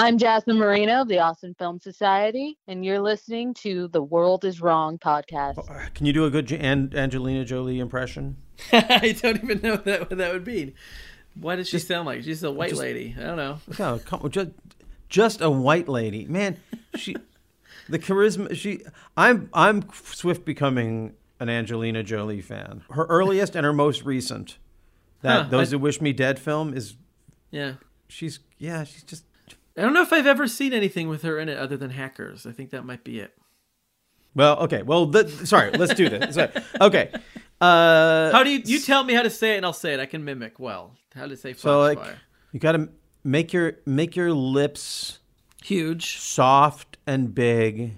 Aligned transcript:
I'm 0.00 0.16
Jazmyne 0.16 0.58
Moreno 0.58 1.00
of 1.02 1.08
the 1.08 1.18
Austin 1.18 1.54
Film 1.58 1.80
Society, 1.80 2.56
and 2.68 2.84
you're 2.84 3.00
listening 3.00 3.52
to 3.54 3.88
the 3.88 4.00
World 4.00 4.44
is 4.44 4.60
Wrong 4.60 4.96
podcast. 4.96 5.58
Oh, 5.58 5.86
can 5.92 6.06
you 6.06 6.12
do 6.12 6.24
a 6.24 6.30
good 6.30 6.52
An- 6.52 6.92
Angelina 6.94 7.44
Jolie 7.44 7.80
impression? 7.80 8.36
I 8.72 9.16
don't 9.20 9.42
even 9.42 9.60
know 9.60 9.74
that 9.74 10.00
what 10.08 10.16
that 10.18 10.32
would 10.32 10.46
mean. 10.46 10.74
What 11.34 11.56
does 11.56 11.68
she 11.68 11.80
sound 11.80 12.06
like? 12.06 12.22
She's 12.22 12.44
a 12.44 12.50
white 12.52 12.74
lady. 12.74 13.16
I 13.18 13.22
don't 13.22 13.36
know. 13.36 13.58
No, 13.80 13.98
come, 13.98 14.30
just, 14.30 14.50
just 15.08 15.40
a 15.40 15.50
white 15.50 15.88
lady, 15.88 16.26
man. 16.26 16.58
She, 16.94 17.16
the 17.88 17.98
charisma. 17.98 18.54
She, 18.56 18.82
I'm, 19.16 19.50
I'm 19.52 19.84
swift 19.92 20.44
becoming 20.44 21.14
an 21.40 21.48
Angelina 21.48 22.04
Jolie 22.04 22.40
fan. 22.40 22.82
Her 22.90 23.04
earliest 23.06 23.56
and 23.56 23.64
her 23.66 23.72
most 23.72 24.04
recent, 24.04 24.58
that 25.22 25.42
Huh, 25.46 25.48
those 25.50 25.72
I- 25.72 25.76
who 25.76 25.80
wish 25.80 26.00
me 26.00 26.12
dead 26.12 26.38
film 26.38 26.72
is. 26.72 26.94
Yeah. 27.50 27.74
She's 28.10 28.38
yeah, 28.58 28.84
she's 28.84 29.02
just 29.02 29.24
I 29.78 29.82
don't 29.82 29.92
know 29.94 30.02
if 30.02 30.12
I've 30.12 30.26
ever 30.26 30.48
seen 30.48 30.72
anything 30.72 31.08
with 31.08 31.22
her 31.22 31.38
in 31.38 31.48
it 31.48 31.56
other 31.56 31.76
than 31.76 31.90
Hackers. 31.90 32.46
I 32.46 32.52
think 32.52 32.70
that 32.70 32.84
might 32.84 33.04
be 33.04 33.20
it. 33.20 33.32
well. 34.34 34.58
Okay, 34.60 34.82
well, 34.82 35.06
the, 35.06 35.28
sorry. 35.46 35.70
Let's 35.70 35.94
do 35.94 36.08
this. 36.08 36.34
Sorry. 36.34 36.50
Okay. 36.80 37.10
Uh, 37.60 38.30
How 38.32 38.42
do 38.42 38.50
you 38.50 38.60
you 38.64 38.80
tell 38.80 39.02
me 39.04 39.14
how 39.14 39.22
to 39.22 39.30
say 39.30 39.54
it 39.54 39.56
and 39.58 39.66
I'll 39.66 39.72
say 39.72 39.94
it. 39.94 40.00
I 40.00 40.06
can 40.06 40.24
mimic 40.24 40.58
well. 40.58 40.94
How 41.14 41.26
to 41.26 41.36
say 41.36 41.54
so 41.54 41.80
like 41.80 41.98
Foxfire. 41.98 42.18
you 42.52 42.60
got 42.60 42.72
to 42.72 42.88
make 43.24 43.52
your 43.52 43.74
make 43.86 44.14
your 44.16 44.32
lips 44.32 45.18
huge. 45.64 46.18
soft 46.18 46.96
and 47.06 47.34
big, 47.34 47.94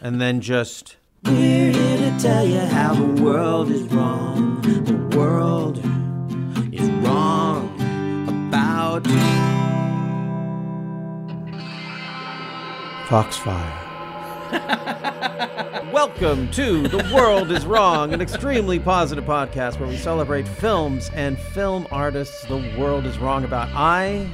and 0.00 0.20
then 0.20 0.40
just. 0.40 0.96
We're 1.24 1.72
here 1.72 1.96
to 1.98 2.18
tell 2.20 2.46
you 2.46 2.60
how 2.60 2.94
the 2.94 3.22
world 3.22 3.70
is 3.70 3.82
wrong. 3.84 4.60
The 4.62 5.16
world 5.16 5.78
is 6.72 6.88
wrong 7.04 7.72
about 8.50 9.06
Foxfire. 13.06 13.72
Welcome 15.92 16.50
to 16.50 16.88
The 16.88 17.08
World 17.14 17.52
is 17.52 17.64
Wrong, 17.64 18.12
an 18.12 18.20
extremely 18.20 18.80
positive 18.80 19.24
podcast 19.24 19.78
where 19.78 19.88
we 19.88 19.96
celebrate 19.96 20.48
films 20.48 21.08
and 21.14 21.38
film 21.38 21.86
artists 21.92 22.44
the 22.46 22.56
world 22.76 23.06
is 23.06 23.16
wrong 23.18 23.44
about. 23.44 23.68
I 23.74 24.28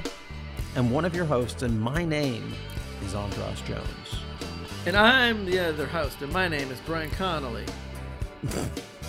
am 0.75 0.91
one 0.91 1.05
of 1.05 1.15
your 1.15 1.27
hosts, 1.27 1.61
and 1.61 1.78
my 1.78 2.03
name 2.03 2.55
is 3.05 3.15
Andras 3.15 3.61
Jones. 3.61 3.87
And 4.87 4.97
I'm 4.97 5.45
the 5.45 5.59
other 5.59 5.84
host, 5.84 6.23
and 6.23 6.33
my 6.33 6.48
name 6.48 6.70
is 6.70 6.81
Bryan 6.81 7.11
Connolly. 7.11 7.67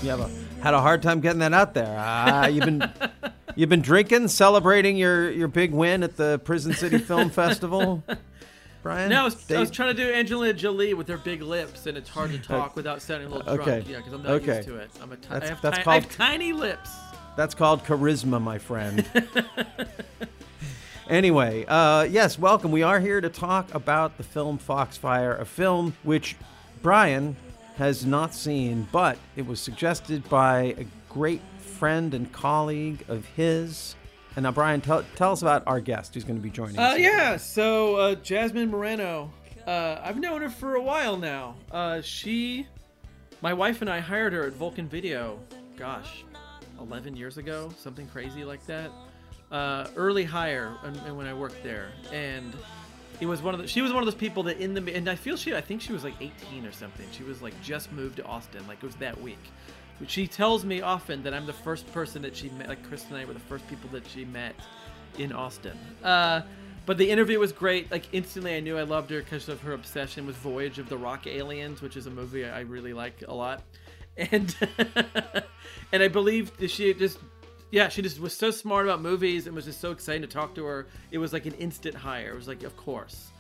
You 0.02 0.10
have 0.10 0.20
a, 0.20 0.30
had 0.62 0.74
a 0.74 0.82
hard 0.82 1.02
time 1.02 1.22
getting 1.22 1.40
that 1.40 1.54
out 1.54 1.74
there. 1.74 1.96
Ah, 1.98 2.48
you've 2.48 2.66
been 2.66 2.92
you've 3.56 3.70
been 3.70 3.82
drinking, 3.82 4.28
celebrating 4.28 4.98
your, 4.98 5.32
your 5.32 5.48
big 5.48 5.72
win 5.72 6.04
at 6.04 6.18
the 6.18 6.40
Prison 6.40 6.74
City 6.74 6.98
Film 6.98 7.30
Festival, 7.32 8.04
Bryan. 8.84 9.10
No, 9.10 9.22
I 9.22 9.24
was, 9.24 9.52
I 9.52 9.60
was 9.60 9.72
trying 9.72 9.96
to 9.96 10.04
do 10.04 10.12
Angelina 10.14 10.54
Jolie 10.54 10.94
with 10.94 11.08
her 11.08 11.18
big 11.18 11.42
lips, 11.42 11.88
and 11.88 11.98
it's 11.98 12.10
hard 12.10 12.32
to 12.32 12.38
talk 12.48 12.76
without 12.76 13.02
sounding 13.02 13.28
a 13.32 13.32
little 13.36 13.56
drunk. 13.56 13.70
Okay. 13.70 13.90
Yeah, 13.92 13.98
because 13.98 14.14
I'm 14.14 14.22
not 14.24 14.32
Okay. 14.34 14.58
used 14.58 14.68
to 14.68 14.76
it. 14.76 14.92
I'm 15.02 15.12
a 15.14 15.16
ti- 15.16 15.28
That's- 15.30 15.50
I 15.50 15.54
have, 15.54 15.62
that's 15.62 15.78
ti- 15.78 15.82
I 15.82 15.84
called- 15.86 16.04
have 16.04 16.16
tiny 16.16 16.54
lips. 16.54 16.90
That's 17.38 17.56
called 17.56 17.84
charisma, 17.86 18.40
my 18.42 18.60
friend. 18.60 19.04
anyway, 21.10 21.66
uh, 21.68 22.04
yes, 22.04 22.38
welcome. 22.38 22.72
We 22.72 22.84
are 22.84 23.00
here 23.00 23.22
to 23.22 23.30
talk 23.30 23.74
about 23.74 24.18
the 24.18 24.24
film 24.24 24.60
Foxfire, 24.60 25.40
a 25.40 25.46
film 25.46 25.96
which 26.04 26.36
Bryan 26.82 27.36
has 27.78 28.06
not 28.06 28.36
seen, 28.36 28.88
but 28.92 29.18
it 29.36 29.48
was 29.48 29.60
suggested 29.60 30.28
by 30.30 30.76
a 30.78 30.86
great 31.10 31.42
friend 31.58 32.14
and 32.14 32.32
colleague 32.32 33.04
of 33.08 33.26
his. 33.26 33.96
And 34.36 34.44
now, 34.44 34.52
Bryan, 34.52 34.82
tell, 34.82 35.04
tell 35.16 35.32
us 35.32 35.42
about 35.42 35.64
our 35.68 35.80
guest 35.80 36.14
who's 36.14 36.24
going 36.24 36.38
to 36.38 36.42
be 36.42 36.50
joining 36.50 36.80
Uh, 36.80 36.94
us. 36.94 37.00
yeah, 37.00 37.38
so 37.38 37.96
uh, 37.98 38.16
Jazmyne 38.16 38.70
Moreno. 38.70 39.32
Uh, 39.68 40.00
I've 40.04 40.18
known 40.20 40.42
her 40.42 40.50
for 40.50 40.76
a 40.76 40.82
while 40.82 41.18
now. 41.18 41.56
Uh, 41.72 42.02
she, 42.02 42.66
my 43.42 43.54
wife 43.54 43.82
and 43.82 43.90
I 43.90 44.00
hired 44.00 44.34
her 44.34 44.46
at 44.48 44.54
Vulcan 44.54 44.88
Video. 44.88 45.40
Gosh, 45.78 46.24
11 46.80 47.16
years 47.16 47.38
ago, 47.38 47.72
something 47.78 48.08
crazy 48.08 48.44
like 48.44 48.66
that. 48.66 48.90
Uh, 49.52 49.88
early 49.96 50.24
hire, 50.24 50.76
and, 50.84 50.98
and 51.06 51.16
when 51.16 51.28
I 51.28 51.34
worked 51.34 51.62
there, 51.64 51.90
and 52.12 52.56
it 53.20 53.28
was 53.28 53.42
one 53.44 53.54
of 53.54 53.62
the. 53.62 53.68
She 53.68 53.82
was 53.82 53.94
one 53.94 54.02
of 54.02 54.08
those 54.08 54.16
people 54.16 54.42
that 54.44 54.58
in 54.58 54.74
the 54.74 54.96
and 54.96 55.08
I 55.08 55.14
feel 55.16 55.38
she. 55.38 55.56
I 55.56 55.62
think 55.62 55.80
she 55.80 55.94
was 55.94 56.04
like 56.04 56.16
18 56.20 56.66
or 56.66 56.72
something. 56.72 57.06
She 57.12 57.24
was 57.24 57.42
like 57.44 57.54
just 57.62 57.92
moved 57.92 58.16
to 58.18 58.26
Austin, 58.26 58.66
like 58.68 58.80
it 58.80 58.86
was 58.86 58.96
that 58.96 59.20
week. 59.22 59.38
She 60.08 60.28
tells 60.28 60.66
me 60.66 60.82
often 60.82 61.24
that 61.24 61.34
I'm 61.34 61.46
the 61.46 61.54
first 61.54 61.92
person 61.94 62.22
that 62.24 62.36
she 62.36 62.50
met. 62.50 62.68
Like 62.68 62.88
Chris 62.88 63.06
and 63.10 63.18
I 63.18 63.26
were 63.26 63.34
the 63.34 63.40
first 63.40 63.68
people 63.68 63.90
that 63.92 64.08
she 64.08 64.26
met 64.26 64.56
in 65.18 65.32
Austin. 65.32 65.78
Uh, 66.04 66.42
but 66.86 66.98
the 66.98 67.10
interview 67.10 67.40
was 67.40 67.52
great. 67.52 67.90
Like 67.92 68.06
instantly, 68.12 68.56
I 68.56 68.60
knew 68.60 68.78
I 68.78 68.84
loved 68.84 69.10
her 69.12 69.20
because 69.20 69.48
of 69.48 69.62
her 69.62 69.74
obsession 69.74 70.26
with 70.26 70.36
Voyage 70.38 70.80
of 70.80 70.90
the 70.90 70.98
Rock 70.98 71.28
Aliens, 71.28 71.82
which 71.82 71.96
is 71.96 72.08
a 72.08 72.12
movie 72.12 72.46
I 72.46 72.62
really 72.62 72.94
like 72.94 73.24
a 73.28 73.34
lot. 73.34 73.64
And 74.16 74.56
and 75.92 76.04
I 76.04 76.08
believe 76.08 76.52
she 76.68 76.94
just 76.94 77.18
yeah, 77.72 77.90
she 77.90 78.04
just 78.04 78.20
was 78.20 78.38
so 78.38 78.52
smart 78.52 78.86
about 78.86 79.02
movies 79.02 79.48
and 79.48 79.56
was 79.56 79.66
just 79.66 79.82
so 79.82 79.90
exciting 79.90 80.22
to 80.22 80.28
talk 80.28 80.54
to 80.54 80.66
her. 80.66 80.86
It 81.10 81.18
was 81.18 81.34
like 81.34 81.48
an 81.48 81.54
instant 81.54 81.96
hire. 81.96 82.30
It 82.30 82.36
was 82.36 82.48
like, 82.48 82.62
of 82.62 82.78
course. 82.78 83.32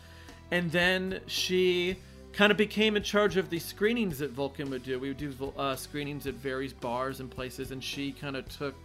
And 0.49 0.71
then 0.71 1.19
she 1.27 1.97
kind 2.33 2.51
of 2.51 2.57
became 2.57 2.97
in 2.97 3.03
charge 3.03 3.37
of 3.37 3.49
the 3.49 3.59
screenings 3.59 4.17
that 4.19 4.31
Vulcan 4.31 4.69
would 4.71 4.83
do. 4.83 4.99
We 4.99 5.09
would 5.09 5.17
do 5.17 5.53
uh, 5.57 5.75
screenings 5.75 6.27
at 6.27 6.33
various 6.33 6.73
bars 6.73 7.19
and 7.19 7.29
places, 7.29 7.71
and 7.71 7.83
she 7.83 8.11
kind 8.11 8.35
of 8.35 8.49
took 8.49 8.75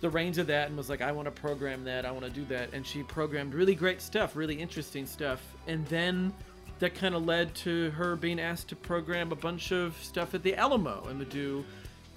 the 0.00 0.10
reins 0.10 0.38
of 0.38 0.48
that 0.48 0.68
and 0.68 0.76
was 0.76 0.88
like, 0.88 1.00
I 1.00 1.12
want 1.12 1.26
to 1.26 1.32
program 1.32 1.84
that, 1.84 2.04
I 2.04 2.10
want 2.10 2.24
to 2.24 2.30
do 2.30 2.44
that. 2.46 2.72
And 2.72 2.86
she 2.86 3.02
programmed 3.02 3.54
really 3.54 3.74
great 3.74 4.00
stuff, 4.00 4.34
really 4.36 4.56
interesting 4.56 5.06
stuff. 5.06 5.40
And 5.66 5.86
then 5.86 6.32
that 6.80 6.94
kind 6.94 7.14
of 7.14 7.24
led 7.24 7.54
to 7.56 7.90
her 7.90 8.16
being 8.16 8.40
asked 8.40 8.68
to 8.70 8.76
program 8.76 9.30
a 9.30 9.36
bunch 9.36 9.70
of 9.70 9.96
stuff 10.02 10.34
at 10.34 10.42
the 10.42 10.56
Alamo 10.56 11.06
and 11.08 11.20
to 11.20 11.24
do 11.24 11.64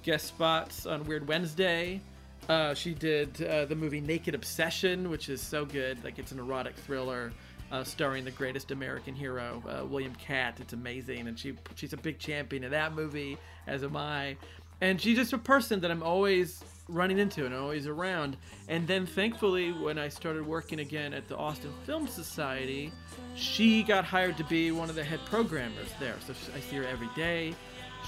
guest 0.02 0.26
spots 0.26 0.86
on 0.86 1.04
Weird 1.04 1.28
Wednesday. 1.28 2.00
Uh, 2.48 2.74
she 2.74 2.92
did 2.94 3.42
uh, 3.42 3.64
the 3.64 3.76
movie 3.76 4.00
Naked 4.00 4.34
Obsession, 4.34 5.08
which 5.10 5.28
is 5.28 5.40
so 5.40 5.64
good. 5.64 6.02
Like, 6.04 6.18
it's 6.18 6.32
an 6.32 6.38
erotic 6.38 6.74
thriller. 6.74 7.32
Uh, 7.72 7.82
starring 7.82 8.24
the 8.24 8.30
greatest 8.30 8.70
American 8.70 9.12
hero, 9.12 9.60
uh, 9.68 9.84
William 9.84 10.14
Katt. 10.14 10.60
It's 10.60 10.72
amazing, 10.72 11.26
and 11.26 11.36
she 11.36 11.54
she's 11.74 11.92
a 11.92 11.96
big 11.96 12.20
champion 12.20 12.62
of 12.62 12.70
that 12.70 12.94
movie, 12.94 13.38
as 13.66 13.82
am 13.82 13.96
I. 13.96 14.36
And 14.80 15.00
she's 15.00 15.16
just 15.16 15.32
a 15.32 15.38
person 15.38 15.80
that 15.80 15.90
I'm 15.90 16.02
always 16.02 16.62
running 16.88 17.18
into 17.18 17.44
and 17.44 17.54
always 17.54 17.86
around. 17.86 18.36
And 18.68 18.86
then 18.86 19.04
thankfully, 19.04 19.72
when 19.72 19.98
I 19.98 20.08
started 20.08 20.46
working 20.46 20.80
again 20.80 21.12
at 21.12 21.28
the 21.28 21.36
Austin 21.36 21.72
Film 21.84 22.06
Society, 22.06 22.92
she 23.34 23.82
got 23.82 24.04
hired 24.04 24.36
to 24.36 24.44
be 24.44 24.70
one 24.70 24.88
of 24.88 24.94
the 24.94 25.04
head 25.04 25.20
programmers 25.26 25.88
there. 25.98 26.14
So 26.26 26.34
I 26.54 26.60
see 26.60 26.76
her 26.76 26.84
every 26.84 27.08
day. 27.16 27.54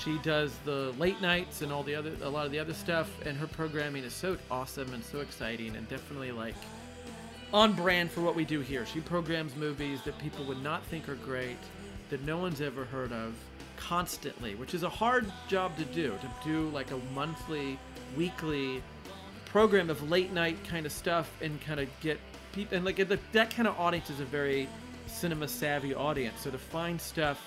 She 0.05 0.19
does 0.19 0.57
the 0.65 0.95
late 0.99 1.21
nights 1.21 1.63
and 1.63 1.73
all 1.73 1.83
the 1.83 1.95
other, 1.95 2.13
a 2.23 2.29
lot 2.29 2.47
of 2.47 2.53
the 2.53 2.59
other 2.61 2.75
stuff. 2.75 3.11
And 3.27 3.37
her 3.37 3.49
programming 3.49 4.05
is 4.05 4.13
so 4.13 4.37
awesome 4.51 4.93
and 4.95 5.03
so 5.03 5.19
exciting, 5.21 5.75
and 5.75 5.89
definitely 5.89 6.31
like 6.31 6.55
on 7.53 7.72
brand 7.72 8.10
for 8.10 8.20
what 8.20 8.34
we 8.34 8.44
do 8.44 8.60
here. 8.60 8.84
She 8.86 9.00
programs 9.00 9.56
movies 9.56 10.03
that 10.03 10.19
people 10.19 10.44
would 10.47 10.62
not 10.62 10.82
think 10.84 11.09
are 11.09 11.14
great, 11.16 11.56
that 12.10 12.22
no 12.25 12.38
one's 12.38 12.60
ever 12.60 12.84
heard 12.84 13.12
of, 13.12 13.34
constantly, 13.76 14.54
which 14.54 14.75
is 14.75 14.82
a 14.82 14.88
hard 14.88 15.31
job 15.48 15.76
to 15.78 15.84
do. 15.84 16.10
To 16.10 16.31
do 16.44 16.69
like 16.70 16.91
a 16.91 16.98
monthly, 17.14 17.78
weekly 18.16 18.82
program 19.47 19.88
of 19.88 20.10
late 20.10 20.32
night 20.32 20.59
kind 20.64 20.84
of 20.84 20.92
stuff 20.92 21.31
and 21.41 21.59
kind 21.62 21.81
of 21.81 21.88
get 22.00 22.19
people 22.53 22.76
and 22.76 22.84
like 22.84 22.97
that 23.32 23.50
kind 23.50 23.66
of 23.66 23.78
audience 23.80 24.10
is 24.10 24.20
a 24.20 24.25
very 24.25 24.69
cinema 25.06 25.48
savvy 25.48 25.94
audience. 25.94 26.41
So 26.41 26.50
to 26.50 26.59
find 26.59 27.00
stuff 27.00 27.41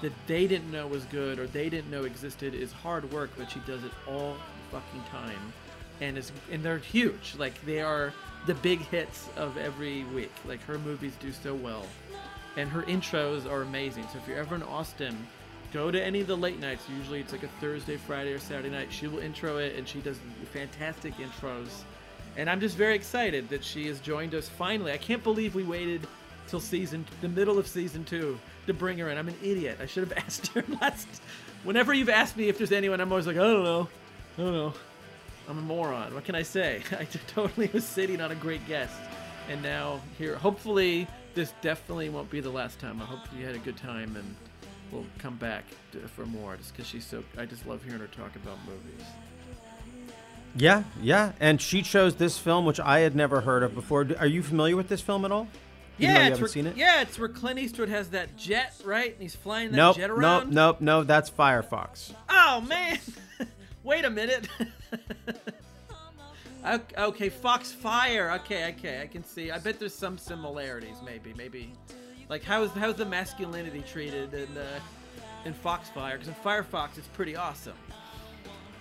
that 0.00 0.12
they 0.26 0.46
didn't 0.46 0.70
know 0.72 0.86
was 0.86 1.04
good 1.04 1.38
or 1.38 1.46
they 1.46 1.68
didn't 1.68 1.90
know 1.90 2.04
existed 2.04 2.54
is 2.54 2.72
hard 2.72 3.10
work, 3.12 3.30
but 3.36 3.50
she 3.50 3.60
does 3.60 3.84
it 3.84 3.92
all 4.08 4.36
fucking 4.70 5.02
time 5.10 5.52
and 6.00 6.16
is 6.16 6.32
and 6.50 6.62
they're 6.62 6.78
huge. 6.78 7.34
Like 7.38 7.64
they 7.66 7.80
are 7.80 8.12
the 8.46 8.54
big 8.54 8.80
hits 8.80 9.28
of 9.36 9.56
every 9.56 10.04
week. 10.04 10.32
Like 10.46 10.62
her 10.64 10.78
movies 10.78 11.14
do 11.20 11.32
so 11.32 11.54
well, 11.54 11.86
and 12.56 12.68
her 12.68 12.82
intros 12.82 13.50
are 13.50 13.62
amazing. 13.62 14.06
So 14.12 14.18
if 14.18 14.28
you're 14.28 14.38
ever 14.38 14.54
in 14.54 14.62
Austin, 14.62 15.16
go 15.72 15.90
to 15.90 16.02
any 16.02 16.20
of 16.20 16.26
the 16.26 16.36
late 16.36 16.60
nights. 16.60 16.84
Usually 16.98 17.20
it's 17.20 17.32
like 17.32 17.42
a 17.42 17.48
Thursday, 17.60 17.96
Friday, 17.96 18.32
or 18.32 18.38
Saturday 18.38 18.70
night. 18.70 18.92
She 18.92 19.06
will 19.06 19.20
intro 19.20 19.58
it, 19.58 19.76
and 19.76 19.86
she 19.86 20.00
does 20.00 20.18
fantastic 20.52 21.14
intros. 21.16 21.68
And 22.36 22.48
I'm 22.48 22.60
just 22.60 22.76
very 22.76 22.94
excited 22.94 23.48
that 23.50 23.62
she 23.62 23.86
has 23.88 24.00
joined 24.00 24.34
us 24.34 24.48
finally. 24.48 24.92
I 24.92 24.96
can't 24.96 25.22
believe 25.22 25.54
we 25.54 25.64
waited 25.64 26.06
till 26.48 26.60
season 26.60 27.04
the 27.20 27.28
middle 27.28 27.58
of 27.58 27.66
season 27.66 28.04
two 28.04 28.38
to 28.66 28.74
bring 28.74 28.98
her 28.98 29.08
in. 29.10 29.18
I'm 29.18 29.28
an 29.28 29.36
idiot. 29.42 29.78
I 29.80 29.86
should 29.86 30.08
have 30.08 30.18
asked 30.24 30.48
her 30.48 30.64
last. 30.80 31.08
Whenever 31.64 31.92
you've 31.92 32.08
asked 32.08 32.36
me 32.36 32.48
if 32.48 32.58
there's 32.58 32.72
anyone, 32.72 33.00
I'm 33.00 33.12
always 33.12 33.26
like, 33.26 33.36
I 33.36 33.40
don't 33.40 33.64
know, 33.64 33.88
I 34.38 34.42
don't 34.42 34.52
know. 34.52 34.74
I'm 35.48 35.58
a 35.58 35.62
moron. 35.62 36.14
What 36.14 36.24
can 36.24 36.34
I 36.34 36.42
say? 36.42 36.82
I 36.98 37.04
totally 37.28 37.68
was 37.72 37.84
sitting 37.84 38.20
on 38.20 38.30
a 38.32 38.34
great 38.36 38.66
guest, 38.66 38.94
and 39.50 39.62
now 39.62 40.00
here. 40.18 40.36
Hopefully, 40.36 41.06
this 41.34 41.52
definitely 41.62 42.08
won't 42.08 42.30
be 42.30 42.40
the 42.40 42.50
last 42.50 42.78
time. 42.78 43.00
I 43.02 43.04
hope 43.04 43.20
you 43.38 43.44
had 43.44 43.54
a 43.54 43.58
good 43.58 43.76
time, 43.76 44.14
and 44.16 44.36
we'll 44.90 45.06
come 45.18 45.36
back 45.36 45.64
to, 45.92 45.98
for 46.08 46.26
more. 46.26 46.56
Just 46.56 46.72
because 46.72 46.86
she's 46.86 47.04
so, 47.06 47.22
I 47.38 47.44
just 47.46 47.66
love 47.66 47.82
hearing 47.84 48.00
her 48.00 48.06
talk 48.08 48.34
about 48.36 48.58
movies. 48.66 49.06
Yeah, 50.54 50.84
yeah. 51.00 51.32
And 51.40 51.60
she 51.60 51.82
chose 51.82 52.16
this 52.16 52.38
film, 52.38 52.66
which 52.66 52.78
I 52.78 53.00
had 53.00 53.16
never 53.16 53.40
heard 53.40 53.62
of 53.62 53.74
before. 53.74 54.06
Are 54.18 54.26
you 54.26 54.42
familiar 54.42 54.76
with 54.76 54.88
this 54.88 55.00
film 55.00 55.24
at 55.24 55.32
all? 55.32 55.48
Even 55.98 56.10
Yeah, 56.10 56.10
you 56.10 56.14
it's 56.14 56.22
haven't 56.24 56.40
where, 56.40 56.48
seen 56.48 56.66
it. 56.66 56.76
yeah, 56.76 57.00
it's 57.02 57.18
where 57.18 57.28
Clint 57.28 57.58
Eastwood 57.58 57.88
has 57.88 58.10
that 58.10 58.36
jet, 58.36 58.74
right? 58.84 59.12
And 59.12 59.22
he's 59.22 59.34
flying 59.34 59.70
that 59.70 59.76
Nope, 59.76 59.96
jet 59.96 60.08
nope, 60.08 60.18
around. 60.18 60.52
nope, 60.52 60.80
no. 60.80 61.04
That's 61.04 61.30
Firefox. 61.30 62.12
Oh 62.28 62.60
man! 62.60 62.98
Wait 63.84 64.04
a 64.04 64.10
minute. 64.10 64.48
Ok- 66.64 66.94
okay, 66.96 67.28
Foxfire. 67.28 68.30
Okay, 68.36 68.72
okay, 68.72 69.02
I 69.02 69.06
can 69.08 69.24
see. 69.24 69.50
I 69.50 69.58
bet 69.58 69.80
there's 69.80 69.94
some 69.94 70.16
similarities. 70.16 70.96
Maybe, 71.04 71.34
maybe. 71.36 71.72
Like 72.28 72.44
how's 72.44 72.70
how's 72.70 72.94
the 72.94 73.04
masculinity 73.04 73.82
treated 73.82 74.32
in 74.32 74.56
uh, 74.56 74.78
in 75.44 75.54
Foxfire? 75.54 76.12
Because 76.12 76.28
in 76.28 76.34
Firefox, 76.34 76.98
it's 76.98 77.08
pretty 77.08 77.34
awesome. 77.34 77.74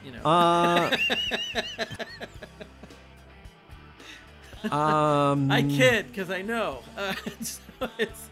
You 0.05 0.11
know. 0.11 0.21
Uh, 0.23 0.95
um, 4.71 5.51
I 5.51 5.63
kid 5.63 6.07
because 6.07 6.29
I 6.29 6.43
know. 6.43 6.83
Uh, 6.95 7.13
so 7.41 7.61
it's 7.97 8.29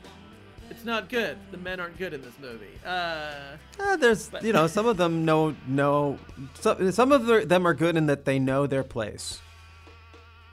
it's 0.79 0.85
not 0.85 1.09
good. 1.09 1.37
The 1.51 1.57
men 1.57 1.81
aren't 1.81 1.97
good 1.97 2.13
in 2.13 2.21
this 2.21 2.33
movie. 2.41 2.65
Uh, 2.85 3.57
Uh, 3.77 3.97
there's, 3.97 4.31
you 4.41 4.53
know, 4.53 4.65
some 4.65 4.85
of 4.87 4.95
them 4.95 5.25
know 5.25 5.53
know 5.67 6.17
some, 6.61 6.89
some 6.93 7.11
of 7.11 7.25
the- 7.25 7.45
them 7.45 7.67
are 7.67 7.73
good 7.73 7.97
in 7.97 8.05
that 8.05 8.23
they 8.23 8.39
know 8.39 8.65
their 8.65 8.83
place, 8.85 9.41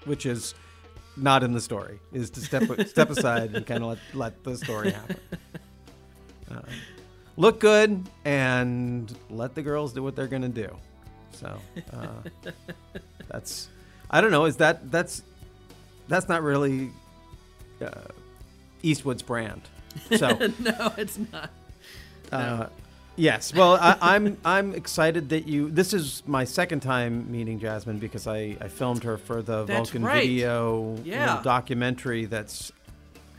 which 0.04 0.26
is 0.26 0.52
not 1.16 1.44
in 1.44 1.52
the 1.52 1.60
story. 1.60 2.00
Is 2.12 2.30
to 2.30 2.40
step 2.40 2.64
step 2.88 3.08
aside 3.10 3.54
and 3.54 3.64
kind 3.64 3.84
of 3.84 3.90
let 3.90 3.98
let 4.14 4.44
the 4.44 4.56
story 4.56 4.90
happen. 4.90 5.16
Uh, 6.48 6.60
look 7.36 7.58
good 7.58 8.08
and 8.24 9.12
let 9.30 9.56
the 9.56 9.62
girls 9.62 9.92
do 9.92 10.00
what 10.00 10.14
they're 10.14 10.28
gonna 10.28 10.48
do. 10.48 10.68
So 11.32 11.58
uh, 11.92 12.52
that's 13.28 13.68
I 14.08 14.20
don't 14.20 14.30
know. 14.30 14.44
Is 14.44 14.56
that 14.58 14.92
that's 14.92 15.22
that's 16.06 16.28
not 16.28 16.44
really 16.44 16.92
uh, 17.82 17.90
Eastwood's 18.80 19.22
brand. 19.22 19.62
So. 20.16 20.28
no, 20.60 20.92
it's 20.96 21.18
not. 21.32 21.50
Uh, 22.32 22.66
yes. 23.16 23.54
Well, 23.54 23.74
I, 23.80 23.96
I'm 24.00 24.36
I'm 24.44 24.74
excited 24.74 25.28
that 25.30 25.46
you. 25.48 25.70
This 25.70 25.92
is 25.94 26.22
my 26.26 26.44
second 26.44 26.80
time 26.80 27.30
meeting 27.30 27.60
Jazmyne 27.60 28.00
because 28.00 28.26
I, 28.26 28.56
I 28.60 28.68
filmed 28.68 29.04
her 29.04 29.16
for 29.16 29.42
the 29.42 29.64
That's 29.64 29.90
Vulcan 29.90 30.04
right. 30.04 30.22
video 30.28 30.96
Yeah. 31.04 31.40
documentary 31.42 32.24
that's 32.26 32.72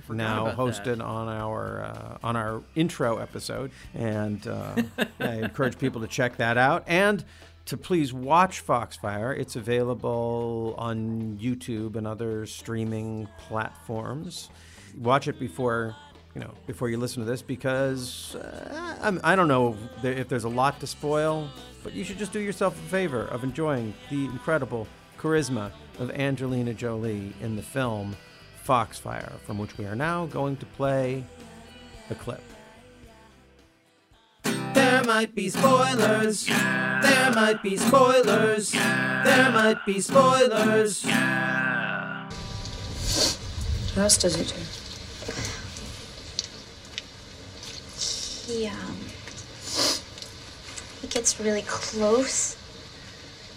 now 0.09 0.49
hosted 0.53 0.85
that. 0.97 1.01
on 1.01 1.27
our 1.27 1.81
uh, 1.83 2.17
on 2.23 2.35
our 2.37 2.61
intro 2.75 3.17
episode, 3.17 3.71
and 3.93 4.47
uh, 4.47 4.81
I 5.19 5.33
encourage 5.35 5.77
people 5.77 5.99
to 6.01 6.07
check 6.07 6.37
that 6.37 6.57
out 6.57 6.83
and 6.87 7.23
to 7.65 7.75
please 7.75 8.13
watch 8.13 8.65
Foxfire. 8.65 9.33
It's 9.37 9.57
available 9.57 10.75
on 10.77 11.37
YouTube 11.41 11.97
and 11.97 12.07
other 12.07 12.45
streaming 12.45 13.27
platforms. 13.49 14.49
Watch 14.97 15.27
it 15.27 15.37
before 15.37 15.93
you 16.37 16.43
know 16.43 16.53
before 16.67 16.87
you 16.87 16.97
listen 16.97 17.23
to 17.23 17.29
this 17.29 17.41
because 17.41 18.35
uh, 18.35 18.97
I'm, 19.01 19.19
I 19.23 19.35
don't 19.35 19.47
know 19.47 19.75
if 20.03 20.29
there's 20.29 20.43
a 20.43 20.49
lot 20.49 20.79
to 20.81 20.87
spoil, 20.87 21.49
but 21.83 21.93
you 21.93 22.03
should 22.03 22.19
just 22.19 22.31
do 22.31 22.39
yourself 22.39 22.75
a 22.75 22.89
favor 22.89 23.23
of 23.23 23.43
enjoying 23.43 23.95
the 24.11 24.25
incredible 24.25 24.87
charisma 25.17 25.71
of 25.97 26.11
Angelina 26.11 26.75
Jolie 26.75 27.33
in 27.41 27.55
the 27.55 27.63
film 27.63 28.15
Foxfire, 28.63 29.31
from 29.45 29.57
which 29.57 29.79
we 29.79 29.85
are 29.85 29.95
now 29.95 30.27
going 30.27 30.57
to 30.57 30.65
play 30.67 31.23
a 32.11 32.15
clip. 32.15 32.43
There 34.43 35.03
might 35.05 35.33
be 35.33 35.49
spoilers. 35.49 36.45
There 36.45 37.31
might 37.33 37.63
be 37.63 37.77
spoilers. 37.77 38.71
There 38.73 39.51
might 39.51 39.83
be 39.87 39.99
spoilers. 40.01 41.03
Yeah. 41.03 42.29
What 43.95 43.97
else 43.97 44.17
does 44.17 44.35
he 44.35 44.43
do? 44.43 44.86
He, 48.47 48.65
um, 48.65 48.97
he 51.01 51.07
gets 51.09 51.37
really 51.37 51.63
close. 51.63 52.55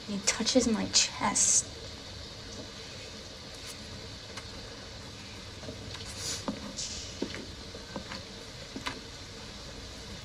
And 0.08 0.18
he 0.18 0.26
touches 0.26 0.66
my 0.66 0.84
chest. 0.86 1.64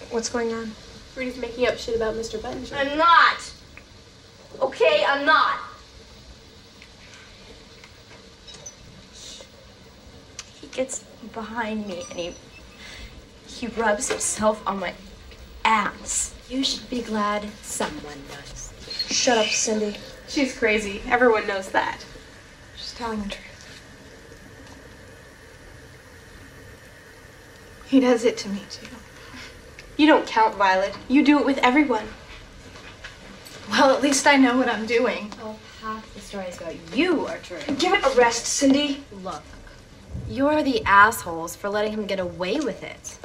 What's 0.09 0.29
going 0.29 0.51
on? 0.51 0.71
Rudy's 1.15 1.37
making 1.37 1.67
up 1.67 1.77
shit 1.77 1.95
about 1.95 2.15
Mr. 2.15 2.41
Button. 2.41 2.65
I'm 2.75 2.97
not! 2.97 3.53
Okay, 4.61 5.05
I'm 5.07 5.27
not! 5.27 5.59
He 10.59 10.67
gets 10.67 11.03
behind 11.33 11.85
me 11.85 12.03
and 12.09 12.19
he 12.19 12.33
he 13.55 13.67
rubs 13.67 14.09
himself 14.09 14.61
on 14.67 14.79
my 14.79 14.93
ass. 15.63 16.35
You 16.49 16.61
should 16.63 16.89
be 16.89 17.01
glad 17.01 17.47
someone 17.61 18.21
does. 18.29 18.73
Shut 19.07 19.37
up, 19.37 19.47
Cindy. 19.47 19.97
She's 20.27 20.57
crazy. 20.57 21.01
Everyone 21.07 21.47
knows 21.47 21.69
that. 21.69 22.03
She's 22.75 22.93
telling 22.93 23.21
the 23.21 23.29
truth. 23.29 23.41
He 27.87 28.01
does 28.01 28.25
it 28.25 28.35
to 28.39 28.49
me, 28.49 28.61
too. 28.69 28.87
You 29.95 30.07
don't 30.07 30.27
count, 30.27 30.55
Violet. 30.55 30.93
You 31.07 31.23
do 31.23 31.39
it 31.39 31.45
with 31.45 31.57
everyone. 31.59 32.07
Well, 33.69 33.95
at 33.95 34.03
least 34.03 34.27
I 34.27 34.35
know 34.35 34.57
what 34.57 34.67
I'm 34.67 34.85
doing. 34.85 35.31
Oh, 35.41 35.57
half 35.81 36.13
the 36.13 36.19
stories 36.19 36.57
about 36.57 36.75
you 36.93 37.25
are 37.25 37.37
true. 37.37 37.59
Give 37.79 37.93
it 37.93 38.05
a 38.05 38.09
rest, 38.17 38.45
Cindy. 38.47 39.05
Look, 39.23 39.43
you're 40.29 40.61
the 40.61 40.83
assholes 40.83 41.55
for 41.55 41.69
letting 41.69 41.93
him 41.93 42.05
get 42.05 42.19
away 42.19 42.59
with 42.59 42.83
it. 42.83 43.17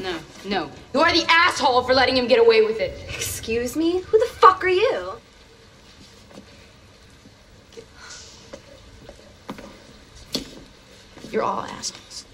No, 0.00 0.18
no. 0.46 0.70
You're 0.94 1.12
the 1.12 1.24
asshole 1.28 1.82
for 1.82 1.92
letting 1.92 2.16
him 2.16 2.26
get 2.26 2.38
away 2.38 2.62
with 2.62 2.80
it. 2.80 2.98
Excuse 3.08 3.76
me? 3.76 4.00
Who 4.00 4.18
the 4.18 4.26
fuck 4.26 4.64
are 4.64 4.68
you? 4.68 5.12
You're 11.30 11.42
all 11.42 11.60
assholes. 11.60 12.24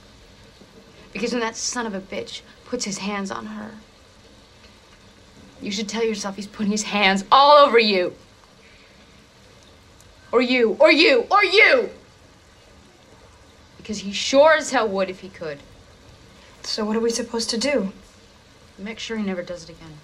Because 1.12 1.32
when 1.32 1.40
that 1.40 1.56
son 1.56 1.86
of 1.86 1.94
a 1.94 2.00
bitch 2.00 2.42
puts 2.64 2.84
his 2.84 2.98
hands 2.98 3.30
on 3.30 3.46
her, 3.46 3.72
you 5.60 5.70
should 5.70 5.88
tell 5.88 6.04
yourself 6.04 6.36
he's 6.36 6.46
putting 6.46 6.70
his 6.70 6.84
hands 6.84 7.24
all 7.32 7.56
over 7.56 7.78
you. 7.78 8.14
Or 10.32 10.40
you, 10.40 10.76
or 10.78 10.92
you, 10.92 11.26
or 11.30 11.44
you! 11.44 11.90
Because 13.78 13.98
he 13.98 14.12
sure 14.12 14.54
as 14.54 14.70
hell 14.70 14.88
would 14.88 15.08
if 15.08 15.20
he 15.20 15.28
could. 15.28 15.58
So 16.66 16.84
what 16.84 16.96
are 16.96 17.00
we 17.00 17.10
supposed 17.10 17.48
to 17.50 17.58
do? 17.58 17.92
Make 18.76 18.98
sure 18.98 19.16
he 19.16 19.22
never 19.22 19.42
does 19.42 19.62
it 19.62 19.70
again. 19.70 19.98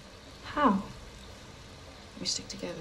How? 0.45 0.81
We 2.21 2.25
stick 2.25 2.47
together. 2.47 2.79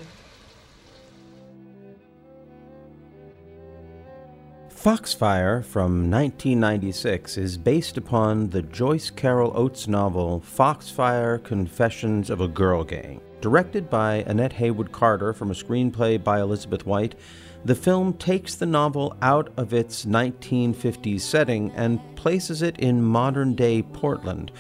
Foxfire 4.71 5.63
from 5.65 6.09
1996 6.11 7.37
is 7.37 7.59
based 7.59 7.97
upon 7.97 8.51
the 8.51 8.63
Joyce 8.63 9.11
Carol 9.11 9.53
Oates 9.57 9.89
novel 9.89 10.41
Foxfire 10.41 11.39
Confessions 11.39 12.31
of 12.31 12.41
a 12.41 12.49
Girl 12.49 12.85
Gang. 12.85 13.21
Directed 13.41 13.91
by 13.91 14.23
Annette 14.29 14.53
Haywood 14.55 14.93
Carter 14.93 15.33
from 15.33 15.51
a 15.51 15.55
screenplay 15.55 16.23
by 16.23 16.41
Elizabeth 16.41 16.87
White, 16.87 17.17
the 17.65 17.75
film 17.75 18.13
takes 18.15 18.57
the 18.57 18.67
novel 18.67 19.17
out 19.23 19.53
of 19.57 19.73
its 19.73 20.05
1950s 20.05 21.21
setting 21.21 21.71
and 21.73 22.01
places 22.17 22.63
it 22.63 22.79
in 22.79 23.03
modern 23.03 23.55
day 23.55 23.83
Portland, 23.83 24.51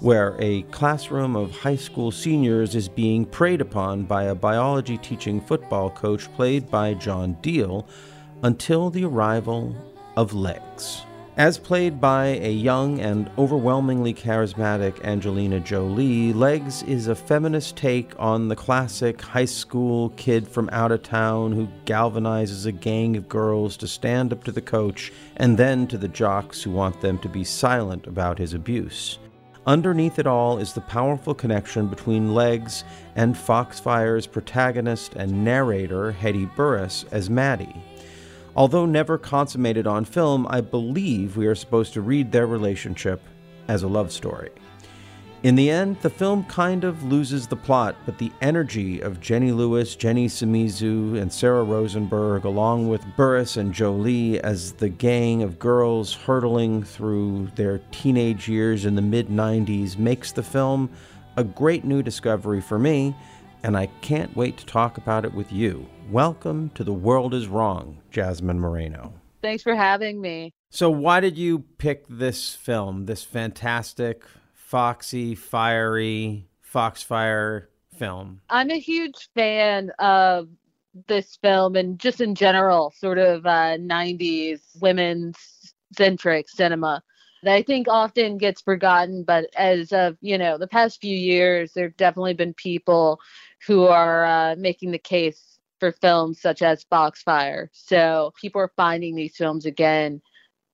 where 0.00 0.36
a 0.38 0.62
classroom 0.70 1.34
of 1.34 1.50
high 1.50 1.76
school 1.76 2.12
seniors 2.12 2.76
is 2.76 2.88
being 2.88 3.24
preyed 3.24 3.60
upon 3.60 4.04
by 4.04 4.24
a 4.24 4.34
biology 4.34 4.96
teaching 4.98 5.40
football 5.40 5.90
coach 5.90 6.32
played 6.34 6.70
by 6.70 6.94
John 6.94 7.36
Diehl 7.42 7.88
until 8.42 8.90
the 8.90 9.04
arrival 9.04 9.74
of 10.16 10.32
Legs. 10.32 11.02
As 11.38 11.56
played 11.56 12.00
by 12.00 12.40
a 12.42 12.50
young 12.50 12.98
and 12.98 13.30
overwhelmingly 13.38 14.12
charismatic 14.12 15.00
Angelina 15.04 15.60
Jolie, 15.60 16.32
Legs 16.32 16.82
is 16.82 17.06
a 17.06 17.14
feminist 17.14 17.76
take 17.76 18.10
on 18.18 18.48
the 18.48 18.56
classic 18.56 19.22
high 19.22 19.44
school 19.44 20.08
kid 20.16 20.48
from 20.48 20.68
out 20.72 20.90
of 20.90 21.04
town 21.04 21.52
who 21.52 21.68
galvanizes 21.84 22.66
a 22.66 22.72
gang 22.72 23.16
of 23.16 23.28
girls 23.28 23.76
to 23.76 23.86
stand 23.86 24.32
up 24.32 24.42
to 24.42 24.50
the 24.50 24.60
coach 24.60 25.12
and 25.36 25.56
then 25.56 25.86
to 25.86 25.96
the 25.96 26.08
jocks 26.08 26.60
who 26.60 26.72
want 26.72 27.00
them 27.02 27.20
to 27.20 27.28
be 27.28 27.44
silent 27.44 28.08
about 28.08 28.38
his 28.38 28.52
abuse. 28.52 29.20
Underneath 29.64 30.18
it 30.18 30.26
all 30.26 30.58
is 30.58 30.72
the 30.72 30.80
powerful 30.80 31.34
connection 31.34 31.86
between 31.86 32.34
Legs 32.34 32.82
and 33.14 33.38
Foxfire's 33.38 34.26
protagonist 34.26 35.14
and 35.14 35.44
narrator, 35.44 36.12
Hedy 36.12 36.52
Burress, 36.56 37.04
as 37.12 37.30
Maddie. 37.30 37.80
Although 38.58 38.86
never 38.86 39.18
consummated 39.18 39.86
on 39.86 40.04
film, 40.04 40.44
I 40.50 40.62
believe 40.62 41.36
we 41.36 41.46
are 41.46 41.54
supposed 41.54 41.92
to 41.92 42.00
read 42.00 42.32
their 42.32 42.48
relationship 42.48 43.22
as 43.68 43.84
a 43.84 43.88
love 43.88 44.10
story. 44.10 44.50
In 45.44 45.54
the 45.54 45.70
end, 45.70 46.00
the 46.00 46.10
film 46.10 46.42
kind 46.42 46.82
of 46.82 47.04
loses 47.04 47.46
the 47.46 47.54
plot, 47.54 47.94
but 48.04 48.18
the 48.18 48.32
energy 48.40 48.98
of 48.98 49.20
Jenny 49.20 49.52
Lewis, 49.52 49.94
Jenny 49.94 50.26
Shimizu, 50.26 51.22
and 51.22 51.32
Sarah 51.32 51.62
Rosenberg, 51.62 52.44
along 52.44 52.88
with 52.88 53.06
Burress 53.16 53.56
and 53.56 53.72
Jolie 53.72 54.40
as 54.40 54.72
the 54.72 54.88
gang 54.88 55.44
of 55.44 55.60
girls 55.60 56.12
hurtling 56.12 56.82
through 56.82 57.52
their 57.54 57.78
teenage 57.92 58.48
years 58.48 58.84
in 58.84 58.96
the 58.96 59.02
mid 59.02 59.28
90s, 59.28 59.96
makes 59.96 60.32
the 60.32 60.42
film 60.42 60.90
a 61.36 61.44
great 61.44 61.84
new 61.84 62.02
discovery 62.02 62.60
for 62.60 62.80
me, 62.80 63.14
and 63.62 63.76
I 63.76 63.86
can't 64.00 64.36
wait 64.36 64.56
to 64.56 64.66
talk 64.66 64.98
about 64.98 65.24
it 65.24 65.32
with 65.32 65.52
you. 65.52 65.86
Welcome 66.10 66.70
to 66.70 66.84
The 66.84 66.92
World 66.94 67.34
is 67.34 67.48
Wrong, 67.48 67.98
Jazmyne 68.10 68.56
Moreno. 68.56 69.12
Thanks 69.42 69.62
for 69.62 69.74
having 69.74 70.22
me. 70.22 70.54
So, 70.70 70.88
why 70.88 71.20
did 71.20 71.36
you 71.36 71.58
pick 71.76 72.06
this 72.08 72.54
film, 72.54 73.04
this 73.04 73.24
fantastic, 73.24 74.24
foxy, 74.54 75.34
fiery 75.34 76.48
Foxfire 76.62 77.68
film? 77.98 78.40
I'm 78.48 78.70
a 78.70 78.78
huge 78.78 79.28
fan 79.34 79.90
of 79.98 80.48
this 81.08 81.36
film 81.42 81.76
and 81.76 81.98
just 81.98 82.22
in 82.22 82.34
general, 82.34 82.94
sort 82.96 83.18
of 83.18 83.44
uh, 83.44 83.76
90s 83.76 84.60
women's 84.80 85.36
centric 85.94 86.48
cinema 86.48 87.02
that 87.42 87.52
I 87.52 87.60
think 87.60 87.86
often 87.86 88.38
gets 88.38 88.62
forgotten. 88.62 89.24
But 89.24 89.50
as 89.58 89.92
of, 89.92 90.16
you 90.22 90.38
know, 90.38 90.56
the 90.56 90.68
past 90.68 91.02
few 91.02 91.14
years, 91.14 91.74
there 91.74 91.84
have 91.84 91.98
definitely 91.98 92.32
been 92.32 92.54
people 92.54 93.20
who 93.66 93.84
are 93.84 94.24
uh, 94.24 94.56
making 94.56 94.92
the 94.92 94.98
case 94.98 95.57
for 95.80 95.92
films 95.92 96.40
such 96.40 96.62
as 96.62 96.84
Foxfire. 96.90 97.68
So 97.72 98.32
people 98.40 98.60
are 98.60 98.72
finding 98.76 99.14
these 99.14 99.36
films 99.36 99.66
again 99.66 100.20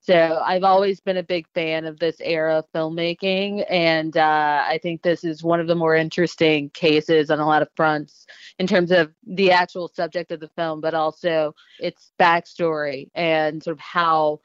so 0.05 0.43
I've 0.45 0.65
always 0.65 1.01
been 1.01 1.17
a 1.17 1.23
big 1.23 1.47
fan 1.55 1.87
of 1.87 1.99
this 1.99 2.17
era 2.21 2.59
of 2.59 2.71
filmmaking, 2.75 3.65
and 3.71 4.15
uh, 4.15 4.63
I 4.69 4.79
think 4.83 5.01
this 5.01 5.25
is 5.25 5.43
one 5.43 5.61
of 5.61 5.67
the 5.67 5.75
more 5.75 5.97
interesting 5.97 6.69
cases 6.69 7.31
on 7.31 7.41
a 7.41 7.47
lot 7.47 7.63
of 7.63 7.69
fronts 7.75 8.27
in 8.59 8.67
terms 8.67 8.91
of 8.91 9.15
the 9.27 9.53
actual 9.53 9.89
subject 9.89 10.31
of 10.31 10.41
the 10.41 10.51
film, 10.57 10.83
but 10.83 10.93
also 10.93 11.55
its 11.81 12.13
backstory 12.21 13.09
and 13.15 13.63
sort 13.63 13.79
of 13.79 13.81
how 13.81 14.41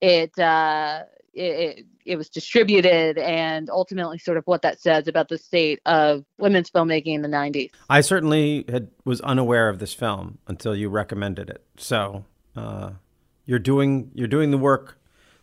it 0.00 0.36
uh, 0.36 1.04
it, 1.38 1.86
it 2.04 2.16
was 2.16 2.28
distributed 2.28 3.18
and 3.18 3.70
ultimately 3.70 4.18
sort 4.18 4.36
of 4.36 4.44
what 4.46 4.62
that 4.62 4.80
says 4.80 5.08
about 5.08 5.28
the 5.28 5.38
state 5.38 5.80
of 5.86 6.24
women's 6.38 6.70
filmmaking 6.70 7.14
in 7.14 7.22
the 7.22 7.28
90s. 7.28 7.70
I 7.88 8.00
certainly 8.00 8.64
had, 8.68 8.88
was 9.04 9.20
unaware 9.20 9.68
of 9.68 9.78
this 9.78 9.92
film 9.94 10.38
until 10.46 10.74
you 10.74 10.88
recommended 10.88 11.50
it. 11.50 11.64
So. 11.76 12.24
Uh 12.56 12.92
you're 13.48 13.58
doing 13.58 14.10
you're 14.14 14.28
doing 14.28 14.52
the 14.52 14.58
work 14.58 14.98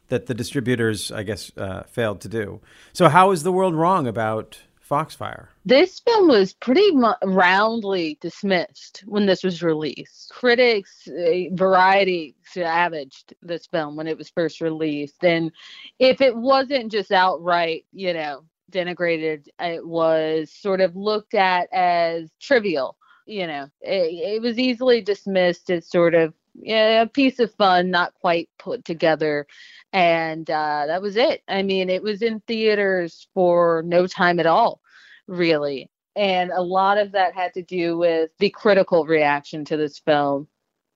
that 0.10 0.28
the 0.28 0.36
distributors, 0.36 1.12
I 1.12 1.24
guess, 1.24 1.52
uh, 1.58 1.84
failed 1.84 2.22
to 2.22 2.30
do. 2.30 2.62
So, 2.94 3.10
how 3.10 3.32
is 3.32 3.42
the 3.42 3.52
world 3.52 3.74
wrong 3.74 4.08
about 4.08 4.60
Foxfire? 4.88 5.50
This 5.66 6.00
film 6.00 6.28
was 6.28 6.54
pretty 6.54 6.92
mu- 6.92 7.14
roundly 7.24 8.18
dismissed 8.22 9.04
when 9.08 9.26
this 9.26 9.44
was 9.44 9.64
released. 9.64 10.32
Critics, 10.32 11.08
uh, 11.08 11.50
Variety 11.54 12.36
savaged 12.44 13.34
this 13.42 13.66
film 13.66 13.96
when 13.96 14.08
it 14.08 14.18
was 14.18 14.30
first 14.30 14.62
released, 14.62 15.24
and 15.24 15.52
if 15.98 16.22
it 16.22 16.36
wasn't 16.36 16.92
just 16.92 17.12
outright, 17.12 17.86
you 17.92 18.14
know, 18.14 18.44
denigrated, 18.72 19.48
it 19.60 19.86
was 19.86 20.52
sort 20.52 20.82
of 20.82 20.96
looked 20.96 21.34
at 21.34 21.68
as 21.74 22.30
trivial. 22.40 22.96
You 23.26 23.48
know, 23.48 23.70
it, 23.82 24.36
it 24.36 24.42
was 24.42 24.60
easily 24.60 25.02
dismissed 25.02 25.72
as 25.72 25.90
sort 25.90 26.14
of 26.14 26.34
yeah, 26.62 27.02
a 27.02 27.08
piece 27.08 27.40
of 27.40 27.54
fun, 27.56 27.92
not 27.92 28.14
quite 28.16 28.50
put 28.58 28.86
together. 28.86 29.48
And 29.96 30.50
uh, 30.50 30.84
that 30.88 31.02
was 31.02 31.16
it. 31.16 31.42
I 31.48 31.64
mean, 31.64 31.90
it 31.90 32.04
was 32.04 32.22
in 32.22 32.42
theaters 32.42 33.30
for 33.34 33.82
no 33.86 34.08
time 34.08 34.42
at 34.42 34.46
all, 34.46 34.82
really. 35.26 35.90
And 36.18 36.52
a 36.52 36.62
lot 36.62 36.98
of 36.98 37.14
that 37.14 37.34
had 37.34 37.54
to 37.54 37.62
do 37.62 37.98
with 37.98 38.30
the 38.40 38.50
critical 38.50 39.06
reaction 39.06 39.64
to 39.64 39.78
this 39.78 39.98
film, 39.98 40.50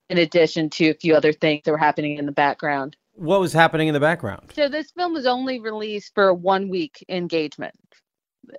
in 0.10 0.18
addition 0.18 0.70
to 0.72 0.90
a 0.90 0.96
few 0.96 1.16
other 1.16 1.32
things 1.32 1.62
that 1.64 1.72
were 1.72 1.78
happening 1.78 2.18
in 2.18 2.26
the 2.26 2.34
background. 2.34 2.98
What 3.14 3.40
was 3.40 3.54
happening 3.54 3.88
in 3.88 3.94
the 3.94 4.02
background? 4.02 4.52
So, 4.54 4.68
this 4.68 4.92
film 4.92 5.14
was 5.14 5.26
only 5.26 5.62
released 5.62 6.14
for 6.14 6.28
a 6.28 6.34
one 6.34 6.68
week 6.68 7.06
engagement. 7.08 7.76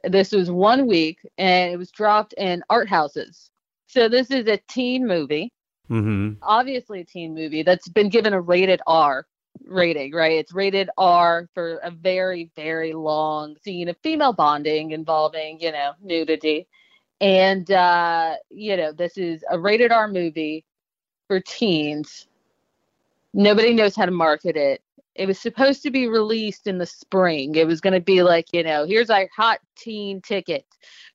This 0.05 0.33
was 0.33 0.51
one 0.51 0.87
week, 0.87 1.19
and 1.37 1.71
it 1.71 1.77
was 1.77 1.91
dropped 1.91 2.33
in 2.39 2.63
art 2.71 2.89
houses. 2.89 3.51
So, 3.89 4.09
this 4.09 4.31
is 4.31 4.47
a 4.47 4.59
teen 4.69 5.07
movie 5.07 5.53
Mm-hmm. 5.91 6.35
Obviously, 6.43 7.01
a 7.01 7.05
teen 7.05 7.35
movie 7.35 7.63
that's 7.63 7.89
been 7.89 8.09
given 8.09 8.33
a 8.33 8.41
rated 8.41 8.81
R 8.87 9.27
rating, 9.65 10.13
right? 10.13 10.39
It's 10.39 10.53
rated 10.53 10.91
R 10.99 11.49
for 11.55 11.77
a 11.77 11.91
very, 11.91 12.51
very 12.57 12.93
long 12.93 13.57
scene 13.63 13.89
of 13.89 13.97
female 14.03 14.33
bonding 14.33 14.93
involving, 14.93 15.61
you 15.61 15.73
know, 15.73 15.93
nudity. 16.03 16.67
And, 17.21 17.71
uh, 17.71 18.37
you 18.51 18.77
know, 18.77 18.93
this 18.93 19.17
is 19.19 19.45
a 19.51 19.59
rated 19.59 19.93
R 19.93 20.09
movie 20.09 20.65
for 21.29 21.41
teens. 21.41 22.27
Nobody 23.35 23.75
knows 23.75 23.95
how 23.95 24.07
to 24.07 24.11
market 24.11 24.57
it. 24.57 24.83
It 25.15 25.27
was 25.27 25.39
supposed 25.39 25.83
to 25.83 25.91
be 25.91 26.09
released 26.09 26.67
in 26.67 26.79
the 26.79 26.87
spring. 26.87 27.55
It 27.55 27.67
was 27.67 27.81
going 27.81 27.93
to 27.93 28.01
be 28.01 28.23
like, 28.23 28.47
you 28.53 28.63
know, 28.63 28.87
here's 28.87 29.11
our 29.11 29.29
hot 29.37 29.61
teen 29.77 30.21
ticket 30.23 30.65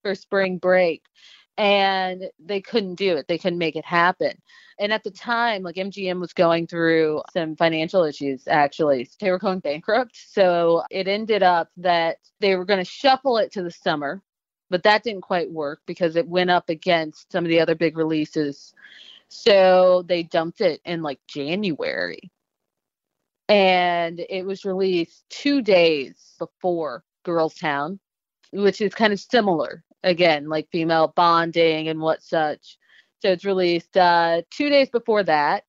for 0.02 0.14
spring 0.14 0.58
break. 0.58 1.02
And 1.58 2.30
they 2.38 2.60
couldn't 2.60 2.96
do 2.96 3.16
it, 3.16 3.28
they 3.28 3.38
couldn't 3.38 3.60
make 3.60 3.76
it 3.76 3.86
happen. 3.86 4.42
And 4.78 4.92
at 4.92 5.04
the 5.04 5.12
time, 5.12 5.64
like 5.64 5.76
MGM 5.76 6.20
was 6.20 6.34
going 6.34 6.68
through 6.68 7.22
some 7.32 7.56
financial 7.56 8.04
issues, 8.04 8.44
actually. 8.48 9.10
They 9.20 9.32
were 9.32 9.40
going 9.40 9.60
bankrupt. 9.60 10.18
So 10.18 10.84
it 10.92 11.08
ended 11.08 11.44
up 11.44 11.70
that 11.78 12.18
they 12.42 12.56
were 12.56 12.66
going 12.66 12.84
to 12.84 12.90
shuffle 12.90 13.38
it 13.38 13.54
to 13.54 13.64
the 13.64 13.72
summer, 13.72 14.22
but 14.70 14.84
that 14.84 15.04
didn't 15.04 15.22
quite 15.22 15.50
work 15.50 15.80
because 15.86 16.18
it 16.18 16.28
went 16.28 16.50
up 16.50 16.70
against 16.70 17.32
some 17.32 17.46
of 17.46 17.50
the 17.50 17.62
other 17.62 17.76
big 17.76 17.98
releases. 17.98 18.74
So 19.30 20.04
they 20.08 20.24
dumped 20.24 20.62
it 20.62 20.82
in 20.84 21.02
like 21.02 21.20
January. 21.28 22.32
And 23.48 24.26
it 24.30 24.46
was 24.46 24.66
released 24.66 25.24
two 25.30 25.62
days 25.62 26.36
before 26.38 27.04
Girls 27.24 27.56
Town, 27.56 28.00
which 28.52 28.82
is 28.82 28.94
kind 28.94 29.14
of 29.14 29.20
similar. 29.20 29.84
Again, 30.06 30.48
like 30.48 30.70
female 30.72 31.12
bonding 31.16 31.88
and 31.88 32.00
what 32.00 32.22
such. 32.22 32.78
So 33.22 33.32
it's 33.32 33.44
released 33.44 33.98
uh, 33.98 34.44
two 34.52 34.70
days 34.70 34.90
before 34.90 35.24
that. 35.24 35.64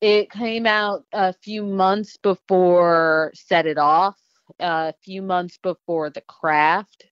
It 0.00 0.30
came 0.30 0.66
out 0.66 1.04
a 1.12 1.34
few 1.34 1.62
months 1.62 2.16
before 2.16 3.30
Set 3.34 3.66
It 3.66 3.76
Off, 3.76 4.18
a 4.58 4.94
few 5.02 5.20
months 5.20 5.58
before 5.62 6.08
The 6.08 6.22
Craft. 6.22 7.04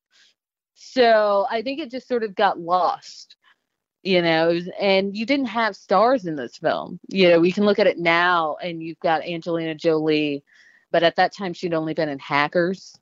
So 0.73 1.47
I 1.51 1.61
think 1.61 1.79
it 1.79 1.91
just 1.91 2.09
sort 2.09 2.25
of 2.25 2.35
got 2.35 2.59
lost, 2.59 3.37
you 4.03 4.23
know, 4.23 4.49
was, 4.49 4.67
and 4.81 5.15
you 5.15 5.27
didn't 5.27 5.47
have 5.47 5.77
stars 5.77 6.25
in 6.25 6.37
this 6.37 6.57
film. 6.57 6.99
You 7.09 7.29
know, 7.29 7.41
we 7.41 7.53
can 7.53 7.65
look 7.65 7.79
at 7.79 7.87
it 7.87 7.99
now 7.99 8.57
and 8.63 8.83
you've 8.83 9.01
got 9.01 9.23
Angelina 9.23 9.75
Jolie, 9.75 10.43
but 10.91 11.03
at 11.03 11.17
that 11.17 11.35
time 11.37 11.53
she'd 11.53 11.75
only 11.75 11.93
been 11.93 12.09
in 12.09 12.19
Hackers, 12.19 12.95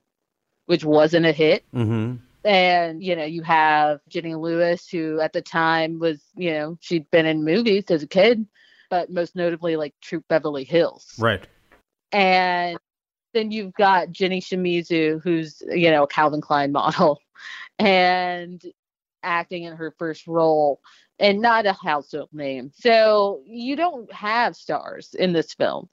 which 0.66 0.84
wasn't 0.84 1.26
a 1.26 1.32
hit. 1.32 1.64
Mm-hmm 1.72 2.26
and 2.44 3.02
you 3.02 3.14
know 3.14 3.24
you 3.24 3.42
have 3.42 4.00
jenny 4.08 4.34
lewis 4.34 4.88
who 4.88 5.20
at 5.20 5.32
the 5.32 5.42
time 5.42 5.98
was 5.98 6.22
you 6.36 6.50
know 6.50 6.78
she'd 6.80 7.10
been 7.10 7.26
in 7.26 7.44
movies 7.44 7.84
as 7.90 8.02
a 8.02 8.06
kid 8.06 8.46
but 8.90 9.08
most 9.08 9.34
notably 9.34 9.76
like 9.76 9.94
troop 10.02 10.24
beverly 10.28 10.64
hills. 10.64 11.14
Right. 11.18 11.46
And 12.12 12.76
then 13.32 13.52
you've 13.52 13.72
got 13.72 14.10
jenny 14.10 14.42
shimizu 14.42 15.22
who's 15.22 15.62
you 15.70 15.90
know 15.90 16.02
a 16.02 16.08
calvin 16.08 16.40
klein 16.40 16.72
model 16.72 17.20
and 17.78 18.62
acting 19.22 19.64
in 19.64 19.76
her 19.76 19.94
first 19.98 20.26
role 20.26 20.80
and 21.18 21.40
not 21.40 21.66
a 21.66 21.72
household 21.72 22.30
name. 22.32 22.72
So 22.74 23.42
you 23.46 23.76
don't 23.76 24.12
have 24.12 24.56
stars 24.56 25.14
in 25.14 25.32
this 25.32 25.54
film. 25.54 25.88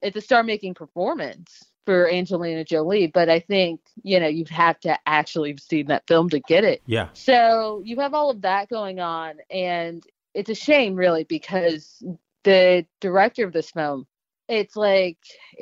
It's 0.00 0.16
a 0.16 0.20
star 0.20 0.42
making 0.42 0.74
performance 0.74 1.64
for 1.84 2.08
Angelina 2.08 2.64
Jolie, 2.64 3.08
but 3.08 3.28
I 3.28 3.40
think, 3.40 3.80
you 4.02 4.20
know, 4.20 4.28
you'd 4.28 4.48
have 4.48 4.78
to 4.80 4.98
actually 5.06 5.50
have 5.50 5.60
seen 5.60 5.86
that 5.86 6.06
film 6.06 6.28
to 6.30 6.40
get 6.40 6.64
it. 6.64 6.82
Yeah. 6.86 7.08
So 7.12 7.82
you 7.84 7.98
have 8.00 8.14
all 8.14 8.30
of 8.30 8.42
that 8.42 8.68
going 8.68 9.00
on. 9.00 9.34
And 9.50 10.04
it's 10.34 10.50
a 10.50 10.54
shame, 10.54 10.94
really, 10.94 11.24
because 11.24 12.02
the 12.44 12.86
director 13.00 13.44
of 13.44 13.52
this 13.52 13.70
film, 13.70 14.06
it's 14.48 14.76
like, 14.76 15.18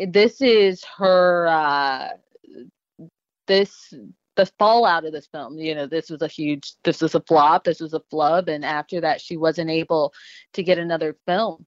this 0.08 0.40
is 0.40 0.84
her, 0.98 1.46
uh, 1.48 2.08
this, 3.46 3.94
the 4.36 4.46
fallout 4.58 5.04
of 5.04 5.12
this 5.12 5.26
film, 5.26 5.58
you 5.58 5.74
know, 5.74 5.86
this 5.86 6.10
was 6.10 6.22
a 6.22 6.28
huge, 6.28 6.74
this 6.84 7.00
was 7.00 7.14
a 7.14 7.20
flop, 7.20 7.64
this 7.64 7.80
was 7.80 7.94
a 7.94 8.02
flub. 8.10 8.48
And 8.48 8.64
after 8.64 9.00
that, 9.00 9.20
she 9.20 9.36
wasn't 9.36 9.70
able 9.70 10.12
to 10.52 10.62
get 10.62 10.78
another 10.78 11.16
film 11.26 11.66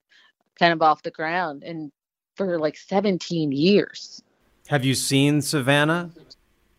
kind 0.60 0.74
of 0.74 0.82
off 0.82 1.04
the 1.04 1.12
ground. 1.12 1.64
And 1.64 1.92
for 2.36 2.60
like 2.60 2.78
17 2.78 3.52
years. 3.52 4.22
Have 4.68 4.86
you 4.86 4.96
seen 4.96 5.42
Savannah? 5.42 6.12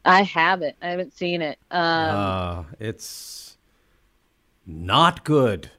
I 0.05 0.23
haven't. 0.23 0.77
I 0.83 0.89
haven't 0.89 1.17
seen 1.17 1.43
it. 1.43 1.59
Um, 1.71 1.81
uh, 1.81 2.65
it's 2.79 3.57
not 4.67 5.25
good. 5.25 5.71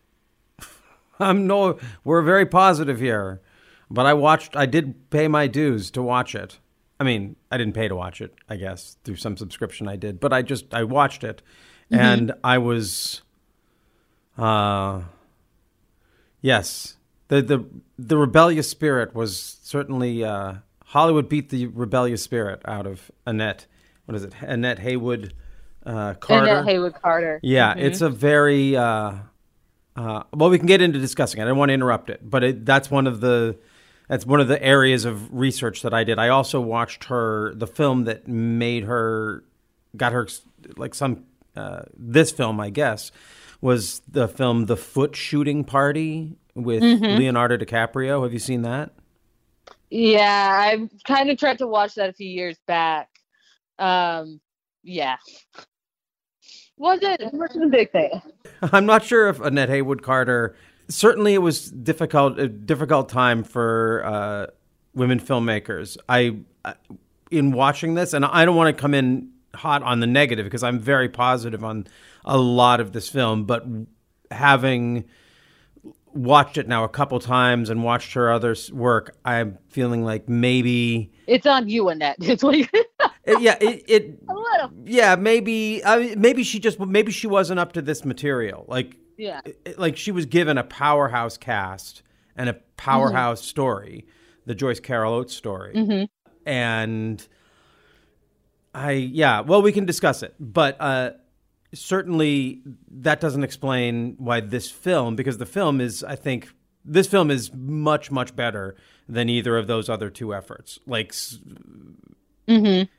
I'm 1.19 1.47
no. 1.47 1.79
We're 2.03 2.21
very 2.21 2.45
positive 2.45 2.99
here, 2.99 3.41
but 3.89 4.05
I 4.05 4.13
watched. 4.13 4.55
I 4.55 4.65
did 4.65 5.09
pay 5.09 5.27
my 5.27 5.47
dues 5.47 5.91
to 5.91 6.01
watch 6.01 6.35
it. 6.35 6.59
I 6.99 7.03
mean, 7.03 7.35
I 7.51 7.57
didn't 7.57 7.73
pay 7.73 7.87
to 7.87 7.95
watch 7.95 8.21
it. 8.21 8.33
I 8.49 8.55
guess 8.55 8.97
through 9.03 9.17
some 9.17 9.37
subscription 9.37 9.87
I 9.87 9.95
did, 9.95 10.19
but 10.19 10.33
I 10.33 10.41
just 10.41 10.73
I 10.73 10.83
watched 10.83 11.23
it, 11.23 11.41
and 11.91 12.33
I 12.43 12.57
was, 12.57 13.21
uh, 14.37 15.01
yes, 16.41 16.97
the 17.27 17.41
the 17.41 17.65
the 17.99 18.17
rebellious 18.17 18.69
spirit 18.69 19.13
was 19.13 19.57
certainly 19.61 20.23
uh, 20.23 20.55
Hollywood 20.95 21.27
beat 21.27 21.49
the 21.49 21.67
rebellious 21.67 22.23
spirit 22.23 22.61
out 22.63 22.87
of 22.87 23.11
Annette. 23.27 23.65
What 24.05 24.15
is 24.15 24.23
it? 24.23 24.33
Annette 24.39 24.79
Haywood 24.79 25.33
uh, 25.85 26.13
Carter. 26.13 26.49
Annette 26.49 26.65
Haywood 26.67 26.93
Carter. 27.01 27.41
Yeah, 27.43 27.73
it's 27.75 27.99
a 27.99 28.09
very 28.09 28.77
uh, 28.77 29.15
uh, 29.97 30.23
well. 30.33 30.49
We 30.49 30.57
can 30.57 30.67
get 30.67 30.81
into 30.81 30.97
discussing 30.97 31.41
it. 31.41 31.43
I 31.43 31.47
don't 31.47 31.57
want 31.57 31.67
to 31.67 31.73
interrupt 31.73 32.09
it, 32.09 32.21
but 32.23 32.45
it, 32.45 32.65
that's 32.65 32.89
one 32.89 33.07
of 33.07 33.19
the 33.19 33.57
that's 34.07 34.25
one 34.25 34.39
of 34.39 34.47
the 34.47 34.63
areas 34.63 35.03
of 35.03 35.33
research 35.33 35.81
that 35.81 35.93
I 35.93 36.05
did. 36.05 36.17
I 36.17 36.29
also 36.29 36.61
watched 36.61 37.03
her 37.05 37.53
the 37.55 37.67
film 37.67 38.05
that 38.05 38.29
made 38.29 38.85
her 38.85 39.43
got 39.97 40.13
her 40.13 40.29
like 40.77 40.95
some 40.95 41.25
uh, 41.57 41.81
this 41.97 42.31
film, 42.31 42.61
I 42.61 42.69
guess, 42.69 43.11
was 43.59 44.01
the 44.07 44.29
film 44.29 44.67
The 44.67 44.77
Foot 44.77 45.13
Shooting 45.17 45.65
Party 45.65 46.37
with 46.53 46.81
Leonardo 46.83 47.57
DiCaprio. 47.57 48.23
Have 48.23 48.31
you 48.31 48.39
seen 48.39 48.61
that? 48.61 48.93
Yeah, 49.89 50.49
I 50.51 50.89
kind 51.05 51.29
of 51.29 51.37
tried 51.37 51.59
to 51.59 51.67
watch 51.67 51.95
that 51.95 52.09
a 52.09 52.13
few 52.13 52.27
years 52.29 52.57
back. 52.67 53.09
Um, 53.79 54.39
yeah. 54.83 55.17
Wasn't 56.77 57.21
wasn't 57.33 57.65
a 57.65 57.69
big 57.69 57.91
thing. 57.91 58.21
I'm 58.61 58.85
not 58.85 59.03
sure 59.03 59.29
if 59.29 59.39
Annette 59.39 59.69
Haywood 59.69 60.01
Carter. 60.01 60.55
Certainly, 60.89 61.33
it 61.33 61.41
was 61.41 61.71
difficult. 61.71 62.37
A 62.39 62.47
difficult 62.47 63.09
time 63.09 63.43
for 63.43 64.03
uh, 64.05 64.47
women 64.93 65.19
filmmakers. 65.19 65.97
I, 66.09 66.37
I- 66.63 66.75
in 67.31 67.51
watching 67.51 67.95
this, 67.95 68.13
and 68.13 68.23
I 68.23 68.45
don't 68.45 68.55
want 68.55 68.75
to 68.75 68.79
come 68.79 68.93
in 68.93 69.31
hot 69.55 69.81
on 69.83 69.99
the 69.99 70.07
negative 70.07 70.43
because 70.45 70.63
I'm 70.63 70.79
very 70.79 71.09
positive 71.09 71.63
on 71.63 71.87
a 72.23 72.37
lot 72.37 72.79
of 72.79 72.91
this 72.91 73.09
film. 73.09 73.45
But 73.45 73.65
having 74.29 75.05
watched 76.15 76.57
it 76.57 76.67
now 76.67 76.83
a 76.83 76.89
couple 76.89 77.19
times 77.19 77.69
and 77.69 77.83
watched 77.83 78.13
her 78.13 78.31
other 78.31 78.55
work, 78.71 79.15
I'm 79.25 79.57
feeling 79.69 80.03
like 80.03 80.27
maybe, 80.29 81.11
It's 81.27 81.45
on 81.45 81.67
you, 81.69 81.89
Annette. 81.89 82.15
It's 82.21 82.41
what 82.43 82.57
you 82.57 82.67
it- 82.73 83.41
yeah, 83.41 83.57
it, 83.59 83.83
it 83.87 84.19
a 84.29 84.33
little. 84.33 84.71
yeah, 84.85 85.15
maybe 85.15 85.83
I 85.83 85.99
mean, 85.99 86.21
maybe 86.21 86.43
she 86.43 86.59
just 86.59 86.79
maybe 86.79 87.11
she 87.11 87.27
wasn't 87.27 87.59
up 87.59 87.73
to 87.73 87.81
this 87.81 88.05
material. 88.05 88.65
Like 88.67 88.95
Yeah. 89.17 89.41
it- 89.45 89.77
like 89.77 89.97
she 89.97 90.11
was 90.11 90.25
given 90.25 90.57
a 90.57 90.63
powerhouse 90.63 91.37
cast 91.37 92.01
and 92.35 92.49
a 92.49 92.53
powerhouse 92.77 93.41
mm-hmm. 93.41 93.47
story, 93.47 94.07
the 94.45 94.55
Joyce 94.55 94.79
Carol 94.79 95.13
Oates 95.13 95.33
story, 95.35 95.73
mm-hmm. 95.75 96.49
and 96.49 97.27
I 98.73 98.91
yeah, 98.91 99.41
well 99.41 99.61
we 99.61 99.71
can 99.71 99.85
discuss 99.85 100.23
it, 100.23 100.35
but 100.39 100.77
uh, 100.79 101.11
certainly 101.75 102.61
that 102.89 103.19
doesn't 103.19 103.43
explain 103.43 104.15
why 104.17 104.39
this 104.39 104.71
film 104.71 105.15
because 105.15 105.37
the 105.37 105.45
film 105.45 105.79
is 105.79 106.03
I 106.03 106.15
think 106.15 106.49
this 106.83 107.07
film 107.07 107.29
is 107.29 107.51
much 107.53 108.09
much 108.11 108.35
better 108.35 108.75
than 109.07 109.29
either 109.29 109.57
of 109.57 109.67
those 109.67 109.89
other 109.89 110.09
two 110.09 110.33
efforts. 110.33 110.79
Like 110.87 111.09
s- 111.09 111.37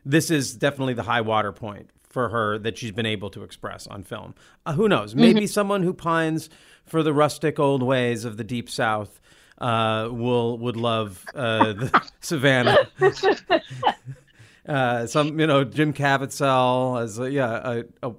this 0.05 0.31
is 0.31 0.55
definitely 0.55 0.95
the 0.95 1.03
high 1.05 1.21
water 1.21 1.53
point 1.53 1.91
for 2.09 2.29
her 2.31 2.59
that 2.59 2.79
she's 2.79 2.93
been 2.93 3.07
able 3.07 3.31
to 3.31 3.43
express 3.43 3.87
on 3.87 4.03
film. 4.03 4.35
Uh, 4.65 4.73
who 4.73 4.89
knows? 4.89 5.15
Maybe 5.15 5.47
someone 5.47 5.83
who 5.83 5.93
pines 5.93 6.49
for 6.85 7.03
the 7.03 7.13
rustic 7.13 7.59
old 7.59 7.83
ways 7.83 8.25
of 8.25 8.37
the 8.39 8.45
deep 8.45 8.71
south 8.71 9.21
uh, 9.59 10.09
will 10.11 10.59
would 10.59 10.77
love 10.77 11.25
uh, 11.35 11.73
the 11.75 12.11
Savannah. 12.21 12.89
uh, 14.69 15.07
some 15.07 15.39
you 15.39 15.47
know 15.47 15.65
Jim 15.65 15.93
Caviezel 15.93 17.03
as 17.03 17.19
a, 17.19 17.31
yeah 17.31 17.83
a, 18.03 18.09
a, 18.09 18.13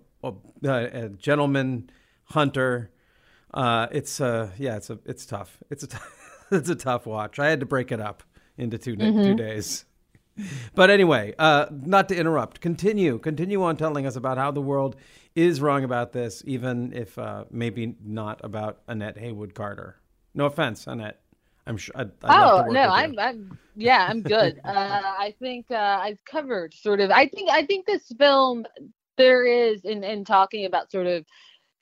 a, 0.63 1.05
a 1.05 1.09
gentleman 1.09 1.89
hunter. 2.25 2.91
Uh, 3.53 3.87
it's 3.91 4.19
uh 4.19 4.51
yeah 4.57 4.77
it's 4.77 4.89
a 4.89 4.99
it's 5.05 5.25
tough. 5.25 5.57
It's 5.69 5.83
a 5.83 5.87
t- 5.87 5.97
it's 6.51 6.69
a 6.69 6.75
tough 6.75 7.05
watch. 7.05 7.39
I 7.39 7.47
had 7.47 7.59
to 7.61 7.65
break 7.65 7.91
it 7.91 7.99
up 7.99 8.23
into 8.57 8.77
two 8.77 8.95
two 8.95 9.35
days. 9.35 9.85
But 10.75 10.89
anyway, 10.91 11.33
uh, 11.39 11.65
not 11.71 12.09
to 12.09 12.15
interrupt, 12.15 12.61
continue, 12.61 13.17
continue 13.17 13.63
on 13.63 13.75
telling 13.75 14.05
us 14.05 14.15
about 14.15 14.37
how 14.37 14.51
the 14.51 14.61
world 14.61 14.95
is 15.35 15.61
wrong 15.61 15.83
about 15.83 16.13
this, 16.13 16.43
even 16.45 16.93
if 16.93 17.17
uh, 17.17 17.45
maybe 17.49 17.95
not 18.03 18.41
about 18.43 18.81
Annette 18.87 19.17
Haywood 19.17 19.55
Carter. 19.55 19.99
No 20.35 20.45
offense, 20.45 20.85
Annette. 20.85 21.21
I'm 21.65 21.77
sure. 21.77 21.93
I'd, 21.97 22.11
I'd 22.23 22.43
Oh 22.43 22.65
no. 22.71 22.81
I'm 22.81 23.17
I'm 23.19 23.57
yeah, 23.75 24.07
I'm 24.09 24.21
good. 24.21 24.61
uh, 24.65 24.69
I 24.69 25.35
think 25.39 25.69
uh, 25.69 25.99
I've 26.01 26.23
covered 26.23 26.73
sort 26.73 27.01
of. 27.01 27.11
I 27.11 27.27
think 27.27 27.49
I 27.51 27.65
think 27.65 27.85
this 27.85 28.11
film 28.17 28.65
there 29.17 29.45
is 29.45 29.81
in 29.83 30.03
in 30.03 30.23
talking 30.25 30.65
about 30.65 30.91
sort 30.91 31.07
of 31.07 31.25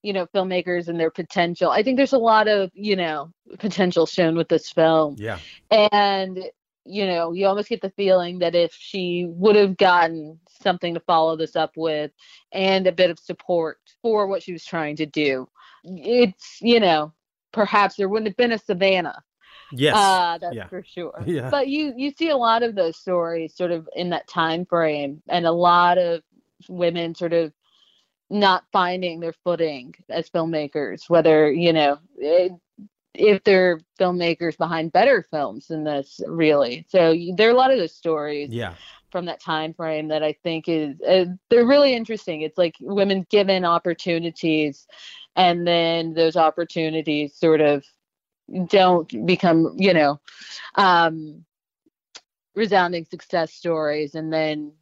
you 0.02 0.14
know 0.14 0.28
filmmakers 0.28 0.88
and 0.88 1.00
their 1.00 1.12
potential. 1.12 1.70
I 1.72 1.84
think 1.84 1.98
there's 1.98 2.14
a 2.14 2.18
lot 2.18 2.48
of 2.48 2.72
you 2.74 2.96
know 2.96 3.32
potential 3.60 4.06
shown 4.06 4.36
with 4.36 4.50
this 4.50 4.70
film, 4.72 5.16
Yeah. 5.18 5.40
and 5.72 6.44
you 6.86 7.08
know 7.08 7.32
you 7.32 7.48
almost 7.48 7.70
get 7.70 7.82
the 7.82 7.90
feeling 7.92 8.40
that 8.40 8.54
if 8.56 8.74
she 8.74 9.26
would 9.30 9.56
have 9.56 9.78
gotten 9.78 10.40
something 10.62 10.94
to 10.94 11.00
follow 11.02 11.36
this 11.36 11.56
up 11.56 11.72
with 11.76 12.12
and 12.52 12.88
a 12.88 12.92
bit 12.92 13.10
of 13.10 13.20
support 13.20 13.80
for 14.02 14.28
what 14.28 14.44
she 14.44 14.54
was 14.54 14.64
trying 14.64 14.96
to 14.98 15.06
do, 15.06 15.48
it's 15.84 16.58
you 16.62 16.80
know 16.80 17.12
perhaps 17.52 17.96
there 17.96 18.10
wouldn't 18.10 18.28
have 18.28 18.38
been 18.38 18.52
a 18.52 18.58
Savannah. 18.60 19.24
Yes. 19.72 19.96
Uh, 19.96 20.38
that's 20.40 20.56
Yeah. 20.56 20.68
for 20.68 20.84
sure. 20.84 21.24
Yeah. 21.26 21.50
But 21.50 21.68
you 21.68 21.94
you 21.98 22.12
see 22.12 22.30
a 22.30 22.38
lot 22.38 22.62
of 22.62 22.76
those 22.76 22.98
stories 22.98 23.56
sort 23.56 23.72
of 23.72 23.90
in 23.96 24.12
that 24.12 24.28
time 24.28 24.66
frame, 24.66 25.24
and 25.28 25.48
a 25.48 25.52
lot 25.52 25.98
of 25.98 26.22
women 26.70 27.16
sort 27.16 27.34
of 27.34 27.54
not 28.30 28.64
finding 28.72 29.20
their 29.20 29.34
footing 29.44 29.94
as 30.10 30.30
filmmakers, 30.30 31.10
whether 31.10 31.52
you 31.52 31.74
know 31.74 32.00
it, 32.18 32.52
if 33.14 33.44
they're 33.44 33.80
filmmakers 34.00 34.58
behind 34.58 34.92
better 34.92 35.26
films 35.30 35.68
than 35.68 35.84
this, 35.84 36.22
really. 36.28 36.86
So 36.90 37.16
there 37.36 37.48
are 37.48 37.54
a 37.54 37.58
lot 37.58 37.72
of 37.72 37.78
those 37.78 37.96
stories 37.96 38.50
yeah. 38.52 38.74
from 39.12 39.26
that 39.26 39.40
time 39.40 39.74
frame 39.74 40.10
that 40.10 40.24
I 40.24 40.34
think 40.44 40.68
is 40.68 41.00
uh, 41.02 41.26
they're 41.50 41.66
really 41.66 41.94
interesting. 41.94 42.42
It's 42.42 42.58
like 42.58 42.76
women 42.80 43.26
given 43.30 43.66
opportunities, 43.66 44.88
and 45.36 45.66
then 45.66 46.14
those 46.14 46.36
opportunities 46.36 47.36
sort 47.36 47.62
of 47.62 47.84
don't 48.68 49.26
become, 49.26 49.76
you 49.78 49.94
know, 49.94 50.20
um, 50.76 51.46
resounding 52.56 53.06
success 53.06 53.54
stories, 53.54 54.16
and 54.16 54.32
then 54.32 54.74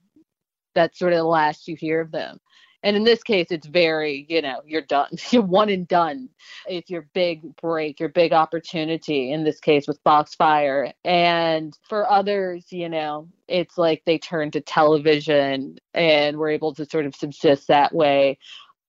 that's 0.76 1.00
sort 1.00 1.14
of 1.14 1.18
the 1.18 1.24
last 1.24 1.68
you 1.68 1.76
hear 1.76 2.02
of 2.02 2.12
them. 2.12 2.40
And 2.84 2.98
in 2.98 3.06
this 3.06 3.24
case, 3.24 3.48
it's 3.50 3.66
very, 3.66 4.26
you 4.28 4.42
know, 4.42 4.62
you're 4.66 4.82
done. 4.82 5.08
You're 5.32 5.42
one 5.42 5.70
and 5.70 5.88
done. 5.88 6.28
It's 6.68 6.90
your 6.90 7.08
big 7.14 7.56
break, 7.56 8.00
your 8.02 8.10
big 8.10 8.34
opportunity. 8.34 9.32
In 9.32 9.46
this 9.46 9.62
case, 9.62 9.88
with 9.88 10.04
Foxfire, 10.04 10.92
and 11.06 11.78
for 11.88 12.10
others, 12.10 12.66
you 12.72 12.90
know, 12.90 13.30
it's 13.48 13.78
like 13.78 14.04
they 14.06 14.18
turn 14.18 14.52
to 14.52 14.62
television 14.62 15.78
and 15.94 16.38
were 16.38 16.50
able 16.50 16.74
to 16.76 16.86
sort 16.86 17.06
of 17.06 17.16
subsist 17.16 17.70
that 17.70 17.96
way. 17.96 18.38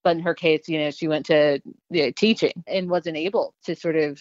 But 0.03 0.16
in 0.16 0.23
her 0.25 0.35
case, 0.35 0.68
you 0.68 0.81
know, 0.81 0.90
she 0.90 1.07
went 1.07 1.27
to 1.27 1.61
you 1.90 2.07
know, 2.07 2.11
teaching 2.11 2.64
and 2.66 2.90
wasn't 2.90 3.16
able 3.16 3.55
to 3.64 3.77
sort 3.77 3.97
of 3.97 4.20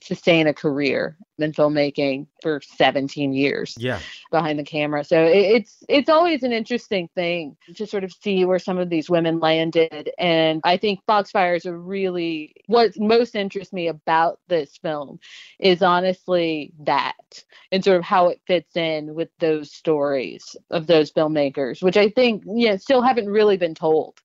sustain 0.00 0.46
a 0.46 0.54
career 0.54 1.16
in 1.38 1.52
filmmaking 1.52 2.26
for 2.42 2.60
17 2.62 3.32
years 3.32 3.74
Yeah. 3.78 3.98
behind 4.30 4.58
the 4.58 4.64
camera. 4.64 5.04
So 5.04 5.24
it, 5.24 5.36
it's 5.36 5.84
it's 5.88 6.08
always 6.08 6.42
an 6.42 6.52
interesting 6.52 7.08
thing 7.14 7.56
to 7.74 7.86
sort 7.86 8.04
of 8.04 8.12
see 8.12 8.44
where 8.44 8.58
some 8.58 8.78
of 8.78 8.90
these 8.90 9.10
women 9.10 9.40
landed. 9.40 10.10
And 10.18 10.60
I 10.64 10.76
think 10.76 11.00
Foxfire 11.06 11.56
is 11.56 11.66
a 11.66 11.74
really 11.74 12.54
what 12.66 12.98
most 12.98 13.34
interests 13.34 13.72
me 13.72 13.88
about 13.88 14.40
this 14.48 14.76
film 14.76 15.18
is 15.58 15.82
honestly 15.82 16.72
that 16.84 17.44
and 17.72 17.82
sort 17.84 17.98
of 17.98 18.04
how 18.04 18.28
it 18.28 18.40
fits 18.46 18.76
in 18.76 19.14
with 19.14 19.28
those 19.40 19.72
stories 19.72 20.56
of 20.70 20.86
those 20.86 21.12
filmmakers, 21.12 21.82
which 21.82 21.96
I 21.96 22.10
think 22.10 22.44
yeah 22.46 22.76
still 22.76 23.02
haven't 23.02 23.28
really 23.28 23.56
been 23.56 23.74
told. 23.74 24.20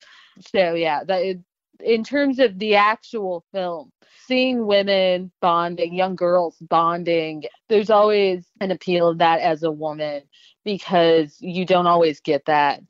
So 0.54 0.74
yeah, 0.74 1.04
that 1.04 1.40
in 1.84 2.04
terms 2.04 2.40
of 2.40 2.60
the 2.60 2.76
actual 2.76 3.44
film 3.52 3.92
seeing 4.28 4.66
women 4.66 5.32
bonding 5.42 5.94
young 5.94 6.16
girls 6.16 6.58
bonding 6.62 7.44
there's 7.70 7.90
always 7.90 8.46
an 8.60 8.72
appeal 8.72 9.08
of 9.08 9.18
that 9.18 9.40
as 9.40 9.64
a 9.64 9.72
woman 9.72 10.22
because 10.64 11.38
you 11.40 11.66
don't 11.66 11.88
always 11.88 12.20
get 12.20 12.46
that. 12.46 12.82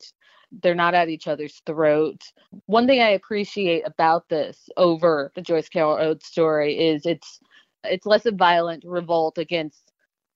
They're 0.62 0.74
not 0.74 0.94
at 0.94 1.08
each 1.08 1.28
other's 1.28 1.62
throat. 1.64 2.20
One 2.66 2.86
thing 2.86 3.00
i 3.00 3.10
appreciate 3.10 3.86
about 3.86 4.28
this 4.28 4.68
over 4.76 5.32
the 5.34 5.40
joyce 5.42 5.68
carol 5.68 5.96
oates 5.98 6.26
story 6.26 6.78
is 6.78 7.06
it's 7.06 7.40
it's 7.84 8.06
less 8.06 8.26
a 8.26 8.32
violent 8.32 8.84
revolt 8.86 9.38
against 9.38 9.92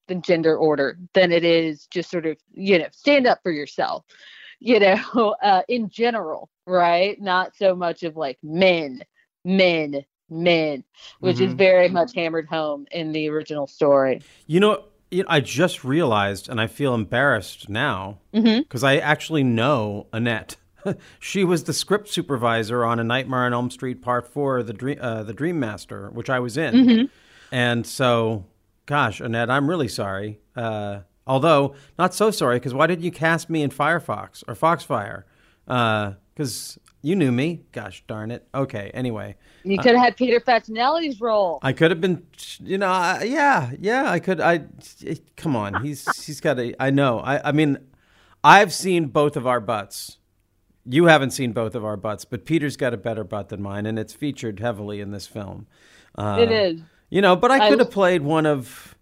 the 0.09 0.15
gender 0.15 0.57
order 0.57 0.99
than 1.15 1.33
it 1.33 1.45
is 1.45 1.87
just 1.89 2.11
sort 2.11 2.27
of 2.27 2.39
you 2.53 2.79
know 2.79 2.87
stand 2.93 3.27
up 3.27 3.41
for 3.43 3.53
yourself 3.53 4.05
you 4.67 4.81
know 4.81 5.35
uh, 5.43 5.63
in 5.69 5.89
general 5.89 6.49
right 6.67 7.21
not 7.21 7.55
so 7.57 7.75
much 7.75 8.03
of 8.03 8.17
like 8.17 8.39
men 8.43 9.03
men 9.45 10.05
men 10.29 10.83
which 11.21 11.41
is 11.41 11.55
Mhm. 11.55 11.59
very 11.59 11.89
much 11.89 12.13
hammered 12.15 12.47
home 12.49 12.87
in 12.91 13.13
the 13.13 13.29
original 13.29 13.67
story 13.67 14.21
You 14.47 14.61
know, 14.61 14.85
I 15.29 15.39
just 15.41 15.85
realized, 15.85 16.49
and 16.49 16.61
I 16.61 16.67
feel 16.67 16.93
embarrassed 16.95 17.69
now 17.69 18.19
because 18.33 18.83
I 18.83 18.97
actually 18.97 19.45
know 19.45 20.09
Annette. 20.13 20.57
she 21.21 21.45
was 21.45 21.63
the 21.65 21.73
script 21.73 22.09
supervisor 22.09 22.85
on 22.85 22.99
A 22.99 23.05
Nightmare 23.05 23.45
on 23.45 23.53
Elm 23.53 23.71
Street 23.71 24.03
Part 24.03 24.27
Four, 24.27 24.65
the 24.65 24.73
Dream, 24.73 24.99
uh, 25.01 25.23
the 25.23 25.33
Dream 25.33 25.61
Master, 25.61 26.11
which 26.11 26.29
I 26.29 26.41
was 26.41 26.57
in. 26.57 26.75
Mhm. 26.75 27.11
And 27.53 27.87
so, 27.87 28.47
gosh, 28.87 29.21
Annette, 29.21 29.49
I'm 29.49 29.71
really 29.71 29.89
sorry. 29.89 30.41
Uh, 30.57 31.01
although 31.27 31.75
not 31.99 32.15
so 32.15 32.31
sorry 32.31 32.57
because 32.57 32.75
why 32.75 32.87
didn't 32.87 33.05
you 33.05 33.11
cast 33.11 33.49
me 33.51 33.63
in 33.63 33.71
Firefox 33.71 34.43
or 34.49 34.55
Foxfire? 34.55 35.25
Because 35.67 36.79
you 37.03 37.17
knew 37.17 37.33
me. 37.33 37.63
Gosh 37.73 38.03
darn 38.07 38.31
it. 38.31 38.47
Okay. 38.55 38.91
Anyway. 38.95 39.37
You 39.65 39.79
Uh, 39.79 39.83
could 39.83 39.95
have 39.95 40.05
had 40.05 40.17
Peter 40.17 40.41
Facinelli's 40.41 41.21
role. 41.21 41.59
I 41.63 41.73
could 41.73 41.91
have 41.91 42.01
been, 42.01 42.25
you 42.63 42.79
know, 42.79 42.89
I, 42.89 43.23
yeah, 43.25 43.73
yeah. 43.81 44.11
I 44.11 44.19
could. 44.21 44.41
I 44.41 44.65
come 45.37 45.57
on. 45.57 45.83
He's 45.83 46.05
he's 46.25 46.41
got 46.41 46.59
a. 46.59 46.75
I 46.83 46.91
know. 46.91 47.21
I 47.21 47.49
I 47.49 47.53
mean, 47.53 47.79
I've 48.45 48.73
seen 48.73 49.07
both 49.07 49.37
of 49.37 49.47
our 49.47 49.61
butts. 49.61 50.19
You 50.89 51.07
haven't 51.07 51.33
seen 51.33 51.53
both 51.53 51.75
of 51.75 51.85
our 51.85 51.97
butts, 51.97 52.25
but 52.25 52.45
Peter's 52.45 52.77
got 52.77 52.95
a 52.95 52.97
better 52.97 53.25
butt 53.25 53.49
than 53.49 53.61
mine, 53.61 53.87
and 53.87 53.99
it's 53.99 54.13
featured 54.13 54.61
heavily 54.61 55.01
in 55.01 55.11
this 55.11 55.27
film. 55.27 55.67
Uh, 56.17 56.39
It 56.41 56.53
is. 56.53 56.81
You 57.11 57.23
know, 57.23 57.35
but 57.35 57.51
I- 57.51 57.69
could 57.69 57.81
have 57.81 57.91
played 57.91 58.23
one 58.23 58.47
of. 58.47 58.96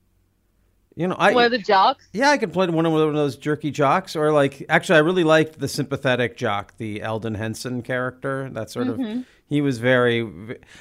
You 0.96 1.08
know, 1.08 1.16
I 1.18 1.32
One 1.32 1.44
of 1.46 1.50
the 1.50 1.58
jocks. 1.58 2.06
yeah, 2.12 2.30
I 2.30 2.36
could 2.38 2.52
play 2.52 2.66
one 2.68 2.86
of 2.86 2.92
one 2.92 3.02
of 3.02 3.14
those 3.14 3.36
jerky 3.36 3.70
jocks, 3.72 4.14
or 4.14 4.30
like 4.32 4.64
actually, 4.68 4.96
I 4.96 5.00
really 5.00 5.24
liked 5.24 5.58
the 5.58 5.66
sympathetic 5.68 6.36
jock, 6.36 6.76
the 6.76 7.02
Elden 7.02 7.34
Henson 7.34 7.82
character. 7.82 8.48
That 8.52 8.70
sort 8.70 8.86
Mhm. 8.86 9.20
of 9.20 9.26
he 9.46 9.60
was 9.60 9.78
very. 9.78 10.26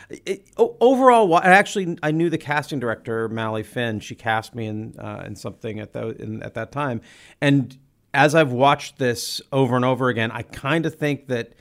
It, 0.10 0.48
overall, 0.58 1.36
actually 1.40 1.98
I 2.04 2.12
knew 2.12 2.30
the 2.30 2.38
casting 2.38 2.80
director 2.80 3.28
Mali 3.28 3.64
Finn. 3.64 4.00
She 4.02 4.14
cast 4.14 4.54
me 4.54 4.68
in 4.68 4.94
uh, 5.00 5.24
in 5.26 5.36
something 5.36 5.80
at 5.80 5.96
in, 5.96 6.44
at 6.44 6.54
that 6.54 6.72
time, 6.72 7.02
and 7.42 7.76
as 8.14 8.36
I've 8.36 8.52
watched 8.52 9.00
this 9.00 9.42
over 9.52 9.76
and 9.76 9.84
over 9.84 10.10
again, 10.10 10.30
I 10.32 10.44
kind 10.44 10.86
of 10.86 10.94
think 10.94 11.28
that 11.30 11.54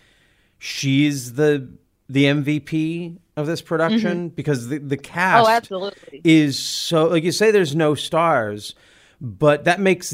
she's 0.59 1.35
the 1.35 1.69
the 2.09 2.25
MVP 2.27 3.17
of 3.37 3.47
this 3.47 3.63
production 3.63 4.29
because 4.29 4.69
the 4.69 4.79
the 4.79 4.97
cast 4.97 5.47
Oh, 5.47 5.51
absolutely. 5.51 6.21
is 6.25 6.59
so 6.59 7.07
like 7.07 7.25
you 7.25 7.33
say 7.33 7.51
there's 7.51 7.75
no 7.75 7.95
stars 7.95 8.75
but 9.21 9.65
that 9.65 9.81
makes 9.81 10.13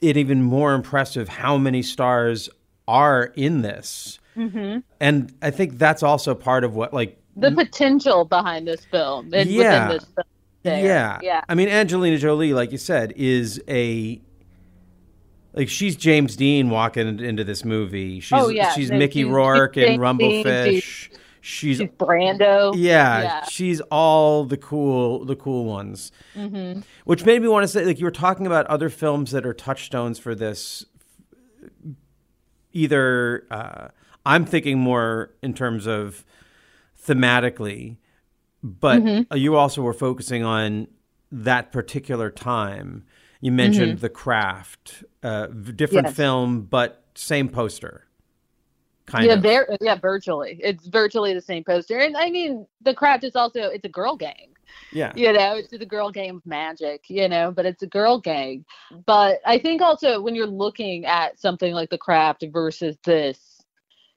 it 0.00 0.16
even 0.16 0.42
more 0.42 0.74
impressive 0.74 1.28
how 1.28 1.56
many 1.58 1.82
stars 1.82 2.48
are 2.86 3.32
in 3.34 3.62
this 3.62 4.18
hmm 4.34 4.78
and 5.00 5.34
i 5.42 5.50
think 5.50 5.78
that's 5.78 6.02
also 6.04 6.34
part 6.34 6.62
of 6.62 6.74
what 6.76 6.94
like 6.94 7.18
The 7.36 7.50
potential 7.50 8.24
behind 8.24 8.68
this 8.68 8.84
film 8.84 9.34
and 9.34 9.50
Yeah. 9.50 9.88
within 9.88 9.96
this 9.98 10.04
film. 10.14 10.84
yeah 10.84 11.18
Yeah. 11.22 11.42
i 11.48 11.54
mean 11.56 11.68
angelina 11.68 12.18
jolie 12.18 12.52
like 12.54 12.70
you 12.70 12.78
said 12.78 13.12
is 13.16 13.60
a 13.68 14.20
like 15.54 15.68
she's 15.68 15.96
james 15.96 16.36
dean 16.36 16.70
walking 16.70 17.18
into 17.18 17.42
this 17.42 17.64
movie 17.64 18.20
she's 18.20 18.38
Oh, 18.40 18.48
yeah. 18.48 18.70
she's 18.72 18.90
mickey 18.92 19.24
rourke 19.24 19.74
she's 19.74 19.82
in 19.84 20.00
James 20.00 20.18
Dean, 20.18 20.44
rumblefish 20.44 21.09
she's- 21.40 21.78
she's, 21.78 21.88
Brando. 21.98 22.72
yeah, 22.76 23.22
Yeah. 23.22 23.44
she's 23.44 23.80
all 23.90 24.44
the 24.44 24.56
cool 24.56 25.24
the 25.24 25.36
cool 25.36 25.64
ones 25.64 26.12
Mhm. 26.36 26.82
which 27.04 27.24
made 27.24 27.40
me 27.42 27.48
want 27.48 27.64
to 27.64 27.68
say 27.68 27.84
like 27.84 27.98
you 27.98 28.04
were 28.04 28.10
talking 28.10 28.46
about 28.46 28.66
other 28.66 28.88
films 28.88 29.30
that 29.32 29.44
are 29.46 29.54
touchstones 29.54 30.18
for 30.18 30.34
this 30.34 30.84
either 32.72 33.46
uh, 33.50 33.88
i'm 34.26 34.44
thinking 34.44 34.78
more 34.78 35.30
in 35.42 35.52
terms 35.54 35.86
of 35.86 36.24
thematically 37.06 37.96
but 38.62 39.00
Mhm. 39.02 39.26
uh, 39.32 39.36
you 39.36 39.56
also 39.56 39.82
were 39.82 39.94
focusing 39.94 40.44
on 40.44 40.86
that 41.32 41.72
particular 41.72 42.30
time 42.30 43.04
you 43.40 43.50
mentioned 43.50 43.98
Mhm. 43.98 44.00
the 44.00 44.08
craft 44.08 45.04
uh, 45.22 45.46
different 45.46 46.08
Yes. 46.08 46.16
film 46.16 46.62
but 46.62 47.04
same 47.14 47.48
poster 47.48 48.06
kind 49.10 49.26
yeah, 49.26 49.34
of 49.34 49.78
yeah, 49.80 49.96
virtually. 49.96 50.60
It's 50.62 50.86
virtually 50.86 51.34
the 51.34 51.40
same 51.40 51.64
poster. 51.64 51.98
And 51.98 52.16
I 52.16 52.30
mean, 52.30 52.66
the 52.82 52.94
craft 52.94 53.24
is 53.24 53.36
also 53.36 53.60
it's 53.62 53.84
a 53.84 53.88
girl 53.88 54.16
gang. 54.16 54.54
yeah 54.92 55.12
You 55.14 55.32
know, 55.32 55.56
it's 55.56 55.70
the 55.70 55.84
girl 55.86 56.10
game 56.10 56.36
of 56.36 56.46
magic, 56.46 57.04
you 57.08 57.28
know, 57.28 57.50
but 57.50 57.66
it's 57.66 57.82
a 57.82 57.86
girl 57.86 58.20
gang. 58.20 58.64
But 59.06 59.40
I 59.44 59.58
think 59.58 59.82
also 59.82 60.20
when 60.20 60.34
you're 60.34 60.46
looking 60.46 61.04
at 61.06 61.40
something 61.40 61.74
like 61.74 61.90
the 61.90 61.98
craft 61.98 62.44
versus 62.52 62.96
this, 63.04 63.62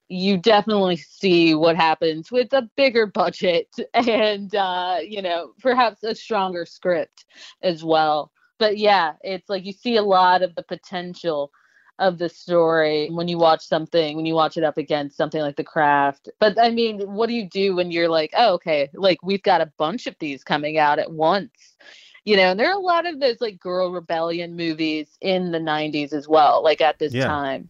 you 0.09 0.37
definitely 0.37 0.97
see 0.97 1.55
what 1.55 1.75
happens 1.75 2.31
with 2.31 2.53
a 2.53 2.69
bigger 2.75 3.07
budget 3.07 3.67
and 3.93 4.53
uh, 4.55 4.97
you 5.01 5.21
know, 5.21 5.53
perhaps 5.59 6.03
a 6.03 6.13
stronger 6.13 6.65
script 6.65 7.25
as 7.61 7.83
well. 7.83 8.31
But 8.59 8.77
yeah, 8.77 9.13
it's 9.23 9.49
like 9.49 9.65
you 9.65 9.73
see 9.73 9.97
a 9.97 10.03
lot 10.03 10.43
of 10.43 10.55
the 10.55 10.63
potential 10.63 11.51
of 11.99 12.17
the 12.17 12.29
story 12.29 13.09
when 13.11 13.27
you 13.27 13.37
watch 13.37 13.61
something 13.65 14.15
when 14.15 14.25
you 14.25 14.33
watch 14.33 14.57
it 14.57 14.63
up 14.63 14.77
against 14.77 15.15
something 15.17 15.41
like 15.41 15.55
the 15.55 15.63
craft 15.63 16.29
but 16.39 16.57
i 16.59 16.69
mean 16.69 16.99
what 17.01 17.27
do 17.27 17.33
you 17.33 17.47
do 17.47 17.75
when 17.75 17.91
you're 17.91 18.09
like 18.09 18.31
oh 18.37 18.53
okay 18.53 18.89
like 18.93 19.17
we've 19.23 19.43
got 19.43 19.61
a 19.61 19.71
bunch 19.77 20.07
of 20.07 20.15
these 20.19 20.43
coming 20.43 20.77
out 20.77 20.99
at 20.99 21.11
once 21.11 21.77
you 22.25 22.35
know 22.35 22.51
and 22.51 22.59
there 22.59 22.69
are 22.69 22.77
a 22.77 22.81
lot 22.81 23.05
of 23.05 23.19
those 23.19 23.39
like 23.41 23.59
girl 23.59 23.91
rebellion 23.91 24.55
movies 24.55 25.17
in 25.21 25.51
the 25.51 25.59
90s 25.59 26.13
as 26.13 26.27
well 26.27 26.63
like 26.63 26.81
at 26.81 26.97
this 26.99 27.15
Yeah. 27.15 27.27
time 27.27 27.69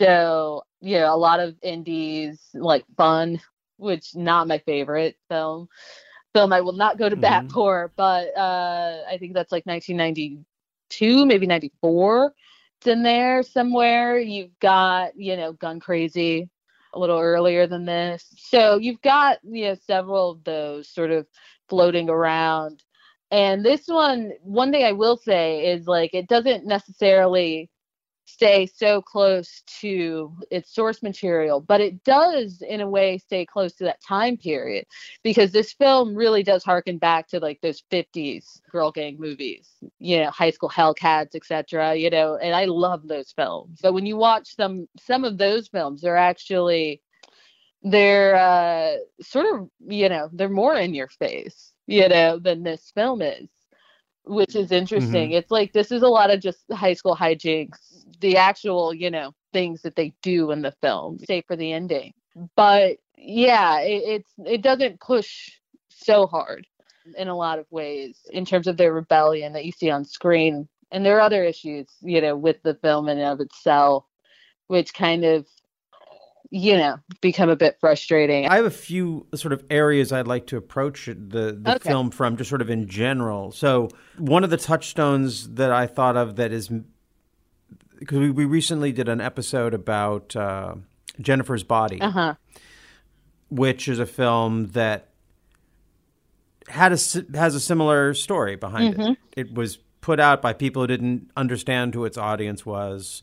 so 0.00 0.62
yeah 0.80 1.12
a 1.12 1.16
lot 1.16 1.40
of 1.40 1.56
indies 1.62 2.48
like 2.54 2.84
fun 2.96 3.40
which 3.76 4.14
not 4.14 4.48
my 4.48 4.58
favorite 4.58 5.16
film 5.28 5.68
film 6.34 6.52
i 6.52 6.60
will 6.60 6.72
not 6.72 6.98
go 6.98 7.08
to 7.08 7.16
bat 7.16 7.44
Mhm. 7.44 7.52
for 7.52 7.92
but 7.96 8.36
uh 8.36 9.02
i 9.10 9.16
think 9.18 9.34
that's 9.34 9.52
like 9.52 9.66
1992 9.66 11.26
maybe 11.26 11.46
94 11.46 12.26
it's 12.26 12.49
in 12.86 13.02
there 13.02 13.42
somewhere. 13.42 14.18
You've 14.18 14.58
got, 14.60 15.16
you 15.16 15.36
know, 15.36 15.52
Gun 15.52 15.80
Crazy 15.80 16.48
a 16.92 16.98
little 16.98 17.18
earlier 17.18 17.66
than 17.66 17.84
this. 17.84 18.26
So 18.36 18.78
you've 18.78 19.02
got, 19.02 19.38
you 19.44 19.66
know, 19.66 19.76
several 19.86 20.30
of 20.32 20.44
those 20.44 20.88
sort 20.88 21.10
of 21.10 21.26
floating 21.68 22.10
around. 22.10 22.82
And 23.30 23.64
this 23.64 23.86
one, 23.86 24.32
one 24.42 24.72
thing 24.72 24.84
I 24.84 24.92
will 24.92 25.16
say 25.16 25.72
is 25.72 25.86
like 25.86 26.14
it 26.14 26.28
doesn't 26.28 26.66
necessarily 26.66 27.70
stay 28.32 28.66
so 28.66 29.02
close 29.02 29.62
to 29.80 30.32
its 30.50 30.72
source 30.74 31.02
material, 31.02 31.60
but 31.60 31.80
it 31.80 32.02
does 32.04 32.62
in 32.62 32.80
a 32.80 32.88
way 32.88 33.18
stay 33.18 33.44
close 33.44 33.72
to 33.74 33.84
that 33.84 34.02
time 34.02 34.36
period 34.36 34.86
because 35.22 35.52
this 35.52 35.72
film 35.72 36.14
really 36.14 36.42
does 36.42 36.64
harken 36.64 36.98
back 36.98 37.28
to 37.28 37.40
like 37.40 37.60
those 37.60 37.82
50s 37.90 38.60
girl 38.70 38.92
gang 38.92 39.16
movies, 39.18 39.68
you 39.98 40.18
know, 40.20 40.30
high 40.30 40.50
school 40.50 40.70
Hellcats, 40.70 41.34
etc. 41.34 41.94
You 41.94 42.10
know, 42.10 42.36
and 42.36 42.54
I 42.54 42.66
love 42.66 43.06
those 43.06 43.32
films. 43.32 43.80
But 43.82 43.92
when 43.92 44.06
you 44.06 44.16
watch 44.16 44.54
some 44.56 44.88
some 44.98 45.24
of 45.24 45.38
those 45.38 45.68
films, 45.68 46.02
they're 46.02 46.16
actually 46.16 47.02
they're 47.82 48.36
uh, 48.36 48.96
sort 49.22 49.46
of 49.54 49.68
you 49.86 50.08
know 50.08 50.28
they're 50.32 50.48
more 50.48 50.76
in 50.76 50.94
your 50.94 51.08
face, 51.08 51.72
you 51.86 52.08
know, 52.08 52.38
than 52.38 52.62
this 52.62 52.92
film 52.94 53.22
is, 53.22 53.48
which 54.30 54.54
is 54.54 54.70
interesting. 54.70 55.30
Mm-hmm. 55.30 55.38
It's 55.38 55.50
like 55.50 55.72
this 55.72 55.90
is 55.90 56.02
a 56.02 56.08
lot 56.08 56.30
of 56.30 56.40
just 56.40 56.60
high 56.72 56.94
school 56.94 57.16
hijinks, 57.16 58.04
the 58.20 58.36
actual 58.36 58.94
you 58.94 59.10
know 59.10 59.32
things 59.52 59.82
that 59.82 59.96
they 59.96 60.14
do 60.22 60.52
in 60.52 60.62
the 60.62 60.72
film, 60.80 61.18
save 61.18 61.44
for 61.46 61.56
the 61.56 61.72
ending. 61.72 62.14
But 62.56 62.98
yeah, 63.16 63.80
it, 63.80 64.02
it's 64.06 64.32
it 64.46 64.62
doesn't 64.62 65.00
push 65.00 65.50
so 65.88 66.26
hard 66.26 66.66
in 67.16 67.28
a 67.28 67.36
lot 67.36 67.58
of 67.58 67.66
ways 67.70 68.18
in 68.30 68.44
terms 68.44 68.66
of 68.66 68.76
their 68.76 68.92
rebellion 68.92 69.52
that 69.52 69.64
you 69.64 69.72
see 69.72 69.90
on 69.90 70.04
screen. 70.04 70.68
And 70.92 71.04
there 71.04 71.16
are 71.16 71.20
other 71.20 71.44
issues, 71.44 71.88
you 72.00 72.20
know, 72.20 72.36
with 72.36 72.62
the 72.62 72.74
film 72.74 73.08
in 73.08 73.18
and 73.18 73.28
of 73.28 73.40
itself, 73.40 74.04
which 74.68 74.92
kind 74.94 75.24
of, 75.24 75.46
you 76.50 76.76
know, 76.76 76.98
become 77.20 77.48
a 77.48 77.56
bit 77.56 77.76
frustrating. 77.80 78.46
I 78.48 78.56
have 78.56 78.64
a 78.64 78.70
few 78.70 79.26
sort 79.34 79.52
of 79.52 79.64
areas 79.70 80.12
I'd 80.12 80.26
like 80.26 80.46
to 80.48 80.56
approach 80.56 81.06
the 81.06 81.56
the 81.60 81.74
Okay. 81.76 81.88
film 81.90 82.10
from, 82.10 82.36
just 82.36 82.48
sort 82.50 82.60
of 82.62 82.68
in 82.70 82.88
general. 82.88 83.52
So 83.52 83.88
one 84.18 84.42
of 84.44 84.50
the 84.50 84.56
touchstones 84.56 85.48
that 85.54 85.70
I 85.70 85.86
thought 85.86 86.16
of 86.16 86.36
that 86.36 86.52
is 86.52 86.68
because 87.98 88.18
we, 88.18 88.30
we 88.30 88.44
recently 88.46 88.92
did 88.92 89.08
an 89.08 89.20
episode 89.20 89.74
about 89.74 90.34
uh, 90.34 90.74
Jennifer's 91.20 91.62
Body, 91.62 92.00
Uh 92.00 92.10
huh. 92.10 92.34
which 93.50 93.88
is 93.88 93.98
a 93.98 94.06
film 94.06 94.68
that 94.68 95.08
had 96.68 96.92
a 96.92 96.98
has 97.36 97.54
a 97.54 97.60
similar 97.60 98.14
story 98.14 98.56
behind 98.56 98.94
Mhm. 98.96 99.12
it. 99.12 99.18
It 99.48 99.54
was 99.54 99.78
put 100.00 100.18
out 100.20 100.40
by 100.40 100.52
people 100.52 100.82
who 100.82 100.86
didn't 100.86 101.30
understand 101.36 101.94
who 101.94 102.04
its 102.04 102.16
audience 102.16 102.64
was. 102.64 103.22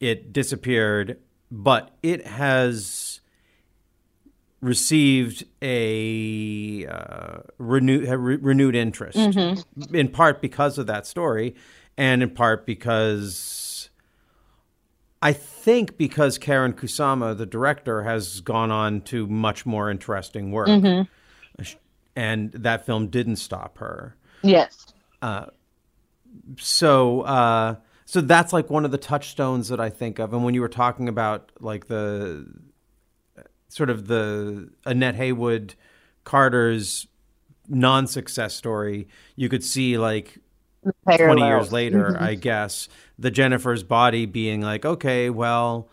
It 0.00 0.32
disappeared, 0.32 1.18
but 1.50 1.90
it 2.02 2.26
has 2.26 3.20
received 4.60 5.44
a 5.62 6.86
uh, 6.86 7.38
renewed 7.58 8.08
re- 8.08 8.36
renewed 8.36 8.74
interest 8.74 9.18
Mhm. 9.18 9.94
in 9.94 10.08
part 10.08 10.40
because 10.40 10.78
of 10.78 10.86
that 10.86 11.06
story 11.06 11.54
and 11.96 12.22
in 12.22 12.30
part 12.30 12.66
because 12.66 13.90
I 15.22 15.32
think 15.32 15.96
because 15.98 16.38
Karyn 16.38 16.72
Kusama 16.72 17.36
the 17.36 17.46
director 17.46 18.02
has 18.02 18.40
gone 18.40 18.70
on 18.70 19.02
to 19.02 19.26
much 19.26 19.66
more 19.66 19.90
interesting 19.90 20.50
work 20.52 20.68
Mhm. 20.68 21.06
and 22.16 22.50
that 22.52 22.86
film 22.86 23.08
didn't 23.08 23.36
stop 23.36 23.78
her 23.78 24.16
Yes. 24.42 24.86
uh, 25.22 25.46
so 26.58 27.20
uh, 27.22 27.76
so 28.06 28.20
that's 28.22 28.52
like 28.54 28.70
one 28.70 28.84
of 28.86 28.90
the 28.92 28.98
touchstones 28.98 29.68
that 29.68 29.80
I 29.80 29.90
think 29.90 30.18
of. 30.18 30.32
And 30.32 30.42
when 30.44 30.54
you 30.54 30.62
were 30.62 30.68
talking 30.68 31.08
about 31.08 31.52
like 31.60 31.86
the 31.88 32.46
sort 33.68 33.90
of 33.90 34.06
the 34.06 34.70
Annette 34.86 35.16
Haywood 35.16 35.74
Carter's 36.24 37.06
non-success 37.68 38.54
story, 38.54 39.08
you 39.34 39.48
could 39.48 39.62
see 39.64 39.98
like 39.98 40.38
20 41.16 41.42
years 41.42 41.72
later, 41.72 42.12
Mhm. 42.12 42.20
I 42.22 42.34
guess, 42.36 42.88
the 43.18 43.30
Jennifer's 43.30 43.82
body 43.82 44.24
being 44.24 44.60
like, 44.60 44.84
okay, 44.84 45.30
well, 45.30 45.88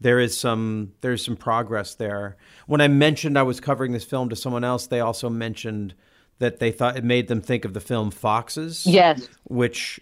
there 0.00 0.20
is 0.20 0.38
some 0.38 0.92
there's 1.00 1.24
some 1.24 1.36
progress 1.36 1.94
there. 1.94 2.36
When 2.66 2.80
I 2.80 2.86
mentioned 2.88 3.38
I 3.38 3.42
was 3.42 3.60
covering 3.60 3.92
this 3.92 4.04
film 4.04 4.28
to 4.28 4.36
someone 4.36 4.62
else, 4.62 4.86
they 4.86 5.00
also 5.00 5.28
mentioned 5.28 5.94
that 6.38 6.58
they 6.60 6.70
thought 6.70 6.96
it 6.96 7.02
made 7.04 7.28
them 7.28 7.40
think 7.40 7.64
of 7.64 7.72
the 7.74 7.80
film 7.80 8.10
Foxes. 8.10 8.86
Yes. 8.86 9.26
Which 9.44 9.98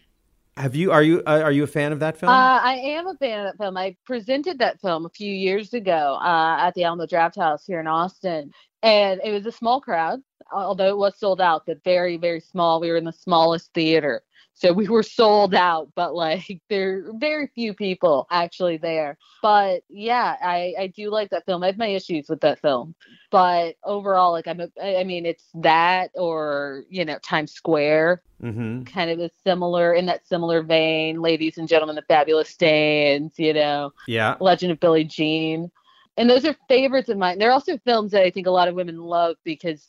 have 0.57 0.77
you 0.77 0.93
are 0.93 1.03
you 1.03 1.23
uh, 1.27 1.40
are 1.43 1.53
you 1.53 1.64
a 1.64 1.69
fan 1.69 1.93
of 1.93 2.01
that 2.01 2.17
film? 2.17 2.31
Uh, 2.31 2.61
I 2.62 2.75
am 2.75 3.07
a 3.07 3.14
fan 3.14 3.40
of 3.40 3.47
that 3.47 3.62
film. 3.62 3.77
I 3.77 3.97
presented 4.05 4.59
that 4.59 4.81
film 4.81 5.05
a 5.05 5.11
few 5.11 5.33
years 5.33 5.75
ago 5.75 6.19
uh, 6.21 6.57
at 6.61 6.75
the 6.75 6.85
Alamo 6.85 7.07
Drafthouse 7.07 7.67
here 7.67 7.81
in 7.81 7.87
Austin, 7.87 8.53
and 8.83 9.21
it 9.25 9.33
was 9.33 9.47
a 9.47 9.53
small 9.53 9.81
crowd, 9.81 10.21
although 10.53 10.88
it 10.88 10.97
was 10.97 11.19
sold 11.19 11.40
out, 11.40 11.64
but 11.67 11.83
very, 11.83 12.17
very 12.17 12.40
small. 12.40 12.81
We 12.81 12.90
were 12.90 12.97
in 12.97 13.05
the 13.05 13.12
smallest 13.12 13.73
theater, 13.75 14.23
so 14.55 14.73
we 14.73 14.88
were 14.88 15.03
sold 15.03 15.55
out, 15.55 15.88
but 15.95 16.14
like 16.14 16.61
there 16.69 16.99
are 16.99 17.12
very 17.14 17.49
few 17.55 17.75
people 17.75 18.27
actually 18.31 18.77
there. 18.77 19.19
But 19.43 19.83
yeah, 19.88 20.37
I 20.43 20.75
I 20.79 20.87
do 20.88 21.11
like 21.11 21.31
that 21.31 21.45
film. 21.45 21.62
I 21.62 21.67
have 21.67 21.79
my 21.79 21.88
issues 21.88 22.29
with 22.29 22.40
that 22.40 22.61
film, 22.61 22.95
but 23.31 23.77
overall, 23.85 24.33
like 24.33 24.47
I'm 24.47 24.61
a, 24.61 24.69
I 24.83 25.05
mean, 25.05 25.27
it's 25.27 25.49
that 25.55 26.11
or 26.14 26.85
you 26.88 27.05
know 27.05 27.19
Times 27.19 27.53
Square 27.53 28.23
mm-hmm. 28.43 28.85
kind 28.85 29.11
of 29.11 29.19
is 29.21 29.31
similar 29.45 29.95
in 29.95 30.07
that 30.07 30.27
similar 30.27 30.62
vein. 30.62 31.21
Ladies 31.21 31.59
and 31.59 31.69
gentlemen, 31.69 31.97
the 31.97 32.03
fabulous 32.03 32.49
stains, 32.49 33.35
you 33.38 33.53
know, 33.53 33.93
Yeah. 34.07 34.37
Legend 34.40 34.73
of 34.73 34.81
Billie 34.81 35.05
Jean. 35.05 35.71
And 36.17 36.31
those 36.31 36.45
are 36.45 36.55
favorites 36.69 37.09
of 37.09 37.19
mine. 37.19 37.38
They're 37.38 37.51
also 37.51 37.77
films 37.79 38.12
that 38.12 38.23
I 38.23 38.31
think 38.31 38.47
a 38.47 38.53
lot 38.53 38.69
of 38.69 38.77
women 38.77 38.99
love 38.99 39.37
because 39.43 39.88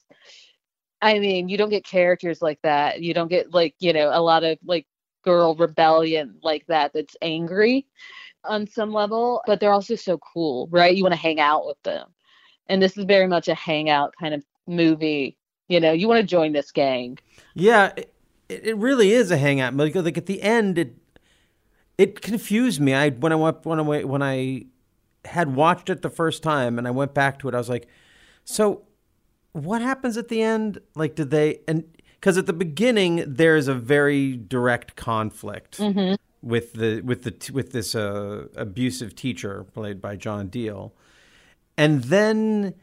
I 1.05 1.19
mean, 1.19 1.49
you 1.49 1.57
don't 1.57 1.69
get 1.69 1.85
characters 1.85 2.41
like 2.41 2.59
that. 2.63 2.99
You 2.99 3.13
don't 3.13 3.27
get 3.27 3.53
like, 3.53 3.75
you 3.77 3.93
know, 3.93 4.09
a 4.11 4.19
lot 4.19 4.43
of 4.43 4.57
like 4.65 4.87
girl 5.23 5.53
rebellion 5.53 6.39
like 6.41 6.65
that 6.65 6.93
that's 6.93 7.15
angry 7.21 7.85
on 8.43 8.65
some 8.65 8.91
level, 8.91 9.43
but 9.45 9.59
they're 9.59 9.71
also 9.71 9.93
so 9.93 10.17
cool, 10.17 10.67
right? 10.71 10.95
You 10.95 11.03
want 11.03 11.13
to 11.13 11.19
hang 11.19 11.39
out 11.39 11.67
with 11.67 11.81
them. 11.83 12.07
And 12.67 12.81
this 12.81 12.97
is 12.97 13.05
very 13.05 13.27
much 13.27 13.47
a 13.47 13.53
hangout 13.53 14.15
kind 14.19 14.33
of 14.33 14.43
movie. 14.65 15.37
You 15.67 15.79
know, 15.79 15.91
you 15.91 16.07
want 16.07 16.21
to 16.21 16.25
join 16.25 16.53
this 16.53 16.71
gang. 16.71 17.19
Yeah, 17.53 17.93
it, 17.95 18.11
it 18.49 18.77
really 18.77 19.11
is 19.11 19.29
a 19.29 19.37
hangout. 19.37 19.75
Like, 19.75 19.93
like 19.93 20.17
at 20.17 20.25
the 20.25 20.41
end, 20.41 20.79
it 20.79 20.95
it 21.99 22.21
confused 22.21 22.81
me. 22.81 22.95
I 22.95 23.11
when 23.11 23.31
I 23.31 23.35
when 23.35 23.79
I 23.79 24.03
when 24.03 24.23
I 24.23 24.65
had 25.25 25.55
watched 25.55 25.91
it 25.91 26.01
the 26.01 26.09
first 26.09 26.41
time 26.41 26.79
and 26.79 26.87
I 26.87 26.91
went 26.91 27.13
back 27.13 27.37
to 27.39 27.47
it, 27.47 27.53
I 27.53 27.59
was 27.59 27.69
like, 27.69 27.87
so 28.43 28.85
what 29.55 29.81
happens 29.81 30.17
at 30.17 30.27
the 30.27 30.41
end? 30.41 30.79
Like, 30.95 31.15
did 31.15 31.29
they 31.31 31.59
and 31.67 31.83
because 32.19 32.37
at 32.37 32.45
the 32.45 32.53
beginning 32.53 33.23
there's 33.27 33.67
a 33.67 33.73
very 33.73 34.35
direct 34.35 34.95
conflict 34.95 35.77
Mhm. 35.79 36.17
with 36.41 36.73
the 36.73 37.01
with 37.01 37.23
the 37.23 37.51
with 37.53 37.71
this 37.71 37.95
uh, 37.95 38.47
abusive 38.55 39.15
teacher 39.15 39.63
played 39.73 40.01
by 40.01 40.15
John 40.17 40.49
Diehl, 40.49 40.91
and 41.77 42.03
then 42.05 42.73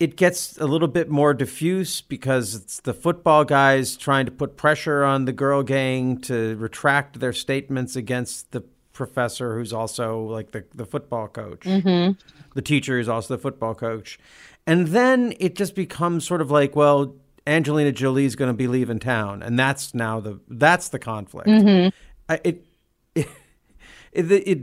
it 0.00 0.16
gets 0.16 0.56
a 0.58 0.66
little 0.66 0.88
bit 0.88 1.08
more 1.08 1.34
diffuse 1.34 2.00
because 2.00 2.54
it's 2.54 2.80
the 2.80 2.94
football 2.94 3.44
guys 3.44 3.96
trying 3.96 4.26
to 4.26 4.32
put 4.32 4.56
pressure 4.56 5.04
on 5.04 5.24
the 5.26 5.32
girl 5.32 5.62
gang 5.62 6.18
to 6.22 6.56
retract 6.56 7.20
their 7.20 7.32
statements 7.32 7.94
against 7.94 8.50
the 8.52 8.62
professor 8.92 9.56
who's 9.58 9.72
also 9.72 10.20
like 10.20 10.52
the, 10.52 10.64
the 10.74 10.84
football 10.86 11.26
coach 11.28 11.62
Mhm. 11.62 12.16
the 12.54 12.62
teacher 12.62 12.98
is 12.98 13.08
also 13.08 13.34
the 13.36 13.42
football 13.42 13.74
coach 13.74 14.18
and 14.66 14.88
then 14.88 15.34
it 15.38 15.54
just 15.54 15.74
becomes 15.74 16.26
sort 16.26 16.40
of 16.40 16.50
like 16.50 16.74
well 16.74 17.14
angelina 17.46 17.92
jolie's 17.92 18.36
going 18.36 18.48
to 18.48 18.54
be 18.54 18.66
leaving 18.66 18.98
town 18.98 19.42
and 19.42 19.58
that's 19.58 19.94
now 19.94 20.20
the 20.20 20.40
that's 20.48 20.88
the 20.88 20.98
conflict. 20.98 21.48
Mhm. 21.48 21.92
I, 22.28 22.40
it, 22.44 22.66
it, 23.14 23.28
it, 24.12 24.30
it 24.32 24.60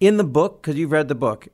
in 0.00 0.16
the 0.16 0.24
book 0.24 0.62
because 0.62 0.76
you've 0.76 0.92
read 0.92 1.08
the 1.08 1.14
book 1.14 1.48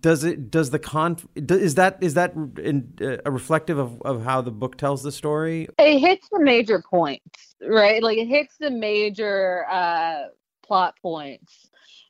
does 0.00 0.24
it 0.24 0.50
does 0.50 0.70
the 0.70 0.78
con 0.78 1.16
is 1.34 1.74
that 1.74 1.98
is 2.00 2.14
that 2.14 2.34
in, 2.34 2.92
uh, 3.00 3.16
a 3.24 3.30
reflective 3.30 3.78
of, 3.78 4.00
of 4.02 4.24
how 4.24 4.40
the 4.40 4.50
book 4.50 4.76
tells 4.76 5.02
the 5.02 5.10
story? 5.12 5.68
It 5.78 5.98
hits 5.98 6.28
the 6.30 6.40
major 6.40 6.82
points 6.88 7.54
right? 7.60 8.02
Like 8.02 8.18
it 8.18 8.26
hits 8.26 8.56
the 8.58 8.70
major 8.70 9.66
uh 9.70 10.24
plot 10.64 10.94
points. 11.02 11.68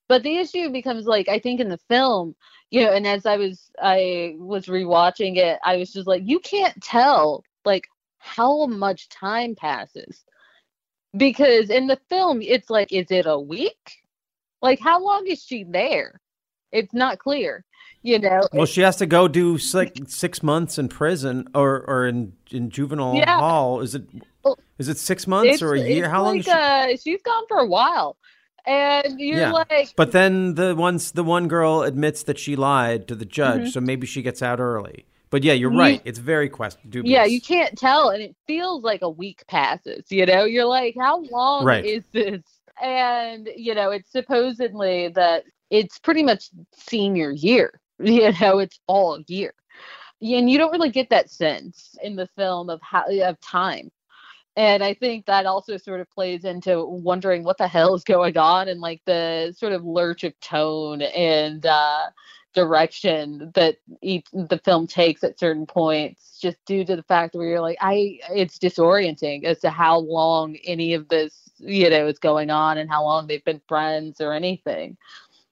But 0.08 0.22
the 0.22 0.36
issue 0.36 0.68
becomes 0.70 1.06
like 1.06 1.28
i 1.28 1.38
think 1.38 1.60
in 1.60 1.68
the 1.70 1.78
film 1.88 2.34
you 2.72 2.84
know 2.84 2.92
and 2.92 3.06
as 3.06 3.26
i 3.26 3.36
was 3.36 3.70
i 3.80 4.34
was 4.38 4.66
rewatching 4.66 5.36
it 5.36 5.60
i 5.64 5.76
was 5.76 5.92
just 5.92 6.08
like 6.08 6.22
you 6.24 6.40
can't 6.40 6.82
tell 6.82 7.44
like 7.64 7.86
how 8.22 8.66
much 8.66 9.08
time 9.08 9.54
passes. 9.54 10.24
Because 11.16 11.68
in 11.68 11.88
the 11.88 11.98
film 12.08 12.40
it's 12.40 12.70
like 12.70 12.92
is 12.92 13.10
it 13.10 13.26
a 13.26 13.38
week? 13.38 13.98
Like 14.62 14.80
how 14.80 15.02
long 15.02 15.26
is 15.26 15.42
she 15.42 15.64
there? 15.64 16.20
It's 16.70 16.94
not 16.94 17.18
clear 17.18 17.64
you 18.02 18.18
know? 18.18 18.48
Well 18.52 18.66
she 18.66 18.80
has 18.80 18.96
to 18.96 19.06
go 19.06 19.28
do 19.28 19.58
six, 19.58 20.14
six 20.14 20.42
months 20.42 20.78
in 20.78 20.88
prison 20.88 21.48
or 21.54 21.84
or 21.86 22.06
in 22.06 22.32
in 22.50 22.70
juvenile 22.70 23.16
Yeah. 23.16 23.38
hall. 23.38 23.80
Is 23.80 23.94
it 23.94 24.04
is 24.78 24.88
it 24.88 24.98
six 24.98 25.26
months 25.26 25.62
or 25.62 25.74
a 25.74 25.78
year? 25.78 26.04
it's 26.04 26.08
how 26.08 26.22
long 26.22 26.36
like, 26.36 26.40
is 26.40 26.46
she 26.46 26.52
uh, 26.52 26.96
she's 26.96 27.22
gone 27.22 27.44
for 27.48 27.58
a 27.58 27.66
while 27.66 28.16
and 28.66 29.18
you're 29.20 29.38
yeah 29.40 29.52
like 29.52 29.92
but 29.96 30.12
then 30.12 30.54
the 30.54 30.74
once 30.74 31.10
the 31.10 31.24
one 31.24 31.48
girl 31.48 31.82
admits 31.82 32.22
that 32.24 32.38
she 32.38 32.54
lied 32.56 33.08
to 33.08 33.14
the 33.14 33.24
judge 33.24 33.62
Mhm. 33.62 33.72
so 33.72 33.80
maybe 33.80 34.06
she 34.06 34.22
gets 34.22 34.40
out 34.42 34.60
early 34.60 35.04
but 35.30 35.42
yeah 35.42 35.52
you're 35.52 35.72
You- 35.72 35.78
right 35.80 36.02
it's 36.04 36.18
very 36.20 36.48
quest 36.48 36.78
dubious 36.88 37.10
Yeah, 37.12 37.24
you 37.24 37.40
can't 37.40 37.76
tell, 37.76 38.10
and 38.10 38.22
it 38.22 38.36
feels 38.46 38.84
like 38.84 39.02
a 39.02 39.08
week 39.10 39.42
passes. 39.48 40.04
You 40.10 40.26
know, 40.26 40.44
you're 40.44 40.66
like, 40.66 40.94
how 40.98 41.22
long 41.22 41.64
Right. 41.64 41.84
is 41.84 42.04
this? 42.12 42.42
And 42.82 43.48
you 43.56 43.74
know, 43.74 43.90
it's 43.90 44.10
supposedly 44.12 45.08
that 45.08 45.44
it's 45.70 45.98
pretty 45.98 46.22
much 46.22 46.50
senior 46.74 47.30
year. 47.32 47.80
You 47.98 48.32
know, 48.40 48.58
it's 48.58 48.78
all 48.88 49.20
year, 49.28 49.54
and 50.20 50.50
you 50.50 50.58
don't 50.58 50.72
really 50.72 50.90
get 50.90 51.08
that 51.10 51.30
sense 51.30 51.96
in 52.02 52.16
the 52.16 52.26
film 52.36 52.68
of 52.68 52.80
how 52.82 53.04
of 53.22 53.40
time. 53.40 53.90
And 54.56 54.84
I 54.84 54.94
think 54.94 55.26
that 55.26 55.46
also 55.46 55.76
sort 55.78 56.00
of 56.00 56.10
plays 56.10 56.44
into 56.44 56.84
wondering 56.84 57.42
what 57.42 57.56
the 57.58 57.68
hell 57.68 57.94
is 57.94 58.04
going 58.04 58.36
on 58.36 58.68
and 58.68 58.80
like 58.80 59.00
the 59.06 59.54
sort 59.56 59.72
of 59.72 59.84
lurch 59.84 60.24
of 60.24 60.38
tone 60.40 61.00
and 61.02 61.64
uh, 61.64 62.10
direction 62.52 63.50
that 63.54 63.76
each 64.02 64.26
the 64.32 64.60
film 64.62 64.86
takes 64.86 65.24
at 65.24 65.38
certain 65.38 65.66
points 65.66 66.38
just 66.38 66.58
due 66.66 66.84
to 66.84 66.96
the 66.96 67.02
fact 67.04 67.34
where 67.34 67.48
you're 67.48 67.60
like 67.62 67.78
i 67.80 68.18
it's 68.30 68.58
disorienting 68.58 69.44
as 69.44 69.58
to 69.58 69.70
how 69.70 69.98
long 69.98 70.54
any 70.64 70.92
of 70.92 71.08
this 71.08 71.50
you 71.58 71.88
know 71.88 72.06
is 72.06 72.18
going 72.18 72.50
on 72.50 72.78
and 72.78 72.90
how 72.90 73.02
long 73.02 73.26
they've 73.26 73.44
been 73.44 73.62
friends 73.68 74.20
or 74.20 74.32
anything. 74.32 74.96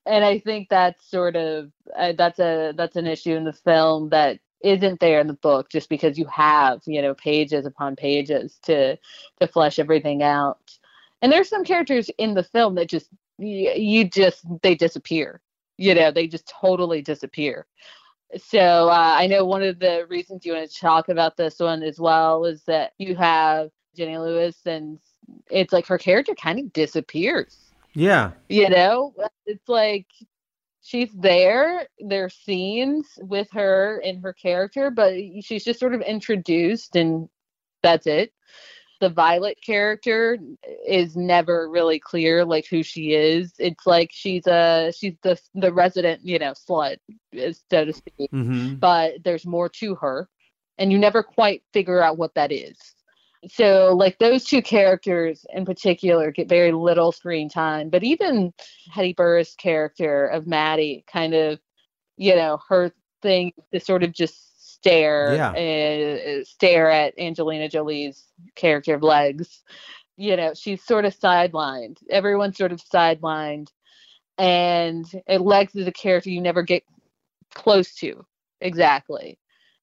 And 0.07 0.25
i 0.25 0.39
think 0.39 0.69
that's 0.69 1.09
sort 1.09 1.37
of 1.37 1.71
uh, 1.97 2.13
that's 2.17 2.39
a 2.39 2.73
that's 2.77 2.97
an 2.97 3.07
issue 3.07 3.35
in 3.35 3.45
the 3.45 3.53
film 3.53 4.11
that 4.11 4.41
isn't 4.63 5.01
there 5.01 5.21
in 5.21 5.27
the 5.27 5.35
book 5.35 5.71
just 5.71 5.89
because 5.89 6.19
you 6.19 6.27
have 6.27 6.81
you 6.87 7.01
know 7.01 7.15
pages 7.15 7.67
upon 7.67 7.97
pages 7.97 8.59
to 8.63 8.97
to 9.41 9.47
flesh 9.47 9.79
everything 9.79 10.23
out. 10.23 10.79
And 11.23 11.31
there's 11.31 11.49
some 11.49 11.65
characters 11.65 12.11
in 12.19 12.35
the 12.35 12.43
film 12.43 12.75
that 12.77 12.89
just 12.89 13.09
you, 13.39 13.71
you 13.73 14.05
just 14.09 14.45
they 14.63 14.75
disappear. 14.75 15.41
You 15.77 15.95
know 15.95 16.11
they 16.11 16.27
just 16.27 16.47
totally 16.49 17.03
disappear. 17.03 17.67
So 18.39 18.89
uh, 18.89 19.15
i 19.19 19.27
know 19.27 19.45
one 19.45 19.63
of 19.63 19.79
the 19.79 20.07
reasons 20.09 20.45
you 20.45 20.53
want 20.53 20.71
to 20.71 20.81
talk 20.81 21.09
about 21.09 21.37
this 21.37 21.59
one 21.59 21.83
as 21.83 21.99
well 21.99 22.45
is 22.45 22.63
that 22.65 22.93
you 22.99 23.17
have 23.17 23.71
jenny 23.97 24.19
lewis 24.19 24.57
and 24.67 25.01
it's 25.51 25.73
like 25.73 25.87
her 25.87 25.99
character 25.99 26.35
kind 26.35 26.59
of 26.59 26.73
disappears. 26.73 27.57
Yeah. 27.93 28.33
You 28.49 28.69
know 28.69 29.15
it's 29.47 29.69
like 29.69 30.07
she's 30.83 31.11
there 31.13 31.87
there's 31.99 32.35
scenes 32.35 33.07
with 33.21 33.49
her 33.53 34.01
and 34.05 34.23
her 34.23 34.33
character 34.33 34.91
but 34.91 35.15
she's 35.43 35.65
just 35.65 35.81
sort 35.81 35.95
of 35.95 36.01
introduced 36.03 36.97
and 36.97 37.29
that's 37.83 38.07
it. 38.07 38.33
The 39.01 39.09
violet 39.09 39.57
character 39.65 40.37
is 40.87 41.17
never 41.17 41.71
really 41.71 41.99
clear 41.99 42.45
like 42.45 42.67
who 42.67 42.83
she 42.83 43.15
is. 43.15 43.55
It's 43.59 43.87
like 43.87 44.11
she's 44.13 44.47
a 44.47 44.93
she's 44.95 45.15
the 45.23 45.39
the 45.55 45.73
resident 45.73 46.21
you 46.25 46.39
know 46.39 46.53
slut 46.53 46.99
so 47.71 47.85
to 47.85 47.93
speak. 47.95 48.31
Mhm. 48.31 48.79
but 48.79 49.23
there's 49.25 49.47
more 49.47 49.69
to 49.71 49.95
her 49.97 50.29
and 50.77 50.93
you 50.93 50.99
never 50.99 51.23
quite 51.23 51.63
figure 51.73 52.03
out 52.03 52.19
what 52.19 52.35
that 52.35 52.53
is 52.53 52.79
so 53.49 53.95
like 53.97 54.19
those 54.19 54.45
two 54.45 54.61
characters 54.63 55.47
in 55.55 55.65
particular 55.65 56.31
get 56.31 56.49
very 56.49 56.73
little 56.73 57.11
screen 57.13 57.49
time 57.49 57.89
but 57.89 58.03
even 58.05 58.53
hedy 58.93 59.17
burress 59.17 59.55
character 59.55 60.27
of 60.27 60.47
maddie 60.47 61.05
kind 61.11 61.33
of 61.35 61.59
you 62.17 62.35
know 62.37 62.59
her 62.69 62.93
thing 63.23 63.53
to 63.73 63.81
sort 63.81 64.03
of 64.03 64.13
just 64.13 64.75
stare 64.75 65.35
Yeah. 65.35 65.51
uh, 65.53 66.45
stare 66.45 66.91
at 66.91 67.19
angelina 67.19 67.69
jolie's 67.69 68.27
character 68.57 68.95
of 68.95 69.03
legs 69.03 69.63
you 70.21 70.37
know, 70.37 70.53
she's 70.53 70.85
sort 70.85 71.07
of 71.07 71.19
sidelined. 71.19 71.97
Everyone's 72.11 72.59
sort 72.59 72.73
of 72.73 72.83
sidelined. 72.83 73.69
And 74.37 75.07
Legs 75.27 75.75
is 75.75 75.87
a 75.87 75.93
character 75.93 76.29
you 76.29 76.43
never 76.43 76.63
get 76.63 76.83
close 77.55 77.95
to 77.97 78.27
exactly 78.61 79.39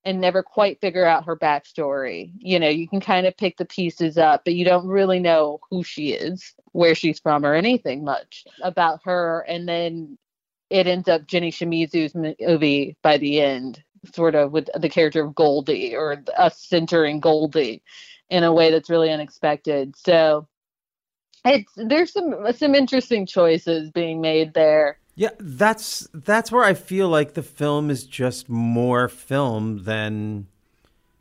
and 0.07 0.21
never 0.21 0.41
quite 0.41 0.79
figure 0.79 1.05
out 1.05 1.25
her 1.25 1.35
backstory. 1.35 2.31
You 2.39 2.61
know, 2.61 2.69
you 2.69 2.87
can 2.87 3.01
kind 3.01 3.27
of 3.27 3.35
pick 3.35 3.57
the 3.57 3.65
pieces 3.65 4.17
up, 4.17 4.45
but 4.45 4.53
you 4.55 4.63
don't 4.63 4.87
really 4.87 5.19
know 5.19 5.59
who 5.69 5.83
she 5.83 6.13
is, 6.13 6.53
where 6.71 6.95
she's 6.95 7.19
from, 7.19 7.45
or 7.45 7.53
anything 7.53 8.05
much 8.05 8.45
about 8.61 9.01
her. 9.03 9.45
And 9.49 9.67
then 9.67 10.17
it 10.69 10.87
ends 10.87 11.09
up 11.09 11.27
Jenny 11.27 11.51
Shimizu's 11.51 12.15
movie 12.15 12.95
by 13.01 13.17
the 13.17 13.41
end, 13.41 13.83
sort 14.13 14.33
of 14.33 14.53
with 14.53 14.69
the 14.79 14.87
character 14.87 15.25
of 15.25 15.35
Goldie 15.35 15.93
or 15.93 16.23
us 16.37 16.57
centering 16.57 17.19
Goldie 17.19 17.83
in 18.29 18.45
a 18.45 18.53
way 18.53 18.71
that's 18.71 18.89
really 18.89 19.11
unexpected. 19.11 19.93
So 19.97 20.47
it's 21.43 21.73
there's 21.75 22.13
some 22.13 22.33
some 22.55 22.75
interesting 22.75 23.25
choices 23.25 23.91
being 23.91 24.21
made 24.21 24.53
there. 24.53 24.99
Yeah, 25.17 25.31
that's 25.39 26.07
that's 26.13 26.51
where 26.51 26.63
I 26.63 26.75
feel 26.75 27.09
like 27.09 27.33
the 27.33 27.41
film 27.41 27.89
is 27.89 28.05
just 28.05 28.49
more 28.49 29.09
film 29.09 29.83
than 29.83 30.45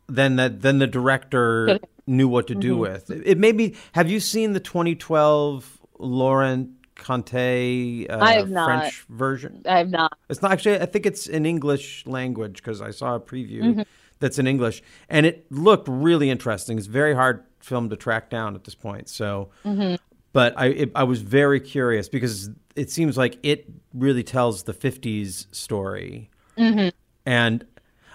than 0.07 0.35
that 0.35 0.61
than 0.61 0.77
the 0.77 0.85
director 0.85 1.79
knew 2.05 2.27
what 2.27 2.45
to 2.47 2.55
do 2.55 2.73
mm-hmm. 2.73 2.81
with. 2.81 3.09
It, 3.09 3.23
it 3.25 3.37
maybe 3.39 3.75
have 3.93 4.07
you 4.07 4.19
seen 4.19 4.53
the 4.53 4.59
2012 4.59 5.79
Laurent 5.97 6.69
Cantet 6.93 8.07
uh, 8.11 8.19
I 8.19 8.33
have 8.33 8.51
French 8.51 9.05
version? 9.09 9.63
I 9.67 9.79
have 9.79 9.89
not. 9.89 10.15
It's 10.29 10.43
not 10.43 10.51
actually. 10.51 10.79
I 10.79 10.85
think 10.85 11.07
it's 11.07 11.25
in 11.25 11.47
English 11.47 12.05
language 12.05 12.57
because 12.57 12.83
I 12.83 12.91
saw 12.91 13.15
a 13.15 13.19
preview 13.19 13.63
mm-hmm. 13.63 13.81
that's 14.19 14.37
in 14.37 14.45
English, 14.45 14.83
and 15.09 15.25
it 15.25 15.51
looked 15.51 15.87
really 15.87 16.29
interesting. 16.29 16.77
It's 16.77 16.85
a 16.85 16.91
very 16.91 17.15
hard 17.15 17.43
film 17.61 17.89
to 17.89 17.95
track 17.95 18.29
down 18.29 18.53
at 18.53 18.63
this 18.63 18.75
point. 18.75 19.09
So, 19.09 19.49
mm-hmm. 19.65 19.95
but 20.33 20.53
I 20.55 20.67
it, 20.67 20.91
I 20.93 21.03
was 21.03 21.23
very 21.23 21.59
curious 21.59 22.07
because 22.09 22.51
it 22.77 22.91
seems 22.91 23.17
like 23.17 23.37
it 23.43 23.65
really 23.93 24.23
tells 24.23 24.63
the 24.63 24.73
'50s 24.73 25.53
story, 25.53 26.29
mm-hmm. 26.57 26.89
and 27.25 27.65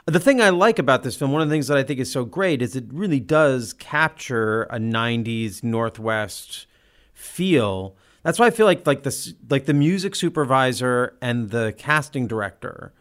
the 0.07 0.21
thing 0.21 0.41
I 0.41 0.51
like 0.51 0.79
about 0.79 1.03
this 1.03 1.17
film, 1.17 1.33
one 1.33 1.43
of 1.43 1.49
the 1.49 1.55
things 1.55 1.69
that 1.69 1.79
I 1.79 1.83
think 1.83 2.01
is 2.01 2.11
so 2.11 2.25
great, 2.25 2.63
is 2.63 2.75
it 2.75 2.85
really 2.93 3.21
does 3.21 3.73
capture 3.73 4.65
a 4.65 4.79
'90s 4.79 5.63
Northwest 5.63 6.67
feel 7.13 7.97
that's 8.23 8.39
why 8.39 8.47
I 8.47 8.51
feel 8.51 8.67
like 8.67 8.87
like 8.87 9.03
the 9.03 9.35
like 9.51 9.67
the 9.67 9.75
music 9.75 10.15
supervisor 10.15 11.17
and 11.21 11.51
the 11.51 11.75
casting 11.77 12.27
director 12.27 12.93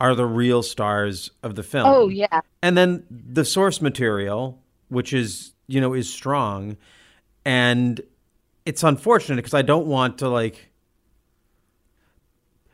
are 0.00 0.14
the 0.14 0.26
real 0.26 0.62
stars 0.62 1.30
of 1.42 1.54
the 1.54 1.62
film. 1.62 1.86
Oh 1.86 2.08
yeah. 2.08 2.40
And 2.62 2.76
then 2.76 3.04
the 3.10 3.44
source 3.44 3.80
material, 3.80 4.60
which 4.88 5.12
is 5.12 5.52
you 5.66 5.80
know 5.80 5.94
is 5.94 6.12
strong, 6.12 6.76
and 7.44 8.00
it's 8.66 8.82
unfortunate 8.82 9.36
because 9.36 9.54
I 9.54 9.62
don't 9.62 9.86
want 9.86 10.18
to 10.18 10.28
like. 10.28 10.67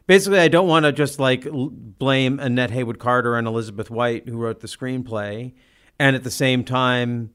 Basically, 0.07 0.38
I 0.38 0.49
don't 0.49 0.69
want 0.69 0.85
to 0.85 0.93
just 0.93 1.19
like 1.19 1.47
blame 1.51 2.38
Annette 2.38 2.71
Haywood 2.71 2.99
Carter 2.99 3.37
and 3.37 3.47
Elizabeth 3.47 3.90
White 3.90 4.29
who 4.29 4.37
wrote 4.37 4.61
the 4.61 4.67
screenplay, 4.67 5.55
and 5.99 6.14
at 6.14 6.25
the 6.25 6.31
same 6.31 6.64
time, 6.64 7.31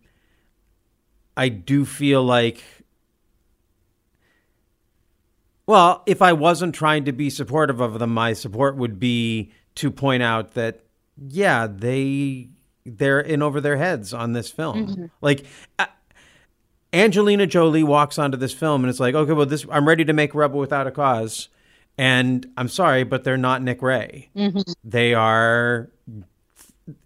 I 1.35 1.49
do 1.49 1.85
feel 1.85 2.23
like 2.23 2.63
well, 5.69 6.01
if 6.07 6.23
I 6.23 6.33
wasn't 6.33 6.73
trying 6.73 7.05
to 7.05 7.11
be 7.11 7.29
supportive 7.29 7.79
of 7.79 7.99
them, 7.99 8.11
my 8.11 8.33
support 8.33 8.75
would 8.75 8.99
be 8.99 9.51
to 9.75 9.91
point 9.91 10.23
out 10.23 10.55
that 10.55 10.81
yeah, 11.27 11.67
they 11.67 12.49
they're 12.85 13.19
in 13.19 13.43
over 13.43 13.61
their 13.61 13.77
heads 13.77 14.11
on 14.11 14.33
this 14.33 14.49
film. 14.49 14.87
Mm-hmm. 14.87 15.05
Like 15.21 15.45
uh, 15.77 15.85
Angelina 16.91 17.45
Jolie 17.45 17.83
walks 17.83 18.17
onto 18.17 18.35
this 18.35 18.51
film 18.51 18.83
and 18.83 18.89
it's 18.89 18.99
like, 18.99 19.13
okay, 19.13 19.33
well, 19.33 19.45
this 19.45 19.63
I'm 19.69 19.87
ready 19.87 20.03
to 20.05 20.13
make 20.13 20.33
Rebel 20.33 20.59
Without 20.59 20.87
a 20.87 20.91
Cause, 20.91 21.49
and 21.99 22.49
I'm 22.55 22.69
sorry, 22.69 23.03
but 23.03 23.25
they're 23.25 23.35
not 23.35 23.61
Nick 23.61 23.81
Ray. 23.81 24.29
Mm-hmm. 24.33 24.71
They 24.85 25.13
are. 25.13 25.91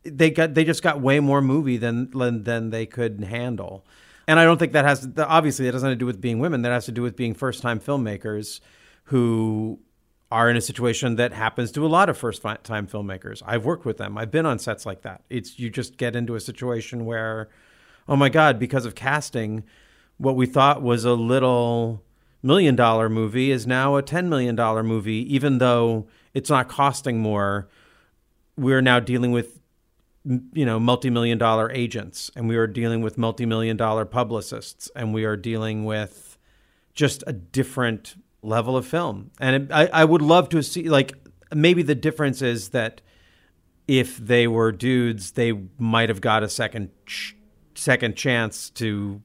They 0.04 0.30
got. 0.30 0.54
They 0.54 0.64
just 0.64 0.84
got 0.84 1.02
way 1.02 1.20
more 1.20 1.42
movie 1.42 1.78
than 1.78 2.12
than 2.12 2.70
they 2.70 2.86
could 2.86 3.24
handle. 3.24 3.88
And 4.28 4.40
I 4.40 4.46
don't 4.46 4.60
think 4.60 4.74
that 4.74 4.86
has 4.86 5.10
obviously 5.18 5.66
that 5.66 5.72
doesn't 5.72 5.90
have 5.90 5.96
to 5.96 6.00
do 6.00 6.06
with 6.06 6.22
being 6.22 6.38
women. 6.38 6.62
That 6.62 6.72
has 6.72 6.86
to 6.86 6.92
do 6.92 7.02
with 7.02 7.16
being 7.16 7.34
first 7.34 7.64
time 7.64 7.80
filmmakers 7.80 8.60
who 9.06 9.80
are 10.32 10.48
in 10.48 10.56
a 10.58 10.62
situation 10.62 11.16
that 11.16 11.34
happens 11.34 11.72
to 11.72 11.84
a 11.84 11.90
lot 11.90 12.08
of 12.08 12.16
first 12.16 12.44
time 12.44 12.86
filmmakers. 12.86 13.42
I've 13.48 13.66
worked 13.66 13.86
with 13.86 13.98
them. 13.98 14.16
I've 14.16 14.30
been 14.30 14.46
on 14.46 14.60
sets 14.60 14.86
like 14.86 15.02
that. 15.02 15.24
It's 15.28 15.58
you 15.58 15.72
just 15.72 15.98
get 15.98 16.16
into 16.16 16.36
a 16.36 16.40
situation 16.40 17.06
where, 17.06 17.50
oh 18.08 18.16
my 18.16 18.30
god, 18.30 18.60
because 18.60 18.86
of 18.86 18.94
casting, 18.94 19.64
what 20.18 20.36
we 20.36 20.46
thought 20.46 20.84
was 20.84 21.04
a 21.04 21.14
little 21.14 22.04
million 22.44 22.76
dollar 22.76 23.10
movie 23.10 23.50
is 23.50 23.66
now 23.66 23.96
a 23.96 24.04
ten 24.04 24.30
million 24.30 24.56
dollar 24.56 24.84
movie, 24.84 25.34
even 25.34 25.58
though 25.58 26.08
it's 26.34 26.50
not 26.50 26.68
costing 26.68 27.20
more. 27.20 27.70
We're 28.56 28.82
now 28.82 29.00
dealing 29.00 29.32
with 29.32 29.60
you 30.26 30.66
know 30.66 30.80
multi-million 30.80 31.38
dollar 31.38 31.70
agents 31.72 32.32
and 32.36 32.48
we 32.48 32.56
are 32.56 32.68
dealing 32.68 33.02
with 33.02 33.18
multi-million 33.18 33.76
dollar 33.76 34.06
publicists 34.06 34.90
and 34.96 35.14
we 35.14 35.26
are 35.26 35.36
dealing 35.36 35.84
with 35.84 36.38
just 36.94 37.24
a 37.28 37.34
different 37.34 38.16
level 38.42 38.78
of 38.78 38.88
film 38.88 39.32
and 39.40 39.64
it, 39.64 39.72
I, 39.72 39.88
I 39.88 40.06
would 40.06 40.22
love 40.22 40.48
to 40.50 40.64
see 40.64 40.88
like 40.88 41.14
maybe 41.54 41.84
the 41.84 41.96
difference 41.96 42.42
is 42.42 42.70
that 42.70 43.02
if 43.86 44.16
they 44.18 44.48
were 44.48 44.72
dudes 44.72 45.32
they 45.32 45.52
might 45.78 46.08
have 46.08 46.22
got 46.22 46.42
a 46.42 46.48
second 46.48 46.90
ch- 47.06 47.36
second 47.76 48.16
chance 48.16 48.70
to 48.72 49.22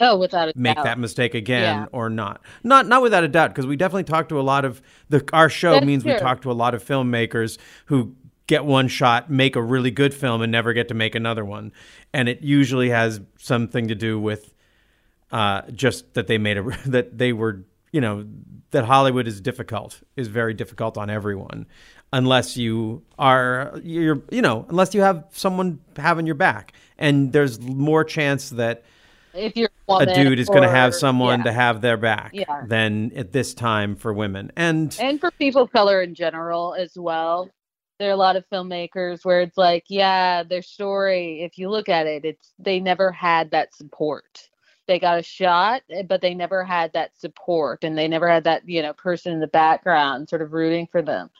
Oh, 0.00 0.16
without 0.16 0.48
a 0.48 0.52
doubt. 0.52 0.56
make 0.56 0.74
doubt. 0.76 0.84
that 0.84 0.98
mistake 0.98 1.34
again 1.34 1.62
Yeah. 1.82 1.86
or 1.92 2.10
not. 2.10 2.40
Not 2.62 2.86
not 2.86 3.02
without 3.02 3.24
a 3.24 3.28
doubt 3.28 3.50
because 3.50 3.66
we 3.66 3.76
definitely 3.76 4.04
talk 4.04 4.28
to 4.30 4.40
a 4.40 4.42
lot 4.42 4.64
of 4.64 4.80
the 5.08 5.26
our 5.32 5.48
show 5.48 5.72
That's 5.74 5.86
means 5.86 6.04
we 6.04 6.16
talk 6.18 6.42
to 6.42 6.50
a 6.50 6.54
lot 6.54 6.74
of 6.74 6.84
filmmakers 6.84 7.58
who 7.86 8.14
get 8.46 8.64
one 8.64 8.88
shot, 8.88 9.30
make 9.30 9.56
a 9.56 9.62
really 9.62 9.90
good 9.90 10.12
film 10.12 10.42
and 10.42 10.52
never 10.52 10.72
get 10.72 10.88
to 10.88 10.94
make 10.94 11.14
another 11.14 11.44
one. 11.44 11.72
And 12.12 12.28
it 12.28 12.42
usually 12.42 12.90
has 12.90 13.20
something 13.38 13.88
to 13.88 13.94
do 13.94 14.20
with 14.20 14.52
uh, 15.32 15.62
just 15.72 16.14
that 16.14 16.26
they 16.26 16.38
made 16.38 16.58
a 16.58 16.62
that 16.86 17.16
they 17.18 17.32
were, 17.32 17.64
you 17.92 18.00
know, 18.00 18.26
that 18.70 18.84
Hollywood 18.84 19.26
is 19.26 19.40
difficult, 19.40 20.00
is 20.16 20.28
very 20.28 20.54
difficult 20.54 20.98
on 20.98 21.08
everyone 21.10 21.66
unless 22.12 22.56
you 22.56 23.02
are 23.18 23.78
you're 23.82 24.22
you 24.30 24.42
know, 24.42 24.66
unless 24.68 24.94
you 24.94 25.00
have 25.00 25.24
someone 25.32 25.78
having 25.96 26.26
your 26.26 26.34
back. 26.34 26.72
And 26.98 27.32
there's 27.32 27.60
more 27.60 28.04
chance 28.04 28.50
that 28.50 28.84
If 29.34 29.56
you're 29.56 29.70
a 29.88 29.92
woman 29.92 30.14
dude 30.14 30.38
is 30.38 30.48
going 30.48 30.62
to 30.62 30.70
have 30.70 30.94
someone 30.94 31.40
yeah. 31.40 31.44
to 31.44 31.52
have 31.52 31.80
their 31.80 31.96
back 31.96 32.30
Yeah. 32.32 32.62
than 32.66 33.12
at 33.16 33.32
this 33.32 33.54
time 33.54 33.96
for 33.96 34.12
women. 34.12 34.52
And 34.56 34.96
and 35.00 35.20
for 35.20 35.30
people 35.32 35.62
of 35.62 35.72
color 35.72 36.02
in 36.02 36.14
general 36.14 36.74
as 36.74 36.92
well. 36.96 37.50
There 38.00 38.08
are 38.10 38.12
a 38.12 38.16
lot 38.16 38.34
of 38.34 38.44
filmmakers 38.52 39.24
where 39.24 39.40
it's 39.40 39.56
like, 39.56 39.84
yeah, 39.88 40.42
their 40.42 40.62
story, 40.62 41.42
if 41.42 41.58
you 41.58 41.70
look 41.70 41.88
at 41.88 42.06
it, 42.06 42.24
it's 42.24 42.52
they 42.58 42.80
never 42.80 43.12
had 43.12 43.52
that 43.52 43.72
support. 43.74 44.48
They 44.88 44.98
got 44.98 45.18
a 45.18 45.22
shot, 45.22 45.82
eh, 45.90 46.02
but 46.02 46.20
they 46.20 46.34
never 46.34 46.64
had 46.64 46.92
that 46.92 47.16
support 47.16 47.84
and 47.84 47.96
they 47.96 48.08
never 48.08 48.28
had 48.28 48.44
that, 48.44 48.68
you 48.68 48.82
know, 48.82 48.92
person 48.92 49.32
in 49.32 49.40
the 49.40 49.46
background 49.46 50.28
sort 50.28 50.42
of 50.42 50.52
rooting 50.52 50.88
for 50.90 51.02
them. 51.02 51.30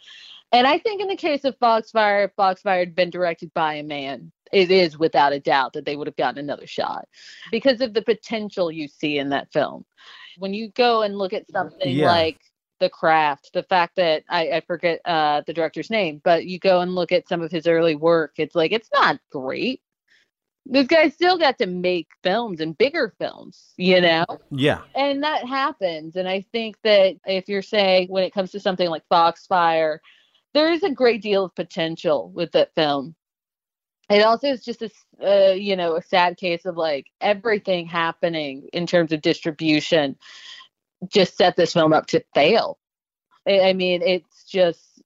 And 0.52 0.68
I 0.68 0.78
think 0.78 1.00
in 1.00 1.08
the 1.08 1.16
case 1.16 1.44
of 1.44 1.58
Foxfire, 1.58 2.30
Foxfire 2.38 2.78
had 2.78 2.94
been 2.94 3.10
directed 3.10 3.52
by 3.54 3.74
a 3.74 3.82
man, 3.82 4.30
it 4.52 4.70
is 4.70 4.98
without 4.98 5.32
a 5.32 5.40
doubt 5.40 5.72
that 5.72 5.84
they 5.84 5.96
would 5.96 6.06
have 6.06 6.16
gotten 6.16 6.38
another 6.38 6.66
shot 6.66 7.08
because 7.50 7.80
of 7.80 7.94
the 7.94 8.02
potential 8.02 8.70
you 8.70 8.88
see 8.88 9.18
in 9.18 9.28
that 9.30 9.52
film. 9.52 9.84
When 10.38 10.54
you 10.54 10.68
go 10.70 11.02
and 11.02 11.16
look 11.16 11.32
at 11.32 11.50
something 11.50 11.96
Yeah. 11.96 12.10
like 12.10 12.40
The 12.80 12.88
Craft, 12.90 13.50
the 13.54 13.62
fact 13.62 13.96
that 13.96 14.24
I, 14.28 14.48
I 14.50 14.60
forget 14.60 15.00
uh, 15.04 15.42
the 15.46 15.52
director's 15.54 15.90
name, 15.90 16.20
but 16.24 16.46
you 16.46 16.58
go 16.58 16.80
and 16.80 16.94
look 16.94 17.12
at 17.12 17.28
some 17.28 17.40
of 17.40 17.50
his 17.50 17.66
early 17.66 17.94
work, 17.94 18.32
it's 18.38 18.54
like 18.54 18.72
it's 18.72 18.90
not 18.92 19.18
great. 19.30 19.80
This 20.66 20.86
guy 20.86 21.10
still 21.10 21.36
got 21.36 21.58
to 21.58 21.66
make 21.66 22.08
films 22.22 22.60
and 22.60 22.76
bigger 22.78 23.14
films, 23.18 23.74
you 23.76 24.00
know? 24.00 24.24
yeah. 24.50 24.80
and 24.94 25.22
that 25.22 25.46
happens 25.46 26.16
and 26.16 26.26
i 26.28 26.40
think 26.52 26.76
that 26.84 27.16
if 27.26 27.48
you're 27.48 27.62
saying 27.62 28.08
when 28.08 28.24
it 28.24 28.32
comes 28.32 28.50
to 28.52 28.60
something 28.60 28.88
like 28.88 29.02
foxfire 29.10 30.00
there 30.54 30.72
is 30.72 30.82
a 30.82 30.90
great 30.90 31.20
deal 31.20 31.44
of 31.44 31.54
potential 31.54 32.30
with 32.34 32.50
that 32.52 32.74
film 32.74 33.14
it 34.10 34.22
also 34.22 34.48
is 34.48 34.64
just 34.64 34.82
a 34.82 34.90
uh, 35.22 35.52
you 35.52 35.76
know 35.76 35.96
a 35.96 36.02
sad 36.02 36.36
case 36.36 36.64
of 36.64 36.76
like 36.76 37.06
everything 37.20 37.86
happening 37.86 38.68
in 38.72 38.86
terms 38.86 39.12
of 39.12 39.22
distribution 39.22 40.16
just 41.08 41.36
set 41.36 41.56
this 41.56 41.72
film 41.72 41.92
up 41.92 42.06
to 42.06 42.22
fail 42.34 42.78
i, 43.46 43.60
I 43.60 43.72
mean 43.72 44.02
it's 44.02 44.44
just 44.44 45.02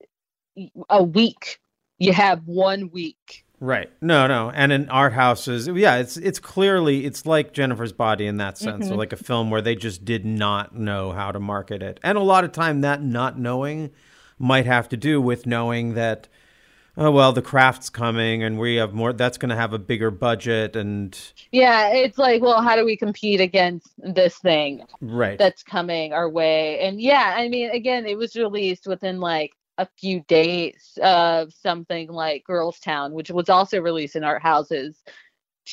a 0.91 1.03
week 1.03 1.61
you 1.99 2.13
have 2.13 2.43
one 2.47 2.91
week 2.91 3.45
Right. 3.61 3.91
No, 4.01 4.29
no. 4.29 4.51
And 4.51 4.71
in 4.71 4.89
art 4.89 5.13
houses, 5.13 5.67
yeah, 5.67 5.97
it's 5.97 6.17
it's 6.17 6.39
clearly 6.39 7.05
it's 7.05 7.27
like 7.27 7.53
Jennifer's 7.53 7.93
Body 7.93 8.27
in 8.29 8.37
that 8.37 8.57
sense, 8.57 8.85
Mm-hmm. 8.85 8.95
or 8.95 8.97
like 8.97 9.13
a 9.13 9.17
film 9.17 9.51
where 9.51 9.61
they 9.61 9.75
just 9.75 10.05
did 10.05 10.25
not 10.25 10.77
know 10.77 11.11
how 11.11 11.33
to 11.33 11.41
market 11.41 11.83
it. 11.83 11.99
And 12.05 12.17
a 12.17 12.21
lot 12.23 12.45
of 12.45 12.53
time 12.53 12.83
that 12.83 13.03
not 13.03 13.37
knowing 13.37 13.91
might 14.39 14.67
have 14.67 14.89
to 14.91 14.97
do 14.97 15.21
with 15.21 15.45
knowing 15.45 15.95
that 15.95 16.29
oh 16.99 17.11
well, 17.11 17.33
the 17.33 17.43
craft's 17.43 17.89
coming, 17.89 18.43
and 18.43 18.59
we 18.59 18.77
have 18.77 18.93
more. 18.93 19.13
That's 19.13 19.39
going 19.39 19.51
to 19.51 19.57
have 19.57 19.73
a 19.73 19.79
bigger 19.79 20.11
budget, 20.11 20.77
and 20.77 21.19
Yeah, 21.53 21.91
it's 21.91 22.19
like, 22.19 22.43
well, 22.43 22.61
how 22.61 22.77
do 22.77 22.85
we 22.85 22.97
compete 22.97 23.41
against 23.41 23.89
this 23.99 24.37
thing 24.39 24.85
right. 25.01 25.39
that's 25.39 25.63
coming 25.63 26.13
our 26.13 26.29
way? 26.29 26.81
And 26.81 27.01
yeah, 27.01 27.35
I 27.37 27.49
mean, 27.49 27.71
again, 27.71 28.05
it 28.05 28.19
was 28.19 28.37
released 28.37 28.87
within 28.87 29.21
like 29.21 29.53
a 29.79 29.87
few 29.99 30.21
days 30.23 30.99
of 31.03 31.53
something 31.55 32.09
like 32.09 32.45
Girls 32.45 32.81
Town, 32.81 33.13
which 33.13 33.31
was 33.31 33.49
also 33.49 33.81
released 33.81 34.17
in 34.17 34.25
art 34.25 34.43
houses 34.43 35.03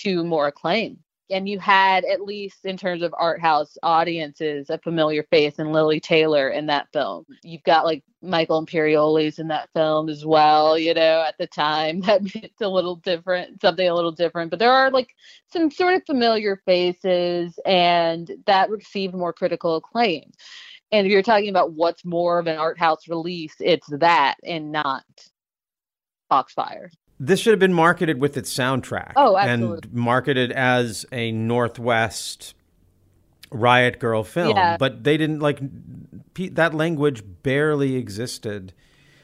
to 0.03 0.23
more 0.23 0.47
acclaim. 0.47 0.99
And 1.31 1.49
you 1.49 1.59
had, 1.59 2.05
at 2.05 2.21
least 2.21 2.65
in 2.65 2.77
terms 2.77 3.01
of 3.01 3.13
art 3.17 3.41
house 3.41 3.77
audiences, 3.81 4.69
a 4.69 4.77
familiar 4.77 5.23
face 5.23 5.57
in 5.57 5.71
Lili 5.71 5.99
Taylor 5.99 6.49
in 6.49 6.67
that 6.67 6.87
film. 6.93 7.25
You've 7.43 7.63
got 7.63 7.85
like 7.85 8.03
Michael 8.21 8.63
Imperioli's 8.63 9.39
in 9.39 9.47
that 9.47 9.69
film 9.73 10.09
as 10.09 10.25
well, 10.25 10.77
you 10.77 10.93
know, 10.93 11.23
at 11.27 11.37
the 11.39 11.47
time. 11.47 12.01
That 12.05 12.21
it's 12.35 12.61
a 12.61 12.67
little 12.67 12.97
different, 12.97 13.61
something 13.61 13.87
a 13.87 13.95
little 13.95 14.11
different. 14.11 14.51
But 14.51 14.59
there 14.59 14.71
are 14.71 14.91
like 14.91 15.15
some 15.51 15.71
sort 15.71 15.95
of 15.95 16.05
familiar 16.05 16.61
faces, 16.65 17.57
and 17.65 18.31
that 18.45 18.69
received 18.69 19.15
more 19.15 19.33
critical 19.33 19.77
acclaim. 19.77 20.31
And 20.91 21.07
if 21.07 21.11
you're 21.11 21.23
talking 21.23 21.49
about 21.49 21.73
what's 21.73 22.05
more 22.05 22.39
of 22.39 22.47
an 22.47 22.57
art 22.57 22.77
house 22.77 23.07
release, 23.07 23.55
it's 23.59 23.87
that 23.99 24.35
and 24.43 24.71
not 24.71 25.03
Foxfire. 26.29 26.89
This 27.19 27.39
should 27.39 27.51
have 27.51 27.59
been 27.59 27.73
marketed 27.73 28.19
with 28.19 28.35
its 28.37 28.53
soundtrack. 28.53 29.13
Oh, 29.15 29.37
And 29.37 29.91
marketed 29.93 30.51
as 30.51 31.05
a 31.11 31.31
Northwest 31.31 32.53
riot 33.51 33.99
girl 33.99 34.23
film. 34.23 34.55
Yeah. 34.57 34.77
But 34.77 35.03
they 35.03 35.17
didn't 35.17 35.39
like 35.39 35.59
pe- 36.33 36.49
that 36.49 36.73
language 36.73 37.23
barely 37.43 37.95
existed. 37.95 38.73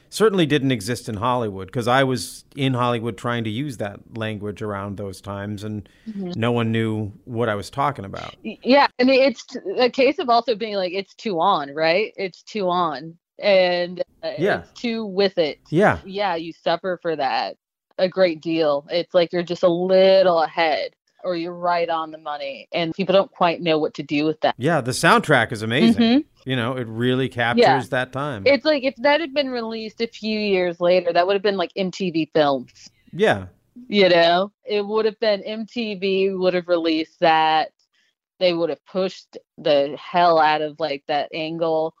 Certainly 0.08 0.46
didn't 0.46 0.72
exist 0.72 1.08
in 1.08 1.16
Hollywood 1.16 1.66
because 1.68 1.88
I 1.88 2.04
was 2.04 2.44
in 2.54 2.74
Hollywood 2.74 3.16
trying 3.16 3.44
to 3.44 3.50
use 3.50 3.78
that 3.78 4.16
language 4.16 4.60
around 4.62 4.96
those 4.96 5.20
times 5.20 5.64
and 5.64 5.88
Mhm. 6.08 6.36
no 6.36 6.52
one 6.52 6.70
knew 6.72 7.12
what 7.24 7.48
I 7.48 7.54
was 7.54 7.70
talking 7.70 8.04
about. 8.04 8.36
Yeah, 8.42 8.88
I 9.00 9.04
mean, 9.04 9.22
it's 9.22 9.44
a 9.78 9.88
case 9.90 10.18
of 10.18 10.28
also 10.28 10.54
being 10.54 10.76
like 10.76 10.92
it's 10.92 11.14
too 11.14 11.40
on, 11.40 11.74
right? 11.74 12.12
It's 12.16 12.42
too 12.42 12.68
on, 12.68 13.16
and 13.42 14.00
uh, 14.22 14.32
Yeah. 14.38 14.60
it's 14.60 14.80
too 14.80 15.04
with 15.06 15.36
it. 15.38 15.58
Yeah. 15.70 15.98
yeah, 16.04 16.34
you 16.36 16.52
suffer 16.52 16.98
for 17.00 17.16
that 17.16 17.56
a 18.02 18.08
great 18.08 18.40
deal. 18.40 18.86
It's 18.90 19.14
like 19.14 19.32
you're 19.32 19.42
just 19.42 19.62
a 19.62 19.68
little 19.68 20.42
ahead, 20.42 20.92
or 21.24 21.36
you're 21.36 21.54
right 21.54 21.88
on 21.88 22.10
the 22.10 22.18
money, 22.18 22.68
and 22.72 22.92
people 22.94 23.12
don't 23.14 23.30
quite 23.30 23.60
know 23.62 23.78
what 23.78 23.94
to 23.94 24.02
do 24.02 24.24
with 24.24 24.40
that. 24.42 24.54
Yeah, 24.58 24.80
the 24.80 24.90
soundtrack 24.92 25.52
is 25.52 25.62
amazing. 25.62 26.02
Mhm. 26.02 26.24
You 26.44 26.56
know, 26.56 26.76
it 26.76 26.86
really 26.88 27.28
captures 27.28 27.88
that 27.90 28.12
time. 28.12 28.42
It's 28.46 28.64
like 28.64 28.82
if 28.82 28.96
that 28.96 29.20
had 29.20 29.32
been 29.32 29.48
released 29.50 30.00
a 30.00 30.08
few 30.08 30.38
years 30.38 30.80
later, 30.80 31.12
that 31.12 31.26
would 31.26 31.34
have 31.34 31.42
been 31.42 31.56
like 31.56 31.72
MTV 31.76 32.30
Films. 32.34 32.90
yeah. 33.12 33.46
you 33.88 34.06
know 34.06 34.52
it 34.66 34.84
would 34.86 35.06
have 35.06 35.18
been 35.18 35.42
mtv 35.42 36.38
would 36.38 36.52
have 36.52 36.68
released 36.68 37.18
that 37.20 37.72
they 38.38 38.52
would 38.52 38.68
have 38.68 38.84
pushed 38.84 39.38
the 39.56 39.96
hell 39.98 40.38
out 40.38 40.60
of 40.60 40.78
like 40.78 41.02
that 41.08 41.30
angle 41.32 41.94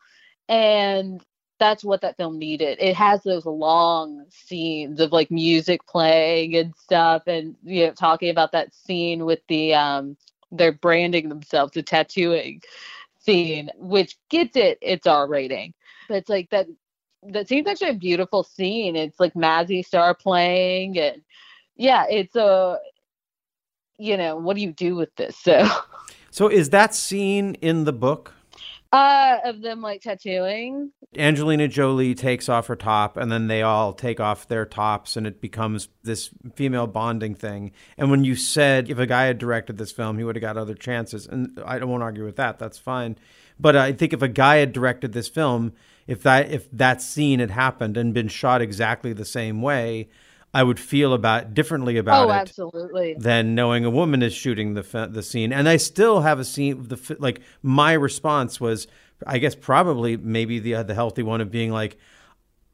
and 0.50 1.24
that's 1.62 1.84
what 1.84 2.00
that 2.00 2.16
film 2.16 2.38
needed 2.38 2.76
it 2.80 2.94
has 2.94 3.22
those 3.22 3.46
long 3.46 4.24
scenes 4.30 4.98
of 5.00 5.12
like 5.12 5.30
music 5.30 5.86
playing 5.86 6.56
and 6.56 6.74
stuff 6.76 7.22
and 7.26 7.54
you 7.62 7.86
know 7.86 7.92
talking 7.92 8.30
about 8.30 8.52
that 8.52 8.74
scene 8.74 9.24
with 9.24 9.40
the 9.48 9.72
um 9.74 10.16
they're 10.50 10.72
branding 10.72 11.28
themselves 11.28 11.72
the 11.72 11.82
tattooing 11.82 12.60
scene 13.18 13.70
which 13.76 14.16
gets 14.28 14.56
it 14.56 14.78
it's 14.82 15.06
r 15.06 15.28
rating 15.28 15.72
but 16.08 16.16
it's 16.16 16.28
like 16.28 16.50
that 16.50 16.66
that 17.22 17.46
scene's 17.46 17.68
actually 17.68 17.90
a 17.90 17.94
beautiful 17.94 18.42
scene 18.42 18.96
it's 18.96 19.20
like 19.20 19.34
mazzy 19.34 19.84
star 19.84 20.14
playing 20.14 20.98
and 20.98 21.22
yeah, 21.76 22.04
it's 22.08 22.36
a 22.36 22.78
you 23.98 24.16
know, 24.16 24.36
what 24.36 24.56
do 24.56 24.62
you 24.62 24.72
do 24.72 24.96
with 24.96 25.14
this? 25.16 25.36
So 25.36 25.68
So 26.30 26.48
is 26.48 26.70
that 26.70 26.94
scene 26.94 27.56
in 27.60 27.84
the 27.84 27.92
book? 27.92 28.32
Uh 28.92 29.38
of 29.44 29.62
them 29.62 29.80
like 29.80 30.02
tattooing. 30.02 30.92
Angelina 31.16 31.68
Jolie 31.68 32.14
takes 32.14 32.48
off 32.48 32.68
her 32.68 32.76
top, 32.76 33.16
and 33.16 33.30
then 33.30 33.46
they 33.46 33.62
all 33.62 33.92
take 33.92 34.20
off 34.20 34.48
their 34.48 34.64
tops, 34.64 35.16
and 35.16 35.26
it 35.26 35.40
becomes 35.40 35.88
this 36.02 36.30
female 36.54 36.86
bonding 36.86 37.34
thing. 37.34 37.72
And 37.98 38.10
when 38.10 38.24
you 38.24 38.34
said 38.34 38.90
if 38.90 38.98
a 38.98 39.06
guy 39.06 39.24
had 39.24 39.38
directed 39.38 39.78
this 39.78 39.92
film, 39.92 40.18
he 40.18 40.24
would 40.24 40.36
have 40.36 40.40
got 40.42 40.56
other 40.56 40.74
chances, 40.74 41.26
and 41.26 41.58
I 41.64 41.78
to 41.78 41.86
argue 41.86 42.24
with 42.24 42.36
that. 42.36 42.58
That's 42.58 42.78
fine. 42.78 43.16
But 43.58 43.76
I 43.76 43.92
think 43.92 44.12
if 44.12 44.22
a 44.22 44.28
guy 44.28 44.56
had 44.56 44.72
directed 44.72 45.12
this 45.12 45.28
film, 45.28 45.72
if 46.06 46.22
that 46.22 46.50
if 46.50 46.70
that 46.72 47.00
scene 47.02 47.40
had 47.40 47.50
happened 47.50 47.96
and 47.96 48.14
been 48.14 48.28
shot 48.28 48.62
exactly 48.62 49.12
the 49.12 49.24
same 49.24 49.62
way, 49.62 50.08
I 50.54 50.62
would 50.62 50.78
feel 50.78 51.14
about 51.14 51.54
differently 51.54 51.96
about 51.96 52.28
oh, 52.28 52.30
it 52.30 52.34
absolutely. 52.34 53.14
than 53.18 53.54
knowing 53.54 53.84
a 53.84 53.90
woman 53.90 54.22
is 54.22 54.34
shooting 54.34 54.74
the 54.74 55.08
the 55.10 55.22
scene. 55.22 55.52
And 55.52 55.68
I 55.68 55.78
still 55.78 56.20
have 56.20 56.38
a 56.38 56.44
scene. 56.44 56.88
The 56.88 57.16
like 57.18 57.40
my 57.62 57.92
response 57.94 58.60
was, 58.60 58.86
I 59.26 59.38
guess 59.38 59.54
probably 59.54 60.16
maybe 60.16 60.58
the 60.58 60.76
uh, 60.76 60.82
the 60.82 60.94
healthy 60.94 61.22
one 61.22 61.40
of 61.40 61.50
being 61.50 61.70
like, 61.70 61.96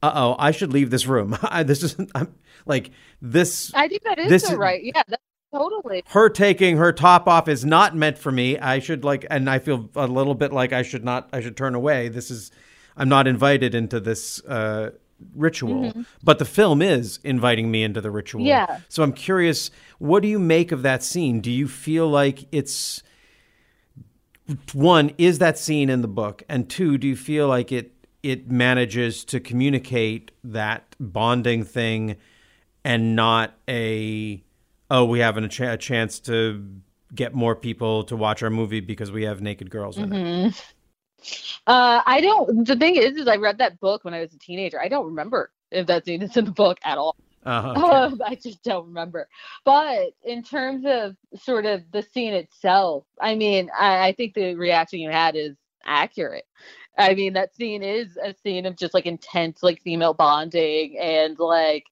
"Uh 0.02 0.10
oh, 0.12 0.36
I 0.40 0.50
should 0.50 0.72
leave 0.72 0.90
this 0.90 1.06
room. 1.06 1.38
I, 1.42 1.62
this 1.62 1.84
is 1.84 1.96
I'm 2.16 2.34
like 2.66 2.90
this. 3.22 3.72
I 3.74 3.86
think 3.86 4.02
that 4.02 4.18
is 4.18 4.28
this 4.28 4.48
the 4.48 4.56
right. 4.56 4.82
Yeah, 4.82 5.02
that's 5.06 5.22
totally. 5.54 6.02
Her 6.08 6.28
taking 6.28 6.78
her 6.78 6.92
top 6.92 7.28
off 7.28 7.46
is 7.46 7.64
not 7.64 7.94
meant 7.94 8.18
for 8.18 8.32
me. 8.32 8.58
I 8.58 8.80
should 8.80 9.04
like, 9.04 9.24
and 9.30 9.48
I 9.48 9.60
feel 9.60 9.88
a 9.94 10.08
little 10.08 10.34
bit 10.34 10.52
like 10.52 10.72
I 10.72 10.82
should 10.82 11.04
not. 11.04 11.28
I 11.32 11.40
should 11.40 11.56
turn 11.56 11.76
away. 11.76 12.08
This 12.08 12.28
is, 12.28 12.50
I'm 12.96 13.08
not 13.08 13.28
invited 13.28 13.76
into 13.76 14.00
this 14.00 14.44
uh, 14.46 14.90
ritual. 15.34 15.92
Mhm. 15.92 16.06
But 16.22 16.38
the 16.38 16.44
film 16.44 16.80
is 16.82 17.18
inviting 17.24 17.70
me 17.70 17.82
into 17.82 18.00
the 18.00 18.10
ritual. 18.10 18.44
Yeah. 18.44 18.80
So 18.88 19.02
I'm 19.02 19.12
curious, 19.12 19.70
what 19.98 20.22
do 20.22 20.28
you 20.28 20.38
make 20.38 20.70
of 20.72 20.82
that 20.82 21.02
scene? 21.02 21.40
Do 21.40 21.50
you 21.50 21.66
feel 21.68 22.08
like 22.08 22.46
it's 22.52 23.02
one 24.72 25.12
is 25.18 25.38
that 25.38 25.58
scene 25.58 25.90
in 25.90 26.00
the 26.02 26.08
book, 26.08 26.42
and 26.48 26.68
two, 26.68 26.96
do 26.98 27.06
you 27.06 27.16
feel 27.16 27.48
like 27.48 27.70
it 27.72 27.92
it 28.22 28.50
manages 28.50 29.24
to 29.24 29.38
communicate 29.40 30.30
that 30.42 30.96
bonding 30.98 31.64
thing, 31.64 32.16
and 32.84 33.14
not 33.14 33.54
a 33.68 34.42
oh 34.90 35.04
we 35.04 35.18
have 35.18 35.36
a, 35.36 35.46
ch- 35.48 35.60
a 35.60 35.76
chance 35.76 36.18
to 36.20 36.64
get 37.14 37.34
more 37.34 37.54
people 37.54 38.04
to 38.04 38.16
watch 38.16 38.42
our 38.42 38.50
movie 38.50 38.80
because 38.80 39.10
we 39.12 39.24
have 39.24 39.40
naked 39.40 39.70
girls 39.70 39.98
in 39.98 40.12
it. 40.12 40.74
Uh, 41.66 42.00
I 42.06 42.20
don't. 42.20 42.66
The 42.66 42.76
thing 42.76 42.96
is, 42.96 43.16
is 43.16 43.28
I 43.28 43.36
read 43.36 43.58
that 43.58 43.80
book 43.80 44.04
when 44.04 44.14
I 44.14 44.20
was 44.20 44.32
a 44.32 44.38
teenager. 44.38 44.80
I 44.80 44.88
don't 44.88 45.06
remember 45.06 45.50
if 45.70 45.86
that 45.86 46.04
scene 46.04 46.22
is 46.22 46.36
in 46.36 46.44
the 46.44 46.50
book 46.50 46.78
at 46.84 46.98
all. 46.98 47.16
Uh-huh, 47.44 47.70
okay. 47.70 47.80
Um, 47.98 48.22
I 48.24 48.34
just 48.34 48.62
don't 48.62 48.86
remember. 48.86 49.28
But 49.64 50.10
in 50.24 50.42
terms 50.42 50.84
of 50.86 51.16
sort 51.40 51.66
of 51.66 51.82
the 51.92 52.02
scene 52.02 52.34
itself, 52.34 53.04
I 53.20 53.34
mean, 53.34 53.70
I, 53.78 54.08
I 54.08 54.12
think 54.12 54.34
the 54.34 54.54
reaction 54.54 55.00
you 55.00 55.10
had 55.10 55.36
is 55.36 55.56
accurate. 55.84 56.44
I 56.96 57.14
mean, 57.14 57.34
that 57.34 57.54
scene 57.54 57.82
is 57.82 58.16
a 58.22 58.34
scene 58.42 58.66
of 58.66 58.76
just 58.76 58.92
like 58.92 59.06
intense, 59.06 59.62
like 59.62 59.80
female 59.82 60.14
bonding, 60.14 60.98
and 60.98 61.38
like 61.38 61.86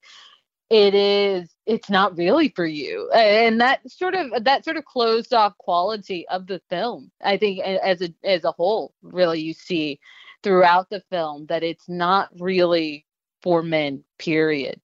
it 0.71 0.95
is. 0.95 1.55
It's 1.67 1.91
not 1.91 2.17
really 2.17 2.49
for 2.55 2.67
you, 2.67 3.11
and 3.11 3.61
that 3.61 3.89
sort 3.91 4.15
of 4.15 4.45
that 4.45 4.65
sort 4.65 4.77
of 4.77 4.85
closed 4.85 5.33
off 5.35 5.57
quality 5.59 6.27
of 6.29 6.47
the 6.47 6.61
film. 6.71 7.11
I 7.23 7.37
think 7.37 7.61
as 7.61 8.03
a 8.03 8.13
as 8.25 8.45
a 8.45 8.53
whole, 8.53 8.95
really, 9.03 9.41
you 9.41 9.53
see 9.53 10.01
throughout 10.43 10.91
the 10.91 11.03
film 11.11 11.47
that 11.47 11.63
it's 11.63 11.89
not 11.89 12.31
really 12.39 13.07
for 13.43 13.63
men. 13.63 14.05
Period 14.19 14.81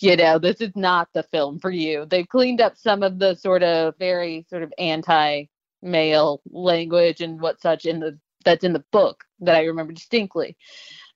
you 0.00 0.16
know, 0.16 0.38
this 0.38 0.60
is 0.60 0.74
not 0.74 1.08
the 1.12 1.22
film 1.24 1.58
for 1.58 1.70
you. 1.70 2.06
They've 2.06 2.28
cleaned 2.28 2.60
up 2.60 2.76
some 2.76 3.02
of 3.02 3.18
the 3.18 3.34
sort 3.34 3.62
of 3.62 3.94
very 3.98 4.46
sort 4.48 4.62
of 4.62 4.72
anti 4.78 5.44
male 5.82 6.40
language 6.50 7.20
and 7.20 7.40
what 7.40 7.60
such 7.60 7.84
in 7.84 8.00
the 8.00 8.18
that's 8.44 8.64
in 8.64 8.72
the 8.72 8.84
book 8.92 9.24
that 9.40 9.56
I 9.56 9.64
remember 9.64 9.92
distinctly. 9.92 10.56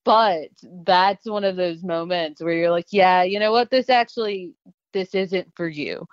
But 0.04 0.48
that's 0.84 1.26
one 1.26 1.44
of 1.44 1.56
those 1.56 1.82
moments 1.82 2.42
where 2.42 2.54
you're 2.54 2.70
like, 2.70 2.86
yeah, 2.90 3.22
you 3.22 3.38
know 3.38 3.52
what, 3.52 3.70
this 3.70 3.90
actually 3.90 4.54
this 4.92 5.14
isn't 5.14 5.54
for 5.54 5.68
you 5.68 6.06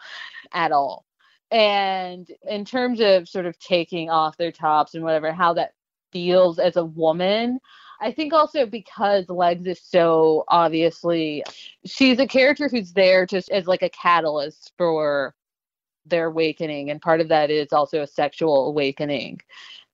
at 0.54 0.72
all. 0.72 1.06
And 1.52 2.30
in 2.48 2.66
terms 2.66 3.00
of 3.00 3.30
sort 3.30 3.46
of 3.46 3.58
taking 3.60 4.10
off 4.10 4.38
their 4.38 4.52
tops 4.52 4.94
and 4.94 5.04
whatever, 5.04 5.32
how 5.32 5.54
that 5.54 5.72
feels 6.12 6.60
as 6.60 6.76
a 6.76 6.84
woman, 6.86 7.60
I 8.02 8.12
think 8.12 8.34
also 8.34 8.66
because 8.66 9.30
Legs 9.30 9.66
is 9.66 9.82
so 9.82 10.44
obviously 10.50 11.44
she's 11.86 12.20
a 12.20 12.28
character 12.28 12.68
who's 12.70 12.94
there 12.94 13.26
just 13.26 13.50
as 13.50 13.66
like 13.66 13.82
a 13.82 13.90
catalyst 13.90 14.74
for 14.78 15.34
their 16.06 16.28
awakening 16.28 16.90
and 16.90 17.02
part 17.02 17.22
of 17.22 17.30
that 17.30 17.50
is 17.50 17.74
also 17.74 18.02
a 18.02 18.08
sexual 18.08 18.68
awakening. 18.68 19.42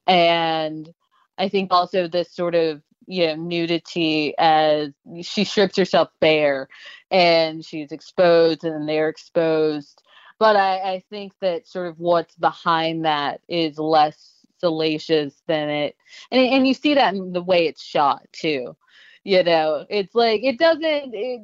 And 0.06 0.92
I 1.38 1.50
think 1.50 1.72
also 1.72 2.08
this 2.08 2.32
sort 2.32 2.56
of 2.56 2.82
you 3.08 3.28
know 3.28 3.36
nudity 3.36 4.34
as 4.38 4.90
she 5.22 5.44
strips 5.44 5.78
herself 5.78 6.10
bare 6.20 6.68
and 7.12 7.64
she's 7.66 7.92
exposed 7.92 8.64
and 8.64 8.88
they're 8.88 9.10
exposed 9.10 10.02
but 10.40 10.56
I, 10.56 10.94
I 10.94 11.04
think 11.10 11.34
that 11.42 11.68
sort 11.68 11.88
of 11.88 12.00
what's 12.00 12.36
behind 12.36 13.06
that 13.06 13.42
is 13.48 13.78
less 13.78 14.46
salacious 14.60 15.42
than 15.48 15.70
it 15.70 15.96
and 16.32 16.42
and 16.42 16.68
you 16.68 16.74
see 16.74 16.94
that 16.96 17.14
in 17.14 17.34
the 17.34 17.42
way 17.42 17.68
it's 17.68 17.84
shot 17.84 18.26
too 18.32 18.76
you 19.24 19.44
know 19.44 19.86
it's 19.90 20.16
like 20.16 20.44
it 20.44 20.58
doesn't 20.58 21.14
it, 21.14 21.42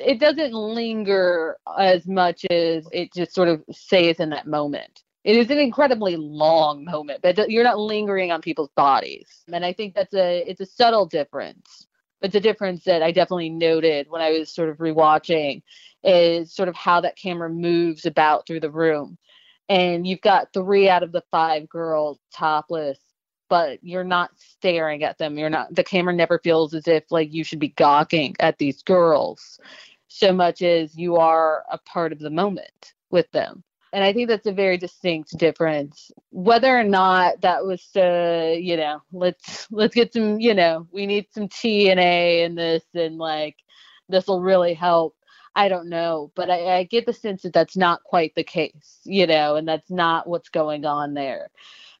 it 0.00 0.18
doesn't 0.18 0.52
linger 0.52 1.56
as 1.78 2.06
much 2.06 2.44
as 2.50 2.88
it 2.92 3.12
just 3.12 3.34
sort 3.34 3.48
of 3.48 3.62
stays 3.70 4.18
in 4.18 4.30
that 4.30 4.46
moment. 4.46 5.02
It 5.22 5.36
is 5.36 5.50
an 5.50 5.58
incredibly 5.58 6.16
long 6.16 6.84
moment, 6.84 7.20
but 7.22 7.50
you're 7.50 7.64
not 7.64 7.78
lingering 7.78 8.32
on 8.32 8.40
people's 8.40 8.70
bodies. 8.74 9.26
And 9.52 9.64
I 9.64 9.72
think 9.72 9.94
that's 9.94 10.14
a 10.14 10.48
it's 10.48 10.60
a 10.60 10.66
subtle 10.66 11.06
difference. 11.06 11.86
It's 12.22 12.34
a 12.34 12.40
difference 12.40 12.84
that 12.84 13.02
I 13.02 13.12
definitely 13.12 13.50
noted 13.50 14.06
when 14.10 14.22
I 14.22 14.30
was 14.30 14.52
sort 14.52 14.68
of 14.68 14.78
rewatching 14.78 15.62
is 16.02 16.54
sort 16.54 16.68
of 16.68 16.74
how 16.74 17.00
that 17.02 17.16
camera 17.16 17.50
moves 17.50 18.06
about 18.06 18.46
through 18.46 18.60
the 18.60 18.70
room. 18.70 19.18
And 19.68 20.06
you've 20.06 20.20
got 20.22 20.52
three 20.52 20.88
out 20.88 21.02
of 21.02 21.12
the 21.12 21.22
five 21.30 21.68
girls 21.68 22.18
topless, 22.34 22.98
but 23.48 23.78
you're 23.82 24.04
not 24.04 24.30
staring 24.36 25.04
at 25.04 25.18
them. 25.18 25.38
You're 25.38 25.50
not 25.50 25.74
the 25.74 25.84
camera 25.84 26.14
never 26.14 26.38
feels 26.38 26.74
as 26.74 26.88
if 26.88 27.04
like 27.10 27.32
you 27.32 27.44
should 27.44 27.60
be 27.60 27.68
gawking 27.68 28.36
at 28.40 28.58
these 28.58 28.82
girls 28.82 29.60
so 30.08 30.32
much 30.32 30.62
as 30.62 30.96
you 30.96 31.16
are 31.16 31.64
a 31.70 31.78
part 31.78 32.12
of 32.12 32.18
the 32.18 32.30
moment 32.30 32.94
with 33.10 33.30
them. 33.32 33.62
And 33.92 34.04
I 34.04 34.12
think 34.12 34.28
that's 34.28 34.46
a 34.46 34.52
very 34.52 34.78
distinct 34.78 35.36
difference. 35.36 36.12
Whether 36.30 36.78
or 36.78 36.84
not 36.84 37.40
that 37.40 37.64
was 37.64 37.84
to, 37.94 38.56
you 38.58 38.76
know, 38.76 39.02
let's 39.12 39.66
let's 39.72 39.94
get 39.94 40.12
some, 40.12 40.38
you 40.40 40.54
know, 40.54 40.86
we 40.92 41.06
need 41.06 41.26
some 41.32 41.48
TNA 41.48 42.44
in 42.44 42.54
this 42.54 42.84
and 42.94 43.18
like 43.18 43.56
this 44.08 44.26
will 44.26 44.42
really 44.42 44.74
help. 44.74 45.16
I 45.56 45.68
don't 45.68 45.88
know, 45.88 46.30
but 46.36 46.48
I, 46.48 46.78
I 46.78 46.84
get 46.84 47.06
the 47.06 47.12
sense 47.12 47.42
that 47.42 47.52
that's 47.52 47.76
not 47.76 48.04
quite 48.04 48.32
the 48.36 48.44
case, 48.44 49.00
you 49.04 49.26
know, 49.26 49.56
and 49.56 49.66
that's 49.66 49.90
not 49.90 50.28
what's 50.28 50.48
going 50.48 50.84
on 50.84 51.14
there 51.14 51.50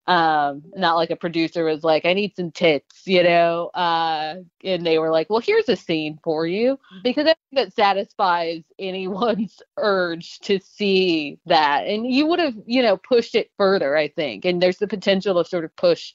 um 0.06 0.62
not 0.74 0.96
like 0.96 1.10
a 1.10 1.16
producer 1.16 1.64
was 1.64 1.84
like 1.84 2.06
i 2.06 2.14
need 2.14 2.34
some 2.34 2.50
tits 2.50 3.02
you 3.06 3.22
know 3.22 3.66
uh 3.74 4.34
and 4.64 4.84
they 4.86 4.98
were 4.98 5.10
like 5.10 5.28
well 5.28 5.40
here's 5.40 5.68
a 5.68 5.76
scene 5.76 6.18
for 6.24 6.46
you 6.46 6.78
because 7.04 7.26
i 7.26 7.34
think 7.34 7.36
that 7.52 7.72
satisfies 7.74 8.62
anyone's 8.78 9.60
urge 9.76 10.38
to 10.40 10.58
see 10.60 11.38
that 11.46 11.86
and 11.86 12.06
you 12.06 12.26
would 12.26 12.38
have 12.38 12.54
you 12.66 12.82
know 12.82 12.96
pushed 12.96 13.34
it 13.34 13.50
further 13.58 13.96
i 13.96 14.08
think 14.08 14.44
and 14.44 14.62
there's 14.62 14.78
the 14.78 14.88
potential 14.88 15.34
to 15.34 15.48
sort 15.48 15.64
of 15.64 15.76
push 15.76 16.14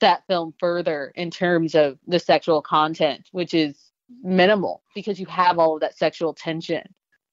that 0.00 0.22
film 0.26 0.52
further 0.58 1.12
in 1.14 1.30
terms 1.30 1.74
of 1.74 1.98
the 2.06 2.18
sexual 2.18 2.62
content 2.62 3.28
which 3.32 3.52
is 3.52 3.90
minimal 4.22 4.82
because 4.94 5.20
you 5.20 5.26
have 5.26 5.58
all 5.58 5.74
of 5.74 5.80
that 5.80 5.96
sexual 5.96 6.32
tension 6.32 6.82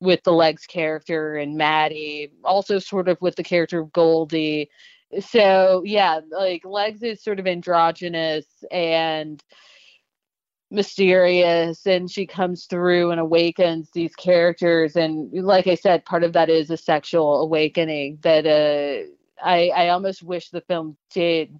with 0.01 0.21
the 0.23 0.31
legs 0.31 0.65
character 0.65 1.37
and 1.37 1.55
maddie 1.55 2.31
also 2.43 2.79
sort 2.79 3.07
of 3.07 3.17
with 3.21 3.35
the 3.37 3.43
character 3.43 3.79
of 3.79 3.93
goldie 3.93 4.69
so 5.19 5.83
yeah, 5.85 6.21
like 6.31 6.65
Legs 6.65 7.03
is 7.03 7.23
sort 7.23 7.39
of 7.39 7.47
androgynous 7.47 8.45
and 8.71 9.43
mysterious 10.71 11.85
and 11.85 12.09
she 12.09 12.25
comes 12.25 12.65
through 12.65 13.11
and 13.11 13.19
awakens 13.19 13.89
these 13.93 14.15
characters 14.15 14.95
and 14.95 15.31
like 15.31 15.67
I 15.67 15.75
said, 15.75 16.05
part 16.05 16.23
of 16.23 16.33
that 16.33 16.49
is 16.49 16.69
a 16.69 16.77
sexual 16.77 17.41
awakening 17.41 18.19
that 18.21 18.45
uh 18.45 19.07
I 19.43 19.69
I 19.69 19.89
almost 19.89 20.23
wish 20.23 20.49
the 20.49 20.61
film 20.61 20.97
did 21.11 21.59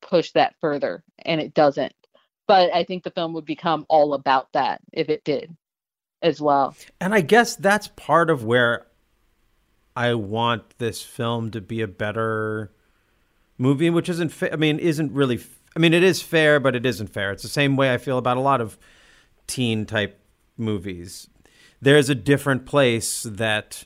push 0.00 0.32
that 0.32 0.54
further 0.60 1.04
and 1.18 1.40
it 1.40 1.54
doesn't. 1.54 1.92
But 2.48 2.72
I 2.72 2.84
think 2.84 3.02
the 3.02 3.10
film 3.10 3.34
would 3.34 3.44
become 3.44 3.86
all 3.88 4.14
about 4.14 4.52
that 4.52 4.80
if 4.92 5.08
it 5.08 5.24
did 5.24 5.54
as 6.22 6.40
well. 6.40 6.74
And 7.00 7.12
I 7.12 7.20
guess 7.20 7.56
that's 7.56 7.88
part 7.88 8.30
of 8.30 8.44
where 8.44 8.86
I 9.94 10.14
want 10.14 10.78
this 10.78 11.02
film 11.02 11.50
to 11.52 11.60
be 11.60 11.80
a 11.80 11.88
better 11.88 12.72
movie, 13.58 13.90
which 13.90 14.08
isn't. 14.08 14.30
Fa- 14.30 14.52
I 14.52 14.56
mean, 14.56 14.78
isn't 14.78 15.12
really. 15.12 15.36
F- 15.36 15.60
I 15.74 15.78
mean, 15.78 15.92
it 15.92 16.02
is 16.02 16.22
fair, 16.22 16.58
but 16.58 16.74
it 16.74 16.86
isn't 16.86 17.08
fair. 17.08 17.32
It's 17.32 17.42
the 17.42 17.48
same 17.48 17.76
way 17.76 17.92
I 17.92 17.98
feel 17.98 18.18
about 18.18 18.36
a 18.36 18.40
lot 18.40 18.60
of 18.60 18.78
teen 19.46 19.86
type 19.86 20.20
movies. 20.56 21.28
There's 21.80 22.08
a 22.08 22.14
different 22.14 22.64
place 22.66 23.22
that 23.24 23.84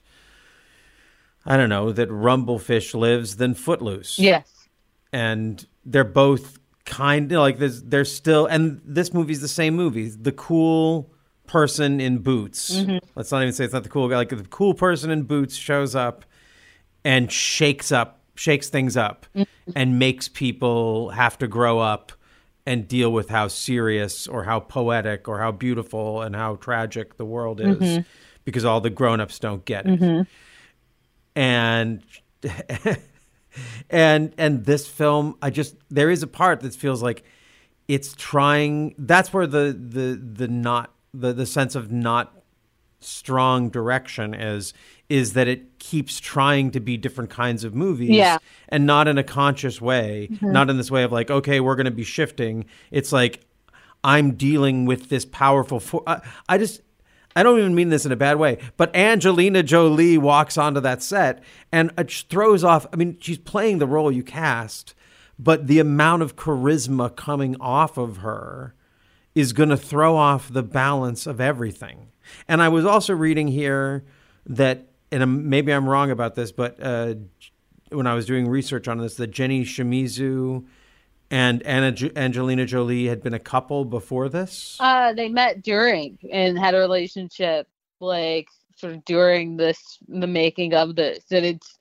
I 1.45 1.57
don't 1.57 1.69
know 1.69 1.93
that 1.93 2.09
Rumblefish 2.09 2.95
lives 2.95 3.37
than 3.37 3.55
Footloose. 3.55 4.19
Yes, 4.19 4.69
and 5.13 5.67
they're 5.85 6.05
both 6.05 6.59
kind 6.85 7.31
of 7.33 7.41
like 7.41 7.59
there's 7.59 7.83
there's 7.83 8.15
still 8.15 8.47
and 8.47 8.81
this 8.85 9.13
movie's 9.15 9.41
the 9.41 9.49
same 9.49 9.75
movie. 9.75 10.09
The 10.09 10.33
cool 10.33 11.13
person 11.47 12.01
in 12.01 12.19
boots. 12.19 12.77
Mm-hmm. 12.77 12.99
Let's 13.17 13.33
not 13.33 13.43
even 13.43 13.53
say 13.53 13.65
it's 13.65 13.75
not 13.75 13.83
the 13.83 13.89
cool 13.89 14.09
guy. 14.09 14.17
Like 14.17 14.29
the 14.29 14.45
cool 14.45 14.75
person 14.75 15.11
in 15.11 15.25
boots 15.25 15.57
shows 15.57 15.97
up 15.97 16.25
and 17.05 17.31
shakes 17.31 17.91
up 17.91 18.20
shakes 18.41 18.71
things 18.71 18.97
up 18.97 19.27
mm-hmm. 19.37 19.71
and 19.77 19.99
makes 19.99 20.27
people 20.27 21.11
have 21.11 21.37
to 21.37 21.47
grow 21.47 21.79
up 21.79 22.11
and 22.65 22.89
deal 22.89 23.13
with 23.13 23.29
how 23.29 23.47
serious 23.47 24.27
or 24.27 24.45
how 24.45 24.59
poetic 24.59 25.29
or 25.29 25.39
how 25.39 25.53
beautiful 25.53 26.23
and 26.23 26.35
how 26.35 26.57
tragic 26.57 27.19
the 27.19 27.25
world 27.27 27.61
is 27.61 27.77
mm-hmm. 27.77 28.01
because 28.47 28.65
all 28.65 28.81
the 28.81 28.89
grown-ups 28.89 29.39
don't 29.39 29.67
get 29.67 29.85
it. 29.85 30.01
Mm-hmm. 30.01 30.23
And 31.39 32.03
and 33.91 34.33
and 34.39 34.65
this 34.65 34.89
film 34.89 35.37
I 35.43 35.51
just 35.51 35.77
there 35.91 36.09
is 36.09 36.23
a 36.23 36.27
part 36.27 36.61
that 36.61 36.75
feels 36.75 37.03
like 37.03 37.25
it's 37.89 38.15
trying 38.15 38.95
that's 38.97 39.35
where 39.35 39.47
the 39.47 39.77
the 39.79 40.19
the 40.19 40.49
not 40.49 40.95
the 41.13 41.35
the 41.35 41.45
sense 41.45 41.75
of 41.75 41.93
not 41.93 42.35
strong 43.01 43.69
direction 43.69 44.33
is 44.33 44.73
is 45.11 45.35
that 45.35 45.49
it 45.49 45.79
keeps 45.79 46.21
trying 46.21 46.71
to 46.71 46.81
be 46.81 46.97
different 46.97 47.29
kinds 47.29 47.65
of 47.65 47.75
movies 47.75 48.11
yeah. 48.11 48.39
and 48.69 48.87
not 48.87 49.09
in 49.09 49.19
a 49.19 49.25
conscious 49.25 49.81
way 49.81 50.29
mm-hmm. 50.31 50.53
not 50.53 50.71
in 50.71 50.77
this 50.77 50.91
way 50.91 51.03
of 51.03 51.13
like 51.13 51.31
okay 51.31 51.61
we're 51.61 51.77
going 51.77 51.85
to 51.85 51.91
be 51.91 52.05
shifting 52.05 52.65
it's 52.91 53.13
like 53.13 53.45
i'm 54.05 54.33
dealing 54.33 54.87
with 54.87 55.09
this 55.11 55.25
powerful 55.27 55.81
fo- 55.81 56.05
I, 56.07 56.21
I 56.49 56.57
just 56.57 56.81
I 57.37 57.43
don't 57.43 57.59
even 57.59 57.75
mean 57.75 57.91
this 57.91 58.05
in 58.05 58.11
a 58.11 58.17
bad 58.17 58.39
way, 58.39 58.59
but 58.77 58.95
Angelina 58.95 59.63
Jolie 59.63 60.19
walks 60.19 60.59
onto 60.59 60.81
that 60.81 61.01
set 61.01 61.43
and 61.71 61.93
it 61.97 62.11
throws 62.29 62.65
off. 62.65 62.87
I 62.93 62.97
mean, 62.97 63.19
she's 63.21 63.39
playing 63.39 63.79
the 63.79 63.87
role 63.87 64.11
you 64.11 64.25
cast, 64.25 64.95
but 65.39 65.69
the 65.69 65.79
amount 65.79 66.23
of 66.23 66.35
charisma 66.35 67.15
coming 67.15 67.57
off 67.61 67.97
of 67.97 68.19
her 68.19 68.75
is 69.35 69.53
going 69.53 69.69
to 69.69 69.77
throw 69.77 70.17
off 70.17 70.53
the 70.53 70.63
balance 70.63 71.27
of 71.27 71.41
everything. 71.41 72.09
And 72.49 72.61
I 72.61 72.69
was 72.69 72.85
also 72.85 73.15
reading 73.15 73.49
here 73.49 74.05
that 74.47 74.90
and 75.13 75.45
maybe 75.45 75.73
I'm 75.73 75.89
wrong 75.89 76.11
about 76.11 76.35
this, 76.35 76.53
but 76.53 76.77
uh, 76.81 77.15
when 77.91 78.07
I 78.07 78.15
was 78.15 78.27
doing 78.27 78.49
research 78.49 78.89
on 78.89 78.99
this, 78.99 79.17
that 79.17 79.29
Jenny 79.29 79.65
Shimizu 79.65 80.65
and 81.31 81.63
Anna, 81.63 81.95
Angelina 82.17 82.67
Jolie 82.67 83.07
had 83.07 83.23
been 83.23 83.35
a 83.35 83.41
couple 83.41 83.85
before 83.85 84.29
this. 84.29 84.77
Uh, 84.81 85.13
they 85.13 85.29
met 85.29 85.63
during 85.63 86.19
and 86.33 86.59
had 86.59 86.75
a 86.75 86.79
relationship, 86.79 87.69
like 88.01 88.49
sort 88.77 88.95
of 88.95 89.05
during 89.05 89.57
this 89.57 89.99
the 90.09 90.27
making 90.27 90.75
of 90.75 90.97
this, 90.97 91.25
and 91.31 91.45
it's 91.45 91.79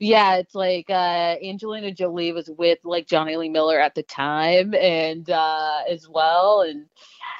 yeah, 0.00 0.36
it's 0.36 0.54
like 0.54 0.88
uh, 0.88 1.36
Angelina 1.42 1.92
Jolie 1.92 2.32
was 2.32 2.48
with 2.56 2.78
like 2.84 3.08
Jonny 3.08 3.36
Lee 3.36 3.48
Miller 3.48 3.80
at 3.80 3.94
the 3.94 4.02
time, 4.04 4.74
and 4.74 5.28
uh, 5.28 5.80
as 5.90 6.08
well, 6.08 6.62
and 6.62 6.86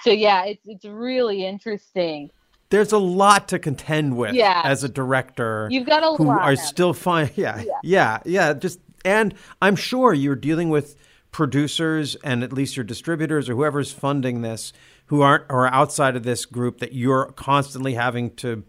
so 0.02 0.10
yeah, 0.10 0.44
it's 0.44 0.66
it's 0.66 0.84
really 0.84 1.46
interesting 1.46 2.30
there's 2.70 2.92
a 2.92 2.98
lot 2.98 3.48
to 3.48 3.58
contend 3.58 4.16
with 4.16 4.34
yeah. 4.34 4.62
as 4.64 4.84
a 4.84 4.88
director. 4.88 5.68
You've 5.70 5.86
got 5.86 6.02
a 6.02 6.16
who 6.16 6.24
lot 6.24 6.42
are 6.42 6.56
still 6.56 6.92
fine. 6.92 7.30
Yeah, 7.34 7.62
yeah, 7.62 7.78
yeah, 7.82 8.18
yeah. 8.24 8.52
Just 8.52 8.80
and 9.04 9.34
I'm 9.62 9.76
sure 9.76 10.12
you're 10.12 10.36
dealing 10.36 10.70
with 10.70 10.96
producers 11.30 12.16
and 12.24 12.42
at 12.42 12.52
least 12.52 12.76
your 12.76 12.84
distributors 12.84 13.48
or 13.48 13.54
whoever's 13.54 13.92
funding 13.92 14.42
this 14.42 14.72
who 15.06 15.22
aren't 15.22 15.44
or 15.48 15.66
are 15.66 15.74
outside 15.74 16.16
of 16.16 16.22
this 16.22 16.44
group 16.44 16.78
that 16.78 16.92
you're 16.92 17.26
constantly 17.32 17.94
having 17.94 18.34
to 18.36 18.64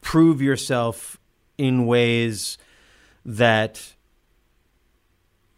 prove 0.00 0.40
yourself 0.40 1.18
in 1.58 1.86
ways 1.86 2.58
that 3.24 3.94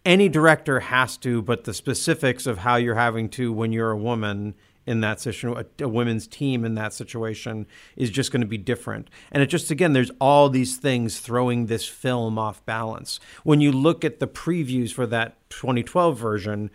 any 0.05 0.28
director 0.28 0.80
has 0.80 1.16
to, 1.18 1.43
but 1.43 1.64
the 1.64 1.74
specifics 1.74 2.47
of 2.47 2.59
how 2.59 2.76
you're 2.76 2.97
having 2.97 3.28
to 3.28 3.53
when 3.53 3.72
you're 3.72 3.93
a 3.93 3.97
woman 3.97 4.55
in 4.87 5.01
that 5.01 5.20
situation, 5.20 5.64
a, 5.80 5.85
a, 5.85 5.89
women's 5.89 6.26
team 6.26 6.64
in 6.64 6.74
that 6.74 6.93
situation 6.93 7.66
is 7.97 8.11
just 8.11 8.33
going 8.33 8.41
to 8.41 8.47
be 8.47 8.59
different. 8.59 9.09
And 9.30 9.43
it 9.43 9.47
just, 9.47 9.70
again, 9.70 9.93
there's 9.93 10.11
all 10.20 10.49
these 10.49 10.76
things 10.76 11.20
throwing 11.20 11.66
this 11.66 11.87
film 11.87 12.39
off 12.39 12.64
balance. 12.66 13.20
When 13.45 13.61
you 13.61 13.72
look 13.72 14.05
at 14.05 14.18
the 14.18 14.26
previews 14.26 14.93
for 14.93 15.07
that 15.07 15.37
2012 15.51 16.18
version, 16.18 16.70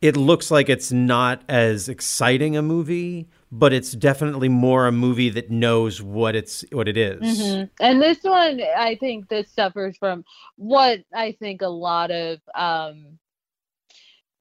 it 0.00 0.16
looks 0.16 0.50
like 0.50 0.68
it's 0.68 0.90
not 0.90 1.42
as 1.48 1.88
exciting 1.88 2.56
a 2.56 2.62
movie, 2.62 3.28
but 3.52 3.72
it's 3.72 3.92
definitely 3.92 4.48
more 4.48 4.86
a 4.86 4.92
movie 4.92 5.28
that 5.30 5.50
knows 5.50 6.00
what 6.00 6.34
it's 6.34 6.64
what 6.72 6.88
it 6.88 6.96
is. 6.96 7.20
Mm-hmm. 7.20 7.64
And 7.80 8.00
this 8.00 8.22
one, 8.22 8.60
I 8.76 8.96
think, 8.98 9.28
this 9.28 9.50
suffers 9.50 9.96
from 9.98 10.24
what 10.56 11.00
I 11.14 11.32
think 11.32 11.60
a 11.60 11.68
lot 11.68 12.10
of 12.10 12.38
um, 12.54 13.18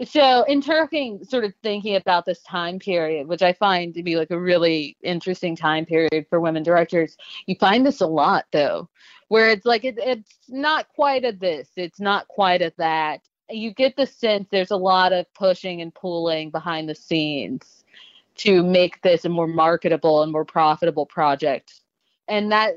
so 0.06 0.44
in 0.44 0.62
Turking, 0.62 1.24
sort 1.24 1.44
of 1.44 1.54
thinking 1.62 1.96
about 1.96 2.26
this 2.26 2.42
time 2.44 2.80
period, 2.80 3.28
which 3.28 3.42
I 3.42 3.54
find 3.54 3.94
to 3.96 4.04
be 4.04 4.16
like 4.16 4.32
a 4.32 4.40
really 4.40 4.96
interesting 5.04 5.56
time 5.56 5.86
period 5.86 6.26
for 6.30 6.40
women 6.40 6.64
directors, 6.64 7.18
you 7.48 7.56
find 7.60 7.86
this 7.86 8.02
a 8.02 8.08
lot 8.08 8.46
though, 8.52 8.90
where 9.28 9.50
it's 9.50 9.66
like 9.66 9.84
it, 9.84 9.96
it's 9.98 10.38
not 10.48 10.88
quite 10.90 11.26
at 11.26 11.40
this, 11.40 11.70
it's 11.76 12.00
not 12.00 12.28
quite 12.28 12.62
at 12.62 12.78
that. 12.78 13.22
You 13.50 13.74
get 13.74 13.98
the 13.98 14.06
sense 14.06 14.48
there's 14.50 14.72
a 14.72 14.78
lot 14.78 15.12
of 15.12 15.26
pushing 15.34 15.82
and 15.82 15.94
pulling 15.94 16.50
behind 16.50 16.88
the 16.88 16.96
scenes 16.96 17.84
to 18.36 18.64
make 18.64 19.02
this 19.02 19.26
a 19.26 19.30
more 19.30 19.48
marketable 19.48 20.24
and 20.24 20.32
more 20.32 20.46
profitable 20.46 21.06
project. 21.06 21.82
And 22.30 22.52
that 22.52 22.76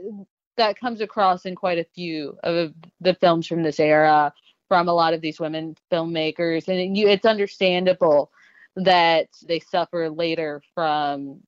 that 0.57 0.79
comes 0.79 1.01
across 1.01 1.47
in 1.47 1.55
quite 1.55 1.79
a 1.79 1.87
few 1.95 2.37
of 2.43 2.75
the 3.01 3.15
films 3.15 3.47
from 3.47 3.63
this 3.63 3.79
era 3.79 4.33
from 4.73 4.89
a 4.89 4.95
lot 4.95 5.13
of 5.13 5.21
these 5.21 5.39
women 5.39 5.77
filmmakers 5.93 6.67
and 6.67 6.97
you, 6.97 7.07
it's 7.07 7.27
understandable 7.27 8.33
that 8.75 9.29
they 9.47 9.61
suffer 9.61 10.09
later 10.09 10.63
from 10.75 11.41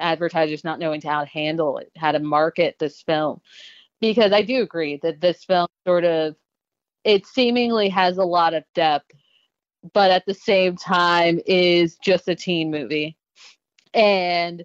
advertisers 0.00 0.64
not 0.64 0.80
knowing 0.80 1.00
how 1.00 1.20
to 1.20 1.30
handle 1.30 1.78
it, 1.78 1.92
how 1.96 2.10
to 2.10 2.18
market 2.18 2.74
this 2.80 3.00
film. 3.02 3.40
Because 4.00 4.32
I 4.32 4.42
do 4.42 4.62
agree 4.62 4.98
that 5.04 5.20
this 5.20 5.44
film 5.44 5.68
sort 5.86 6.02
of 6.02 6.34
it 7.04 7.24
seemingly 7.24 7.88
has 7.88 8.18
a 8.18 8.24
lot 8.24 8.52
of 8.52 8.64
depth, 8.74 9.12
but 9.92 10.10
at 10.10 10.26
the 10.26 10.34
same 10.34 10.76
time 10.76 11.38
is 11.46 11.96
just 11.98 12.26
a 12.26 12.34
teen 12.34 12.72
movie. 12.72 13.16
And 13.94 14.64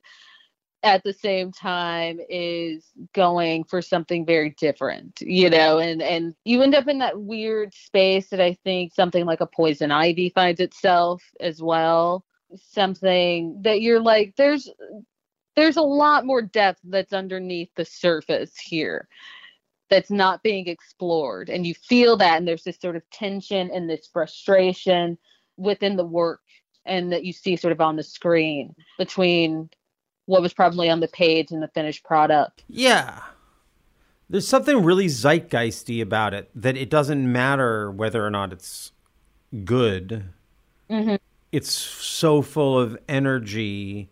at 0.84 1.04
the 1.04 1.14
same 1.14 1.52
time 1.52 2.20
is 2.30 2.86
going 3.14 3.64
for 3.64 3.82
something 3.82 4.26
very 4.26 4.52
different 4.60 5.20
you 5.22 5.50
know 5.50 5.80
and 5.80 6.02
and 6.02 6.36
you 6.46 6.62
end 6.62 6.76
up 6.76 6.88
in 6.88 7.00
that 7.00 7.20
weird 7.20 7.74
space 7.74 8.30
that 8.30 8.40
i 8.40 8.54
think 8.64 8.94
something 8.94 9.26
like 9.26 9.42
a 9.42 9.48
poison 9.48 9.92
ivy 9.92 10.30
finds 10.30 10.60
itself 10.60 11.24
as 11.40 11.62
well. 11.62 12.24
Something 12.56 13.62
that 13.64 13.82
you're 13.82 14.00
like 14.00 14.36
there's 14.38 14.70
there's 15.56 15.78
a 15.78 15.82
lot 15.82 16.26
more 16.26 16.42
depth 16.42 16.80
that's 16.84 17.14
underneath 17.14 17.70
the 17.76 17.86
surface 17.86 18.58
here 18.58 19.08
that's 19.90 20.12
not 20.12 20.44
being 20.44 20.68
explored. 20.68 21.50
And 21.50 21.66
you 21.66 21.74
feel 21.74 22.18
that 22.18 22.38
and 22.38 22.48
there's 22.48 22.64
this 22.64 22.80
sort 22.80 22.96
of 22.96 23.10
tension 23.10 23.72
and 23.74 23.90
this 23.90 24.10
frustration 24.12 25.18
within 25.58 25.96
the 25.96 26.06
work 26.06 26.42
and 26.86 27.12
that 27.12 27.26
you 27.26 27.34
see 27.34 27.56
sort 27.56 27.72
of 27.72 27.82
on 27.82 27.96
the 27.96 28.04
screen 28.04 28.76
between 28.98 29.70
what 30.28 30.42
was 30.42 30.54
probably 30.54 30.90
on 30.90 31.00
the 31.00 31.08
page 31.08 31.52
and 31.52 31.64
the 31.64 31.70
finished 31.70 32.04
product. 32.04 32.64
Yeah. 32.70 33.22
There's 34.30 34.48
something 34.48 34.84
really 34.84 35.08
zeitgeisty 35.08 36.02
about 36.02 36.34
it 36.34 36.52
that 36.54 36.78
it 36.78 36.90
doesn't 36.90 37.32
matter 37.32 37.90
whether 37.90 38.26
or 38.26 38.30
not 38.30 38.54
it's 38.54 38.92
good. 39.64 40.26
Mm-hmm. 40.90 41.16
It's 41.52 41.72
so 41.72 42.42
full 42.42 42.78
of 42.78 42.98
energy 43.08 44.10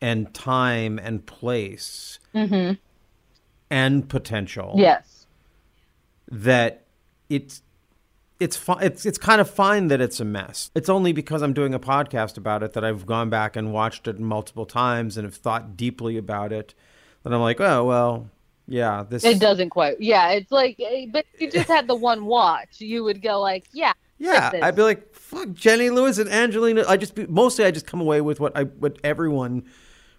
and 0.00 0.32
time 0.32 0.98
and 0.98 1.24
place 1.26 2.18
mm-hmm. 2.34 2.72
and 3.70 4.08
potential. 4.08 4.74
Yes. 4.76 5.26
That 6.30 6.86
it's 7.28 7.62
it's 8.40 8.56
fine. 8.56 8.82
It's 8.82 9.04
it's 9.06 9.18
kind 9.18 9.40
of 9.40 9.48
fine 9.48 9.88
that 9.88 10.00
it's 10.00 10.18
a 10.18 10.24
mess. 10.24 10.70
It's 10.74 10.88
only 10.88 11.12
because 11.12 11.42
I'm 11.42 11.52
doing 11.52 11.74
a 11.74 11.78
podcast 11.78 12.38
about 12.38 12.62
it 12.62 12.72
that 12.72 12.84
I've 12.84 13.06
gone 13.06 13.30
back 13.30 13.54
and 13.54 13.72
watched 13.72 14.08
it 14.08 14.18
multiple 14.18 14.66
times 14.66 15.16
and 15.16 15.26
have 15.26 15.34
thought 15.34 15.76
deeply 15.76 16.16
about 16.16 16.52
it. 16.52 16.74
That 17.22 17.34
I'm 17.34 17.40
like, 17.40 17.60
oh 17.60 17.84
well, 17.84 18.30
yeah, 18.66 19.04
this. 19.08 19.24
It 19.24 19.38
doesn't 19.38 19.70
quite. 19.70 20.00
Yeah, 20.00 20.30
it's 20.30 20.50
like, 20.50 20.80
eh, 20.80 21.06
but 21.12 21.26
you 21.38 21.50
just 21.50 21.68
had 21.68 21.86
the 21.86 21.94
one 21.94 22.24
watch. 22.24 22.80
You 22.80 23.04
would 23.04 23.20
go 23.20 23.40
like, 23.40 23.66
yeah. 23.72 23.92
Yeah, 24.18 24.50
I'd 24.62 24.76
be 24.76 24.82
like, 24.82 25.14
fuck 25.14 25.52
Jenny 25.52 25.88
Lewis 25.88 26.18
and 26.18 26.28
Angelina. 26.28 26.84
I 26.86 26.96
just 26.96 27.16
mostly 27.28 27.64
I 27.64 27.70
just 27.70 27.86
come 27.86 28.00
away 28.00 28.20
with 28.20 28.40
what 28.40 28.56
I 28.56 28.64
what 28.64 28.98
everyone 29.04 29.64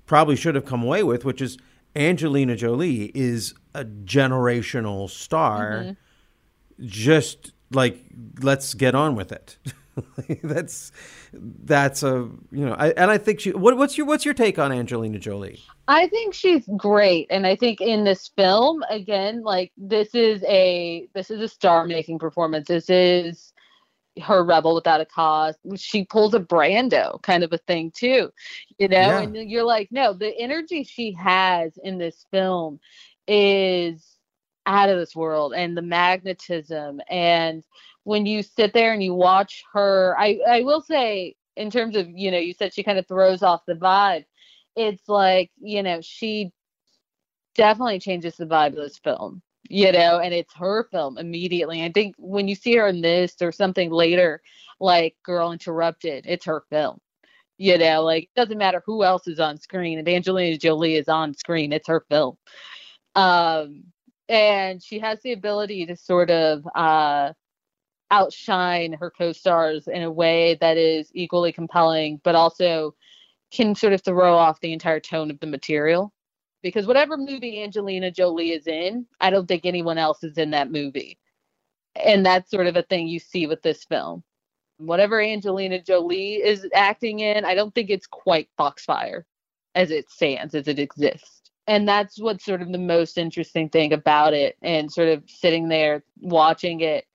probably 0.05 0.35
should 0.35 0.55
have 0.55 0.65
come 0.65 0.83
away 0.83 1.03
with, 1.03 1.23
which 1.25 1.41
is 1.41 1.57
Angelina 1.95 2.55
Jolie 2.55 3.11
is 3.15 3.53
a 3.73 3.85
generational 3.85 5.09
star. 5.09 5.71
Mm-hmm. 5.71 6.85
Just 6.87 7.53
like 7.71 8.03
let's 8.41 8.73
get 8.73 8.95
on 8.95 9.15
with 9.15 9.31
it. 9.31 9.57
that's 10.43 10.91
that's 11.33 12.03
a 12.03 12.29
you 12.51 12.65
know 12.65 12.73
I, 12.73 12.89
and 12.91 13.11
I 13.11 13.17
think 13.17 13.41
she 13.41 13.51
what, 13.51 13.77
what's 13.77 13.97
your 13.97 14.07
what's 14.07 14.25
your 14.25 14.33
take 14.33 14.57
on 14.57 14.71
Angelina 14.71 15.19
Jolie? 15.19 15.59
I 15.87 16.07
think 16.07 16.33
she's 16.33 16.67
great 16.77 17.27
and 17.29 17.45
I 17.45 17.55
think 17.55 17.81
in 17.81 18.03
this 18.03 18.29
film 18.37 18.83
again 18.89 19.43
like 19.43 19.71
this 19.77 20.15
is 20.15 20.43
a 20.47 21.07
this 21.13 21.29
is 21.29 21.41
a 21.41 21.47
star 21.47 21.85
making 21.85 22.19
performance. 22.19 22.67
This 22.67 22.89
is 22.89 23.53
her 24.21 24.43
rebel 24.43 24.75
without 24.75 25.01
a 25.01 25.05
cause. 25.05 25.55
She 25.75 26.03
pulls 26.03 26.33
a 26.33 26.39
Brando 26.39 27.21
kind 27.21 27.43
of 27.43 27.53
a 27.53 27.57
thing 27.59 27.91
too, 27.91 28.31
you 28.77 28.87
know. 28.87 28.97
Yeah. 28.97 29.21
And 29.21 29.35
you're 29.35 29.63
like, 29.63 29.89
no, 29.91 30.13
the 30.13 30.37
energy 30.37 30.83
she 30.83 31.13
has 31.13 31.77
in 31.83 31.97
this 31.97 32.25
film 32.31 32.79
is 33.27 34.10
out 34.65 34.89
of 34.89 34.97
this 34.97 35.15
world 35.15 35.53
and 35.55 35.75
the 35.75 35.81
magnetism. 35.81 37.01
And 37.09 37.63
when 38.03 38.25
you 38.25 38.43
sit 38.43 38.73
there 38.73 38.93
and 38.93 39.03
you 39.03 39.13
watch 39.13 39.63
her 39.73 40.15
i 40.17 40.39
i 40.47 40.61
will 40.61 40.81
say 40.81 41.35
in 41.55 41.69
terms 41.69 41.95
of 41.95 42.07
you 42.09 42.31
know 42.31 42.37
you 42.37 42.53
said 42.53 42.73
she 42.73 42.83
kind 42.83 42.97
of 42.97 43.07
throws 43.07 43.43
off 43.43 43.61
the 43.67 43.73
vibe 43.73 44.25
it's 44.75 45.07
like 45.07 45.51
you 45.61 45.83
know 45.83 45.99
she 46.01 46.51
definitely 47.55 47.99
changes 47.99 48.37
the 48.37 48.45
vibe 48.45 48.69
of 48.69 48.75
this 48.75 48.97
film 48.99 49.41
you 49.69 49.91
know 49.91 50.19
and 50.19 50.33
it's 50.33 50.53
her 50.55 50.87
film 50.91 51.17
immediately. 51.17 51.83
I 51.83 51.91
think 51.91 52.15
when 52.17 52.47
you 52.47 52.55
see 52.55 52.75
her 52.77 52.87
in 52.87 53.01
this 53.01 53.35
or 53.41 53.51
something 53.51 53.91
later 53.91 54.41
like 54.79 55.15
girl 55.23 55.51
interrupted 55.51 56.25
it's 56.27 56.45
her 56.45 56.63
film 56.69 56.99
you 57.57 57.77
know 57.77 58.01
like 58.03 58.23
it 58.23 58.29
doesn't 58.35 58.57
matter 58.57 58.81
who 58.85 59.03
else 59.03 59.27
is 59.27 59.39
on 59.39 59.59
screen 59.59 59.99
if 59.99 60.07
angelina 60.07 60.57
jolie 60.57 60.95
is 60.95 61.07
on 61.07 61.35
screen 61.35 61.71
it's 61.71 61.87
her 61.87 62.03
film. 62.09 62.35
Um 63.15 63.83
and 64.31 64.81
she 64.81 64.97
has 64.99 65.19
the 65.21 65.33
ability 65.33 65.85
to 65.87 65.97
sort 65.97 66.31
of 66.31 66.65
uh, 66.73 67.33
outshine 68.09 68.93
her 68.93 69.11
co-stars 69.11 69.89
in 69.89 70.03
a 70.03 70.11
way 70.11 70.57
that 70.61 70.77
is 70.77 71.11
equally 71.13 71.51
compelling, 71.51 72.21
but 72.23 72.33
also 72.33 72.95
can 73.51 73.75
sort 73.75 73.91
of 73.91 74.01
throw 74.01 74.33
off 74.37 74.61
the 74.61 74.71
entire 74.71 75.01
tone 75.01 75.31
of 75.31 75.39
the 75.41 75.47
material. 75.47 76.13
Because 76.63 76.87
whatever 76.87 77.17
movie 77.17 77.61
Angelina 77.61 78.09
Jolie 78.09 78.51
is 78.51 78.67
in, 78.67 79.05
I 79.19 79.31
don't 79.31 79.47
think 79.47 79.65
anyone 79.65 79.97
else 79.97 80.23
is 80.23 80.37
in 80.37 80.51
that 80.51 80.71
movie. 80.71 81.19
And 81.97 82.25
that's 82.25 82.49
sort 82.49 82.67
of 82.67 82.77
a 82.77 82.83
thing 82.83 83.09
you 83.09 83.19
see 83.19 83.47
with 83.47 83.61
this 83.61 83.83
film. 83.83 84.23
Whatever 84.77 85.21
Angelina 85.21 85.81
Jolie 85.81 86.35
is 86.35 86.65
acting 86.73 87.19
in, 87.19 87.43
I 87.43 87.53
don't 87.53 87.75
think 87.75 87.89
it's 87.89 88.07
quite 88.07 88.47
Foxfire 88.57 89.23
as 89.75 89.91
it 89.91 90.09
stands, 90.09 90.55
as 90.55 90.69
it 90.69 90.79
exists 90.79 91.40
and 91.67 91.87
that's 91.87 92.19
what's 92.19 92.45
sort 92.45 92.61
of 92.61 92.71
the 92.71 92.77
most 92.77 93.17
interesting 93.17 93.69
thing 93.69 93.93
about 93.93 94.33
it 94.33 94.57
and 94.61 94.91
sort 94.91 95.07
of 95.07 95.23
sitting 95.27 95.69
there 95.69 96.03
watching 96.19 96.81
it 96.81 97.05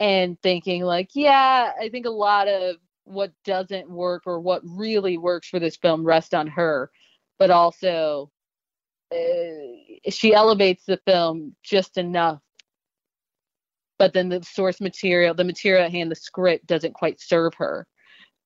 and 0.00 0.40
thinking 0.42 0.82
like 0.82 1.10
yeah 1.14 1.72
i 1.80 1.88
think 1.88 2.06
a 2.06 2.10
lot 2.10 2.48
of 2.48 2.76
what 3.04 3.32
doesn't 3.44 3.88
work 3.90 4.22
or 4.26 4.40
what 4.40 4.62
really 4.64 5.16
works 5.16 5.48
for 5.48 5.58
this 5.58 5.76
film 5.76 6.04
rests 6.04 6.34
on 6.34 6.46
her 6.46 6.90
but 7.38 7.50
also 7.50 8.30
uh, 9.12 10.10
she 10.10 10.34
elevates 10.34 10.84
the 10.84 10.98
film 11.06 11.54
just 11.62 11.96
enough. 11.96 12.40
But 13.98 14.12
then 14.12 14.28
the 14.28 14.42
source 14.42 14.80
material 14.80 15.34
the 15.34 15.44
material 15.44 15.84
at 15.84 15.90
hand 15.90 16.10
the 16.10 16.16
script 16.16 16.66
doesn't 16.66 16.94
quite 16.94 17.20
serve 17.20 17.54
her 17.54 17.86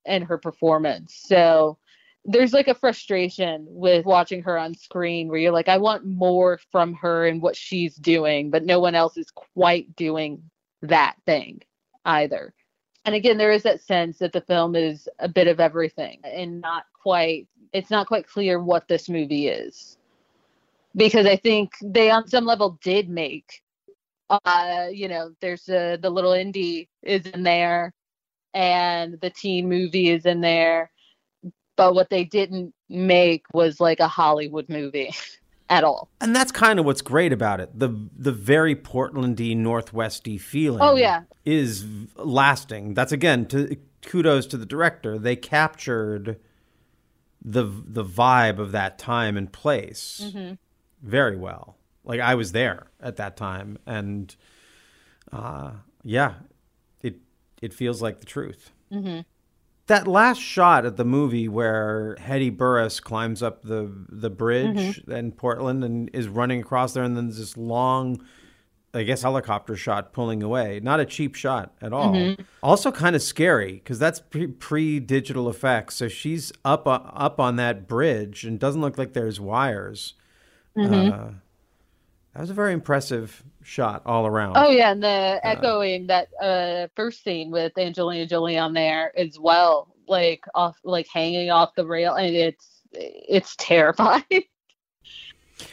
and 0.07 0.25
her 0.25 0.39
performance. 0.39 1.17
So 1.27 1.79
there's 2.25 2.53
like 2.53 2.69
a 2.69 2.75
frustration 2.75 3.67
with 3.69 4.05
watching 4.05 4.43
her 4.43 4.59
on 4.59 4.75
screen 4.75 5.29
where 5.29 5.39
you're 5.39 5.53
like, 5.53 5.69
I 5.69 5.79
want 5.79 6.05
more 6.05 6.59
from 6.71 6.95
her 6.95 7.27
and 7.27 7.41
what 7.41 7.57
she's 7.57 7.97
doing, 7.97 8.51
but 8.51 8.65
no 8.65 8.79
one 8.79 8.95
else 8.95 9.17
is 9.17 9.31
quite 9.31 9.97
doing 9.97 10.43
that 10.83 11.17
thing 11.25 11.63
either. 12.05 12.53
And 13.05 13.15
again, 13.15 13.39
there 13.39 13.53
is 13.53 13.63
that 13.63 13.83
sense 13.83 14.19
that 14.19 14.33
the 14.33 14.43
film 14.43 14.77
is 14.77 15.09
a 15.19 15.29
bit 15.29 15.49
of 15.49 15.61
everything 15.61 16.21
and 16.23 16.61
not 16.61 16.85
quite, 17.03 17.49
it's 17.73 17.91
not 17.91 18.07
quite 18.07 18.29
clear 18.29 18.63
what 18.63 18.87
this 18.89 19.09
movie 19.09 19.49
is. 19.49 19.97
Because 20.95 21.25
I 21.25 21.37
think 21.37 21.73
they, 21.83 22.11
on 22.11 22.29
some 22.29 22.45
level, 22.45 22.79
did 22.83 23.09
make, 23.09 23.63
uh, 24.29 24.89
you 24.93 25.09
know, 25.09 25.31
there's 25.41 25.69
a, 25.69 25.97
the 25.97 26.11
little 26.11 26.33
indie 26.33 26.89
is 27.03 27.25
in 27.27 27.45
there 27.45 27.95
and 28.53 29.19
the 29.21 29.31
teen 29.31 29.69
movie 29.69 30.11
is 30.11 30.27
in 30.27 30.41
there 30.41 30.91
but 31.81 31.95
what 31.95 32.11
they 32.11 32.25
didn't 32.25 32.75
make 32.91 33.47
was 33.55 33.81
like 33.81 34.01
a 34.01 34.07
Hollywood 34.07 34.69
movie 34.69 35.15
at 35.71 35.83
all. 35.83 36.11
And 36.21 36.37
that's 36.37 36.53
kind 36.53 36.79
of 36.79 36.85
what's 36.85 37.01
great 37.01 37.33
about 37.33 37.59
it. 37.59 37.71
The 37.79 37.89
the 38.15 38.33
very 38.33 38.77
Portlandy 38.77 39.57
Northwesty 39.57 40.37
feeling 40.37 40.83
Oh 40.83 40.95
yeah. 40.95 41.23
is 41.47 41.87
lasting. 42.17 42.93
That's 42.93 43.13
again 43.13 43.47
to 43.47 43.79
kudos 44.03 44.47
to 44.49 44.59
the 44.59 44.67
director. 44.67 45.19
They 45.19 45.37
captured 45.37 46.39
the 47.43 47.65
the 47.65 48.05
vibe 48.05 48.59
of 48.59 48.73
that 48.73 48.99
time 48.99 49.39
and 49.39 49.51
place 49.51 50.21
mm-hmm. 50.23 50.55
very 51.03 51.39
well. 51.39 51.79
Like 52.05 52.21
I 52.21 52.35
was 52.35 52.53
there 52.53 52.89
at 53.01 53.17
that 53.17 53.39
time 53.39 53.79
and 53.87 54.37
uh 55.33 55.71
yeah, 56.05 56.35
it 57.01 57.21
it 57.63 57.73
feels 57.73 58.03
like 58.03 58.21
the 58.21 58.27
truth. 58.27 58.71
hmm 58.93 59.21
that 59.91 60.09
last 60.09 60.41
shot 60.41 60.87
at 60.87 60.97
the 60.97 61.05
movie 61.05 61.49
where 61.49 62.17
Hedy 62.21 62.57
Burress 62.57 63.01
climbs 63.01 63.43
up 63.43 63.63
the 63.63 63.93
the 64.09 64.31
bridge 64.31 65.01
mm-hmm. 65.03 65.13
in 65.13 65.33
Portland 65.33 65.85
and 65.85 66.09
is 66.13 66.29
running 66.29 66.61
across 66.61 66.95
there, 66.95 67.03
and 67.03 67.17
then 67.17 67.27
there's 67.27 67.39
this 67.39 67.57
long 67.57 68.25
I 68.93 69.05
guess 69.05 69.23
helicopter 69.23 69.77
shot 69.77 70.13
pulling 70.13 70.43
away. 70.43 70.81
Not 70.83 70.99
a 70.99 71.05
cheap 71.05 71.35
shot 71.35 71.75
at 71.81 71.93
all. 71.93 72.13
Mm-hmm. 72.13 72.43
Also 72.63 72.91
kind 72.91 73.15
of 73.15 73.23
scary 73.23 73.75
because 73.75 73.99
that's 73.99 74.21
pre 74.59 74.99
digital 75.01 75.49
effects. 75.49 75.97
So 75.97 76.09
she's 76.09 76.53
up 76.65 76.87
uh, 76.87 77.01
up 77.13 77.39
on 77.39 77.57
that 77.57 77.87
bridge 77.87 78.45
and 78.45 78.59
doesn't 78.59 78.81
look 78.81 78.99
like 78.99 79.13
there's 79.13 79.41
wires. 79.41 80.15
Mm-hmm. 80.77 81.13
Uh, 81.13 81.31
that 82.35 82.41
was 82.41 82.51
a 82.51 82.55
very 82.55 82.73
impressive 82.73 83.43
shot 83.63 84.03
all 84.07 84.27
around. 84.27 84.57
Oh 84.57 84.71
yeah, 84.71 84.93
and 84.93 85.03
the 85.03 85.09
uh, 85.09 85.41
echoing 85.43 86.07
that 86.07 86.29
uh, 86.41 86.87
first 86.95 87.25
scene 87.25 87.51
with 87.51 87.77
Angelina 87.77 88.27
Jolie 88.27 88.59
on 88.59 88.73
there 88.73 89.17
as 89.19 89.39
well, 89.39 89.95
like 90.07 90.45
off, 90.55 90.77
like 90.85 91.09
hanging 91.13 91.51
off 91.51 91.75
the 91.75 91.87
rail, 91.87 92.15
and 92.15 92.35
it's 92.35 92.83
it's 92.93 93.57
terrifying. 93.57 94.23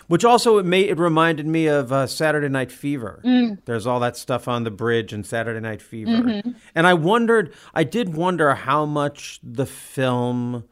Which 0.08 0.26
also 0.26 0.58
it 0.58 0.66
made 0.66 0.90
it 0.90 0.98
reminded 0.98 1.48
me 1.48 1.68
of 1.68 1.94
uh, 1.94 2.08
Saturday 2.08 2.50
Night 2.50 2.72
Fever. 2.72 3.22
Mm. 3.24 3.64
There's 3.66 3.88
all 3.88 4.02
that 4.02 4.18
stuff 4.18 4.48
on 4.48 4.64
the 4.64 4.72
bridge 4.72 5.14
in 5.14 5.24
Saturday 5.24 5.62
Night 5.62 5.82
Fever, 5.82 6.12
mm-hmm. 6.12 6.52
and 6.76 6.88
I 6.88 6.94
wondered, 6.94 7.54
I 7.74 7.84
did 7.84 8.16
wonder 8.16 8.54
how 8.54 8.86
much 8.86 9.40
the 9.44 9.66
film 9.66 10.66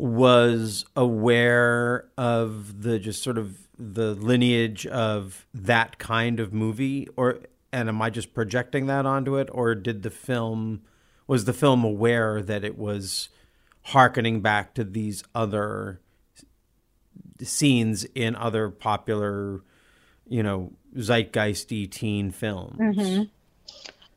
was 0.00 0.86
aware 0.96 2.06
of 2.16 2.82
the 2.82 2.98
just 2.98 3.22
sort 3.22 3.36
of 3.36 3.68
the 3.78 4.14
lineage 4.14 4.86
of 4.86 5.46
that 5.52 5.98
kind 5.98 6.40
of 6.40 6.54
movie, 6.54 7.06
or 7.16 7.40
and 7.72 7.88
am 7.88 8.00
I 8.00 8.10
just 8.10 8.32
projecting 8.32 8.86
that 8.86 9.04
onto 9.04 9.36
it, 9.36 9.48
or 9.52 9.74
did 9.74 10.02
the 10.02 10.10
film 10.10 10.82
was 11.26 11.44
the 11.44 11.52
film 11.52 11.84
aware 11.84 12.42
that 12.42 12.64
it 12.64 12.78
was 12.78 13.28
harkening 13.82 14.40
back 14.40 14.74
to 14.74 14.84
these 14.84 15.22
other 15.34 16.00
scenes 17.42 18.04
in 18.14 18.34
other 18.36 18.70
popular, 18.70 19.60
you 20.26 20.42
know, 20.42 20.72
zeitgeisty 20.96 21.90
teen 21.90 22.30
films. 22.30 22.78
Mm-hmm. 22.78 23.22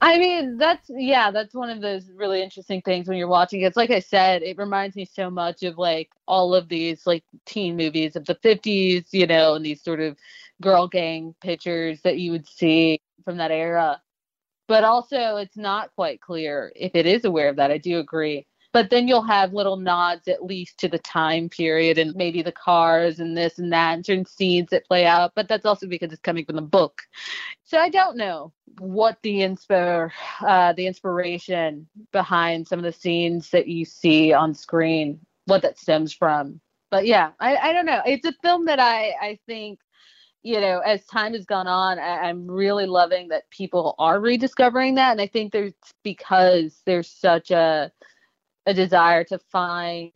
I 0.05 0.17
mean, 0.19 0.57
that's 0.57 0.89
yeah, 0.89 1.31
that's 1.31 1.55
one 1.55 1.69
of 1.69 1.79
those 1.79 2.11
really 2.11 2.43
interesting 2.43 2.81
things 2.81 3.07
when 3.07 3.17
you're 3.17 3.29
watching 3.29 3.61
it. 3.61 3.67
It's 3.67 3.77
like 3.77 3.89
I 3.89 3.99
said, 3.99 4.43
it 4.43 4.57
reminds 4.57 4.97
me 4.97 5.05
so 5.05 5.29
much 5.29 5.63
of 5.63 5.77
like 5.77 6.09
all 6.27 6.53
of 6.53 6.67
these 6.67 7.07
like 7.07 7.23
teen 7.45 7.77
movies 7.77 8.17
of 8.17 8.25
the 8.25 8.35
50s, 8.35 9.07
you 9.13 9.25
know, 9.25 9.55
and 9.55 9.65
these 9.65 9.81
sort 9.81 10.01
of 10.01 10.17
girl 10.61 10.89
gang 10.89 11.33
pictures 11.39 12.01
that 12.01 12.19
you 12.19 12.31
would 12.33 12.45
see 12.45 12.99
from 13.23 13.37
that 13.37 13.51
era. 13.51 14.01
But 14.67 14.83
also, 14.83 15.37
it's 15.37 15.55
not 15.55 15.95
quite 15.95 16.19
clear 16.19 16.73
if 16.75 16.91
it 16.95 17.05
is 17.05 17.23
aware 17.23 17.47
of 17.47 17.55
that. 17.55 17.71
I 17.71 17.77
do 17.77 17.99
agree 17.99 18.45
but 18.73 18.89
then 18.89 19.07
you'll 19.07 19.21
have 19.21 19.53
little 19.53 19.77
nods 19.77 20.27
at 20.27 20.43
least 20.43 20.79
to 20.79 20.89
the 20.89 20.97
time 20.99 21.47
period 21.47 21.97
and 21.97 22.15
maybe 22.15 22.41
the 22.41 22.51
cars 22.51 23.19
and 23.19 23.37
this 23.37 23.59
and 23.59 23.71
that 23.71 23.93
and 23.93 24.05
certain 24.05 24.25
scenes 24.25 24.69
that 24.71 24.85
play 24.85 25.05
out 25.05 25.31
but 25.35 25.47
that's 25.47 25.65
also 25.65 25.87
because 25.87 26.11
it's 26.11 26.21
coming 26.21 26.43
from 26.43 26.55
the 26.55 26.61
book 26.61 27.03
so 27.63 27.77
i 27.77 27.89
don't 27.89 28.17
know 28.17 28.51
what 28.79 29.17
the 29.21 29.35
inspo 29.35 30.09
uh, 30.41 30.73
the 30.73 30.87
inspiration 30.87 31.87
behind 32.11 32.67
some 32.67 32.79
of 32.79 32.83
the 32.85 32.91
scenes 32.91 33.49
that 33.51 33.67
you 33.67 33.85
see 33.85 34.33
on 34.33 34.53
screen 34.53 35.19
what 35.45 35.61
that 35.61 35.79
stems 35.79 36.11
from 36.11 36.59
but 36.89 37.05
yeah 37.05 37.31
i, 37.39 37.55
I 37.55 37.73
don't 37.73 37.85
know 37.85 38.01
it's 38.05 38.25
a 38.25 38.33
film 38.41 38.65
that 38.65 38.79
i 38.79 39.13
i 39.21 39.39
think 39.45 39.79
you 40.43 40.59
know, 40.59 40.79
as 40.79 41.05
time 41.05 41.33
has 41.33 41.45
gone 41.45 41.67
on, 41.67 41.97
I, 41.97 42.29
am 42.29 42.45
really 42.45 42.85
loving 42.85 43.29
that 43.29 43.49
people 43.49 43.95
are 43.97 44.19
rediscovering 44.19 44.95
that. 44.95 45.13
And 45.13 45.21
I 45.21 45.27
think 45.27 45.53
there's 45.53 45.73
because 46.03 46.81
there's 46.85 47.09
such 47.09 47.49
a 47.49 47.91
a 48.65 48.73
desire 48.73 49.23
to 49.25 49.39
find 49.51 50.11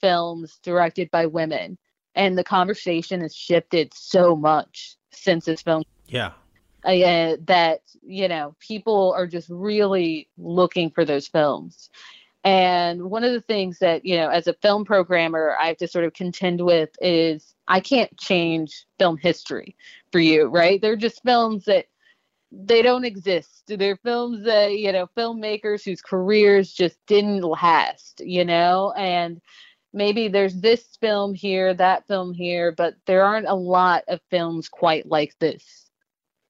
films 0.00 0.58
directed 0.62 1.10
by 1.10 1.26
women. 1.26 1.78
And 2.14 2.36
the 2.36 2.44
conversation 2.44 3.20
has 3.20 3.34
shifted 3.34 3.92
so 3.94 4.34
much 4.36 4.96
since 5.10 5.44
this 5.44 5.62
film 5.62 5.82
yeah. 6.08 6.32
Uh, 6.84 7.36
that 7.46 7.80
you 8.02 8.28
know 8.28 8.54
people 8.60 9.12
are 9.16 9.26
just 9.26 9.48
really 9.50 10.28
looking 10.38 10.90
for 10.90 11.04
those 11.04 11.26
films. 11.26 11.90
And 12.44 13.10
one 13.10 13.24
of 13.24 13.32
the 13.32 13.40
things 13.40 13.80
that 13.80 14.04
you 14.04 14.16
know 14.16 14.28
as 14.28 14.46
a 14.46 14.54
film 14.54 14.84
programmer 14.84 15.56
i 15.60 15.66
have 15.66 15.78
to 15.78 15.88
sort 15.88 16.04
of 16.04 16.12
contend 16.12 16.64
with 16.64 16.90
is 17.00 17.56
i 17.66 17.80
can't 17.80 18.16
change 18.16 18.86
film 19.00 19.16
history 19.16 19.74
for 20.12 20.20
you 20.20 20.46
right? 20.46 20.80
They're 20.80 20.96
just 20.96 21.24
films 21.24 21.64
that 21.64 21.86
they 22.64 22.82
don't 22.82 23.04
exist. 23.04 23.64
They're 23.66 23.96
films 23.96 24.44
that, 24.44 24.78
you 24.78 24.92
know, 24.92 25.08
filmmakers 25.16 25.84
whose 25.84 26.00
careers 26.00 26.72
just 26.72 26.98
didn't 27.06 27.42
last, 27.42 28.22
you 28.24 28.44
know, 28.44 28.92
and 28.96 29.40
maybe 29.92 30.28
there's 30.28 30.60
this 30.60 30.96
film 31.00 31.34
here, 31.34 31.74
that 31.74 32.06
film 32.06 32.32
here, 32.32 32.72
but 32.72 32.94
there 33.06 33.24
aren't 33.24 33.48
a 33.48 33.54
lot 33.54 34.04
of 34.08 34.20
films 34.30 34.68
quite 34.68 35.06
like 35.06 35.38
this. 35.38 35.90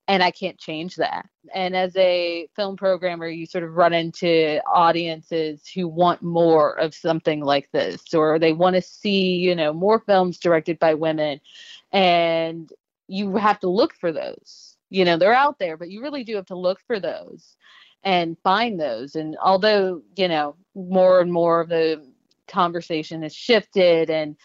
And 0.08 0.22
I 0.22 0.30
can't 0.30 0.58
change 0.58 0.94
that. 0.96 1.26
And 1.52 1.74
as 1.74 1.96
a 1.96 2.48
film 2.54 2.76
programmer, 2.76 3.26
you 3.26 3.44
sort 3.44 3.64
of 3.64 3.74
run 3.74 3.92
into 3.92 4.60
audiences 4.72 5.66
who 5.66 5.88
want 5.88 6.22
more 6.22 6.78
of 6.78 6.94
something 6.94 7.40
like 7.40 7.68
this, 7.72 8.14
or 8.14 8.38
they 8.38 8.52
want 8.52 8.76
to 8.76 8.82
see, 8.82 9.34
you 9.34 9.56
know, 9.56 9.72
more 9.72 9.98
films 9.98 10.38
directed 10.38 10.78
by 10.78 10.94
women. 10.94 11.40
And 11.90 12.72
you 13.08 13.36
have 13.36 13.58
to 13.60 13.68
look 13.68 13.94
for 13.94 14.12
those 14.12 14.75
you 14.90 15.04
know 15.04 15.16
they're 15.16 15.34
out 15.34 15.58
there 15.58 15.76
but 15.76 15.90
you 15.90 16.02
really 16.02 16.24
do 16.24 16.36
have 16.36 16.46
to 16.46 16.56
look 16.56 16.80
for 16.86 17.00
those 17.00 17.56
and 18.06 18.36
find 18.44 18.80
those. 18.80 19.16
And 19.16 19.36
although 19.42 20.00
you 20.16 20.28
know 20.28 20.56
more 20.74 21.20
and 21.20 21.32
more 21.32 21.60
of 21.60 21.68
the 21.68 22.02
conversation 22.48 23.22
has 23.22 23.34
shifted 23.34 24.08
and 24.08 24.36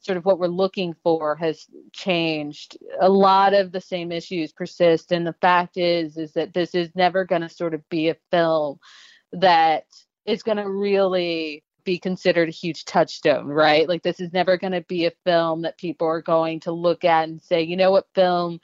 sort 0.00 0.16
of 0.16 0.24
what 0.24 0.38
we're 0.38 0.46
looking 0.46 0.94
for 1.02 1.36
has 1.36 1.66
changed 1.92 2.78
a 3.00 3.08
lot 3.08 3.52
of 3.52 3.70
the 3.70 3.80
same 3.80 4.10
issues 4.10 4.52
persist. 4.52 5.12
And 5.12 5.26
the 5.26 5.34
fact 5.34 5.76
is 5.76 6.16
is 6.16 6.32
that 6.32 6.54
this 6.54 6.74
is 6.74 6.90
never 6.94 7.24
going 7.26 7.42
to 7.42 7.50
sort 7.50 7.74
of 7.74 7.86
be 7.90 8.08
a 8.08 8.16
film 8.30 8.78
that 9.32 9.84
is 10.24 10.42
going 10.42 10.56
to 10.56 10.68
really 10.68 11.62
be 11.84 11.98
considered 11.98 12.48
a 12.48 12.52
huge 12.52 12.86
touchstone 12.86 13.46
right? 13.46 13.86
Like 13.86 14.02
this 14.02 14.20
is 14.20 14.32
never 14.32 14.56
going 14.56 14.72
to 14.72 14.82
be 14.82 15.04
a 15.04 15.12
film 15.24 15.62
that 15.62 15.76
people 15.78 16.06
are 16.06 16.22
going 16.22 16.60
to 16.60 16.72
look 16.72 17.04
at 17.04 17.28
and 17.28 17.42
say 17.42 17.60
you 17.62 17.76
know 17.76 17.90
what 17.90 18.06
film 18.14 18.60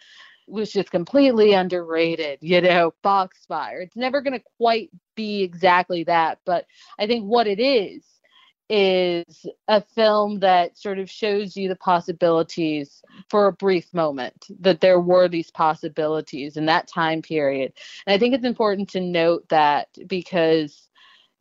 was 0.47 0.73
just 0.73 0.91
completely 0.91 1.53
underrated, 1.53 2.39
you 2.41 2.61
know, 2.61 2.93
Foxfire. 3.03 3.83
It's 3.83 3.97
never 3.97 4.21
going 4.21 4.39
to 4.39 4.45
quite 4.59 4.91
be 5.15 5.43
exactly 5.43 6.05
that, 6.05 6.39
but 6.45 6.67
I 6.99 7.07
think 7.07 7.25
what 7.25 7.47
it 7.47 7.61
is 7.61 8.05
is 8.69 9.47
a 9.69 9.81
film 9.81 10.41
that 10.41 10.77
sort 10.77 10.99
of 10.99 11.09
shows 11.09 11.57
you 11.57 11.69
the 11.69 11.77
possibilities 11.77 13.03
for 13.31 13.47
a 13.47 13.53
brief 13.53 13.93
moment 13.95 14.47
that 14.61 14.81
there 14.81 15.01
were 15.01 15.29
these 15.29 15.51
possibilities 15.53 16.57
in 16.57 16.67
that 16.67 16.89
time 16.89 17.23
period. 17.23 17.73
And 18.07 18.15
I 18.15 18.19
think 18.19 18.35
it's 18.35 18.45
important 18.45 18.89
to 18.91 19.01
note 19.01 19.49
that 19.51 19.89
because 20.09 20.89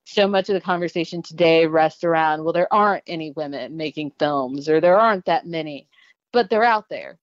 so 0.06 0.28
much 0.28 0.50
of 0.50 0.54
the 0.54 0.62
conversation 0.62 1.22
today 1.24 1.66
rests 1.66 2.04
around 2.04 2.44
well 2.44 2.54
there 2.54 2.72
aren't 2.72 3.04
any 3.08 3.32
women 3.32 3.76
making 3.76 4.12
films 4.20 4.70
or 4.70 4.80
there 4.80 5.00
aren't 5.00 5.26
that 5.26 5.48
many 5.48 5.88
but 6.32 6.48
they're 6.50 6.64
out 6.64 6.88
there 6.90 7.18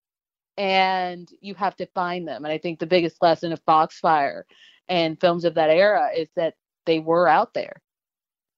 and 0.57 1.31
you 1.41 1.55
have 1.55 1.77
to 1.77 1.87
find 1.87 2.29
them. 2.29 2.45
And 2.45 2.53
I 2.53 2.59
think 2.59 2.79
the 2.79 2.87
biggest 2.87 3.23
lesson 3.23 3.53
of 3.53 3.65
Foxfire 3.65 4.45
and 4.89 5.21
films 5.21 5.45
of 5.45 5.55
that 5.55 5.71
era 5.71 6.11
is 6.15 6.29
that 6.37 6.55
they 6.85 6.99
were 6.99 7.29
out 7.29 7.55
there. 7.55 7.81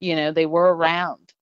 You 0.01 0.17
know, 0.17 0.33
they 0.33 0.47
were 0.47 0.75
around. 0.75 1.33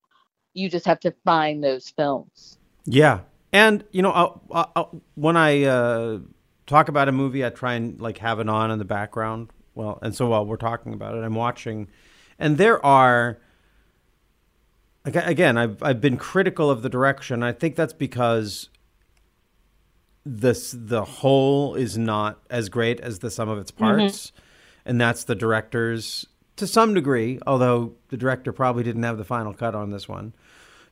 You 0.54 0.68
just 0.68 0.86
have 0.86 1.00
to 1.00 1.14
find 1.24 1.64
those 1.64 1.88
films. 1.90 2.58
Yeah. 2.84 3.20
And, 3.52 3.84
you 3.92 4.02
know, 4.02 4.12
I'll, 4.12 4.42
I'll, 4.76 5.02
when 5.14 5.36
I 5.36 5.64
uh, 5.64 6.18
talk 6.66 6.88
about 6.88 7.08
a 7.08 7.12
movie, 7.12 7.44
I 7.44 7.50
try 7.50 7.74
and 7.74 8.00
like 8.00 8.18
have 8.18 8.40
it 8.40 8.48
on 8.48 8.70
in 8.70 8.78
the 8.78 8.84
background. 8.84 9.50
Well, 9.74 9.98
and 10.02 10.14
so 10.14 10.28
while 10.28 10.44
we're 10.44 10.56
talking 10.56 10.92
about 10.92 11.14
it, 11.14 11.24
I'm 11.24 11.34
watching, 11.34 11.88
and 12.38 12.58
there 12.58 12.84
are, 12.84 13.38
again, 15.04 15.56
I've, 15.56 15.82
I've 15.82 16.00
been 16.00 16.18
critical 16.18 16.70
of 16.70 16.82
the 16.82 16.90
direction. 16.90 17.42
I 17.42 17.52
think 17.52 17.76
that's 17.76 17.94
because 17.94 18.68
this 20.24 20.74
the 20.76 21.04
whole 21.04 21.74
is 21.74 21.98
not 21.98 22.40
as 22.48 22.68
great 22.68 23.00
as 23.00 23.18
the 23.18 23.30
sum 23.30 23.48
of 23.48 23.58
its 23.58 23.70
mm-hmm. 23.70 23.84
parts, 23.84 24.28
mm-hmm. 24.28 24.40
and 24.90 25.00
that's 25.00 25.24
the 25.24 25.34
director's 25.34 26.26
to 26.56 26.66
some 26.66 26.94
degree. 26.94 27.38
Although 27.46 27.94
the 28.08 28.16
director 28.16 28.52
probably 28.52 28.82
didn't 28.82 29.02
have 29.02 29.18
the 29.18 29.24
final 29.24 29.52
cut 29.52 29.74
on 29.74 29.90
this 29.90 30.08
one, 30.08 30.34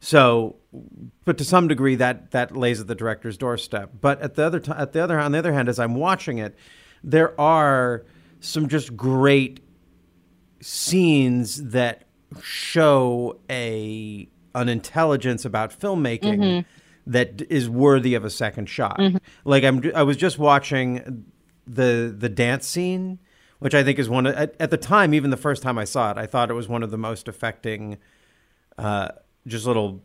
so 0.00 0.56
but 1.24 1.38
to 1.38 1.44
some 1.44 1.68
degree 1.68 1.94
that 1.96 2.32
that 2.32 2.56
lays 2.56 2.80
at 2.80 2.88
the 2.88 2.94
director's 2.94 3.36
doorstep. 3.36 3.90
But 4.00 4.20
at 4.20 4.34
the 4.34 4.44
other 4.44 4.60
t- 4.60 4.72
at 4.72 4.92
the 4.92 5.02
other 5.02 5.18
on 5.18 5.32
the 5.32 5.38
other 5.38 5.52
hand, 5.52 5.68
as 5.68 5.78
I'm 5.78 5.94
watching 5.94 6.38
it, 6.38 6.56
there 7.04 7.38
are 7.40 8.04
some 8.40 8.68
just 8.68 8.96
great 8.96 9.60
scenes 10.60 11.70
that 11.70 12.04
show 12.42 13.38
a 13.48 14.28
an 14.56 14.68
intelligence 14.68 15.44
about 15.44 15.78
filmmaking 15.78 16.38
mm-hmm 16.38 16.79
that 17.06 17.42
is 17.50 17.68
worthy 17.68 18.14
of 18.14 18.24
a 18.24 18.30
second 18.30 18.68
shot. 18.68 18.98
Mm-hmm. 18.98 19.16
Like 19.44 19.64
I'm, 19.64 19.82
I 19.94 20.02
was 20.02 20.16
just 20.16 20.38
watching 20.38 21.24
the 21.66 22.14
the 22.16 22.28
dance 22.28 22.66
scene, 22.66 23.18
which 23.58 23.74
I 23.74 23.82
think 23.82 23.98
is 23.98 24.08
one 24.08 24.26
of, 24.26 24.34
at, 24.34 24.54
at, 24.60 24.70
the 24.70 24.76
time, 24.76 25.14
even 25.14 25.30
the 25.30 25.36
first 25.36 25.62
time 25.62 25.78
I 25.78 25.84
saw 25.84 26.10
it, 26.10 26.18
I 26.18 26.26
thought 26.26 26.50
it 26.50 26.54
was 26.54 26.68
one 26.68 26.82
of 26.82 26.90
the 26.90 26.98
most 26.98 27.28
affecting, 27.28 27.98
uh, 28.78 29.08
just 29.46 29.66
little 29.66 30.02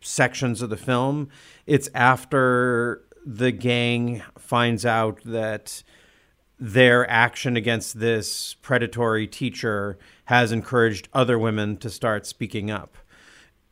sections 0.00 0.62
of 0.62 0.70
the 0.70 0.76
film. 0.76 1.28
It's 1.66 1.88
after 1.94 3.02
the 3.24 3.50
gang 3.50 4.22
finds 4.38 4.86
out 4.86 5.20
that 5.24 5.82
their 6.58 7.08
action 7.10 7.56
against 7.56 7.98
this 8.00 8.54
predatory 8.54 9.26
teacher 9.26 9.98
has 10.26 10.52
encouraged 10.52 11.08
other 11.12 11.38
women 11.38 11.76
to 11.78 11.90
start 11.90 12.26
speaking 12.26 12.70
up. 12.70 12.96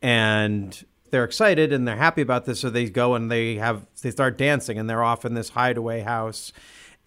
And 0.01 0.85
they're 1.15 1.23
excited 1.23 1.71
and 1.71 1.87
they're 1.87 1.95
happy 1.95 2.21
about 2.21 2.43
this 2.43 2.59
so 2.59 2.69
they 2.69 2.89
go 2.89 3.15
and 3.15 3.31
they 3.31 3.55
have 3.55 3.87
they 4.01 4.11
start 4.11 4.37
dancing 4.37 4.77
and 4.77 4.89
they're 4.89 5.01
off 5.01 5.23
in 5.23 5.33
this 5.33 5.47
hideaway 5.47 6.01
house. 6.01 6.51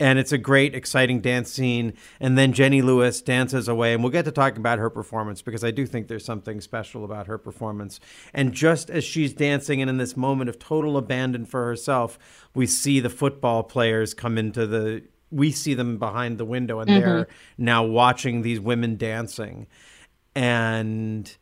And 0.00 0.18
it's 0.18 0.32
a 0.32 0.38
great 0.38 0.76
exciting 0.76 1.20
dance 1.20 1.52
scene. 1.52 1.92
And 2.18 2.38
then 2.38 2.54
jenny 2.54 2.80
lewis 2.80 3.20
dances 3.20 3.68
away 3.68 3.92
and 3.92 4.02
we'll 4.02 4.10
get 4.10 4.24
to 4.24 4.32
talk 4.32 4.56
about 4.56 4.78
her 4.78 4.88
performance 4.88 5.42
because 5.42 5.62
i 5.62 5.70
do 5.70 5.84
think 5.84 6.08
there's 6.08 6.24
something 6.24 6.62
special 6.62 7.04
about 7.04 7.26
her 7.26 7.36
performance. 7.36 8.00
And 8.32 8.54
just 8.54 8.88
as 8.88 9.04
she's 9.04 9.34
dancing 9.34 9.82
and 9.82 9.90
in 9.90 9.98
this 9.98 10.16
moment 10.16 10.48
of 10.48 10.58
total 10.58 10.96
abandon 10.96 11.44
for 11.44 11.66
herself 11.66 12.18
we 12.54 12.66
see 12.66 13.00
the 13.00 13.10
football 13.10 13.62
players 13.62 14.14
come 14.14 14.38
into 14.38 14.66
the 14.66 15.02
we 15.30 15.50
see 15.50 15.74
them 15.74 15.98
behind 15.98 16.38
the 16.38 16.46
window 16.46 16.80
and 16.80 16.88
they're 16.88 17.24
mm-hmm. 17.24 17.62
now 17.62 17.84
watching 17.84 18.40
these 18.40 18.58
women 18.58 18.96
dancing. 18.96 19.66
And 20.34 21.36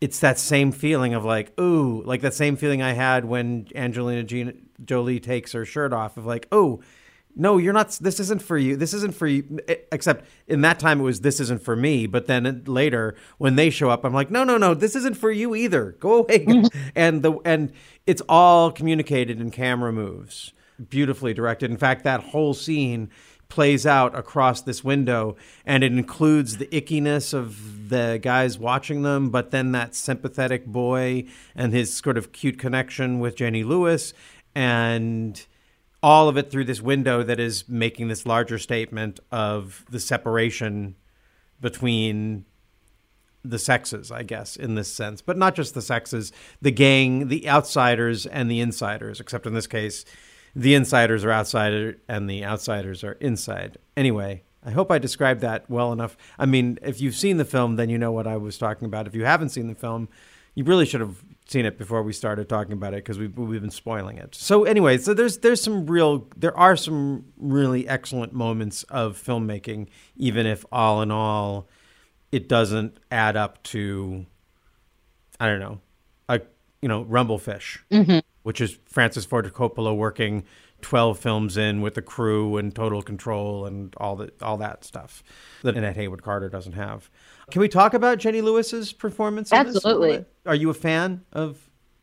it's 0.00 0.20
that 0.20 0.38
same 0.38 0.72
feeling 0.72 1.14
of 1.14 1.24
like, 1.24 1.58
ooh, 1.58 2.02
like 2.04 2.20
that 2.20 2.34
same 2.34 2.56
feeling 2.56 2.82
I 2.82 2.92
had 2.92 3.24
when 3.24 3.68
Angelina 3.74 4.22
Jean- 4.24 4.68
Jolie 4.84 5.20
takes 5.20 5.52
her 5.52 5.64
shirt 5.64 5.92
off 5.92 6.16
of 6.16 6.26
like, 6.26 6.46
oh, 6.52 6.80
no, 7.38 7.58
you're 7.58 7.74
not. 7.74 7.90
This 8.00 8.18
isn't 8.18 8.40
for 8.40 8.56
you. 8.56 8.76
This 8.76 8.94
isn't 8.94 9.14
for 9.14 9.26
you. 9.26 9.58
Except 9.92 10.24
in 10.48 10.62
that 10.62 10.78
time 10.78 11.00
it 11.00 11.02
was 11.02 11.20
this 11.20 11.38
isn't 11.38 11.62
for 11.62 11.76
me. 11.76 12.06
But 12.06 12.26
then 12.26 12.62
later 12.66 13.14
when 13.36 13.56
they 13.56 13.68
show 13.68 13.90
up, 13.90 14.04
I'm 14.04 14.14
like, 14.14 14.30
no, 14.30 14.42
no, 14.42 14.56
no, 14.56 14.72
this 14.72 14.96
isn't 14.96 15.18
for 15.18 15.30
you 15.30 15.54
either. 15.54 15.92
Go 16.00 16.20
away. 16.20 16.46
Mm-hmm. 16.46 16.78
and 16.96 17.22
the 17.22 17.38
and 17.44 17.72
it's 18.06 18.22
all 18.26 18.72
communicated 18.72 19.38
in 19.38 19.50
camera 19.50 19.92
moves, 19.92 20.54
beautifully 20.88 21.34
directed. 21.34 21.70
In 21.70 21.76
fact, 21.76 22.04
that 22.04 22.22
whole 22.22 22.54
scene 22.54 23.10
plays 23.48 23.86
out 23.86 24.16
across 24.18 24.62
this 24.62 24.82
window 24.82 25.36
and 25.64 25.84
it 25.84 25.92
includes 25.92 26.56
the 26.56 26.66
ickiness 26.66 27.32
of 27.32 27.88
the 27.88 28.18
guys 28.20 28.58
watching 28.58 29.02
them 29.02 29.30
but 29.30 29.50
then 29.50 29.72
that 29.72 29.94
sympathetic 29.94 30.66
boy 30.66 31.24
and 31.54 31.72
his 31.72 31.96
sort 31.96 32.18
of 32.18 32.32
cute 32.32 32.58
connection 32.58 33.20
with 33.20 33.36
Jenny 33.36 33.62
Lewis 33.62 34.12
and 34.54 35.46
all 36.02 36.28
of 36.28 36.36
it 36.36 36.50
through 36.50 36.64
this 36.64 36.80
window 36.80 37.22
that 37.22 37.40
is 37.40 37.68
making 37.68 38.08
this 38.08 38.26
larger 38.26 38.58
statement 38.58 39.20
of 39.30 39.84
the 39.90 40.00
separation 40.00 40.94
between 41.60 42.44
the 43.50 43.58
sexes, 43.58 44.10
I 44.10 44.22
guess, 44.22 44.56
in 44.56 44.74
this 44.74 44.92
sense, 44.92 45.22
but 45.22 45.38
not 45.38 45.54
just 45.54 45.74
the 45.74 45.82
sexes, 45.82 46.32
the 46.60 46.70
gang, 46.70 47.28
the 47.28 47.48
outsiders, 47.48 48.26
and 48.26 48.50
the 48.50 48.60
insiders, 48.60 49.20
except 49.20 49.46
in 49.46 49.54
this 49.54 49.66
case, 49.66 50.04
the 50.56 50.74
insiders 50.74 51.22
are 51.22 51.30
outside 51.30 51.96
and 52.08 52.28
the 52.28 52.42
outsiders 52.42 53.04
are 53.04 53.12
inside. 53.12 53.76
Anyway, 53.96 54.42
I 54.64 54.70
hope 54.70 54.90
I 54.90 54.98
described 54.98 55.42
that 55.42 55.68
well 55.70 55.92
enough. 55.92 56.16
I 56.38 56.46
mean, 56.46 56.78
if 56.82 57.00
you've 57.00 57.14
seen 57.14 57.36
the 57.36 57.44
film, 57.44 57.76
then 57.76 57.90
you 57.90 57.98
know 57.98 58.10
what 58.10 58.26
I 58.26 58.38
was 58.38 58.56
talking 58.56 58.86
about. 58.86 59.06
If 59.06 59.14
you 59.14 59.26
haven't 59.26 59.50
seen 59.50 59.68
the 59.68 59.74
film, 59.74 60.08
you 60.54 60.64
really 60.64 60.86
should 60.86 61.02
have 61.02 61.22
seen 61.46 61.66
it 61.66 61.76
before 61.76 62.02
we 62.02 62.14
started 62.14 62.48
talking 62.48 62.72
about 62.72 62.94
it 62.94 63.04
because 63.04 63.18
we've, 63.18 63.36
we've 63.36 63.60
been 63.60 63.70
spoiling 63.70 64.16
it. 64.16 64.34
So 64.34 64.64
anyway, 64.64 64.96
so 64.96 65.12
there's 65.12 65.38
there's 65.38 65.62
some 65.62 65.86
real 65.86 66.26
there 66.36 66.56
are 66.56 66.74
some 66.74 67.26
really 67.36 67.86
excellent 67.86 68.32
moments 68.32 68.82
of 68.84 69.22
filmmaking, 69.22 69.88
even 70.16 70.46
if 70.46 70.64
all 70.72 71.02
in 71.02 71.10
all, 71.10 71.68
it 72.32 72.48
doesn't 72.48 72.96
add 73.10 73.36
up 73.36 73.62
to 73.64 74.24
I 75.38 75.48
don't 75.48 75.60
know, 75.60 75.80
a 76.30 76.40
you 76.80 76.88
know 76.88 77.04
Rumblefish, 77.04 77.78
mm-hmm. 77.90 78.18
Which 78.46 78.60
is 78.60 78.78
Francis 78.86 79.24
Ford 79.24 79.52
Coppola 79.52 79.96
working 79.96 80.44
twelve 80.80 81.18
films 81.18 81.56
in 81.56 81.80
with 81.80 81.94
the 81.94 82.02
crew 82.02 82.56
and 82.58 82.72
total 82.72 83.02
control 83.02 83.66
and 83.66 83.92
all 83.96 84.14
that 84.14 84.40
all 84.40 84.56
that 84.58 84.84
stuff 84.84 85.24
that 85.64 85.76
Annette 85.76 85.96
Haywood 85.96 86.22
Carter 86.22 86.48
doesn't 86.48 86.74
have. 86.74 87.10
Can 87.50 87.60
we 87.60 87.68
talk 87.68 87.92
about 87.92 88.18
Jenny 88.18 88.42
Lewis's 88.42 88.92
performance? 88.92 89.52
Absolutely. 89.52 90.24
Are 90.46 90.54
you 90.54 90.70
a 90.70 90.74
fan 90.74 91.24
of 91.32 91.58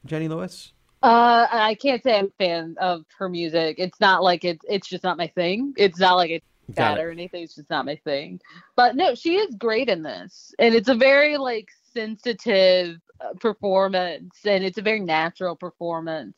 Jenny 0.05 0.27
Lewis? 0.27 0.73
Uh, 1.01 1.47
I 1.49 1.75
can't 1.75 2.03
say 2.03 2.19
I'm 2.19 2.25
a 2.25 2.43
fan 2.43 2.75
of 2.77 3.05
her 3.17 3.29
music. 3.29 3.77
It's 3.79 4.01
not 4.01 4.21
like 4.21 4.43
it's 4.43 4.65
it's 4.67 4.89
just 4.89 5.05
not 5.05 5.15
my 5.15 5.27
thing. 5.27 5.73
It's 5.77 5.97
not 5.97 6.15
like 6.15 6.31
it's 6.31 6.45
bad 6.67 6.97
it. 6.97 7.01
or 7.03 7.09
anything. 7.09 7.43
It's 7.43 7.55
just 7.55 7.69
not 7.69 7.85
my 7.85 7.95
thing. 7.95 8.41
But 8.75 8.97
no, 8.97 9.15
she 9.15 9.35
is 9.35 9.55
great 9.55 9.87
in 9.87 10.03
this, 10.03 10.53
and 10.59 10.75
it's 10.75 10.89
a 10.89 10.95
very 10.95 11.37
like 11.37 11.69
sensitive 11.93 12.99
performance, 13.39 14.39
and 14.45 14.63
it's 14.63 14.77
a 14.77 14.81
very 14.81 14.99
natural 14.99 15.55
performance, 15.55 16.37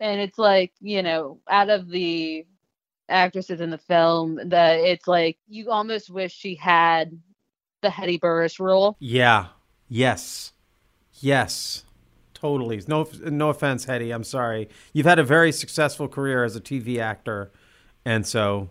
and 0.00 0.20
it's 0.20 0.38
like 0.38 0.72
you 0.80 1.02
know 1.02 1.38
out 1.48 1.70
of 1.70 1.88
the 1.88 2.46
actresses 3.08 3.60
in 3.60 3.70
the 3.70 3.78
film 3.78 4.38
that 4.50 4.78
it's 4.78 5.08
like 5.08 5.38
you 5.48 5.70
almost 5.70 6.10
wish 6.10 6.32
she 6.34 6.54
had 6.54 7.18
the 7.80 7.88
Hedy 7.88 8.20
Burress 8.20 8.60
role. 8.60 8.96
Yeah. 8.98 9.46
Yes. 9.88 10.52
Yes. 11.20 11.84
Totally. 12.34 12.80
No, 12.86 13.08
no 13.24 13.48
offense, 13.48 13.86
Hedy. 13.86 14.14
I'm 14.14 14.24
sorry. 14.24 14.68
You've 14.92 15.06
had 15.06 15.18
a 15.18 15.24
very 15.24 15.50
successful 15.50 16.06
career 16.06 16.44
as 16.44 16.54
a 16.54 16.60
TV 16.60 16.98
actor, 16.98 17.50
and 18.04 18.26
so 18.26 18.70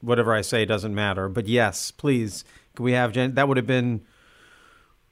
whatever 0.00 0.34
I 0.34 0.42
say 0.42 0.64
doesn't 0.64 0.94
matter. 0.94 1.28
But 1.28 1.48
yes, 1.48 1.90
please, 1.90 2.44
can 2.74 2.84
we 2.84 2.92
have 2.92 3.12
Jen? 3.12 3.34
That 3.34 3.48
would 3.48 3.56
have 3.56 3.66
been, 3.66 4.02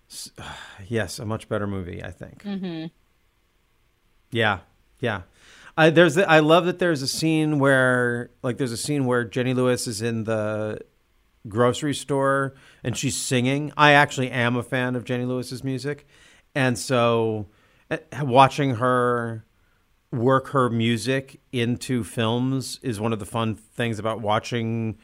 yes, 0.88 1.18
a 1.18 1.26
much 1.26 1.48
better 1.48 1.66
movie. 1.66 2.02
I 2.02 2.10
think. 2.10 2.42
Mm-hmm. 2.42 2.86
Yeah, 4.30 4.60
yeah. 5.00 5.22
I, 5.76 5.90
there's 5.90 6.16
the, 6.16 6.28
I 6.28 6.40
love 6.40 6.66
that 6.66 6.80
there's 6.80 7.02
a 7.02 7.08
scene 7.08 7.58
where 7.58 8.30
like 8.42 8.58
there's 8.58 8.72
a 8.72 8.76
scene 8.76 9.06
where 9.06 9.24
Jenny 9.24 9.54
Lewis 9.54 9.86
is 9.86 10.02
in 10.02 10.24
the 10.24 10.80
grocery 11.46 11.94
store 11.94 12.54
and 12.82 12.96
she's 12.96 13.16
singing. 13.16 13.72
I 13.76 13.92
actually 13.92 14.30
am 14.30 14.56
a 14.56 14.62
fan 14.62 14.96
of 14.96 15.04
Jenny 15.04 15.24
Lewis's 15.24 15.62
music, 15.62 16.06
and 16.54 16.78
so 16.78 17.46
eh, 17.90 17.98
watching 18.22 18.76
her 18.76 19.44
work 20.10 20.48
her 20.48 20.70
music 20.70 21.40
into 21.52 22.02
films 22.02 22.80
is 22.82 22.98
one 22.98 23.12
of 23.12 23.18
the 23.18 23.26
fun 23.26 23.54
things 23.54 23.98
about 23.98 24.20
watching 24.20 24.98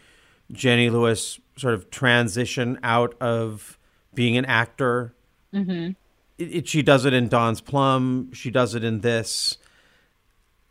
Jenny 0.50 0.90
Lewis 0.90 1.38
sort 1.56 1.74
of 1.74 1.90
transition 1.90 2.78
out 2.82 3.14
of 3.20 3.78
being 4.14 4.36
an 4.36 4.44
actor 4.44 5.14
Mm-hmm. 5.54 5.90
it, 6.38 6.44
it, 6.56 6.68
she 6.68 6.82
does 6.82 7.04
it 7.04 7.12
in 7.14 7.28
Don's 7.28 7.60
Plum. 7.60 8.32
She 8.32 8.50
does 8.50 8.74
it 8.74 8.82
in 8.82 9.02
this, 9.02 9.56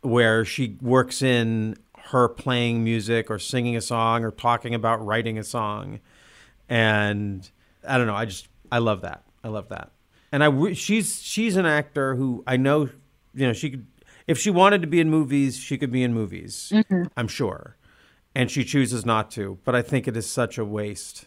where 0.02 0.44
she 0.44 0.76
works 0.82 1.22
in 1.22 1.76
her 1.96 2.28
playing 2.28 2.84
music 2.84 3.30
or 3.30 3.38
singing 3.38 3.76
a 3.76 3.80
song 3.80 4.24
or 4.24 4.30
talking 4.30 4.74
about 4.74 5.02
writing 5.04 5.38
a 5.38 5.42
song, 5.42 6.00
and 6.68 7.50
I 7.88 7.96
don't 7.96 8.06
know. 8.06 8.14
I 8.14 8.26
just 8.26 8.46
I 8.70 8.78
love 8.78 9.00
that. 9.00 9.24
I 9.42 9.48
love 9.48 9.70
that. 9.70 9.92
And 10.30 10.44
I 10.44 10.72
she's 10.74 11.22
she's 11.22 11.56
an 11.56 11.64
actor 11.64 12.14
who 12.16 12.44
I 12.46 12.58
know. 12.58 12.90
You 13.34 13.46
know, 13.46 13.52
she 13.54 13.70
could 13.70 13.86
if 14.26 14.38
she 14.38 14.50
wanted 14.50 14.82
to 14.82 14.86
be 14.86 15.00
in 15.00 15.08
movies, 15.08 15.56
she 15.56 15.78
could 15.78 15.90
be 15.90 16.02
in 16.02 16.12
movies. 16.12 16.72
I'm 17.16 17.28
sure, 17.28 17.76
and 18.34 18.50
she 18.50 18.64
chooses 18.64 19.06
not 19.06 19.30
to. 19.30 19.58
But 19.64 19.74
I 19.74 19.80
think 19.80 20.06
it 20.06 20.14
is 20.14 20.28
such 20.28 20.58
a 20.58 20.64
waste. 20.64 21.24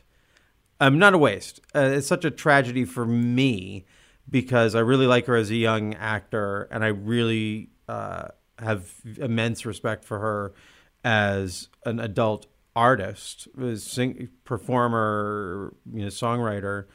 Um, 0.80 0.99
not 0.99 1.13
a 1.13 1.17
waste. 1.17 1.59
Uh, 1.73 1.91
it's 1.95 2.07
such 2.07 2.25
a 2.25 2.32
tragedy 2.32 2.86
for 2.86 3.05
me 3.05 3.86
because 4.30 4.75
I 4.75 4.80
really 4.82 5.07
like 5.07 5.25
her 5.25 5.36
as 5.36 5.49
a 5.49 5.55
young 5.55 5.93
actor, 5.95 6.67
and 6.71 6.84
I 6.84 6.88
really 6.88 7.69
uh, 7.88 8.28
have 8.59 8.91
immense 9.17 9.65
respect 9.65 10.03
for 10.03 10.19
her 10.19 10.53
as 11.03 11.69
an 11.86 11.99
adult 11.99 12.47
artist, 12.75 13.47
sing, 13.78 14.30
performer, 14.43 15.73
you 15.91 16.01
know, 16.01 16.07
songwriter, 16.07 16.86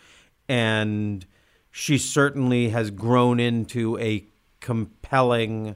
and 0.48 1.26
she 1.70 1.98
certainly 1.98 2.68
has 2.68 2.90
grown 2.90 3.40
into 3.40 3.98
a 3.98 4.24
compelling 4.60 5.74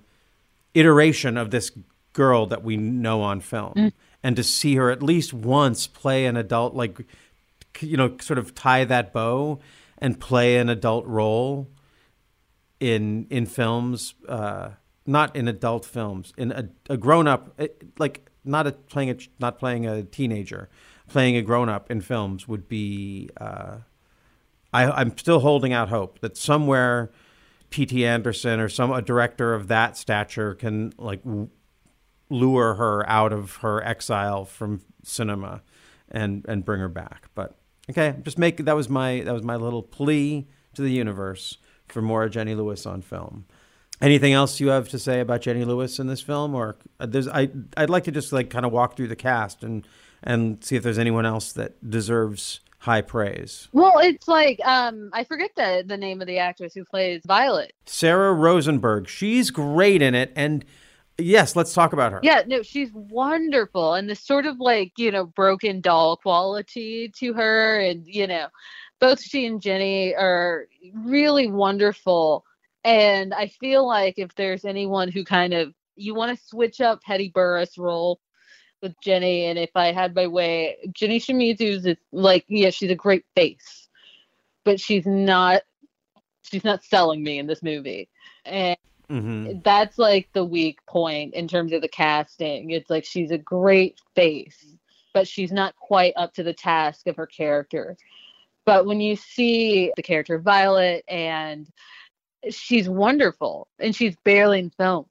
iteration 0.74 1.36
of 1.36 1.50
this 1.50 1.72
girl 2.12 2.46
that 2.46 2.62
we 2.62 2.76
know 2.76 3.22
on 3.22 3.40
film. 3.40 3.92
And 4.22 4.36
to 4.36 4.42
see 4.42 4.76
her 4.76 4.90
at 4.90 5.02
least 5.02 5.32
once 5.32 5.86
play 5.86 6.26
an 6.26 6.36
adult, 6.36 6.74
like, 6.74 7.00
you 7.83 7.97
know, 7.97 8.16
sort 8.20 8.39
of 8.39 8.55
tie 8.55 8.85
that 8.85 9.12
bow 9.12 9.61
and 9.99 10.20
play 10.20 10.59
an 10.59 10.68
adult 10.68 11.07
role 11.07 11.70
in 12.81 13.27
in 13.31 13.47
films, 13.47 14.14
uh, 14.29 14.70
not 15.07 15.35
in 15.35 15.49
adult 15.49 15.85
films, 15.85 16.33
in 16.37 16.53
a, 16.53 16.68
a 16.89 16.97
grown 16.97 17.27
up, 17.27 17.59
like 17.99 18.31
not 18.45 18.66
a 18.66 18.72
playing 18.72 19.11
a 19.11 19.16
not 19.39 19.59
playing 19.59 19.87
a 19.87 20.03
teenager, 20.03 20.68
playing 21.09 21.37
a 21.37 21.43
grown 21.43 21.68
up 21.68 21.91
in 21.91 22.01
films 22.01 22.47
would 22.47 22.68
be. 22.68 23.31
Uh, 23.37 23.79
I, 24.72 24.91
I'm 24.91 25.16
still 25.16 25.41
holding 25.41 25.72
out 25.72 25.89
hope 25.89 26.18
that 26.20 26.37
somewhere 26.37 27.11
P.T. 27.70 28.05
Anderson 28.05 28.61
or 28.61 28.68
some 28.68 28.93
a 28.93 29.01
director 29.01 29.55
of 29.55 29.68
that 29.68 29.97
stature 29.97 30.55
can 30.55 30.93
like 30.99 31.20
lure 32.29 32.74
her 32.74 33.09
out 33.09 33.33
of 33.33 33.57
her 33.57 33.83
exile 33.85 34.45
from 34.45 34.83
cinema 35.03 35.62
and 36.11 36.45
and 36.49 36.64
bring 36.64 36.81
her 36.81 36.89
back. 36.89 37.29
But 37.35 37.57
okay, 37.91 38.14
just 38.22 38.39
make 38.39 38.59
that 38.59 38.76
was 38.76 38.89
my 38.89 39.20
that 39.20 39.32
was 39.32 39.43
my 39.43 39.57
little 39.57 39.82
plea 39.82 40.47
to 40.74 40.82
the 40.82 40.91
universe 40.91 41.59
for 41.89 42.03
more 42.03 42.28
Jenny 42.28 42.55
Lewis 42.55 42.87
on 42.87 43.03
film. 43.03 43.47
Anything 44.01 44.34
else 44.34 44.61
you 44.61 44.68
have 44.68 44.89
to 44.91 44.99
say 44.99 45.20
about 45.20 45.41
Jenny 45.41 45.64
Lewis 45.64 45.99
in 45.99 46.07
this 46.07 46.20
film, 46.20 46.55
or 46.55 46.76
uh, 47.01 47.07
there's 47.07 47.28
I 47.28 47.49
I'd 47.76 47.91
like 47.91 48.05
to 48.05 48.12
just 48.12 48.32
like 48.32 48.51
kind 48.51 48.66
of 48.66 48.72
walk 48.72 48.97
through 48.97 49.09
the 49.09 49.16
cast 49.16 49.62
and 49.62 49.87
and 50.22 50.62
see 50.62 50.76
if 50.76 50.82
there's 50.82 50.99
anyone 50.99 51.24
else 51.24 51.53
that 51.53 51.89
deserves 51.89 52.61
high 52.78 53.01
praise. 53.01 53.68
Well, 53.72 53.99
it's 53.99 54.28
like 54.28 54.61
um, 54.66 55.11
I 55.12 55.24
forget 55.24 55.51
the 55.57 55.82
the 55.87 55.97
name 55.97 56.20
of 56.20 56.26
the 56.26 56.39
actress 56.39 56.74
who 56.74 56.84
plays 56.84 57.22
Violet. 57.26 57.72
Sarah 57.87 58.34
Rosenberg, 58.34 59.09
she's 59.09 59.51
great 59.51 60.03
in 60.03 60.14
it, 60.14 60.32
and 60.37 60.64
yes, 61.19 61.57
let's 61.57 61.75
talk 61.75 61.93
about 61.93 62.12
her. 62.12 62.21
Yeah, 62.23 62.43
no, 62.47 62.62
she's 62.62 62.91
wonderful, 62.93 63.95
and 63.95 64.09
this 64.09 64.21
sort 64.21 64.47
of 64.47 64.59
like 64.61 64.93
you 64.97 65.11
know 65.11 65.27
broken 65.27 65.81
doll 65.81 66.17
quality 66.17 67.12
to 67.19 67.33
her, 67.35 67.81
and 67.81 68.07
you 68.07 68.27
know, 68.27 68.49
both 69.01 69.21
she 69.23 69.47
and 69.47 69.61
Jenny 69.61 70.14
are 70.14 70.67
really 70.95 71.49
wonderful 71.49 72.45
and 72.87 73.35
I 73.35 73.49
feel 73.49 73.85
like 73.85 74.14
if 74.17 74.33
there's 74.37 74.64
anyone 74.64 75.11
who 75.11 75.25
kind 75.25 75.53
of 75.53 75.75
you 75.97 76.14
want 76.14 76.39
to 76.39 76.47
switch 76.47 76.81
up 76.81 77.01
Hedy 77.03 77.33
Burress 77.33 77.77
role 77.77 78.21
with 78.81 78.95
Jenny, 79.03 79.47
and 79.47 79.59
if 79.59 79.71
I 79.75 79.91
had 79.91 80.14
my 80.14 80.29
way, 80.29 80.77
Jenny 80.93 81.19
Shimizu 81.19 81.85
is 81.85 81.97
like, 82.12 82.45
yeah, 82.47 82.71
she's 82.71 82.93
a 82.93 82.95
great 82.95 83.25
face, 83.35 83.89
but 84.64 84.79
she's 84.79 85.05
not 85.05 85.62
she's 86.43 86.62
not 86.62 86.85
selling 86.85 87.25
me 87.25 87.41
in 87.41 87.49
this 87.49 87.61
movie. 87.61 88.09
And 88.45 88.77
mm-hmm. 89.11 89.61
that's 89.64 89.98
like 89.98 90.28
the 90.32 90.44
weak 90.44 90.84
point 90.86 91.34
in 91.34 91.48
terms 91.48 91.72
of 91.72 91.82
the 91.82 91.88
casting. 91.88 92.70
It's 92.70 92.90
like 92.90 93.04
she's 93.04 93.30
a 93.30 93.38
great 93.38 94.00
face, 94.14 94.76
but 95.14 95.28
she's 95.28 95.52
not 95.52 95.76
quite 95.76 96.14
up 96.16 96.34
to 96.34 96.42
the 96.42 96.54
task 96.54 97.07
of 97.07 97.16
her 97.16 97.26
character. 97.26 97.96
But 98.64 98.86
when 98.86 99.00
you 99.00 99.16
see 99.16 99.92
the 99.96 100.02
character 100.02 100.38
Violet 100.38 101.04
and 101.09 101.68
she's 102.50 102.88
wonderful 102.88 103.68
and 103.78 103.94
she's 103.94 104.16
barely 104.24 104.61
in 104.61 104.70
film. 104.70 105.07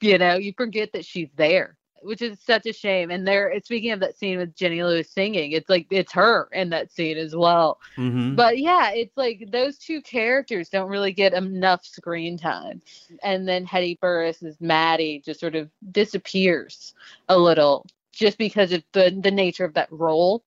You 0.00 0.18
know, 0.18 0.36
you 0.36 0.52
forget 0.56 0.92
that 0.92 1.04
she's 1.04 1.30
there, 1.36 1.76
which 2.04 2.22
is 2.22 2.38
such 2.40 2.66
a 2.66 2.72
shame. 2.72 3.10
And 3.10 3.26
there, 3.26 3.52
speaking 3.64 3.92
of 3.92 4.00
that 4.00 4.18
scene 4.18 4.38
with 4.38 4.54
Jenny 4.54 4.82
Lewis 4.82 5.10
singing, 5.10 5.52
it's 5.52 5.68
like 5.68 5.86
it's 5.90 6.12
her 6.12 6.48
in 6.52 6.70
that 6.70 6.92
scene 6.92 7.16
as 7.16 7.34
well. 7.34 7.80
Mm-hmm. 7.96 8.34
But 8.34 8.58
yeah, 8.58 8.90
it's 8.92 9.16
like 9.16 9.48
those 9.50 9.78
two 9.78 10.00
characters 10.02 10.68
don't 10.68 10.90
really 10.90 11.12
get 11.12 11.34
enough 11.34 11.84
screen 11.84 12.38
time. 12.38 12.82
And 13.22 13.48
then 13.48 13.66
Hedy 13.66 13.98
Burress 13.98 14.42
as 14.42 14.60
Maddie 14.60 15.22
just 15.24 15.40
sort 15.40 15.56
of 15.56 15.70
disappears 15.90 16.94
a 17.28 17.38
little 17.38 17.86
just 18.12 18.38
because 18.38 18.72
of 18.72 18.82
the 18.92 19.16
the 19.20 19.30
nature 19.30 19.64
of 19.64 19.74
that 19.74 19.90
role. 19.90 20.44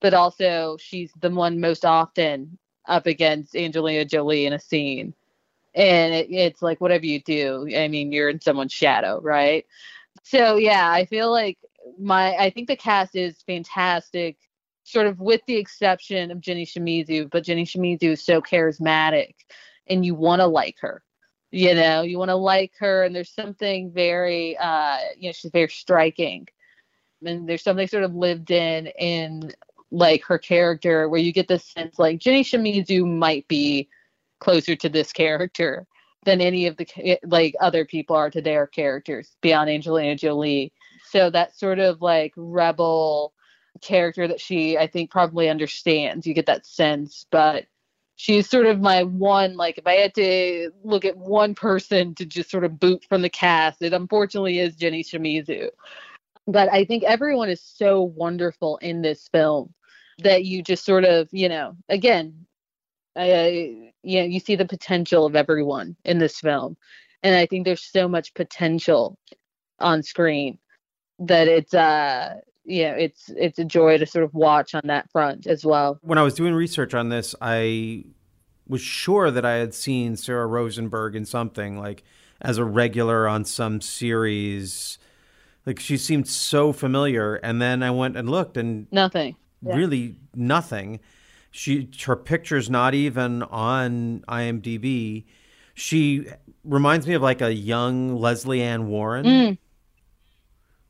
But 0.00 0.14
also, 0.14 0.78
she's 0.80 1.12
the 1.20 1.30
one 1.30 1.60
most 1.60 1.84
often 1.84 2.56
up 2.86 3.06
against 3.06 3.54
Angelina 3.54 4.04
Jolie 4.04 4.46
in 4.46 4.54
a 4.54 4.58
scene 4.58 5.14
and 5.74 6.14
it, 6.14 6.30
it's 6.30 6.62
like 6.62 6.80
whatever 6.80 7.06
you 7.06 7.20
do 7.20 7.68
i 7.76 7.88
mean 7.88 8.12
you're 8.12 8.28
in 8.28 8.40
someone's 8.40 8.72
shadow 8.72 9.20
right 9.22 9.66
so 10.22 10.56
yeah 10.56 10.90
i 10.90 11.04
feel 11.04 11.30
like 11.30 11.58
my 11.98 12.34
i 12.36 12.50
think 12.50 12.68
the 12.68 12.76
cast 12.76 13.16
is 13.16 13.42
fantastic 13.46 14.36
sort 14.84 15.06
of 15.06 15.20
with 15.20 15.40
the 15.46 15.56
exception 15.56 16.30
of 16.30 16.40
jenny 16.40 16.66
shimizu 16.66 17.28
but 17.30 17.44
jenny 17.44 17.64
shimizu 17.64 18.12
is 18.12 18.24
so 18.24 18.40
charismatic 18.40 19.34
and 19.88 20.04
you 20.04 20.14
want 20.14 20.40
to 20.40 20.46
like 20.46 20.76
her 20.80 21.02
you 21.50 21.74
know? 21.74 22.02
You 22.02 22.18
want 22.18 22.30
to 22.30 22.36
like 22.36 22.72
her 22.78 23.04
and 23.04 23.14
there's 23.14 23.32
something 23.34 23.90
very 23.92 24.56
uh 24.58 24.98
you 25.16 25.28
know 25.28 25.32
she's 25.32 25.50
very 25.50 25.68
striking. 25.68 26.46
And 27.24 27.48
there's 27.48 27.62
something 27.62 27.86
sort 27.86 28.04
of 28.04 28.14
lived 28.14 28.50
in 28.50 28.86
in 28.98 29.52
like 29.90 30.24
her 30.24 30.38
character 30.38 31.08
where 31.08 31.20
you 31.20 31.32
get 31.32 31.48
this 31.48 31.64
sense 31.64 31.98
like 31.98 32.20
jenny 32.20 32.44
shimizu 32.44 33.04
might 33.04 33.46
be 33.48 33.88
closer 34.38 34.76
to 34.76 34.88
this 34.88 35.12
character 35.12 35.84
than 36.24 36.40
any 36.40 36.66
of 36.66 36.76
the 36.76 37.18
like 37.24 37.54
other 37.60 37.84
people 37.84 38.16
are 38.16 38.30
to 38.30 38.42
their 38.42 38.66
characters 38.66 39.36
beyond 39.40 39.70
Angelina 39.70 40.16
Jolie. 40.16 40.72
So 41.08 41.30
that 41.30 41.56
sort 41.56 41.78
of 41.78 42.02
like 42.02 42.32
rebel 42.36 43.32
character 43.80 44.28
that 44.28 44.40
she 44.40 44.76
I 44.76 44.86
think 44.86 45.10
probably 45.10 45.48
understands. 45.48 46.26
You 46.26 46.34
get 46.34 46.46
that 46.46 46.66
sense, 46.66 47.26
but 47.30 47.66
she's 48.16 48.50
sort 48.50 48.66
of 48.66 48.80
my 48.80 49.02
one 49.02 49.56
like 49.56 49.78
if 49.78 49.86
I 49.86 49.94
had 49.94 50.14
to 50.16 50.70
look 50.84 51.04
at 51.04 51.16
one 51.16 51.54
person 51.54 52.14
to 52.16 52.26
just 52.26 52.50
sort 52.50 52.64
of 52.64 52.78
boot 52.78 53.04
from 53.08 53.22
the 53.22 53.30
cast, 53.30 53.80
it 53.80 53.94
unfortunately 53.94 54.58
is 54.58 54.76
Jenny 54.76 55.02
Shimizu. 55.02 55.70
But 56.46 56.70
I 56.70 56.84
think 56.84 57.04
everyone 57.04 57.48
is 57.48 57.62
so 57.62 58.02
wonderful 58.02 58.76
in 58.78 59.02
this 59.02 59.28
film 59.28 59.72
that 60.22 60.44
you 60.44 60.62
just 60.62 60.84
sort 60.84 61.04
of, 61.04 61.28
you 61.32 61.48
know, 61.48 61.76
again, 61.88 62.46
I, 63.16 63.92
you 64.02 64.20
know, 64.20 64.26
you 64.26 64.40
see 64.40 64.56
the 64.56 64.64
potential 64.64 65.26
of 65.26 65.34
everyone 65.36 65.96
in 66.04 66.18
this 66.18 66.38
film, 66.38 66.76
and 67.22 67.34
I 67.34 67.46
think 67.46 67.64
there's 67.64 67.84
so 67.84 68.08
much 68.08 68.34
potential 68.34 69.18
on 69.78 70.02
screen 70.02 70.58
that 71.18 71.48
it's 71.48 71.74
uh 71.74 72.34
you 72.64 72.84
know 72.84 72.94
it's 72.94 73.30
it's 73.36 73.58
a 73.58 73.64
joy 73.64 73.98
to 73.98 74.06
sort 74.06 74.24
of 74.24 74.34
watch 74.34 74.74
on 74.74 74.82
that 74.84 75.10
front 75.10 75.46
as 75.46 75.64
well. 75.64 75.98
When 76.02 76.18
I 76.18 76.22
was 76.22 76.34
doing 76.34 76.54
research 76.54 76.94
on 76.94 77.08
this, 77.08 77.34
I 77.40 78.04
was 78.68 78.80
sure 78.80 79.30
that 79.30 79.44
I 79.44 79.54
had 79.54 79.74
seen 79.74 80.16
Sarah 80.16 80.46
Rosenberg 80.46 81.16
in 81.16 81.24
something 81.24 81.78
like 81.78 82.04
as 82.40 82.58
a 82.58 82.64
regular 82.64 83.28
on 83.28 83.44
some 83.44 83.80
series. 83.80 84.98
Like 85.66 85.78
she 85.78 85.98
seemed 85.98 86.26
so 86.26 86.72
familiar, 86.72 87.36
and 87.36 87.60
then 87.60 87.82
I 87.82 87.90
went 87.90 88.16
and 88.16 88.30
looked, 88.30 88.56
and 88.56 88.86
nothing. 88.90 89.36
Yeah. 89.62 89.76
Really, 89.76 90.16
nothing. 90.34 91.00
She 91.50 91.88
her 92.04 92.16
picture's 92.16 92.70
not 92.70 92.94
even 92.94 93.42
on 93.42 94.24
IMDb. 94.28 95.24
She 95.74 96.26
reminds 96.64 97.06
me 97.06 97.14
of 97.14 97.22
like 97.22 97.40
a 97.40 97.52
young 97.52 98.16
Lesley 98.16 98.62
Ann 98.62 98.88
Warren. 98.88 99.26
Mm. 99.26 99.58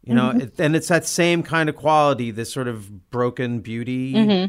You 0.05 0.15
know, 0.15 0.31
mm-hmm. 0.31 0.41
it, 0.41 0.55
and 0.59 0.75
it's 0.75 0.89
that 0.89 1.07
same 1.07 1.43
kind 1.43 1.69
of 1.69 1.77
quality, 1.77 2.31
this 2.31 2.53
sort 2.53 2.69
of 2.69 3.11
broken 3.11 3.61
beauty, 3.61 4.15
mm-hmm. 4.15 4.47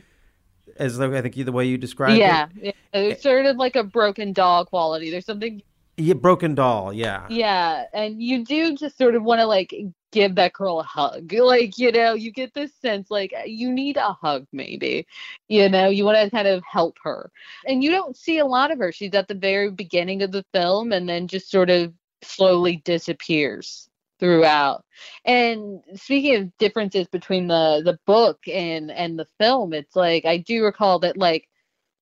as 0.77 0.99
I 0.99 1.21
think 1.21 1.35
the 1.35 1.51
way 1.51 1.65
you 1.65 1.77
described 1.77 2.17
yeah. 2.17 2.47
it. 2.61 2.75
Yeah, 2.93 3.01
it's 3.01 3.21
sort 3.21 3.45
of 3.45 3.57
like 3.57 3.75
a 3.75 3.83
broken 3.83 4.31
doll 4.31 4.65
quality. 4.65 5.11
There's 5.11 5.25
something 5.25 5.61
yeah, 6.01 6.13
broken 6.15 6.55
doll, 6.55 6.91
yeah. 6.93 7.27
Yeah, 7.29 7.85
and 7.93 8.21
you 8.21 8.43
do 8.43 8.75
just 8.75 8.97
sort 8.97 9.15
of 9.15 9.23
want 9.23 9.39
to 9.39 9.45
like 9.45 9.73
give 10.11 10.35
that 10.35 10.53
girl 10.53 10.79
a 10.79 10.83
hug. 10.83 11.31
Like, 11.33 11.77
you 11.77 11.91
know, 11.91 12.13
you 12.13 12.31
get 12.31 12.53
this 12.53 12.71
sense 12.81 13.09
like 13.09 13.33
you 13.45 13.71
need 13.71 13.97
a 13.97 14.13
hug 14.13 14.45
maybe. 14.51 15.07
You 15.47 15.69
know, 15.69 15.89
you 15.89 16.05
want 16.05 16.17
to 16.17 16.29
kind 16.29 16.47
of 16.47 16.63
help 16.63 16.97
her. 17.03 17.31
And 17.65 17.83
you 17.83 17.91
don't 17.91 18.17
see 18.17 18.37
a 18.39 18.45
lot 18.45 18.71
of 18.71 18.79
her. 18.79 18.91
She's 18.91 19.13
at 19.13 19.27
the 19.27 19.35
very 19.35 19.71
beginning 19.71 20.21
of 20.21 20.31
the 20.31 20.45
film 20.53 20.91
and 20.91 21.07
then 21.07 21.27
just 21.27 21.49
sort 21.49 21.69
of 21.69 21.93
slowly 22.21 22.77
disappears 22.77 23.89
throughout. 24.19 24.85
And 25.25 25.81
speaking 25.95 26.35
of 26.35 26.57
differences 26.57 27.07
between 27.07 27.47
the 27.47 27.81
the 27.83 27.99
book 28.05 28.39
and 28.47 28.91
and 28.91 29.17
the 29.17 29.27
film, 29.39 29.73
it's 29.73 29.95
like 29.95 30.25
I 30.25 30.37
do 30.37 30.63
recall 30.63 30.99
that 30.99 31.17
like 31.17 31.47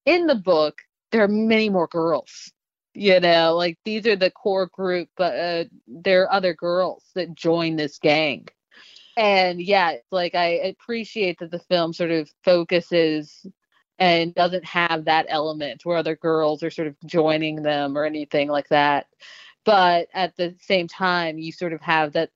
in 0.06 0.28
the 0.28 0.36
book 0.36 0.82
there 1.12 1.24
are 1.24 1.28
many 1.28 1.70
more 1.70 1.88
girls 1.88 2.52
you 3.00 3.20
know 3.20 3.56
like 3.56 3.78
these 3.86 4.06
are 4.06 4.18
the 4.18 4.30
core 4.30 4.68
group 4.68 5.08
but 5.16 5.34
uh, 5.34 5.64
there 5.88 6.24
are 6.24 6.34
other 6.34 6.54
girls 6.54 7.06
that 7.16 7.34
join 7.34 7.76
this 7.78 7.98
gang. 7.98 8.48
And 9.16 9.62
yeah 9.62 9.96
like 10.12 10.36
i 10.36 10.48
appreciate 10.48 11.40
that 11.40 11.52
the 11.52 11.60
film 11.60 11.94
sort 11.94 12.12
of 12.12 12.30
focuses 12.44 13.46
and 14.00 14.34
doesn't 14.36 14.66
have 14.66 15.06
that 15.06 15.26
element 15.30 15.86
where 15.86 15.98
other 15.98 16.16
girls 16.16 16.64
are 16.64 16.70
sort 16.70 16.88
of 16.88 16.96
joining 17.06 17.64
them 17.64 17.98
or 17.98 18.06
anything 18.06 18.48
like 18.48 18.70
that. 18.70 19.08
But 19.66 20.08
at 20.14 20.38
the 20.38 20.56
same 20.62 20.88
time 20.88 21.38
you 21.38 21.52
sort 21.52 21.74
of 21.74 21.82
have 21.82 22.14
that 22.14 22.32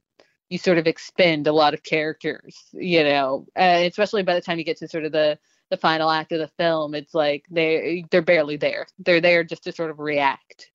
you 0.49 0.57
sort 0.57 0.77
of 0.77 0.87
expend 0.87 1.47
a 1.47 1.53
lot 1.53 1.73
of 1.73 1.83
characters 1.83 2.55
you 2.73 3.03
know 3.03 3.45
especially 3.55 4.23
by 4.23 4.35
the 4.35 4.41
time 4.41 4.59
you 4.59 4.63
get 4.63 4.77
to 4.77 4.87
sort 4.87 5.05
of 5.05 5.11
the 5.11 5.39
the 5.73 5.77
final 5.77 6.11
act 6.11 6.31
of 6.31 6.37
the 6.37 6.51
film, 6.59 6.93
it's 6.93 7.15
like 7.15 7.45
they 7.49 8.05
they're 8.11 8.21
barely 8.21 8.57
there. 8.57 8.85
They're 8.99 9.19
there 9.19 9.43
just 9.43 9.63
to 9.63 9.71
sort 9.71 9.89
of 9.89 9.97
react 9.97 10.69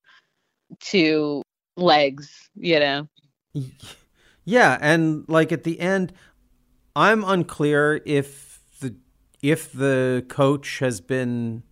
to 0.91 1.41
legs, 1.77 2.49
you 2.55 2.79
know. 2.79 3.07
Yeah, 4.43 4.77
and 4.81 5.23
like 5.29 5.53
at 5.53 5.63
the 5.63 5.79
end, 5.79 6.11
I'm 6.97 7.23
unclear 7.23 8.01
if 8.05 8.59
the 8.81 8.95
if 9.41 9.71
the 9.71 10.25
coach 10.27 10.79
has 10.79 10.99
been 10.99 11.63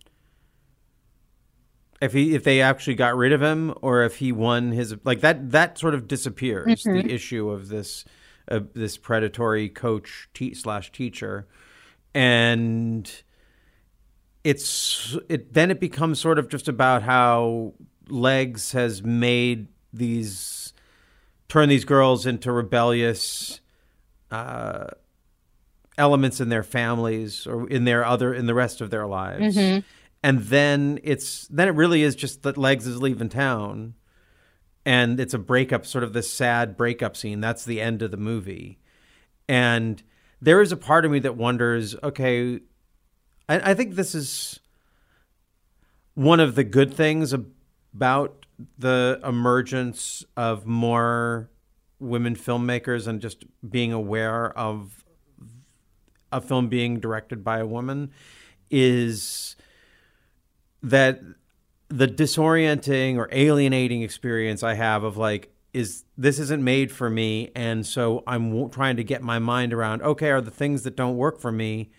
if 2.00 2.14
he 2.14 2.34
if 2.34 2.44
they 2.44 2.62
actually 2.62 2.94
got 2.94 3.14
rid 3.14 3.32
of 3.32 3.42
him 3.42 3.74
or 3.82 4.04
if 4.04 4.16
he 4.16 4.32
won 4.32 4.72
his 4.72 4.94
like 5.04 5.20
that 5.20 5.50
that 5.50 5.76
sort 5.76 5.92
of 5.92 6.08
disappears 6.08 6.84
mm-hmm. 6.84 7.06
the 7.06 7.12
issue 7.12 7.50
of 7.50 7.68
this 7.68 8.04
uh, 8.50 8.60
this 8.74 8.96
predatory 8.96 9.68
coach 9.68 10.30
te- 10.32 10.54
slash 10.54 10.90
teacher 10.92 11.46
and 12.14 13.22
it's 14.44 15.16
it 15.28 15.52
then 15.52 15.70
it 15.70 15.80
becomes 15.80 16.18
sort 16.18 16.38
of 16.38 16.48
just 16.48 16.68
about 16.68 17.02
how 17.02 17.74
legs 18.08 18.72
has 18.72 19.02
made 19.02 19.68
these 19.92 20.72
turn 21.48 21.68
these 21.68 21.84
girls 21.84 22.26
into 22.26 22.52
rebellious 22.52 23.60
uh, 24.30 24.86
elements 25.96 26.40
in 26.40 26.48
their 26.48 26.62
families 26.62 27.46
or 27.46 27.68
in 27.68 27.84
their 27.84 28.04
other 28.04 28.32
in 28.32 28.46
the 28.46 28.54
rest 28.54 28.80
of 28.80 28.90
their 28.90 29.06
lives 29.06 29.56
mm-hmm. 29.56 29.80
and 30.22 30.40
then 30.40 30.98
it's 31.02 31.46
then 31.48 31.68
it 31.68 31.72
really 31.72 32.02
is 32.02 32.14
just 32.14 32.42
that 32.42 32.56
legs 32.56 32.86
is 32.86 33.00
leaving 33.00 33.28
town 33.28 33.94
and 34.88 35.20
it's 35.20 35.34
a 35.34 35.38
breakup, 35.38 35.84
sort 35.84 36.02
of 36.02 36.14
this 36.14 36.32
sad 36.32 36.74
breakup 36.74 37.14
scene. 37.14 37.42
That's 37.42 37.62
the 37.62 37.78
end 37.78 38.00
of 38.00 38.10
the 38.10 38.16
movie, 38.16 38.78
and 39.46 40.02
there 40.40 40.60
is 40.60 40.72
a 40.72 40.76
part 40.76 41.04
of 41.04 41.10
me 41.10 41.18
that 41.20 41.36
wonders, 41.36 41.96
okay, 42.02 42.60
I, 43.48 43.70
I 43.70 43.74
think 43.74 43.94
this 43.94 44.14
is 44.14 44.60
one 46.14 46.40
of 46.40 46.54
the 46.54 46.64
good 46.64 46.92
things 46.92 47.32
about 47.32 48.46
the 48.76 49.20
emergence 49.24 50.24
of 50.36 50.66
more 50.66 51.50
women 52.00 52.34
filmmakers 52.34 53.06
and 53.06 53.20
just 53.20 53.44
being 53.68 53.92
aware 53.92 54.56
of 54.56 55.04
a 56.30 56.40
film 56.40 56.68
being 56.68 57.00
directed 57.00 57.42
by 57.42 57.58
a 57.58 57.66
woman 57.66 58.10
is 58.70 59.56
that 60.82 61.20
the 61.88 62.06
disorienting 62.06 63.16
or 63.16 63.28
alienating 63.32 64.02
experience 64.02 64.62
I 64.62 64.74
have 64.74 65.02
of 65.02 65.16
like 65.16 65.52
is 65.74 66.04
this 66.16 66.38
isn't 66.38 66.62
made 66.64 66.90
for 66.90 67.10
me 67.10 67.50
and 67.54 67.86
so 67.86 68.22
I'm 68.26 68.70
trying 68.70 68.96
to 68.96 69.04
get 69.04 69.22
my 69.22 69.38
mind 69.38 69.72
around 69.72 70.02
okay 70.02 70.30
are 70.30 70.40
the 70.40 70.50
things 70.50 70.82
that 70.82 70.96
don't 70.96 71.16
work 71.16 71.40
for 71.40 71.52
me 71.52 71.90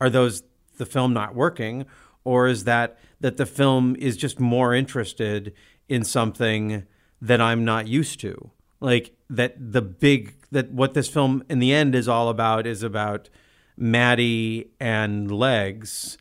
are 0.00 0.10
those 0.10 0.42
the 0.76 0.86
film 0.86 1.12
not 1.12 1.34
working 1.34 1.86
or 2.24 2.48
is 2.48 2.64
that 2.64 2.98
that 3.20 3.36
the 3.36 3.46
film 3.46 3.94
is 3.98 4.16
just 4.16 4.40
more 4.40 4.74
interested 4.74 5.54
in 5.88 6.04
something 6.04 6.84
that 7.20 7.40
I'm 7.40 7.64
not 7.64 7.86
used 7.86 8.20
to? 8.20 8.50
Like 8.80 9.14
that 9.30 9.54
the 9.72 9.82
big 9.82 10.34
that 10.50 10.72
what 10.72 10.94
this 10.94 11.08
film 11.08 11.44
in 11.48 11.58
the 11.58 11.72
end 11.72 11.94
is 11.94 12.08
all 12.08 12.28
about 12.28 12.66
is 12.66 12.82
about 12.82 13.28
Maddie 13.76 14.70
and 14.80 15.30
legs 15.30 16.18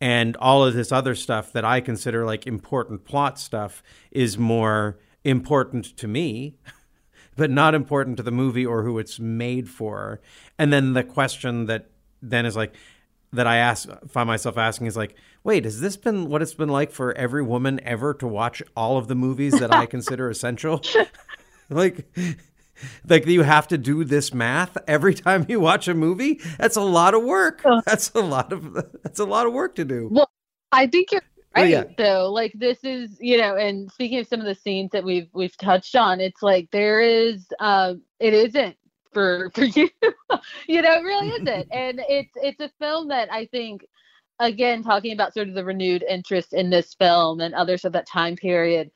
and 0.00 0.36
all 0.36 0.64
of 0.64 0.74
this 0.74 0.92
other 0.92 1.14
stuff 1.14 1.52
that 1.52 1.64
I 1.64 1.80
consider 1.80 2.24
like 2.24 2.46
important 2.46 3.04
plot 3.04 3.38
stuff 3.38 3.82
is 4.10 4.38
more 4.38 4.98
important 5.24 5.96
to 5.98 6.08
me, 6.08 6.56
but 7.36 7.50
not 7.50 7.74
important 7.74 8.16
to 8.18 8.22
the 8.22 8.30
movie 8.30 8.66
or 8.66 8.82
who 8.82 8.98
it's 8.98 9.18
made 9.18 9.68
for. 9.68 10.20
And 10.58 10.72
then 10.72 10.92
the 10.92 11.04
question 11.04 11.66
that 11.66 11.90
then 12.22 12.46
is 12.46 12.56
like 12.56 12.74
that 13.32 13.46
I 13.46 13.56
ask 13.56 13.88
find 14.08 14.26
myself 14.26 14.58
asking 14.58 14.86
is 14.86 14.96
like, 14.96 15.14
wait, 15.44 15.64
has 15.64 15.80
this 15.80 15.96
been 15.96 16.28
what 16.28 16.42
it's 16.42 16.54
been 16.54 16.68
like 16.68 16.90
for 16.90 17.16
every 17.16 17.42
woman 17.42 17.80
ever 17.84 18.12
to 18.14 18.26
watch 18.26 18.62
all 18.76 18.98
of 18.98 19.08
the 19.08 19.14
movies 19.14 19.58
that 19.60 19.72
I 19.72 19.86
consider 19.86 20.28
essential? 20.30 20.82
like 21.70 22.06
like 23.08 23.26
you 23.26 23.42
have 23.42 23.68
to 23.68 23.78
do 23.78 24.04
this 24.04 24.32
math 24.34 24.76
every 24.86 25.14
time 25.14 25.46
you 25.48 25.60
watch 25.60 25.88
a 25.88 25.94
movie 25.94 26.40
that's 26.58 26.76
a 26.76 26.82
lot 26.82 27.14
of 27.14 27.22
work 27.22 27.62
that's 27.86 28.10
a 28.14 28.20
lot 28.20 28.52
of 28.52 28.74
that's 29.02 29.18
a 29.18 29.24
lot 29.24 29.46
of 29.46 29.52
work 29.52 29.74
to 29.74 29.84
do 29.84 30.08
well 30.10 30.30
i 30.72 30.86
think 30.86 31.12
you're 31.12 31.22
right 31.56 31.68
yeah. 31.68 31.84
though 31.98 32.30
like 32.30 32.52
this 32.54 32.78
is 32.84 33.16
you 33.20 33.36
know 33.36 33.56
and 33.56 33.90
speaking 33.90 34.18
of 34.18 34.26
some 34.26 34.40
of 34.40 34.46
the 34.46 34.54
scenes 34.54 34.90
that 34.92 35.04
we've 35.04 35.28
we've 35.32 35.56
touched 35.56 35.96
on 35.96 36.20
it's 36.20 36.42
like 36.42 36.68
there 36.70 37.00
is 37.00 37.46
um 37.60 38.00
it 38.20 38.32
isn't 38.32 38.76
for 39.12 39.50
for 39.54 39.64
you. 39.64 39.88
You 40.68 40.82
know 40.82 40.94
it 40.94 41.02
really 41.02 41.28
isn't. 41.28 41.66
And 41.72 42.00
it's 42.08 42.32
it's 42.36 42.60
a 42.60 42.70
film 42.78 43.08
that 43.08 43.32
i 43.32 43.46
think 43.46 43.84
again 44.38 44.82
talking 44.82 45.12
about 45.12 45.34
sort 45.34 45.48
of 45.48 45.54
the 45.54 45.64
renewed 45.64 46.04
interest 46.08 46.52
in 46.52 46.70
this 46.70 46.94
film 46.94 47.40
and 47.40 47.54
others 47.54 47.84
of 47.84 47.92
that 47.92 48.06
time 48.06 48.36
period 48.36 48.90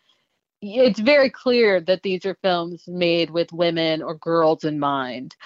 it's 0.63 1.01
very 1.01 1.29
clear 1.29 1.81
that 1.81 2.03
these 2.03 2.25
are 2.25 2.39
films 2.41 2.85
made 2.89 3.29
with 3.29 3.53
women 3.53 4.03
or 4.03 4.15
girls 4.15 4.65
in 4.65 4.79
mind 4.79 5.37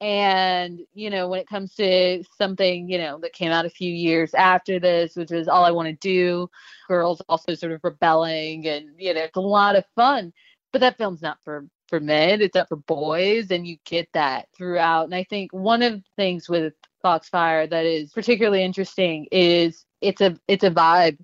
and 0.00 0.80
you 0.94 1.10
know 1.10 1.28
when 1.28 1.40
it 1.40 1.48
comes 1.48 1.74
to 1.74 2.22
something 2.38 2.88
you 2.88 2.96
know 2.96 3.18
that 3.18 3.34
came 3.34 3.50
out 3.50 3.66
a 3.66 3.70
few 3.70 3.92
years 3.92 4.32
after 4.32 4.80
this 4.80 5.14
which 5.14 5.30
is 5.30 5.46
all 5.46 5.64
i 5.64 5.70
want 5.70 5.86
to 5.86 5.94
do 5.94 6.48
girls 6.88 7.20
also 7.28 7.54
sort 7.54 7.72
of 7.72 7.80
rebelling 7.84 8.66
and 8.66 8.86
you 8.98 9.12
know 9.12 9.20
it's 9.20 9.36
a 9.36 9.40
lot 9.40 9.76
of 9.76 9.84
fun. 9.94 10.32
But 10.72 10.80
that 10.80 10.98
film's 10.98 11.22
not 11.22 11.38
for 11.44 11.66
for 11.88 12.00
men 12.00 12.40
it's 12.40 12.54
not 12.54 12.68
for 12.68 12.76
boys 12.76 13.50
and 13.50 13.66
you 13.66 13.76
get 13.84 14.08
that 14.14 14.48
throughout. 14.56 15.04
And 15.04 15.14
i 15.14 15.24
think 15.24 15.52
one 15.52 15.82
of 15.82 15.94
the 15.94 16.02
things 16.16 16.48
with 16.48 16.74
foxfire 17.02 17.66
that 17.66 17.86
is 17.86 18.12
particularly 18.12 18.62
interesting 18.62 19.26
is 19.32 19.84
it's 20.00 20.20
a 20.20 20.36
it's 20.48 20.64
a 20.64 20.70
vibe 20.70 21.18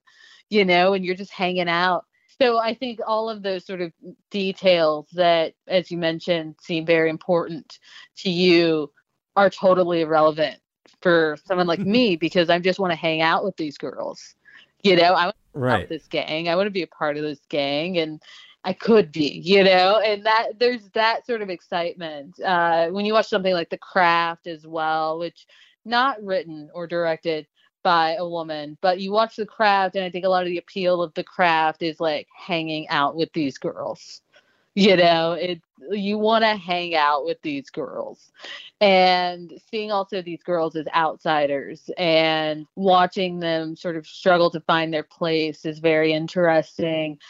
you 0.51 0.65
know 0.65 0.95
and 0.95 1.05
you're 1.05 1.15
just 1.15 1.33
hanging 1.33 1.69
out 1.69 2.05
so 2.41 2.59
I 2.59 2.75
think 2.75 3.01
all 3.07 3.31
of 3.31 3.43
those 3.43 3.65
sort 3.65 3.81
of 3.81 3.93
details 4.31 5.09
that, 5.13 5.55
as 5.69 5.91
you 5.91 5.99
mentioned, 5.99 6.57
seem 6.61 6.85
very 6.87 7.11
important 7.11 7.79
to 8.19 8.31
you 8.31 8.93
are 9.37 9.51
totally 9.51 10.03
irrelevant 10.03 10.59
for 11.01 11.37
someone 11.45 11.67
like 11.67 11.81
me 11.87 12.17
because 12.17 12.51
I 12.51 12.59
just 12.59 12.79
want 12.79 12.93
to 12.93 12.97
hang 12.97 13.23
out 13.23 13.45
with 13.45 13.57
these 13.57 13.79
girls. 13.79 14.35
You 14.83 14.97
know, 14.97 15.13
I 15.15 15.25
want 15.27 15.37
to 15.37 15.47
Right. 15.57 15.89
this 15.89 16.07
gang. 16.07 16.49
I 16.49 16.55
want 16.55 16.67
to 16.67 16.71
be 16.71 16.83
a 16.83 16.87
part 16.87 17.17
of 17.17 17.23
this 17.23 17.41
gang, 17.49 17.97
and 17.99 18.23
I 18.65 18.75
could 18.75 19.11
be. 19.11 19.41
You 19.43 19.65
know, 19.65 20.01
and 20.05 20.25
that 20.27 20.59
there's 20.59 20.89
that 20.91 21.25
sort 21.25 21.41
of 21.41 21.49
excitement 21.49 22.39
uh, 22.41 22.89
when 22.89 23.07
you 23.07 23.15
watch 23.15 23.29
something 23.29 23.55
like 23.55 23.71
The 23.71 23.79
Craft 23.79 24.47
as 24.47 24.67
well, 24.67 25.19
which 25.19 25.47
not 25.87 26.23
written 26.23 26.69
or 26.75 26.87
directed 26.87 27.47
by 27.87 28.17
a 28.17 28.29
woman, 28.29 28.77
but 28.81 28.99
you 28.99 29.13
watch 29.13 29.37
the 29.37 29.47
craft, 29.47 29.95
and 29.95 30.05
I 30.05 30.11
think 30.11 30.25
a 30.25 30.29
lot 30.29 30.43
of 30.43 30.49
the 30.49 30.59
appeal 30.59 31.01
of 31.01 31.15
the 31.15 31.23
craft 31.23 31.85
is 31.85 32.01
like 32.01 32.27
hanging 32.37 32.89
out 32.89 33.15
with 33.15 33.33
these 33.33 33.59
girls. 33.59 34.23
You 34.75 34.97
know, 34.97 35.35
it 35.35 35.63
you 35.93 36.19
want 36.19 36.43
to 36.43 36.57
hang 36.57 36.97
out 36.97 37.25
with 37.25 37.41
these 37.43 37.71
girls, 37.71 38.33
and 38.81 39.53
seeing 39.71 39.93
also 39.93 40.21
these 40.21 40.43
girls 40.43 40.75
as 40.75 40.89
outsiders 40.97 41.89
and 41.97 42.67
watching 42.75 43.39
them 43.39 43.77
sort 43.77 43.97
of 43.97 44.05
struggle 44.05 44.51
to 44.51 44.61
find 44.63 44.93
their 44.93 45.05
place 45.05 45.65
is 45.65 45.79
very 45.79 46.13
interesting. 46.13 47.21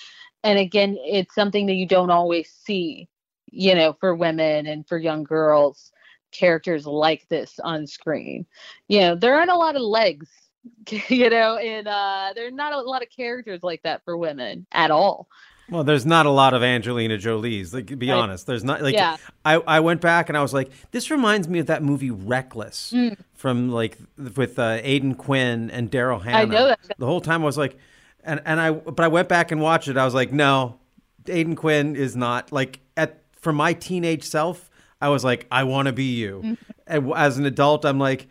And 0.42 0.58
again, 0.58 0.96
it's 1.00 1.34
something 1.34 1.66
that 1.66 1.74
you 1.74 1.86
don't 1.86 2.10
always 2.10 2.48
see, 2.50 3.10
you 3.50 3.74
know, 3.74 3.92
for 4.00 4.14
women 4.14 4.66
and 4.66 4.88
for 4.88 4.96
young 4.96 5.22
girls 5.22 5.92
characters 6.32 6.86
like 6.86 7.28
this 7.28 7.58
on 7.62 7.86
screen. 7.86 8.46
You 8.88 9.00
know, 9.00 9.14
there 9.16 9.34
aren't 9.34 9.50
a 9.50 9.56
lot 9.56 9.76
of 9.76 9.82
legs, 9.82 10.28
you 11.08 11.30
know, 11.30 11.56
and 11.56 11.86
uh 11.88 12.32
there 12.34 12.46
are 12.46 12.50
not 12.50 12.72
a 12.72 12.80
lot 12.80 13.02
of 13.02 13.08
characters 13.10 13.60
like 13.62 13.82
that 13.82 14.04
for 14.04 14.16
women 14.16 14.66
at 14.72 14.90
all. 14.90 15.28
Well, 15.68 15.82
there's 15.82 16.06
not 16.06 16.26
a 16.26 16.30
lot 16.30 16.54
of 16.54 16.62
Angelina 16.62 17.18
Jolie's. 17.18 17.74
Like, 17.74 17.86
be 17.98 18.08
Right. 18.10 18.16
honest, 18.16 18.46
there's 18.46 18.62
not 18.62 18.82
like 18.82 18.94
Yeah. 18.94 19.16
I, 19.44 19.54
I 19.66 19.80
went 19.80 20.00
back 20.00 20.28
and 20.28 20.38
I 20.38 20.42
was 20.42 20.54
like, 20.54 20.70
this 20.92 21.10
reminds 21.10 21.48
me 21.48 21.58
of 21.58 21.66
that 21.66 21.82
movie 21.82 22.12
Reckless 22.12 22.92
Mm. 22.94 23.16
from 23.34 23.70
like 23.70 23.98
with 24.36 24.58
uh, 24.60 24.78
Aidan 24.82 25.16
Quinn 25.16 25.70
and 25.70 25.90
Daryl 25.90 26.22
Hannah. 26.22 26.38
I 26.38 26.44
know 26.44 26.66
that. 26.68 26.78
The 26.98 27.06
whole 27.06 27.20
time 27.20 27.42
I 27.42 27.46
was 27.46 27.58
like, 27.58 27.76
and 28.22 28.40
and 28.44 28.60
I 28.60 28.70
but 28.70 29.00
I 29.04 29.08
went 29.08 29.28
back 29.28 29.50
and 29.50 29.60
watched 29.60 29.88
it. 29.88 29.96
I 29.96 30.04
was 30.04 30.14
like, 30.14 30.32
no, 30.32 30.78
Aidan 31.26 31.56
Quinn 31.56 31.96
is 31.96 32.14
not 32.14 32.52
like 32.52 32.78
at 32.96 33.22
for 33.32 33.52
my 33.52 33.72
teenage 33.72 34.22
self. 34.24 34.70
I 35.00 35.08
was 35.08 35.24
like, 35.24 35.46
I 35.50 35.64
want 35.64 35.86
to 35.86 35.92
be 35.92 36.14
you. 36.14 36.42
Mm-hmm. 36.44 36.54
And 36.86 37.12
as 37.14 37.38
an 37.38 37.44
adult, 37.46 37.84
I'm 37.84 37.98
like. 37.98 38.28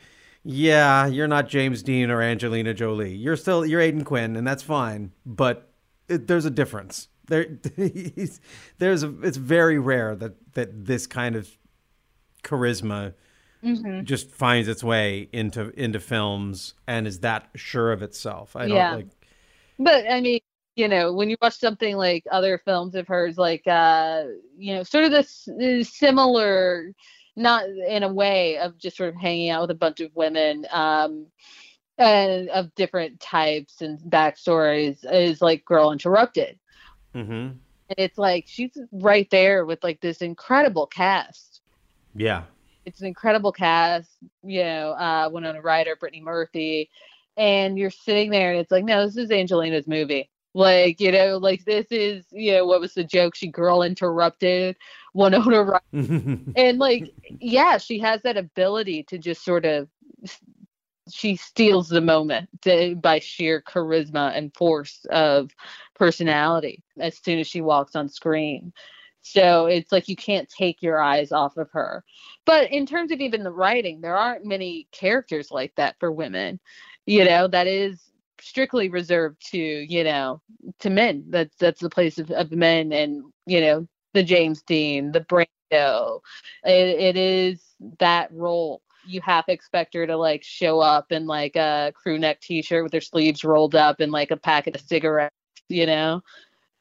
Yeah, 0.48 1.08
you're 1.08 1.28
not 1.28 1.50
James 1.50 1.82
Dean 1.82 2.12
or 2.12 2.22
Angelina 2.22 2.74
Jolie. 2.74 3.16
You're 3.16 3.36
still 3.36 3.66
you're 3.66 3.82
Aidan 3.82 4.04
Quinn, 4.04 4.36
and 4.36 4.46
that's 4.48 4.62
fine. 4.62 5.12
But 5.26 5.72
it, 6.08 6.28
there's 6.28 6.46
a 6.46 6.52
difference. 6.52 7.08
There, 7.28 7.48
he's, 7.76 8.40
there's 8.78 9.02
a. 9.04 9.14
It's 9.24 9.38
very 9.38 9.80
rare 9.80 10.16
that 10.16 10.54
that 10.54 10.86
this 10.86 11.08
kind 11.08 11.36
of 11.36 11.50
charisma 12.44 13.14
Mhm. 13.64 14.04
just 14.04 14.30
finds 14.30 14.68
its 14.68 14.84
way 14.84 15.28
into 15.34 15.72
into 15.80 16.00
films 16.00 16.76
and 16.88 17.08
is 17.08 17.22
that 17.22 17.50
sure 17.56 17.92
of 17.92 18.04
itself. 18.04 18.56
I 18.56 18.68
don't 18.68 18.78
Yeah. 18.78 18.94
like. 18.94 19.08
But 19.80 20.06
I 20.12 20.22
mean, 20.22 20.42
you 20.76 20.88
know, 20.88 21.14
when 21.14 21.30
you 21.32 21.38
watch 21.42 21.58
something 21.60 21.98
like 21.98 22.26
other 22.32 22.60
films 22.60 22.94
of 22.96 23.08
hers, 23.08 23.38
like 23.38 23.66
uh, 23.68 24.26
you 24.58 24.76
know, 24.76 24.84
sort 24.84 25.06
of 25.06 25.12
this 25.12 25.48
uh, 25.48 25.84
similar, 25.84 26.94
not 27.36 27.66
in 27.68 28.04
a 28.04 28.14
way 28.14 28.58
of 28.58 28.78
just 28.78 28.98
sort 28.98 29.10
of 29.10 29.16
hanging 29.16 29.50
out 29.50 29.62
with 29.62 29.72
a 29.72 29.76
bunch 29.76 30.00
of 30.02 30.16
women, 30.16 30.66
um, 30.72 31.28
and 31.98 32.50
of 32.50 32.74
different 32.76 33.20
types 33.20 33.82
and 33.82 34.00
backstories, 34.10 35.06
is 35.12 35.42
like 35.42 35.66
Girl 35.66 35.92
Interrupted, 35.92 36.60
Mm-hmm. 37.16 37.32
and 37.32 37.98
it's 37.98 38.18
like 38.18 38.46
she's 38.48 38.78
right 38.92 39.30
there 39.32 39.66
with 39.66 39.84
like 39.84 40.02
this 40.02 40.22
incredible 40.22 40.88
cast. 40.88 41.62
Yeah. 42.16 42.44
it's 42.86 43.02
an 43.02 43.08
incredible 43.08 43.52
cast, 43.52 44.12
you 44.44 44.64
know, 44.64 44.92
uh, 44.92 45.30
Winona 45.32 45.62
Ryder, 45.62 45.96
Brittany 45.96 46.22
Murphy, 46.22 46.90
and 47.38 47.78
you're 47.78 47.90
sitting 47.90 48.30
there 48.32 48.52
and 48.52 48.60
it's 48.60 48.72
like, 48.72 48.86
no, 48.86 49.06
this 49.06 49.18
is 49.18 49.32
Angelina's 49.32 49.88
movie. 49.88 50.30
Like, 50.54 51.02
you 51.02 51.12
know, 51.12 51.38
like 51.38 51.66
this 51.66 51.88
is, 51.92 52.26
you 52.32 52.54
know, 52.54 52.66
what 52.66 52.80
was 52.80 52.94
the 52.94 53.04
joke? 53.04 53.36
She 53.36 53.48
girl 53.48 53.82
interrupted 53.84 54.78
Winona 55.16 55.64
Ryder. 55.64 56.40
and 56.56 56.78
like, 56.78 57.14
yeah, 57.40 57.78
she 57.78 58.00
has 58.00 58.22
that 58.24 58.38
ability 58.38 59.04
to 59.04 59.18
just 59.18 59.44
sort 59.44 59.66
of, 59.66 59.88
she 61.10 61.38
steals 61.38 61.88
the 61.88 62.02
moment 62.02 62.50
to, 62.64 62.96
by 62.96 63.20
sheer 63.20 63.64
charisma 63.66 64.36
and 64.36 64.54
force 64.54 65.06
of 65.10 65.52
personality 65.96 66.84
as 67.00 67.18
soon 67.18 67.40
as 67.40 67.48
she 67.48 67.62
walks 67.62 67.96
on 67.96 68.10
screen. 68.10 68.74
So 69.22 69.68
it's 69.68 69.92
like 69.92 70.10
you 70.10 70.18
can't 70.18 70.50
take 70.50 70.84
your 70.84 71.02
eyes 71.02 71.32
off 71.32 71.58
of 71.58 71.72
her. 71.72 72.04
But 72.46 72.70
in 72.72 72.86
terms 72.86 73.12
of 73.12 73.22
even 73.22 73.44
the 73.44 73.52
writing, 73.52 74.02
there 74.02 74.18
aren't 74.18 74.46
many 74.46 74.88
characters 74.92 75.50
like 75.50 75.74
that 75.76 75.96
for 76.00 76.12
women. 76.12 76.60
You 77.06 77.24
know, 77.24 77.48
that 77.48 77.68
is 77.68 78.12
strictly 78.42 78.90
reserved 78.90 79.42
to 79.52 79.58
you 79.58 80.04
know 80.04 80.42
to 80.80 80.90
men. 80.90 81.24
That's 81.30 81.56
that's 81.58 81.82
the 81.82 81.90
place 81.90 82.20
of, 82.20 82.30
of 82.32 82.52
men, 82.52 82.92
and 82.92 83.24
you 83.46 83.62
know 83.62 83.88
the 84.16 84.24
James 84.24 84.64
Dean, 84.64 85.12
the 85.12 85.20
Brando. 85.22 86.22
It, 86.64 87.00
it 87.00 87.18
is 87.18 87.62
that 88.00 88.32
role. 88.34 88.82
You 89.06 89.22
half 89.22 89.48
expect 89.50 89.94
her 89.94 90.08
to 90.08 90.18
like 90.18 90.44
show 90.44 90.80
up 90.80 91.12
in 91.12 91.28
like 91.28 91.56
a 91.56 91.94
crew 91.96 92.18
neck 92.18 92.42
T-shirt 92.42 92.84
with 92.84 92.94
her 92.94 93.02
sleeves 93.02 93.44
rolled 93.44 93.76
up 93.76 94.00
and 94.00 94.12
like 94.12 94.32
a 94.32 94.38
packet 94.38 94.76
of 94.76 94.82
cigarettes, 94.82 95.36
you 95.70 95.86
know, 95.86 96.24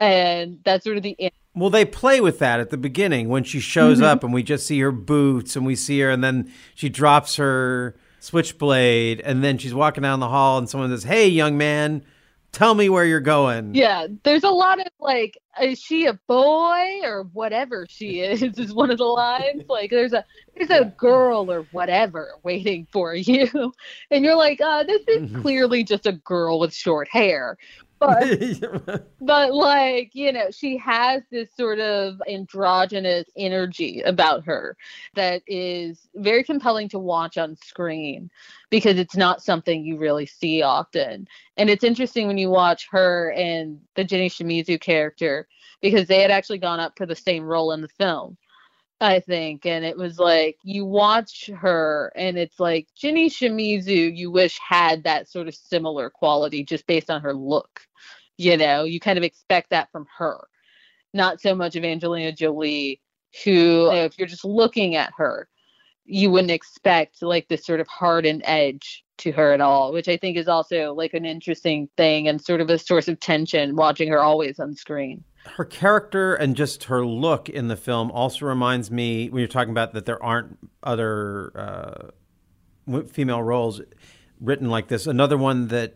and 0.01 0.59
that's 0.65 0.85
sort 0.85 0.97
of 0.97 1.03
the 1.03 1.17
well, 1.57 1.71
they 1.71 1.85
play 1.85 2.21
with 2.21 2.41
that 2.41 2.59
at 2.59 2.71
the 2.71 2.77
beginning 2.77 3.29
when 3.29 3.45
she 3.45 3.61
shows 3.61 4.01
Mhm. 4.01 4.05
up 4.05 4.25
and 4.25 4.33
we 4.33 4.43
just 4.43 4.67
see 4.67 4.81
her 4.81 4.91
boots 4.91 5.55
and 5.55 5.65
we 5.65 5.77
see 5.77 6.01
her 6.01 6.11
and 6.11 6.25
then 6.25 6.51
she 6.75 6.89
drops 6.89 7.37
her 7.37 7.95
switchblade 8.19 9.21
and 9.21 9.45
then 9.45 9.59
she's 9.59 9.73
walking 9.75 10.03
down 10.03 10.19
the 10.19 10.29
hall 10.29 10.59
and 10.59 10.69
someone 10.69 10.91
says, 10.91 11.05
"Hey, 11.05 11.29
young 11.29 11.57
man, 11.57 12.03
tell 12.55 12.75
me 12.75 12.89
where 12.89 13.05
you're 13.05 13.21
going." 13.21 13.75
Yeah, 13.75 14.07
there's 14.23 14.45
a 14.45 14.51
lot 14.51 14.81
of 14.81 14.87
like, 15.01 15.39
is 15.61 15.81
she 15.81 16.07
a 16.07 16.15
boy 16.27 17.01
or 17.03 17.25
whatever 17.33 17.87
she 17.89 18.21
is? 18.21 18.43
Is 18.43 18.73
one 18.73 18.91
of 18.91 18.99
the 18.99 19.05
lines 19.05 19.65
like 19.69 19.91
there's 19.91 20.13
a 20.13 20.25
there's 20.57 20.71
a 20.71 20.93
girl 20.97 21.51
or 21.51 21.67
whatever 21.73 22.33
waiting 22.43 22.87
for 22.93 23.15
you, 23.15 23.73
and 24.11 24.25
you're 24.25 24.37
like, 24.37 24.61
uh, 24.61 24.85
this 24.85 25.03
is 25.09 25.31
clearly 25.43 25.85
just 25.85 26.07
a 26.07 26.13
girl 26.13 26.59
with 26.59 26.73
short 26.75 27.09
hair, 27.11 27.59
but 28.07 29.07
but 29.21 29.55
like 29.55 30.15
you 30.15 30.33
know 30.33 30.51
she 30.51 30.77
has 30.77 31.23
this 31.31 31.49
sort 31.57 31.81
of 31.81 32.21
androgynous 32.29 33.27
energy 33.37 34.01
about 34.03 34.45
her 34.45 34.77
that 35.15 35.43
is 35.47 36.09
very 36.15 36.45
compelling 36.45 36.89
to 36.89 36.99
watch 36.99 37.39
on 37.39 37.57
screen 37.57 38.31
because 38.71 38.99
it's 38.99 39.17
not 39.17 39.43
something 39.43 39.85
you 39.85 39.97
really 39.97 40.27
see 40.27 40.63
often. 40.63 41.29
And 41.57 41.71
it's 41.71 41.85
interesting 41.85 42.27
when 42.27 42.39
you 42.39 42.51
watch 42.51 42.89
her 42.91 43.33
and 43.33 43.81
the 43.95 44.05
jenny 44.05 44.29
shimizu 44.29 44.81
character 44.81 45.47
because 45.81 46.09
they 46.09 46.21
had 46.21 46.31
actually 46.31 46.59
gone 46.59 46.81
up 46.81 46.97
for 46.97 47.07
the 47.07 47.15
same 47.15 47.45
role 47.45 47.73
in 47.73 47.83
the 47.83 47.89
film 47.89 48.37
I 49.01 49.21
think. 49.21 49.67
And 49.67 49.85
it 49.85 49.97
was 49.97 50.19
like 50.19 50.59
you 50.63 50.85
watch 50.85 51.51
her 51.57 52.13
and 52.15 52.39
it's 52.39 52.61
like 52.61 52.89
Jenny 52.95 53.29
Shimizu, 53.29 54.17
you 54.17 54.31
wish 54.31 54.59
had 54.59 55.05
that 55.05 55.29
sort 55.29 55.49
of 55.49 55.55
similar 55.55 56.11
quality 56.11 56.65
just 56.65 56.87
based 56.87 57.11
on 57.11 57.23
her 57.23 57.35
look. 57.35 57.81
You 58.37 58.57
know, 58.57 58.85
you 58.85 59.01
kind 59.01 59.19
of 59.19 59.25
expect 59.25 59.71
that 59.71 59.91
from 59.93 60.07
her. 60.19 60.39
Not 61.13 61.41
so 61.41 61.55
much 61.55 61.77
of 61.77 61.85
Angelina 61.85 62.33
Jolie, 62.33 63.01
who, 63.45 63.51
you 63.51 63.91
know, 63.91 64.05
if 64.05 64.19
you're 64.19 64.29
just 64.29 64.45
looking 64.45 64.97
at 64.97 65.13
her, 65.17 65.49
you 66.05 66.31
wouldn't 66.31 66.51
expect 66.51 67.23
like 67.23 67.49
this 67.49 67.65
sort 67.65 67.81
of 67.81 67.89
hardened 67.89 68.43
edge 68.45 69.05
to 69.19 69.33
her 69.33 69.53
at 69.53 69.61
all, 69.61 69.93
which 69.93 70.09
I 70.09 70.17
think 70.17 70.37
is 70.37 70.49
also 70.49 70.93
like 70.93 71.15
an 71.15 71.25
interesting 71.25 71.89
thing 71.97 72.29
and 72.29 72.41
sort 72.41 72.61
of 72.61 72.69
a 72.71 72.79
source 72.79 73.09
of 73.09 73.21
tension 73.21 73.77
watching 73.77 74.09
her 74.09 74.21
always 74.21 74.59
on 74.59 74.75
screen. 74.75 75.25
Her 75.47 75.65
character 75.65 76.35
and 76.35 76.57
just 76.57 76.85
her 76.85 77.05
look 77.05 77.49
in 77.49 77.69
the 77.69 77.77
film 77.77 78.11
also 78.11 78.47
reminds 78.47 78.91
me 78.91 79.29
when 79.29 79.41
you're 79.41 79.49
talking 79.49 79.71
about 79.71 79.93
that 79.93 80.07
there 80.07 80.23
aren't 80.23 80.59
other 80.83 81.53
uh, 82.89 83.03
female 83.09 83.43
roles 83.43 83.81
written 84.41 84.71
like 84.71 84.89
this. 84.89 85.07
Another 85.07 85.37
one 85.37 85.69
that 85.69 85.95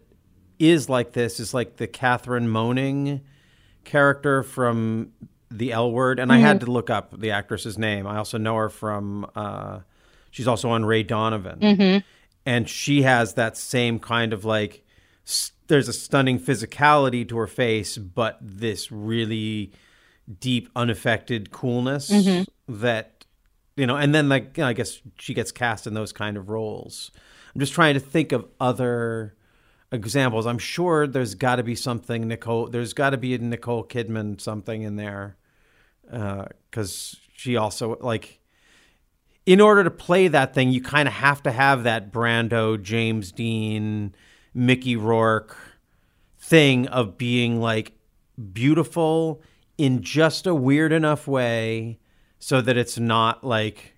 is 0.58 0.88
like 0.88 1.12
this 1.12 1.40
is 1.40 1.54
like 1.54 1.76
the 1.76 1.86
Katherine 1.86 2.48
Moennig 2.48 3.20
character 3.84 4.42
from 4.42 5.12
The 5.50 5.72
L 5.72 5.90
Word, 5.90 6.18
and 6.18 6.30
I 6.30 6.38
had 6.38 6.58
Mhm. 6.58 6.64
to 6.66 6.70
look 6.70 6.90
up 6.90 7.18
the 7.18 7.30
actress's 7.30 7.78
name. 7.78 8.06
I 8.06 8.18
also 8.18 8.36
know 8.38 8.56
her 8.56 8.68
from. 8.68 9.30
Uh, 9.34 9.80
she's 10.30 10.46
also 10.48 10.68
on 10.70 10.84
Ray 10.84 11.02
Donovan, 11.04 11.60
Mhm. 11.60 12.04
and 12.44 12.68
she 12.68 13.02
has 13.02 13.34
that 13.34 13.56
same 13.56 13.98
kind 13.98 14.32
of 14.34 14.44
like 14.44 14.84
s- 15.26 15.52
there's 15.68 15.88
a 15.88 15.92
stunning 15.92 16.38
physicality 16.38 17.28
to 17.28 17.36
her 17.38 17.46
face 17.46 17.96
but 17.98 18.36
this 18.40 18.90
really 18.92 19.72
deep 20.40 20.68
unaffected 20.76 21.50
coolness 21.50 22.10
Mhm. 22.10 22.46
that 22.68 23.24
you 23.76 23.86
know 23.86 23.96
and 23.96 24.14
then 24.14 24.28
like 24.28 24.56
you 24.56 24.62
know, 24.64 24.68
i 24.68 24.72
guess 24.72 25.00
she 25.18 25.32
gets 25.34 25.52
cast 25.52 25.86
in 25.86 25.94
those 25.94 26.12
kind 26.12 26.36
of 26.36 26.48
roles 26.48 27.10
i'm 27.54 27.60
just 27.60 27.72
trying 27.72 27.94
to 27.94 28.00
think 28.00 28.32
of 28.32 28.46
other 28.60 29.34
examples 29.92 30.46
i'm 30.46 30.58
sure 30.58 31.06
there's 31.06 31.34
got 31.34 31.56
to 31.56 31.62
be 31.62 31.74
something 31.74 32.26
nicole 32.28 32.66
there's 32.68 32.92
got 32.92 33.10
to 33.10 33.16
be 33.16 33.34
a 33.34 33.38
nicole 33.38 33.84
kidman 33.84 34.38
something 34.40 34.82
in 34.82 34.96
there 34.96 35.36
because 36.70 37.16
she 37.34 37.56
also 37.56 37.96
like 38.00 38.40
in 39.46 39.62
order 39.62 39.82
to 39.82 39.90
play 39.90 40.28
that 40.28 40.52
thing, 40.52 40.70
you 40.72 40.82
kind 40.82 41.08
of 41.08 41.14
have 41.14 41.42
to 41.44 41.50
have 41.50 41.84
that 41.84 42.12
Brando, 42.12 42.80
James 42.82 43.32
Dean, 43.32 44.14
Mickey 44.54 44.96
Rourke 44.96 45.56
thing 46.38 46.86
of 46.88 47.18
being 47.18 47.60
like 47.60 47.92
beautiful 48.52 49.42
in 49.76 50.02
just 50.02 50.46
a 50.46 50.54
weird 50.54 50.92
enough 50.92 51.26
way 51.26 51.98
so 52.38 52.60
that 52.60 52.76
it's 52.76 52.98
not 52.98 53.44
like 53.44 53.94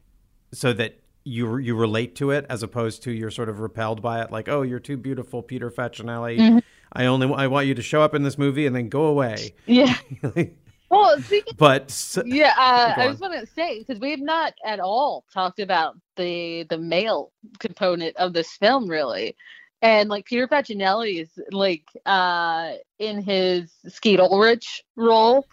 so 0.52 0.72
that 0.72 0.98
you 1.24 1.58
you 1.58 1.76
relate 1.76 2.14
to 2.16 2.30
it 2.30 2.46
as 2.48 2.62
opposed 2.62 3.02
to 3.02 3.12
you're 3.12 3.30
sort 3.30 3.48
of 3.48 3.60
repelled 3.60 4.00
by 4.00 4.22
it 4.22 4.32
like 4.32 4.48
oh 4.48 4.62
you're 4.62 4.80
too 4.80 4.96
beautiful 4.96 5.42
Peter 5.42 5.70
Facinelli 5.70 6.38
Mhm. 6.38 6.62
I 6.92 7.06
only 7.06 7.32
I 7.34 7.46
want 7.46 7.66
you 7.66 7.74
to 7.74 7.82
show 7.82 8.02
up 8.02 8.14
in 8.14 8.22
this 8.22 8.38
movie 8.38 8.66
and 8.66 8.74
then 8.74 8.88
go 8.88 9.04
away 9.04 9.54
Yeah. 9.66 9.94
Well, 10.90 11.20
speaking 11.20 11.54
but 11.56 12.16
yeah, 12.26 12.52
uh, 12.58 12.94
I 12.96 13.06
was 13.06 13.20
going 13.20 13.38
to 13.38 13.46
say 13.46 13.78
because 13.78 14.00
we 14.00 14.10
have 14.10 14.18
not 14.18 14.54
at 14.66 14.80
all 14.80 15.24
talked 15.32 15.60
about 15.60 15.96
the 16.16 16.64
the 16.68 16.78
male 16.78 17.30
component 17.60 18.16
of 18.16 18.32
this 18.32 18.50
film 18.56 18.88
really, 18.90 19.36
and 19.82 20.08
like 20.10 20.26
Peter 20.26 20.46
Facinelli 20.46 21.20
is 21.22 21.30
like 21.52 21.84
uh 22.06 22.72
in 22.98 23.22
his 23.22 23.72
Skeet 23.88 24.20
Ulrich 24.20 24.82
role, 24.96 25.46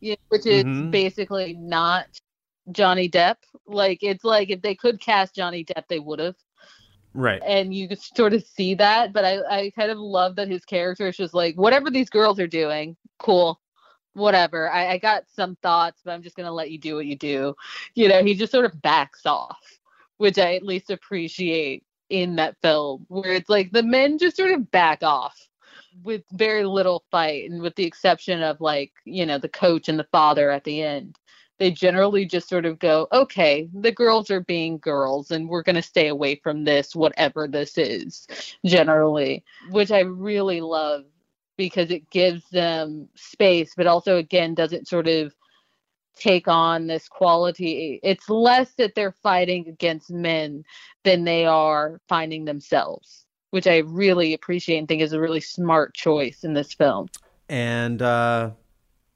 you 0.00 0.16
which 0.28 0.46
is 0.46 0.64
Mhm. 0.64 0.90
basically 0.90 1.54
not 1.54 2.06
Johnny 2.72 3.08
Depp. 3.08 3.36
Like 3.66 4.02
it's 4.02 4.24
like 4.24 4.50
if 4.50 4.62
they 4.62 4.74
could 4.74 5.00
cast 5.00 5.34
Johnny 5.34 5.64
Depp, 5.64 5.86
they 5.88 5.98
would 6.00 6.18
have. 6.18 6.36
Right. 7.14 7.42
And 7.44 7.74
you 7.74 7.88
could 7.88 8.00
sort 8.00 8.34
of 8.34 8.44
see 8.44 8.74
that 8.74 9.12
but 9.12 9.24
i 9.24 9.38
i 9.50 9.70
kind 9.70 9.90
of 9.90 9.98
love 9.98 10.36
that 10.36 10.48
his 10.48 10.64
character 10.64 11.08
is 11.08 11.16
just 11.16 11.34
like 11.34 11.54
whatever 11.56 11.90
these 11.90 12.10
girls 12.10 12.38
are 12.38 12.46
doing 12.46 12.96
cool 13.18 13.60
whatever. 14.14 14.68
I, 14.70 14.92
I 14.94 14.98
got 14.98 15.24
some 15.28 15.56
thoughts 15.62 16.00
but 16.04 16.12
i'm 16.12 16.22
just 16.22 16.36
gonna 16.36 16.52
let 16.52 16.70
you 16.70 16.78
do 16.78 16.96
what 16.96 17.06
you 17.06 17.16
do. 17.16 17.54
You 17.94 18.08
know 18.08 18.22
he 18.22 18.34
just 18.34 18.52
sort 18.52 18.64
of 18.66 18.80
backs 18.82 19.24
off 19.26 19.58
which 20.18 20.38
i 20.38 20.54
at 20.54 20.62
least 20.64 20.90
appreciate 20.90 21.84
in 22.10 22.36
that 22.36 22.56
film 22.62 23.04
where 23.08 23.32
it's 23.32 23.50
like 23.50 23.70
the 23.72 23.82
men 23.82 24.18
just 24.18 24.36
sort 24.36 24.50
of 24.50 24.70
back 24.70 25.02
off 25.02 25.48
with 26.02 26.22
very 26.32 26.64
little 26.64 27.04
fight 27.10 27.50
and 27.50 27.60
with 27.60 27.74
the 27.74 27.84
exception 27.84 28.42
of 28.42 28.60
like 28.60 28.92
you 29.04 29.26
know 29.26 29.38
the 29.38 29.48
coach 29.48 29.88
and 29.88 29.98
the 29.98 30.08
father 30.12 30.50
at 30.50 30.64
the 30.64 30.82
end. 30.82 31.18
They 31.58 31.72
generally 31.72 32.24
just 32.24 32.48
sort 32.48 32.66
of 32.66 32.78
go, 32.78 33.08
okay, 33.10 33.68
the 33.74 33.90
girls 33.90 34.30
are 34.30 34.42
being 34.42 34.78
girls 34.78 35.32
and 35.32 35.48
we're 35.48 35.64
going 35.64 35.74
to 35.74 35.82
stay 35.82 36.06
away 36.06 36.36
from 36.36 36.62
this, 36.62 36.94
whatever 36.94 37.48
this 37.48 37.76
is, 37.76 38.28
generally, 38.64 39.42
which 39.70 39.90
I 39.90 40.00
really 40.02 40.60
love 40.60 41.02
because 41.56 41.90
it 41.90 42.08
gives 42.10 42.48
them 42.50 43.08
space, 43.16 43.72
but 43.76 43.88
also, 43.88 44.16
again, 44.16 44.54
doesn't 44.54 44.86
sort 44.86 45.08
of 45.08 45.34
take 46.18 46.48
on 46.48 46.86
this 46.86 47.08
quality. 47.08 48.00
It's 48.02 48.28
less 48.28 48.72
that 48.74 48.94
they're 48.94 49.14
fighting 49.22 49.68
against 49.68 50.10
men 50.10 50.64
than 51.04 51.24
they 51.24 51.46
are 51.46 52.00
finding 52.08 52.44
themselves, 52.44 53.24
which 53.50 53.66
I 53.66 53.78
really 53.78 54.34
appreciate 54.34 54.78
and 54.78 54.88
think 54.88 55.02
is 55.02 55.12
a 55.12 55.20
really 55.20 55.40
smart 55.40 55.94
choice 55.94 56.44
in 56.44 56.54
this 56.54 56.74
film. 56.74 57.08
and 57.48 58.02
uh, 58.02 58.50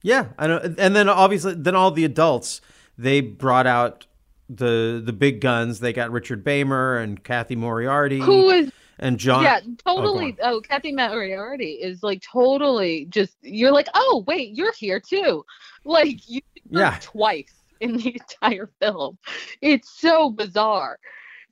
yeah, 0.01 0.27
I 0.37 0.47
know. 0.47 0.59
And 0.77 0.95
then 0.95 1.07
obviously, 1.09 1.53
then 1.53 1.75
all 1.75 1.91
the 1.91 2.05
adults 2.05 2.61
they 2.97 3.21
brought 3.21 3.67
out 3.67 4.05
the 4.49 5.01
the 5.03 5.13
big 5.13 5.41
guns. 5.41 5.79
They 5.79 5.93
got 5.93 6.11
Richard 6.11 6.43
Beymer 6.43 7.01
and 7.01 7.23
Cathy 7.23 7.55
Moriarty, 7.55 8.19
Who 8.19 8.49
is 8.49 8.71
and 8.99 9.17
John. 9.17 9.43
yeah, 9.43 9.59
Oh, 9.85 9.97
totally. 10.01 10.37
Oh, 10.41 10.61
Cathy 10.61 10.91
Moriarty 10.91 11.73
is 11.73 12.03
like 12.03 12.21
totally 12.21 13.05
just. 13.05 13.35
You're 13.41 13.71
like, 13.71 13.87
oh 13.93 14.23
wait, 14.27 14.55
you're 14.55 14.73
here 14.73 14.99
too. 14.99 15.45
Like 15.85 16.27
you 16.29 16.41
Yeah. 16.69 16.97
twice 17.01 17.53
in 17.79 17.97
the 17.97 18.13
entire 18.43 18.69
film. 18.81 19.17
It's 19.61 19.89
so 19.89 20.29
bizarre. 20.29 20.99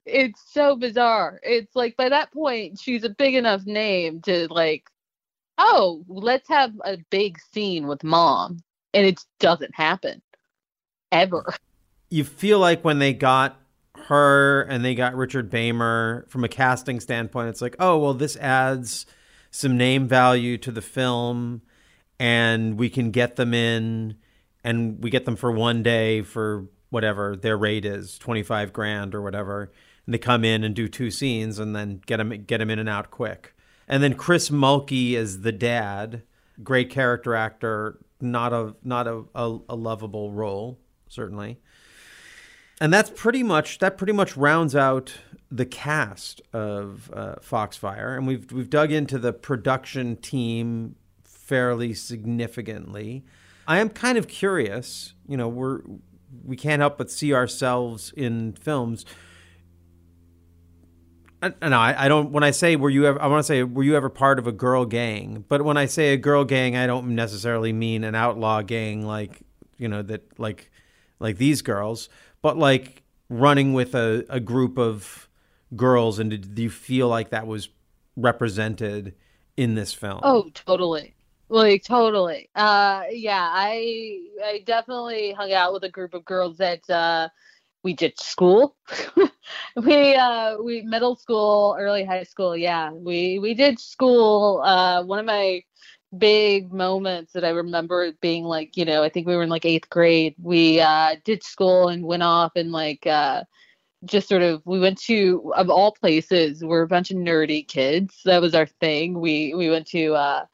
It's 0.06 0.42
so 0.52 0.74
bizarre. 0.76 1.38
It's 1.42 1.76
like 1.76 1.96
by 1.96 2.08
that 2.08 2.32
point 2.32 2.78
she's 2.80 3.04
a 3.04 3.08
big 3.10 3.34
enough 3.34 3.64
name 3.66 4.20
to 4.22 4.48
like, 4.52 4.84
oh, 5.58 6.04
let's 6.08 6.48
have 6.48 6.72
a 6.84 6.96
big 7.10 7.38
scene 7.52 7.86
with 7.86 8.02
mom, 8.02 8.58
and 8.94 9.06
it 9.06 9.20
doesn't 9.38 9.74
happen 9.74 10.20
ever. 11.12 11.54
you 12.10 12.24
feel 12.24 12.58
like 12.58 12.82
when 12.84 12.98
they 12.98 13.12
got 13.12 13.60
her 14.04 14.62
and 14.62 14.84
they 14.84 14.94
got 14.94 15.14
Richard 15.14 15.50
Beymer 15.50 16.28
from 16.28 16.44
a 16.44 16.48
casting 16.48 17.00
standpoint, 17.00 17.48
it's 17.48 17.62
like, 17.62 17.76
oh 17.78 17.98
well, 17.98 18.14
this 18.14 18.36
adds 18.36 19.06
some 19.50 19.76
name 19.76 20.08
value 20.08 20.56
to 20.58 20.70
the 20.70 20.82
film, 20.82 21.62
and 22.18 22.78
we 22.78 22.88
can 22.88 23.10
get 23.10 23.36
them 23.36 23.52
in, 23.52 24.16
and 24.64 25.02
we 25.02 25.10
get 25.10 25.24
them 25.24 25.36
for 25.36 25.50
one 25.50 25.82
day 25.82 26.22
for 26.22 26.66
whatever 26.90 27.36
their 27.36 27.56
rate 27.56 27.84
is, 27.84 28.18
twenty 28.18 28.42
five 28.42 28.72
grand 28.72 29.14
or 29.14 29.22
whatever, 29.22 29.72
and 30.06 30.14
they 30.14 30.18
come 30.18 30.44
in 30.44 30.64
and 30.64 30.74
do 30.74 30.88
two 30.88 31.10
scenes 31.10 31.58
and 31.58 31.74
then 31.74 32.00
get 32.06 32.18
them 32.18 32.30
get 32.46 32.58
them 32.58 32.70
in 32.70 32.78
and 32.78 32.88
out 32.88 33.10
quick. 33.10 33.54
And 33.88 34.02
then 34.02 34.14
Chris 34.14 34.50
Mulkey 34.50 35.12
is 35.12 35.42
the 35.42 35.52
dad, 35.52 36.22
great 36.62 36.90
character 36.90 37.34
actor, 37.34 37.98
not 38.20 38.52
a 38.52 38.74
not 38.82 39.06
a, 39.06 39.24
a, 39.34 39.58
a 39.68 39.76
lovable 39.76 40.32
role 40.32 40.78
certainly. 41.12 41.60
And 42.82 42.92
that's 42.92 43.10
pretty 43.14 43.44
much 43.44 43.78
that 43.78 43.96
pretty 43.96 44.12
much 44.12 44.36
rounds 44.36 44.74
out 44.74 45.14
the 45.52 45.64
cast 45.64 46.42
of 46.52 47.12
uh, 47.14 47.36
Foxfire, 47.36 48.16
and 48.16 48.26
we've 48.26 48.50
we've 48.50 48.68
dug 48.68 48.90
into 48.90 49.20
the 49.20 49.32
production 49.32 50.16
team 50.16 50.96
fairly 51.22 51.94
significantly. 51.94 53.24
I 53.68 53.78
am 53.78 53.88
kind 53.88 54.18
of 54.18 54.26
curious. 54.26 55.14
You 55.28 55.36
know, 55.36 55.46
we're 55.46 55.82
we 56.44 56.56
can't 56.56 56.80
help 56.80 56.98
but 56.98 57.08
see 57.08 57.32
ourselves 57.32 58.12
in 58.16 58.54
films. 58.54 59.06
No, 61.40 61.78
I, 61.78 62.06
I 62.06 62.08
don't. 62.08 62.32
When 62.32 62.42
I 62.42 62.50
say 62.50 62.74
were 62.74 62.90
you 62.90 63.06
ever, 63.06 63.22
I 63.22 63.28
want 63.28 63.38
to 63.38 63.46
say 63.46 63.62
were 63.62 63.84
you 63.84 63.94
ever 63.94 64.08
part 64.08 64.40
of 64.40 64.48
a 64.48 64.52
girl 64.52 64.86
gang? 64.86 65.44
But 65.48 65.62
when 65.64 65.76
I 65.76 65.86
say 65.86 66.14
a 66.14 66.16
girl 66.16 66.44
gang, 66.44 66.76
I 66.76 66.88
don't 66.88 67.14
necessarily 67.14 67.72
mean 67.72 68.02
an 68.02 68.16
outlaw 68.16 68.60
gang 68.62 69.06
like 69.06 69.40
you 69.78 69.86
know 69.86 70.02
that 70.02 70.40
like 70.40 70.72
like 71.20 71.38
these 71.38 71.62
girls, 71.62 72.08
but 72.42 72.58
like 72.58 73.02
running 73.28 73.72
with 73.72 73.94
a, 73.94 74.26
a 74.28 74.40
group 74.40 74.78
of 74.78 75.28
girls. 75.74 76.18
And 76.18 76.30
did, 76.30 76.54
do 76.54 76.62
you 76.62 76.70
feel 76.70 77.08
like 77.08 77.30
that 77.30 77.46
was 77.46 77.68
represented 78.16 79.14
in 79.56 79.74
this 79.74 79.94
film? 79.94 80.20
Oh, 80.22 80.50
totally. 80.52 81.14
Like 81.48 81.84
totally. 81.84 82.48
Uh 82.54 83.04
yeah, 83.10 83.48
I 83.52 84.20
I 84.42 84.62
definitely 84.64 85.32
hung 85.32 85.52
out 85.52 85.74
with 85.74 85.84
a 85.84 85.90
group 85.90 86.14
of 86.14 86.24
girls 86.24 86.56
that 86.58 86.88
uh 86.88 87.28
we 87.82 87.92
did 87.92 88.18
school. 88.18 88.76
we 89.76 90.14
uh 90.14 90.56
we 90.62 90.80
middle 90.82 91.14
school, 91.14 91.76
early 91.78 92.04
high 92.04 92.22
school, 92.22 92.56
yeah. 92.56 92.90
We 92.90 93.38
we 93.38 93.52
did 93.52 93.78
school. 93.78 94.62
Uh 94.64 95.04
one 95.04 95.18
of 95.18 95.26
my 95.26 95.62
big 96.18 96.72
moments 96.72 97.32
that 97.32 97.44
I 97.44 97.50
remember 97.50 98.12
being 98.20 98.44
like, 98.44 98.76
you 98.76 98.84
know, 98.84 99.02
I 99.02 99.08
think 99.08 99.26
we 99.26 99.36
were 99.36 99.42
in 99.42 99.48
like 99.48 99.64
eighth 99.64 99.88
grade. 99.90 100.34
We 100.40 100.80
uh 100.80 101.16
did 101.24 101.42
school 101.42 101.88
and 101.88 102.04
went 102.04 102.22
off 102.22 102.52
and 102.56 102.72
like 102.72 103.06
uh 103.06 103.44
just 104.04 104.28
sort 104.28 104.42
of 104.42 104.62
we 104.66 104.80
went 104.80 104.98
to 105.00 105.52
of 105.56 105.70
all 105.70 105.92
places 105.92 106.64
we're 106.64 106.82
a 106.82 106.88
bunch 106.88 107.10
of 107.10 107.16
nerdy 107.18 107.66
kids 107.66 108.20
that 108.24 108.40
was 108.42 108.54
our 108.54 108.66
thing 108.66 109.20
we 109.20 109.54
we 109.54 109.70
went 109.70 109.86
to 109.86 110.14
uh 110.14 110.44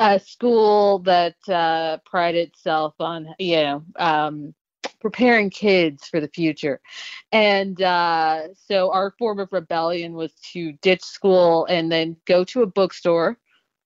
a 0.00 0.18
school 0.18 0.98
that 1.00 1.36
uh, 1.48 1.98
prided 2.04 2.48
itself 2.48 2.94
on, 2.98 3.28
you 3.38 3.56
know, 3.56 3.84
um, 3.96 4.54
preparing 5.00 5.50
kids 5.50 6.08
for 6.08 6.20
the 6.20 6.28
future. 6.28 6.80
And 7.30 7.80
uh, 7.80 8.54
so 8.54 8.90
our 8.92 9.12
form 9.18 9.38
of 9.38 9.52
rebellion 9.52 10.14
was 10.14 10.32
to 10.52 10.72
ditch 10.82 11.02
school 11.02 11.66
and 11.66 11.90
then 11.90 12.16
go 12.26 12.44
to 12.44 12.62
a 12.62 12.66
bookstore, 12.66 13.38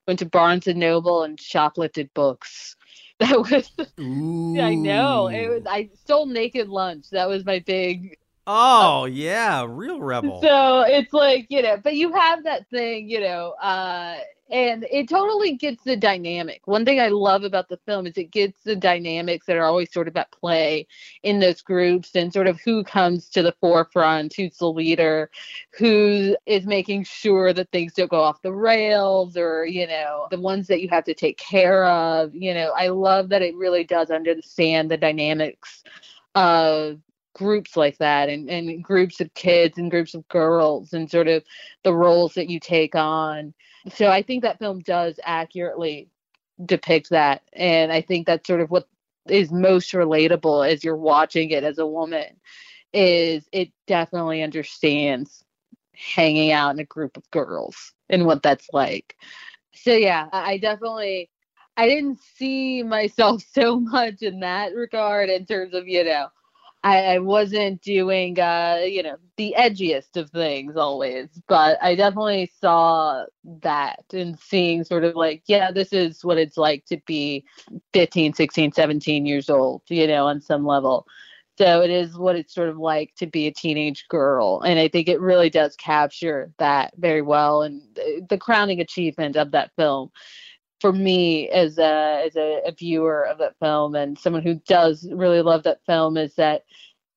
went 0.07 0.19
to 0.19 0.25
Barnes 0.25 0.67
and 0.67 0.79
Noble 0.79 1.23
and 1.23 1.39
shoplifted 1.39 2.09
books. 2.13 2.75
That 3.19 3.35
was, 3.49 3.71
Ooh. 3.99 4.59
I 4.61 4.75
know, 4.75 5.25
it 5.25 5.49
was. 5.49 5.63
I 5.67 5.89
stole 5.95 6.27
Naked 6.27 6.69
Lunch. 6.69 7.09
That 7.09 7.27
was 7.27 7.43
my 7.45 7.57
big 7.65 8.15
Oh 8.49 9.03
yeah, 9.05 9.65
real 9.67 10.01
rebel. 10.01 10.41
so 10.41 10.81
it's 10.87 11.11
like 11.13 11.47
you 11.49 11.61
know 11.61 11.77
but 11.77 11.95
you 11.95 12.13
have 12.13 12.43
that 12.45 12.67
thing 12.69 13.09
you 13.09 13.19
know 13.19 13.51
uh 13.61 14.17
and 14.49 14.85
it 14.89 15.09
totally 15.09 15.55
gets 15.55 15.83
the 15.83 15.95
dynamic 15.97 16.61
one 16.65 16.85
thing 16.85 16.99
i 17.01 17.09
love 17.09 17.43
about 17.43 17.67
the 17.67 17.77
film 17.85 18.07
is 18.07 18.17
it 18.17 18.31
gets 18.31 18.63
the 18.63 18.75
dynamics 18.75 19.45
that 19.45 19.57
are 19.57 19.65
always 19.65 19.91
sort 19.91 20.07
of 20.07 20.15
at 20.15 20.31
play 20.31 20.87
in 21.23 21.39
those 21.39 21.61
groups 21.61 22.15
and 22.15 22.31
sort 22.31 22.47
of 22.47 22.59
who 22.61 22.83
comes 22.83 23.27
to 23.27 23.43
the 23.43 23.53
forefront 23.59 24.33
who's 24.33 24.57
the 24.57 24.71
leader 24.71 25.29
who 25.77 26.35
is 26.45 26.65
making 26.65 27.03
sure 27.03 27.51
that 27.51 27.69
things 27.71 27.93
don't 27.93 28.09
go 28.09 28.21
off 28.21 28.41
the 28.41 28.53
rails 28.53 29.35
or 29.35 29.65
you 29.65 29.85
know 29.85 30.27
the 30.31 30.39
ones 30.39 30.67
that 30.67 30.81
you 30.81 30.87
have 30.87 31.03
to 31.03 31.13
take 31.13 31.37
care 31.37 31.83
of 31.85 32.33
you 32.33 32.53
know 32.53 32.71
i 32.77 32.87
love 32.87 33.27
that 33.27 33.41
it 33.41 33.55
really 33.55 33.83
does 33.83 34.09
understand 34.09 34.89
the 34.89 34.97
dynamics 34.97 35.83
of 36.35 36.99
groups 37.37 37.77
like 37.77 37.97
that 37.99 38.29
and, 38.29 38.49
and 38.49 38.83
groups 38.83 39.21
of 39.21 39.31
kids 39.35 39.77
and 39.77 39.91
groups 39.91 40.15
of 40.15 40.27
girls 40.27 40.91
and 40.91 41.09
sort 41.09 41.27
of 41.27 41.43
the 41.83 41.93
roles 41.93 42.33
that 42.33 42.49
you 42.49 42.59
take 42.59 42.95
on. 42.95 43.53
So 43.93 44.09
I 44.09 44.23
think 44.23 44.41
that 44.41 44.57
film 44.57 44.79
does 44.79 45.19
accurately 45.23 46.09
depict 46.65 47.11
that. 47.11 47.43
And 47.53 47.91
I 47.91 48.01
think 48.01 48.25
that's 48.25 48.47
sort 48.47 48.61
of 48.61 48.71
what 48.71 48.87
is 49.29 49.51
most 49.51 49.91
relatable 49.93 50.67
as 50.67 50.83
you're 50.83 50.97
watching 50.97 51.51
it 51.51 51.63
as 51.63 51.77
a 51.77 51.85
woman 51.85 52.25
is 52.93 53.47
it 53.51 53.69
definitely 53.85 54.41
understands 54.41 55.43
hanging 55.93 56.51
out 56.51 56.73
in 56.73 56.79
a 56.79 56.85
group 56.85 57.17
of 57.17 57.29
girls 57.31 57.93
and 58.09 58.25
what 58.25 58.41
that's 58.41 58.67
like. 58.73 59.15
So 59.75 59.93
yeah, 59.93 60.27
I 60.31 60.57
definitely 60.57 61.29
I 61.75 61.87
didn't 61.87 62.19
see 62.35 62.81
myself 62.83 63.43
so 63.51 63.79
much 63.79 64.23
in 64.23 64.39
that 64.39 64.73
regard 64.73 65.29
in 65.29 65.45
terms 65.45 65.75
of, 65.75 65.87
you 65.87 66.03
know, 66.03 66.27
I, 66.83 67.15
I 67.15 67.19
wasn't 67.19 67.81
doing 67.81 68.39
uh, 68.39 68.81
you 68.85 69.03
know, 69.03 69.17
the 69.35 69.55
edgiest 69.57 70.15
of 70.15 70.29
things 70.29 70.75
always, 70.77 71.27
but 71.47 71.77
I 71.81 71.95
definitely 71.95 72.51
saw 72.59 73.25
that 73.61 74.03
and 74.13 74.39
seeing 74.39 74.83
sort 74.83 75.03
of 75.03 75.15
like, 75.15 75.43
yeah, 75.47 75.71
this 75.71 75.91
is 75.91 76.23
what 76.23 76.37
it's 76.37 76.57
like 76.57 76.85
to 76.85 76.97
be 77.05 77.45
15, 77.93 78.33
16, 78.33 78.71
17 78.71 79.25
years 79.25 79.49
old, 79.49 79.81
you 79.89 80.07
know, 80.07 80.27
on 80.27 80.39
some 80.41 80.65
level. 80.65 81.07
So 81.57 81.81
it 81.81 81.89
is 81.89 82.15
what 82.15 82.35
it's 82.35 82.53
sort 82.53 82.69
of 82.69 82.77
like 82.77 83.15
to 83.15 83.25
be 83.25 83.47
a 83.47 83.51
teenage 83.51 84.07
girl. 84.09 84.61
And 84.61 84.77
I 84.79 84.87
think 84.87 85.07
it 85.09 85.19
really 85.19 85.49
does 85.49 85.75
capture 85.75 86.51
that 86.59 86.93
very 86.97 87.23
well. 87.23 87.63
And 87.63 87.81
the 88.29 88.37
crowning 88.37 88.79
achievement 88.79 89.35
of 89.35 89.51
that 89.51 89.71
film 89.75 90.11
for 90.79 90.93
me 90.93 91.49
as 91.49 91.77
a 91.77 92.23
as 92.25 92.35
a, 92.35 92.61
a, 92.65 92.71
viewer 92.71 93.25
of 93.25 93.37
that 93.39 93.57
film 93.59 93.95
and 93.95 94.17
someone 94.17 94.43
who 94.43 94.55
does 94.67 95.07
really 95.11 95.41
love 95.41 95.63
that 95.63 95.83
film 95.85 96.17
is 96.17 96.35
that 96.35 96.63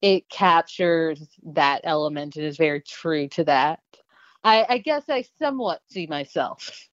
it 0.03 0.29
captures 0.31 1.23
that 1.43 1.83
element 1.85 2.37
and 2.37 2.45
is 2.45 2.57
very 2.57 2.81
true 2.81 3.29
to 3.29 3.45
that. 3.45 3.81
I, 4.43 4.65
I 4.69 4.79
guess 4.79 5.05
I 5.11 5.25
somewhat 5.39 5.83
see 5.89 6.07
myself 6.07 6.89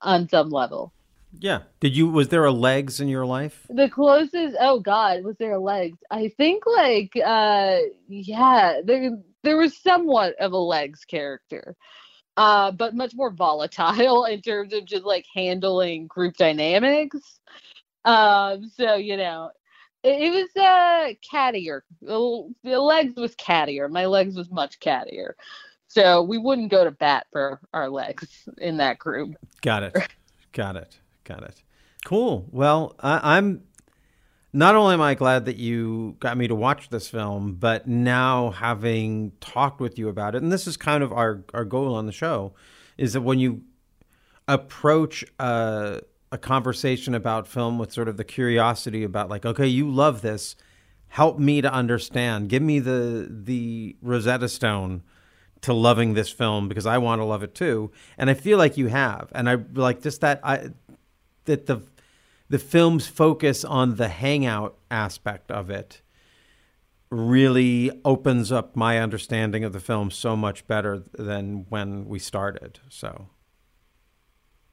on 0.00 0.28
some 0.28 0.50
level. 0.50 0.92
Yeah. 1.38 1.62
Did 1.80 1.96
you 1.96 2.08
was 2.08 2.28
there 2.28 2.44
a 2.44 2.52
legs 2.52 3.00
in 3.00 3.08
your 3.08 3.26
life? 3.26 3.66
The 3.68 3.88
closest 3.88 4.56
oh 4.60 4.80
god, 4.80 5.24
was 5.24 5.36
there 5.38 5.54
a 5.54 5.60
legs? 5.60 5.98
I 6.10 6.28
think 6.36 6.64
like 6.66 7.12
uh 7.24 7.78
yeah, 8.08 8.80
there 8.84 9.10
there 9.42 9.56
was 9.56 9.76
somewhat 9.76 10.34
of 10.40 10.52
a 10.52 10.58
legs 10.58 11.04
character 11.04 11.76
uh, 12.36 12.70
but 12.70 12.94
much 12.94 13.14
more 13.14 13.30
volatile 13.30 14.24
in 14.30 14.40
terms 14.40 14.72
of 14.72 14.84
just 14.84 15.04
like 15.04 15.26
handling 15.34 16.06
group 16.06 16.36
dynamics. 16.36 17.40
Um, 18.04 18.70
so 18.76 18.94
you 18.96 19.16
know, 19.16 19.50
it, 20.02 20.22
it 20.22 20.30
was 20.30 20.62
uh 20.62 21.14
cattier. 21.32 21.80
The, 22.02 22.52
the 22.62 22.78
legs 22.80 23.14
was 23.16 23.34
cattier. 23.36 23.90
My 23.90 24.06
legs 24.06 24.36
was 24.36 24.50
much 24.50 24.78
cattier. 24.80 25.32
So 25.88 26.22
we 26.22 26.38
wouldn't 26.38 26.72
go 26.72 26.84
to 26.84 26.90
bat 26.90 27.26
for 27.30 27.60
our 27.72 27.88
legs 27.88 28.48
in 28.58 28.78
that 28.78 28.98
group. 28.98 29.36
Got 29.62 29.84
it. 29.84 29.96
Got 30.52 30.76
it. 30.76 30.98
Got 31.22 31.44
it. 31.44 31.62
Cool. 32.04 32.48
Well, 32.50 32.96
I, 32.98 33.36
I'm 33.36 33.62
not 34.54 34.76
only 34.76 34.94
am 34.94 35.00
I 35.00 35.14
glad 35.14 35.46
that 35.46 35.56
you 35.56 36.16
got 36.20 36.36
me 36.36 36.46
to 36.46 36.54
watch 36.54 36.88
this 36.88 37.08
film, 37.08 37.54
but 37.54 37.88
now 37.88 38.50
having 38.50 39.32
talked 39.40 39.80
with 39.80 39.98
you 39.98 40.08
about 40.08 40.36
it, 40.36 40.42
and 40.42 40.52
this 40.52 40.68
is 40.68 40.76
kind 40.76 41.02
of 41.02 41.12
our, 41.12 41.44
our 41.52 41.64
goal 41.64 41.96
on 41.96 42.06
the 42.06 42.12
show, 42.12 42.54
is 42.96 43.14
that 43.14 43.22
when 43.22 43.40
you 43.40 43.62
approach 44.46 45.24
a, 45.40 46.00
a 46.30 46.38
conversation 46.38 47.16
about 47.16 47.48
film 47.48 47.80
with 47.80 47.92
sort 47.92 48.06
of 48.06 48.16
the 48.16 48.22
curiosity 48.22 49.02
about 49.02 49.28
like, 49.28 49.44
okay, 49.44 49.66
you 49.66 49.90
love 49.90 50.22
this, 50.22 50.54
help 51.08 51.40
me 51.40 51.60
to 51.60 51.72
understand, 51.72 52.48
give 52.48 52.62
me 52.62 52.78
the 52.78 53.26
the 53.28 53.96
Rosetta 54.00 54.48
Stone 54.48 55.02
to 55.62 55.72
loving 55.72 56.14
this 56.14 56.30
film 56.30 56.68
because 56.68 56.86
I 56.86 56.98
want 56.98 57.20
to 57.20 57.24
love 57.24 57.42
it 57.42 57.56
too, 57.56 57.90
and 58.16 58.30
I 58.30 58.34
feel 58.34 58.58
like 58.58 58.76
you 58.76 58.86
have, 58.86 59.32
and 59.34 59.50
I 59.50 59.56
like 59.74 60.00
just 60.00 60.20
that 60.20 60.38
I 60.44 60.68
that 61.46 61.66
the 61.66 61.82
the 62.48 62.58
film's 62.58 63.06
focus 63.06 63.64
on 63.64 63.96
the 63.96 64.08
hangout 64.08 64.76
aspect 64.90 65.50
of 65.50 65.70
it 65.70 66.02
really 67.10 67.90
opens 68.04 68.50
up 68.50 68.74
my 68.74 68.98
understanding 68.98 69.64
of 69.64 69.72
the 69.72 69.80
film 69.80 70.10
so 70.10 70.36
much 70.36 70.66
better 70.66 71.02
than 71.12 71.66
when 71.68 72.06
we 72.06 72.18
started. 72.18 72.80
So, 72.88 73.28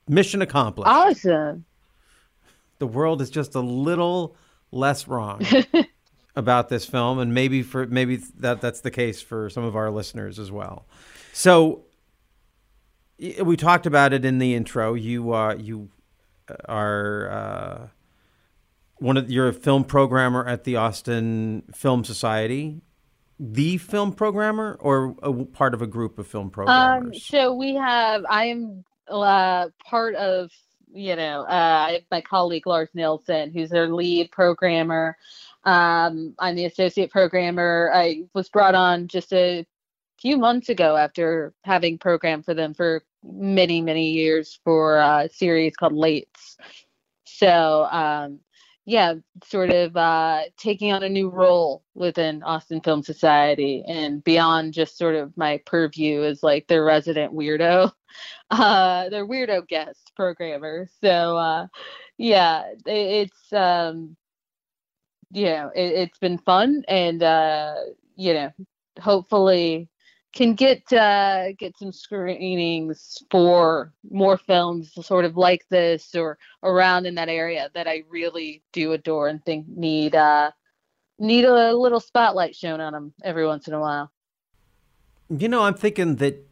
mission 0.07 0.41
accomplished. 0.41 0.89
Awesome. 0.89 1.65
The 2.79 2.87
world 2.87 3.21
is 3.21 3.29
just 3.29 3.53
a 3.53 3.59
little 3.59 4.35
less 4.71 5.07
wrong 5.07 5.45
about 6.35 6.69
this 6.69 6.85
film, 6.85 7.19
and 7.19 7.33
maybe 7.33 7.61
for 7.61 7.85
maybe 7.85 8.17
that 8.39 8.59
that's 8.59 8.81
the 8.81 8.91
case 8.91 9.21
for 9.21 9.49
some 9.49 9.63
of 9.63 9.75
our 9.75 9.91
listeners 9.91 10.39
as 10.39 10.51
well. 10.51 10.87
So, 11.33 11.85
we 13.43 13.55
talked 13.55 13.85
about 13.85 14.13
it 14.13 14.25
in 14.25 14.39
the 14.39 14.55
intro. 14.55 14.95
You 14.95 15.33
uh, 15.33 15.55
you 15.55 15.89
are 16.65 17.29
uh, 17.31 17.87
one 18.97 19.17
of 19.17 19.31
you're 19.31 19.49
a 19.49 19.53
film 19.53 19.83
programmer 19.85 20.45
at 20.47 20.63
the 20.65 20.75
Austin 20.77 21.63
Film 21.73 22.03
Society. 22.03 22.81
The 23.39 23.77
film 23.79 24.13
programmer, 24.13 24.77
or 24.81 25.15
a 25.23 25.33
part 25.45 25.73
of 25.73 25.81
a 25.81 25.87
group 25.87 26.19
of 26.19 26.27
film 26.27 26.51
Um, 26.67 27.03
programmers? 27.03 27.23
so 27.23 27.53
we 27.53 27.75
have. 27.75 28.23
I 28.29 28.45
am 28.45 28.85
uh, 29.09 29.69
part 29.85 30.15
of 30.15 30.51
you 30.93 31.15
know, 31.15 31.43
uh, 31.43 31.85
I 31.87 31.91
have 31.93 32.03
my 32.11 32.21
colleague 32.21 32.67
Lars 32.67 32.89
Nilsson, 32.93 33.51
who's 33.53 33.69
their 33.69 33.87
lead 33.87 34.31
programmer. 34.31 35.17
Um, 35.63 36.35
I'm 36.39 36.55
the 36.55 36.65
associate 36.65 37.11
programmer. 37.11 37.91
I 37.93 38.23
was 38.33 38.49
brought 38.49 38.75
on 38.75 39.07
just 39.07 39.33
a 39.33 39.65
few 40.19 40.37
months 40.37 40.69
ago 40.69 40.97
after 40.97 41.53
having 41.63 41.97
programmed 41.97 42.45
for 42.45 42.53
them 42.53 42.73
for 42.73 43.03
many, 43.23 43.81
many 43.81 44.11
years 44.11 44.59
for 44.63 44.97
a 44.97 45.29
series 45.31 45.75
called 45.75 45.93
Lates. 45.93 46.57
So, 47.25 47.85
um, 47.91 48.39
yeah, 48.85 49.15
sort 49.43 49.69
of 49.69 49.95
uh, 49.95 50.41
taking 50.57 50.91
on 50.91 51.03
a 51.03 51.09
new 51.09 51.29
role 51.29 51.83
within 51.93 52.41
Austin 52.43 52.81
Film 52.81 53.03
Society 53.03 53.83
and 53.87 54.23
beyond 54.23 54.73
just 54.73 54.97
sort 54.97 55.15
of 55.15 55.35
my 55.37 55.61
purview 55.65 56.23
as 56.23 56.41
like 56.41 56.67
their 56.67 56.83
resident 56.83 57.33
weirdo, 57.33 57.91
uh, 58.49 59.09
their 59.09 59.27
weirdo 59.27 59.67
guest 59.67 60.11
programmer. 60.15 60.87
So, 60.99 61.37
uh, 61.37 61.67
yeah, 62.17 62.63
it, 62.85 63.29
it's 63.29 63.53
um, 63.53 64.17
it, 65.33 66.09
has 66.09 66.19
been 66.19 66.39
fun 66.39 66.83
and 66.87 67.21
uh, 67.21 67.75
you 68.15 68.33
know, 68.33 68.51
hopefully 68.99 69.89
can 70.33 70.53
get 70.53 70.91
uh, 70.93 71.51
get 71.53 71.77
some 71.77 71.91
screenings 71.91 73.21
for 73.29 73.93
more 74.09 74.37
films 74.37 74.91
sort 75.05 75.25
of 75.25 75.35
like 75.35 75.67
this 75.69 76.15
or 76.15 76.37
around 76.63 77.05
in 77.05 77.15
that 77.15 77.29
area 77.29 77.69
that 77.73 77.87
I 77.87 78.03
really 78.09 78.63
do 78.71 78.93
adore 78.93 79.27
and 79.27 79.43
think 79.43 79.67
need 79.67 80.15
uh, 80.15 80.51
need 81.19 81.45
a 81.45 81.75
little 81.75 81.99
spotlight 81.99 82.55
shown 82.55 82.79
on 82.79 82.93
them 82.93 83.13
every 83.23 83.45
once 83.45 83.67
in 83.67 83.73
a 83.73 83.79
while. 83.79 84.11
You 85.29 85.47
know, 85.47 85.63
I'm 85.63 85.75
thinking 85.75 86.17
that 86.17 86.45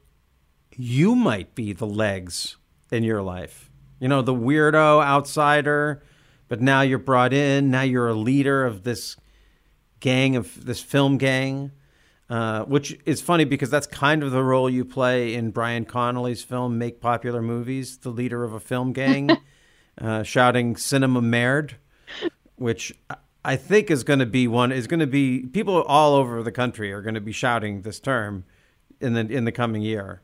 you 0.76 1.15
might 1.15 1.56
be 1.56 1.73
the 1.73 1.88
legs 1.88 2.57
in 2.91 3.03
your 3.03 3.22
life. 3.22 3.69
You 3.99 4.07
know, 4.07 4.22
the 4.22 4.34
weirdo 4.34 5.03
outsider, 5.03 6.03
but 6.47 6.61
now 6.61 6.81
you're 6.81 6.97
brought 6.97 7.34
in. 7.34 7.69
Now 7.69 7.81
you're 7.81 8.07
a 8.07 8.14
leader 8.14 8.65
of 8.65 8.84
this 8.84 9.18
gang 9.99 10.38
of 10.38 10.65
this 10.65 10.81
film 10.81 11.18
gang 11.18 11.72
uh, 12.30 12.64
which 12.65 12.99
is 13.06 13.22
funny 13.22 13.43
because 13.43 13.69
that's 13.69 13.88
kind 13.88 14.22
of 14.22 14.31
the 14.31 14.43
role 14.43 14.69
you 14.69 14.85
play 14.85 15.34
in 15.34 15.49
Bryan 15.49 15.85
Connolly's 15.85 16.43
film 16.43 16.77
Make 16.77 17.01
Popular 17.01 17.41
Movies, 17.41 17.97
the 17.97 18.10
leader 18.10 18.43
of 18.43 18.53
a 18.53 18.60
film 18.60 18.93
gang, 18.93 19.31
uh, 19.97 20.22
shouting 20.22 20.76
"Cinema 20.76 21.22
Merde," 21.22 21.76
which 22.56 22.93
I 23.43 23.56
think 23.56 23.89
is 23.89 24.03
going 24.03 24.19
to 24.19 24.27
be 24.27 24.47
one 24.47 24.72
is 24.72 24.85
going 24.85 24.99
to 24.99 25.07
be 25.07 25.47
people 25.47 25.81
all 25.84 26.14
over 26.14 26.43
the 26.43 26.51
country 26.51 26.91
are 26.91 27.01
going 27.01 27.15
to 27.15 27.22
be 27.22 27.31
shouting 27.31 27.81
this 27.81 27.99
term 27.99 28.45
in 28.99 29.14
the 29.14 29.22
in 29.22 29.45
the 29.45 29.51
coming 29.51 29.81
year, 29.81 30.22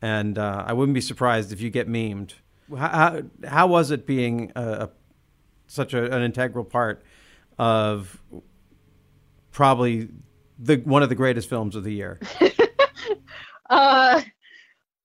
and 0.00 0.38
uh, 0.38 0.64
I 0.64 0.74
wouldn't 0.74 0.94
be 0.94 1.00
surprised 1.00 1.50
if 1.50 1.60
you 1.60 1.70
get 1.70 1.88
memed. 1.88 2.34
How 2.76 3.22
how 3.44 3.66
was 3.66 3.90
it 3.90 4.06
being 4.06 4.52
a, 4.54 4.62
a 4.62 4.90
such 5.66 5.92
a, 5.92 6.14
an 6.14 6.22
integral 6.22 6.64
part 6.64 7.02
of 7.58 8.22
probably 9.50 10.08
the 10.58 10.76
one 10.78 11.02
of 11.02 11.08
the 11.08 11.14
greatest 11.14 11.48
films 11.48 11.76
of 11.76 11.84
the 11.84 11.92
year? 11.92 12.20
uh, 13.70 14.22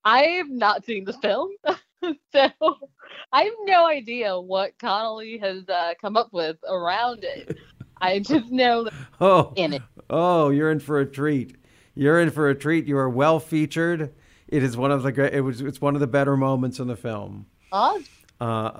I 0.06 0.22
have 0.24 0.50
not 0.50 0.86
seen 0.86 1.06
the 1.06 1.14
film, 1.14 1.50
so 2.32 2.50
I 3.32 3.44
have 3.44 3.54
no 3.66 3.88
idea 3.88 4.40
what 4.40 4.78
Connolly 4.80 5.38
has 5.38 5.68
uh, 5.70 5.94
come 6.02 6.18
up 6.18 6.34
with 6.34 6.58
around 6.68 7.24
it. 7.24 7.58
I 8.02 8.20
just 8.20 8.52
know 8.52 8.84
that 8.84 8.94
oh, 9.22 9.54
in 9.56 9.74
it. 9.74 9.82
Oh, 10.10 10.50
you're 10.50 10.72
in 10.72 10.80
for 10.80 11.00
a 11.00 11.06
treat. 11.06 11.56
You're 11.96 12.20
in 12.20 12.32
for 12.32 12.50
a 12.50 12.56
treat. 12.56 12.86
You 12.86 12.98
are 12.98 13.10
well 13.10 13.40
featured. 13.40 14.14
It 14.48 14.64
is 14.64 14.76
one 14.76 14.92
of 14.92 15.04
the 15.04 15.12
great. 15.12 15.34
It 15.34 15.42
was. 15.42 15.62
It's 15.62 15.80
one 15.80 15.96
of 15.96 16.02
the 16.02 16.08
better 16.08 16.36
moments 16.36 16.80
in 16.80 16.88
the 16.88 16.96
film. 16.96 17.46
Awesome. 17.72 18.06
Uh, 18.42 18.80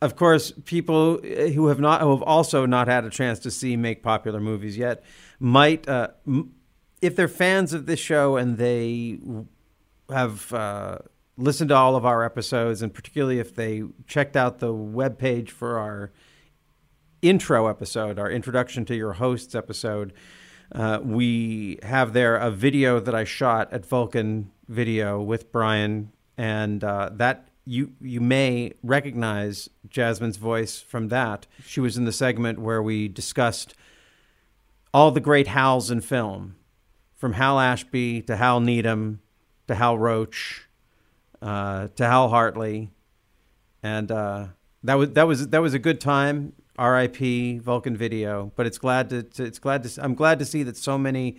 of 0.00 0.16
course, 0.16 0.52
people 0.64 1.18
who 1.18 1.68
have 1.68 1.78
not, 1.78 2.00
who 2.00 2.10
have 2.10 2.22
also 2.22 2.66
not 2.66 2.88
had 2.88 3.04
a 3.04 3.10
chance 3.10 3.38
to 3.40 3.50
see 3.52 3.76
make 3.76 4.02
popular 4.02 4.40
movies 4.40 4.76
yet, 4.76 5.04
might, 5.42 5.88
uh, 5.88 6.08
if 7.00 7.16
they're 7.16 7.26
fans 7.26 7.72
of 7.72 7.86
this 7.86 7.98
show 7.98 8.36
and 8.36 8.58
they 8.58 9.18
have 10.08 10.52
uh, 10.52 10.98
listened 11.36 11.70
to 11.70 11.74
all 11.74 11.96
of 11.96 12.06
our 12.06 12.24
episodes, 12.24 12.80
and 12.80 12.94
particularly 12.94 13.40
if 13.40 13.54
they 13.54 13.82
checked 14.06 14.36
out 14.36 14.60
the 14.60 14.72
web 14.72 15.18
page 15.18 15.50
for 15.50 15.78
our 15.78 16.12
intro 17.22 17.66
episode, 17.66 18.18
our 18.18 18.30
introduction 18.30 18.84
to 18.84 18.94
your 18.94 19.14
hosts 19.14 19.54
episode, 19.54 20.12
uh, 20.72 21.00
we 21.02 21.78
have 21.82 22.12
there 22.12 22.36
a 22.36 22.50
video 22.50 23.00
that 23.00 23.14
I 23.14 23.24
shot 23.24 23.72
at 23.72 23.84
Vulcan 23.84 24.50
Video 24.68 25.20
with 25.20 25.50
Bryan, 25.50 26.12
and 26.38 26.82
uh, 26.82 27.10
that 27.14 27.48
you 27.64 27.92
you 28.00 28.20
may 28.20 28.72
recognize 28.82 29.68
Jazmyne's 29.88 30.36
voice 30.36 30.80
from 30.80 31.08
that. 31.08 31.46
She 31.66 31.80
was 31.80 31.96
in 31.96 32.04
the 32.04 32.12
segment 32.12 32.58
where 32.58 32.82
we 32.82 33.08
discussed 33.08 33.74
all 34.94 35.10
the 35.10 35.20
great 35.20 35.48
Hals 35.48 35.90
in 35.90 36.00
film, 36.00 36.56
from 37.14 37.34
Hal 37.34 37.58
Ashby 37.58 38.22
to 38.22 38.36
Hal 38.36 38.60
Needham 38.60 39.20
to 39.68 39.74
Hal 39.74 39.96
Roach 39.96 40.68
uh, 41.40 41.88
to 41.96 42.04
Hal 42.04 42.28
Hartley, 42.28 42.90
and 43.82 44.10
uh, 44.10 44.46
that 44.82 44.94
was 44.94 45.10
that 45.10 45.26
was 45.26 45.48
that 45.48 45.62
was 45.62 45.74
a 45.74 45.78
good 45.78 46.00
time. 46.00 46.54
R.I.P. 46.78 47.58
Vulcan 47.58 47.96
Video, 47.96 48.50
but 48.56 48.66
it's 48.66 48.78
glad 48.78 49.10
to, 49.10 49.22
to, 49.22 49.44
it's 49.44 49.58
glad 49.58 49.82
to 49.82 50.02
I'm 50.02 50.14
glad 50.14 50.38
to 50.38 50.44
see 50.46 50.62
that 50.62 50.76
so 50.76 50.96
many 50.96 51.36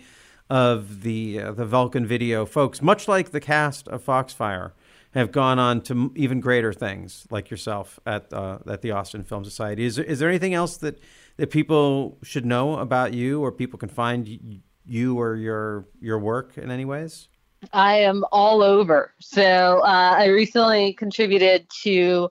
of 0.48 1.02
the 1.02 1.40
uh, 1.40 1.52
the 1.52 1.66
Vulcan 1.66 2.06
Video 2.06 2.46
folks, 2.46 2.80
much 2.80 3.08
like 3.08 3.30
the 3.30 3.40
cast 3.40 3.88
of 3.88 4.02
Foxfire, 4.02 4.72
have 5.12 5.32
gone 5.32 5.58
on 5.58 5.80
to 5.82 6.12
even 6.14 6.40
greater 6.40 6.72
things, 6.72 7.26
like 7.30 7.50
yourself 7.50 7.98
at 8.06 8.32
uh, 8.32 8.58
at 8.68 8.82
the 8.82 8.92
Austin 8.92 9.24
Film 9.24 9.44
Society. 9.44 9.84
Is 9.84 9.98
is 9.98 10.18
there 10.18 10.28
anything 10.28 10.54
else 10.54 10.76
that 10.78 10.98
that 11.36 11.50
people 11.50 12.18
should 12.22 12.46
know 12.46 12.78
about 12.78 13.12
you, 13.12 13.42
or 13.42 13.50
people 13.52 13.78
can 13.78 13.88
find 13.88 14.62
you 14.86 15.18
or 15.18 15.36
your 15.36 15.88
your 16.00 16.18
work 16.18 16.58
in 16.58 16.70
any 16.70 16.84
ways? 16.84 17.28
I 17.72 17.96
am 17.98 18.24
all 18.30 18.62
over. 18.62 19.14
So 19.20 19.80
uh, 19.80 20.14
I 20.18 20.26
recently 20.26 20.92
contributed 20.92 21.68
to 21.82 22.28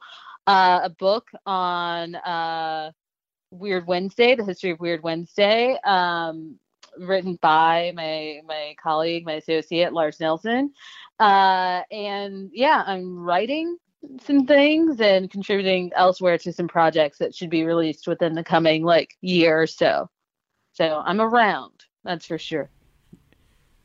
uh, 0.47 0.81
a 0.83 0.89
book 0.89 1.29
on 1.45 2.15
uh, 2.15 2.91
Weird 3.51 3.87
Wednesday, 3.87 4.35
the 4.35 4.45
history 4.45 4.71
of 4.71 4.79
Weird 4.79 5.03
Wednesday, 5.03 5.77
um, 5.83 6.55
written 6.97 7.37
by 7.41 7.93
my 7.95 8.41
my 8.45 8.75
colleague, 8.81 9.25
my 9.25 9.33
associate 9.33 9.93
Lars 9.93 10.19
Nilsson. 10.19 10.71
Uh, 11.19 11.81
and 11.91 12.49
yeah, 12.53 12.83
I'm 12.85 13.17
writing 13.17 13.77
some 14.21 14.45
things 14.45 14.99
and 14.99 15.29
contributing 15.29 15.91
elsewhere 15.95 16.37
to 16.39 16.53
some 16.53 16.67
projects 16.67 17.17
that 17.19 17.33
should 17.33 17.49
be 17.49 17.63
released 17.63 18.07
within 18.07 18.33
the 18.33 18.43
coming 18.43 18.83
like 18.83 19.15
year 19.21 19.61
or 19.61 19.67
so. 19.67 20.09
So 20.73 21.01
I'm 21.05 21.21
around, 21.21 21.85
that's 22.03 22.25
for 22.25 22.37
sure. 22.37 22.69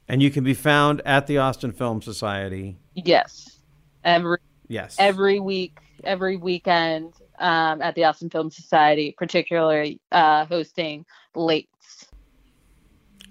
And 0.08 0.22
you 0.22 0.30
can 0.30 0.42
be 0.42 0.54
found 0.54 1.02
at 1.04 1.26
the 1.26 1.38
Austin 1.38 1.72
Film 1.72 2.00
Society. 2.00 2.78
Yes. 2.94 3.60
Every 4.04 4.38
yes. 4.68 4.96
Every 4.98 5.38
week, 5.38 5.78
every 6.02 6.36
weekend 6.36 7.12
um, 7.38 7.82
at 7.82 7.94
the 7.94 8.04
Austin 8.04 8.30
Film 8.30 8.50
Society, 8.50 9.14
particularly 9.18 10.00
uh, 10.10 10.46
hosting 10.46 11.04
Lates. 11.36 12.06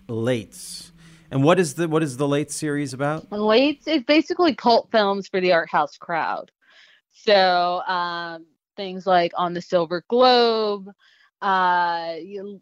Lates. 0.07 0.91
And 1.31 1.43
what 1.43 1.59
is 1.59 1.73
the 1.73 1.87
what 1.87 2.03
is 2.03 2.17
the 2.17 2.27
late 2.27 2.51
series 2.51 2.93
about? 2.93 3.31
Late 3.31 3.81
is 3.87 4.03
basically 4.03 4.55
cult 4.55 4.89
films 4.91 5.27
for 5.27 5.41
the 5.41 5.51
art 5.51 5.69
house 5.69 5.97
crowd. 5.97 6.51
So 7.25 7.81
um, 7.87 8.45
things 8.75 9.07
like 9.07 9.31
on 9.35 9.53
the 9.53 9.61
Silver 9.61 10.03
Globe, 10.07 10.89
uh, 11.41 12.13
you, 12.21 12.61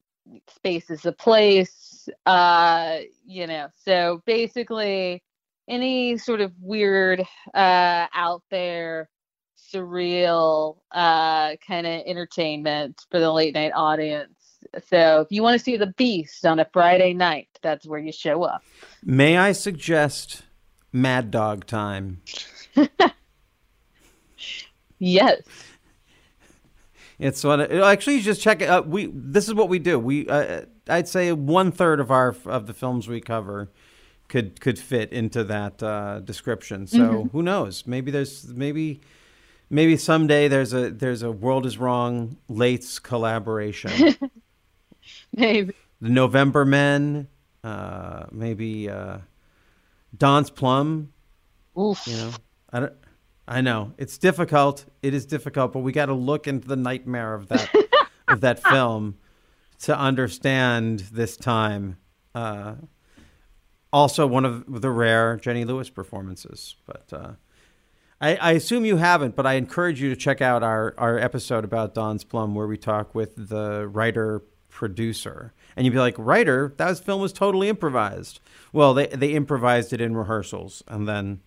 Space 0.50 0.90
is 0.90 1.06
a 1.06 1.12
Place, 1.12 2.10
uh, 2.26 3.00
you 3.26 3.48
know. 3.48 3.68
So 3.84 4.22
basically, 4.26 5.22
any 5.68 6.18
sort 6.18 6.42
of 6.42 6.52
weird, 6.60 7.22
uh, 7.54 8.08
out 8.14 8.44
there, 8.50 9.10
surreal 9.74 10.78
uh, 10.92 11.56
kind 11.68 11.88
of 11.88 12.04
entertainment 12.06 13.06
for 13.10 13.20
the 13.20 13.32
late 13.32 13.54
night 13.54 13.72
audience. 13.76 14.32
So 14.88 15.22
if 15.22 15.28
you 15.32 15.44
want 15.44 15.58
to 15.58 15.64
see 15.64 15.78
the 15.78 15.94
Beast 15.98 16.46
on 16.46 16.60
a 16.60 16.66
Friday 16.74 17.14
night, 17.14 17.50
that's 17.62 17.86
where 17.86 18.00
you 18.00 18.12
show 18.12 18.44
up. 18.44 18.64
May 19.04 19.38
I 19.38 19.52
suggest 19.52 20.44
Mad 20.92 21.30
Dog 21.32 21.66
Time? 21.66 22.22
Yes. 25.00 25.42
It's 27.18 27.44
one. 27.44 27.62
Actually, 27.62 28.20
just 28.22 28.42
check 28.42 28.62
it. 28.62 28.70
out. 28.70 28.88
we 28.88 29.10
this 29.14 29.48
is 29.48 29.54
what 29.54 29.70
we 29.70 29.80
do. 29.80 29.98
We 29.98 30.28
uh, 30.28 30.64
I'd 30.90 31.08
say 31.08 31.32
one 31.32 31.72
third 31.72 32.00
of 32.00 32.12
our 32.12 32.36
of 32.46 32.68
the 32.68 32.74
films 32.74 33.08
we 33.08 33.22
cover 33.22 33.72
could 34.28 34.60
could 34.60 34.78
fit 34.78 35.14
into 35.14 35.44
that 35.46 35.82
uh, 35.82 36.20
description. 36.20 36.88
So 36.88 36.98
mm-hmm. 36.98 37.28
who 37.30 37.42
knows? 37.42 37.88
Maybe 37.88 38.12
there's 38.12 38.48
maybe 38.48 39.02
maybe 39.70 39.96
someday 39.98 40.48
there's 40.48 40.74
a 40.74 40.92
there's 40.92 41.24
a 41.24 41.32
world 41.32 41.66
is 41.66 41.78
wrong 41.78 42.38
Lates 42.50 43.02
collaboration. 43.02 44.16
maybe 45.34 45.74
the 46.02 46.10
November 46.10 46.66
Men. 46.66 47.28
Uh, 47.64 48.26
maybe 48.32 48.88
uh, 48.90 49.18
Don's 50.16 50.52
Plum. 50.52 51.12
Oof. 51.80 52.06
You 52.06 52.18
know, 52.18 52.32
I 52.72 52.80
don't. 52.82 52.94
I 53.48 53.62
know 53.62 53.94
it's 53.98 54.18
difficult. 54.18 54.86
It 55.02 55.14
is 55.14 55.26
difficult, 55.26 55.74
but 55.74 55.80
we 55.80 55.92
got 55.92 56.08
to 56.08 56.14
look 56.14 56.48
into 56.48 56.68
the 56.68 56.76
nightmare 56.76 57.34
of 57.34 57.48
that 57.50 57.70
of 58.28 58.42
that 58.42 58.62
film 58.64 59.18
to 59.80 59.98
understand 59.98 61.02
this 61.12 61.38
time. 61.38 61.98
Uh, 62.34 62.76
also, 63.94 64.28
one 64.28 64.46
of 64.46 64.82
the 64.82 64.90
rare 64.90 65.38
Jenny 65.38 65.64
Lewis 65.64 65.90
performances. 65.90 66.76
But 66.86 67.14
uh, 67.14 67.32
I, 68.20 68.36
I, 68.36 68.52
assume 68.54 68.84
you 68.84 68.98
haven't. 68.98 69.36
But 69.36 69.46
I 69.46 69.54
encourage 69.54 70.02
you 70.02 70.10
to 70.10 70.16
check 70.16 70.42
out 70.42 70.64
our 70.64 70.94
our 70.98 71.18
episode 71.20 71.64
about 71.64 71.94
Don's 71.94 72.24
Plum, 72.24 72.56
where 72.56 72.68
we 72.68 72.78
talk 72.78 73.14
with 73.14 73.50
the 73.50 73.88
writer 73.88 74.42
producer, 74.70 75.54
and 75.76 75.86
you'd 75.86 75.94
be 75.94 76.00
like, 76.00 76.16
"Writer, 76.18 76.74
that 76.78 77.00
film 77.00 77.22
was 77.22 77.32
totally 77.32 77.70
improvised." 77.70 78.40
Well, 78.74 78.94
they 78.94 79.08
they 79.08 79.34
improvised 79.34 79.94
it 79.94 80.02
in 80.02 80.18
rehearsals, 80.18 80.84
and 80.88 81.08
then 81.08 81.42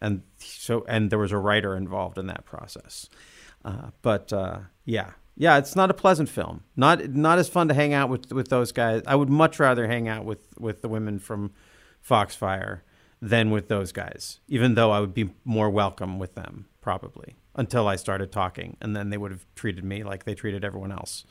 and 0.00 0.22
so 0.38 0.84
and 0.88 1.10
there 1.10 1.18
was 1.18 1.32
a 1.32 1.38
writer 1.38 1.76
involved 1.76 2.18
in 2.18 2.26
that 2.26 2.44
process. 2.44 3.08
Uh, 3.64 3.90
but 4.02 4.32
uh, 4.32 4.60
yeah, 4.84 5.12
yeah, 5.36 5.58
it's 5.58 5.76
not 5.76 5.90
a 5.90 5.94
pleasant 5.94 6.28
film. 6.28 6.64
Not 6.76 7.10
not 7.10 7.38
as 7.38 7.48
fun 7.48 7.68
to 7.68 7.74
hang 7.74 7.92
out 7.92 8.08
with 8.08 8.32
with 8.32 8.48
those 8.48 8.72
guys. 8.72 9.02
I 9.06 9.14
would 9.14 9.28
much 9.28 9.58
rather 9.58 9.86
hang 9.86 10.08
out 10.08 10.24
with 10.24 10.40
with 10.58 10.82
the 10.82 10.88
women 10.88 11.18
from 11.18 11.52
Foxfire 12.00 12.82
than 13.20 13.50
with 13.50 13.68
those 13.68 13.92
guys. 13.92 14.40
Even 14.48 14.74
though 14.74 14.90
I 14.90 15.00
would 15.00 15.14
be 15.14 15.30
more 15.44 15.70
welcome 15.70 16.18
with 16.18 16.34
them 16.34 16.66
probably 16.80 17.36
until 17.54 17.86
I 17.86 17.96
started 17.96 18.32
talking, 18.32 18.76
and 18.80 18.96
then 18.96 19.10
they 19.10 19.18
would 19.18 19.30
have 19.30 19.44
treated 19.54 19.84
me 19.84 20.02
like 20.02 20.24
they 20.24 20.34
treated 20.34 20.64
everyone 20.64 20.92
else. 20.92 21.24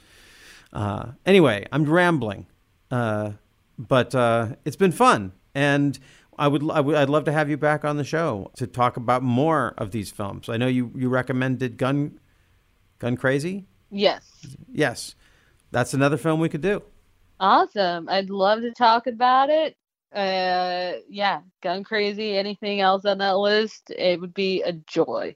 Uh, 0.71 1.13
anyway, 1.25 1.65
I'm 1.71 1.85
rambling, 1.85 2.45
uh, 2.91 3.31
but 3.79 4.13
uh, 4.13 4.49
it's 4.65 4.75
been 4.75 4.91
fun 4.91 5.31
and 5.55 5.97
I 6.39 6.47
would, 6.47 6.71
I 6.71 6.79
would 6.79 6.95
I'd 6.95 7.09
love 7.09 7.25
to 7.25 7.33
have 7.33 7.49
you 7.49 7.57
back 7.57 7.83
on 7.83 7.97
the 7.97 8.05
show 8.05 8.49
to 8.55 8.65
talk 8.65 8.95
about 8.95 9.21
more 9.21 9.73
of 9.77 9.91
these 9.91 10.09
films. 10.09 10.47
I 10.47 10.55
know 10.55 10.67
you 10.67 10.89
you 10.95 11.09
recommended 11.09 11.75
Gun 11.75 12.17
Gun 12.97 13.17
Crazy? 13.17 13.65
Yes. 13.91 14.47
Yes. 14.71 15.15
That's 15.71 15.93
another 15.93 16.15
film 16.15 16.39
we 16.39 16.47
could 16.47 16.61
do. 16.61 16.81
Awesome. 17.41 18.07
I'd 18.07 18.29
love 18.29 18.61
to 18.61 18.71
talk 18.71 19.05
about 19.05 19.49
it. 19.49 19.75
Uh 20.15 20.99
yeah, 21.09 21.41
Gun 21.61 21.83
Crazy, 21.83 22.37
anything 22.37 22.79
else 22.79 23.03
on 23.03 23.17
that 23.17 23.37
list, 23.37 23.91
it 23.91 24.21
would 24.21 24.33
be 24.33 24.61
a 24.61 24.71
joy. 24.71 25.35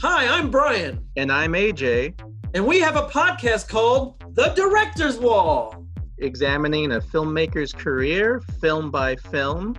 Hi, 0.00 0.28
I'm 0.28 0.52
Bryan. 0.52 1.04
And 1.16 1.32
I'm 1.32 1.54
AJ. 1.54 2.14
And 2.54 2.64
we 2.64 2.78
have 2.78 2.94
a 2.94 3.08
podcast 3.08 3.68
called 3.68 4.22
The 4.36 4.50
Director's 4.54 5.18
Wall, 5.18 5.84
examining 6.18 6.92
a 6.92 7.00
filmmaker's 7.00 7.72
career 7.72 8.40
film 8.60 8.92
by 8.92 9.16
film 9.16 9.74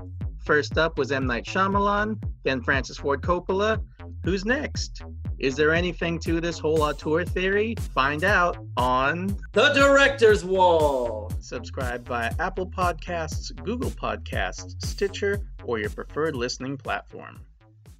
First 0.49 0.79
up 0.79 0.97
was 0.97 1.11
M. 1.11 1.27
Night 1.27 1.45
Shyamalan, 1.45 2.19
then 2.41 2.63
Francis 2.63 2.97
Ford 2.97 3.21
Coppola. 3.21 3.83
Who's 4.23 4.45
next? 4.45 5.03
Is 5.37 5.55
there 5.55 5.71
anything 5.71 6.17
to 6.21 6.41
this 6.41 6.57
whole 6.57 6.81
auteur 6.81 7.23
theory? 7.23 7.75
Find 7.93 8.23
out 8.23 8.57
on 8.75 9.37
The 9.53 9.71
Director's 9.73 10.43
Wall. 10.43 11.31
Subscribe 11.39 12.07
via 12.07 12.33
Apple 12.39 12.65
Podcasts, 12.65 13.55
Google 13.63 13.91
Podcasts, 13.91 14.83
Stitcher, 14.83 15.39
or 15.65 15.77
your 15.77 15.91
preferred 15.91 16.35
listening 16.35 16.77
platform. 16.77 17.41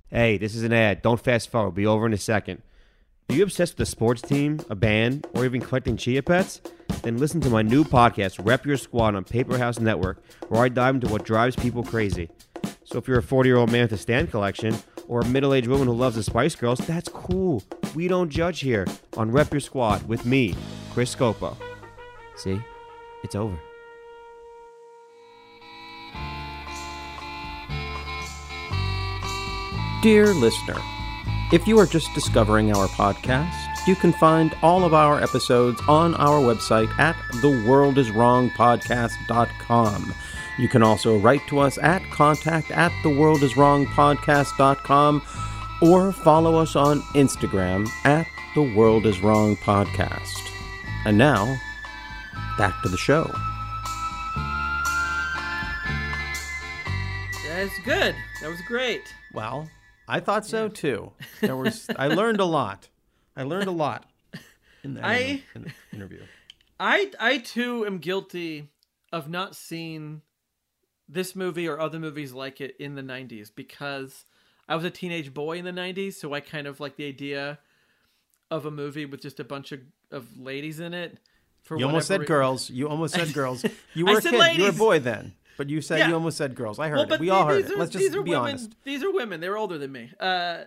Hey, 0.07 0.39
this 0.39 0.55
is 0.55 0.63
an 0.63 0.73
ad. 0.73 1.03
Don't 1.03 1.23
fast 1.23 1.51
forward. 1.51 1.75
Be 1.75 1.85
over 1.85 2.07
in 2.07 2.13
a 2.13 2.17
second. 2.17 2.63
Are 3.29 3.35
you 3.35 3.43
obsessed 3.43 3.77
with 3.77 3.87
a 3.87 3.91
sports 3.91 4.23
team, 4.23 4.59
a 4.71 4.75
band, 4.75 5.27
or 5.35 5.45
even 5.45 5.61
collecting 5.61 5.97
chia 5.97 6.23
pets? 6.23 6.61
Then 7.01 7.17
listen 7.17 7.41
to 7.41 7.49
my 7.49 7.61
new 7.61 7.83
podcast, 7.83 8.45
Rep 8.45 8.65
Your 8.65 8.77
Squad 8.77 9.15
on 9.15 9.23
Paper 9.23 9.57
House 9.57 9.79
Network, 9.79 10.23
where 10.49 10.63
I 10.63 10.69
dive 10.69 10.95
into 10.95 11.07
what 11.07 11.23
drives 11.23 11.55
people 11.55 11.83
crazy. 11.83 12.29
So 12.83 12.97
if 12.97 13.07
you're 13.07 13.19
a 13.19 13.23
40 13.23 13.47
year 13.47 13.57
old 13.57 13.71
man 13.71 13.83
with 13.83 13.93
a 13.93 13.97
stand 13.97 14.31
collection, 14.31 14.75
or 15.07 15.21
a 15.21 15.25
middle 15.25 15.53
aged 15.53 15.67
woman 15.67 15.87
who 15.87 15.93
loves 15.93 16.15
the 16.15 16.23
Spice 16.23 16.55
Girls, 16.55 16.79
that's 16.79 17.09
cool. 17.09 17.63
We 17.95 18.07
don't 18.07 18.29
judge 18.29 18.59
here 18.59 18.85
on 19.17 19.31
Rep 19.31 19.51
Your 19.51 19.59
Squad 19.59 20.07
with 20.07 20.25
me, 20.25 20.55
Chris 20.93 21.13
Scopo. 21.13 21.57
See? 22.35 22.61
It's 23.23 23.35
over. 23.35 23.59
Dear 30.01 30.33
listener, 30.33 30.77
if 31.51 31.67
you 31.67 31.77
are 31.77 31.85
just 31.85 32.13
discovering 32.13 32.73
our 32.73 32.87
podcast, 32.87 33.68
you 33.89 33.95
can 33.95 34.13
find 34.13 34.55
all 34.61 34.85
of 34.85 34.93
our 34.93 35.19
episodes 35.19 35.81
on 35.87 36.13
our 36.13 36.39
website 36.39 36.95
at 36.99 37.15
theworldiswrongpodcast.com. 37.41 40.13
You 40.59 40.67
can 40.67 40.83
also 40.83 41.17
write 41.17 41.41
to 41.47 41.57
us 41.57 41.79
at 41.79 42.03
contact 42.11 42.69
at 42.69 42.91
theworldiswrongpodcast.com 43.03 45.23
or 45.81 46.11
follow 46.11 46.57
us 46.57 46.75
on 46.75 47.01
Instagram 47.15 47.89
at 48.05 48.27
The 48.53 48.71
World 48.75 49.07
Is 49.07 49.21
Wrong 49.21 49.55
Podcast. 49.55 50.51
And 51.05 51.17
now, 51.17 51.57
back 52.59 52.79
to 52.83 52.89
the 52.89 52.97
show. 52.97 53.23
That's 57.47 57.79
good. 57.83 58.13
That 58.41 58.49
was 58.49 58.61
great. 58.67 59.15
Well, 59.33 59.67
I 60.07 60.19
thought 60.19 60.45
so 60.45 60.65
yeah. 60.65 60.73
too. 60.73 61.11
There 61.41 61.57
was 61.57 61.89
I 61.97 62.05
learned 62.05 62.39
a 62.39 62.45
lot. 62.45 62.87
I 63.39 63.43
learned 63.43 63.67
a 63.67 63.71
lot 63.71 64.05
in 64.83 64.95
that 64.95 65.05
I, 65.05 65.43
interview. 65.93 66.21
I 66.77 67.09
I 67.19 67.37
too 67.37 67.85
am 67.85 67.99
guilty 67.99 68.67
of 69.13 69.29
not 69.29 69.55
seeing 69.55 70.21
this 71.07 71.37
movie 71.37 71.65
or 71.65 71.79
other 71.79 71.99
movies 71.99 72.33
like 72.33 72.59
it 72.59 72.75
in 72.79 72.95
the 72.95 73.01
90s 73.01 73.49
because 73.55 74.25
I 74.67 74.75
was 74.75 74.83
a 74.83 74.91
teenage 74.91 75.33
boy 75.33 75.57
in 75.57 75.65
the 75.65 75.71
90s, 75.71 76.13
so 76.13 76.33
I 76.33 76.41
kind 76.41 76.67
of 76.67 76.81
like 76.81 76.97
the 76.97 77.07
idea 77.07 77.59
of 78.51 78.65
a 78.65 78.71
movie 78.71 79.05
with 79.05 79.21
just 79.21 79.39
a 79.39 79.45
bunch 79.45 79.71
of, 79.71 79.79
of 80.11 80.37
ladies 80.37 80.81
in 80.81 80.93
it. 80.93 81.17
For 81.63 81.77
you 81.79 81.85
almost 81.85 82.07
said 82.07 82.25
girls. 82.25 82.69
You 82.69 82.89
almost 82.89 83.15
said 83.15 83.33
girls. 83.33 83.63
You 83.93 84.05
were 84.05 84.17
a 84.17 84.21
kid. 84.21 84.33
Ladies. 84.33 84.57
You 84.57 84.63
were 84.65 84.69
a 84.69 84.73
boy 84.73 84.99
then. 84.99 85.33
But 85.57 85.69
you 85.69 85.81
said 85.81 85.99
yeah. 85.99 86.09
you 86.09 86.13
almost 86.13 86.37
said 86.37 86.55
girls. 86.55 86.77
I 86.77 86.89
heard 86.89 87.09
well, 87.09 87.13
it. 87.13 87.19
We 87.19 87.29
all 87.29 87.45
heard 87.45 87.65
it. 87.65 87.77
Let's 87.77 87.91
just 87.91 88.13
be 88.13 88.19
women, 88.19 88.35
honest. 88.35 88.75
These 88.83 89.03
are 89.03 89.11
women. 89.11 89.39
They're 89.39 89.57
older 89.57 89.77
than 89.77 89.91
me. 89.91 90.11
Uh, 90.19 90.63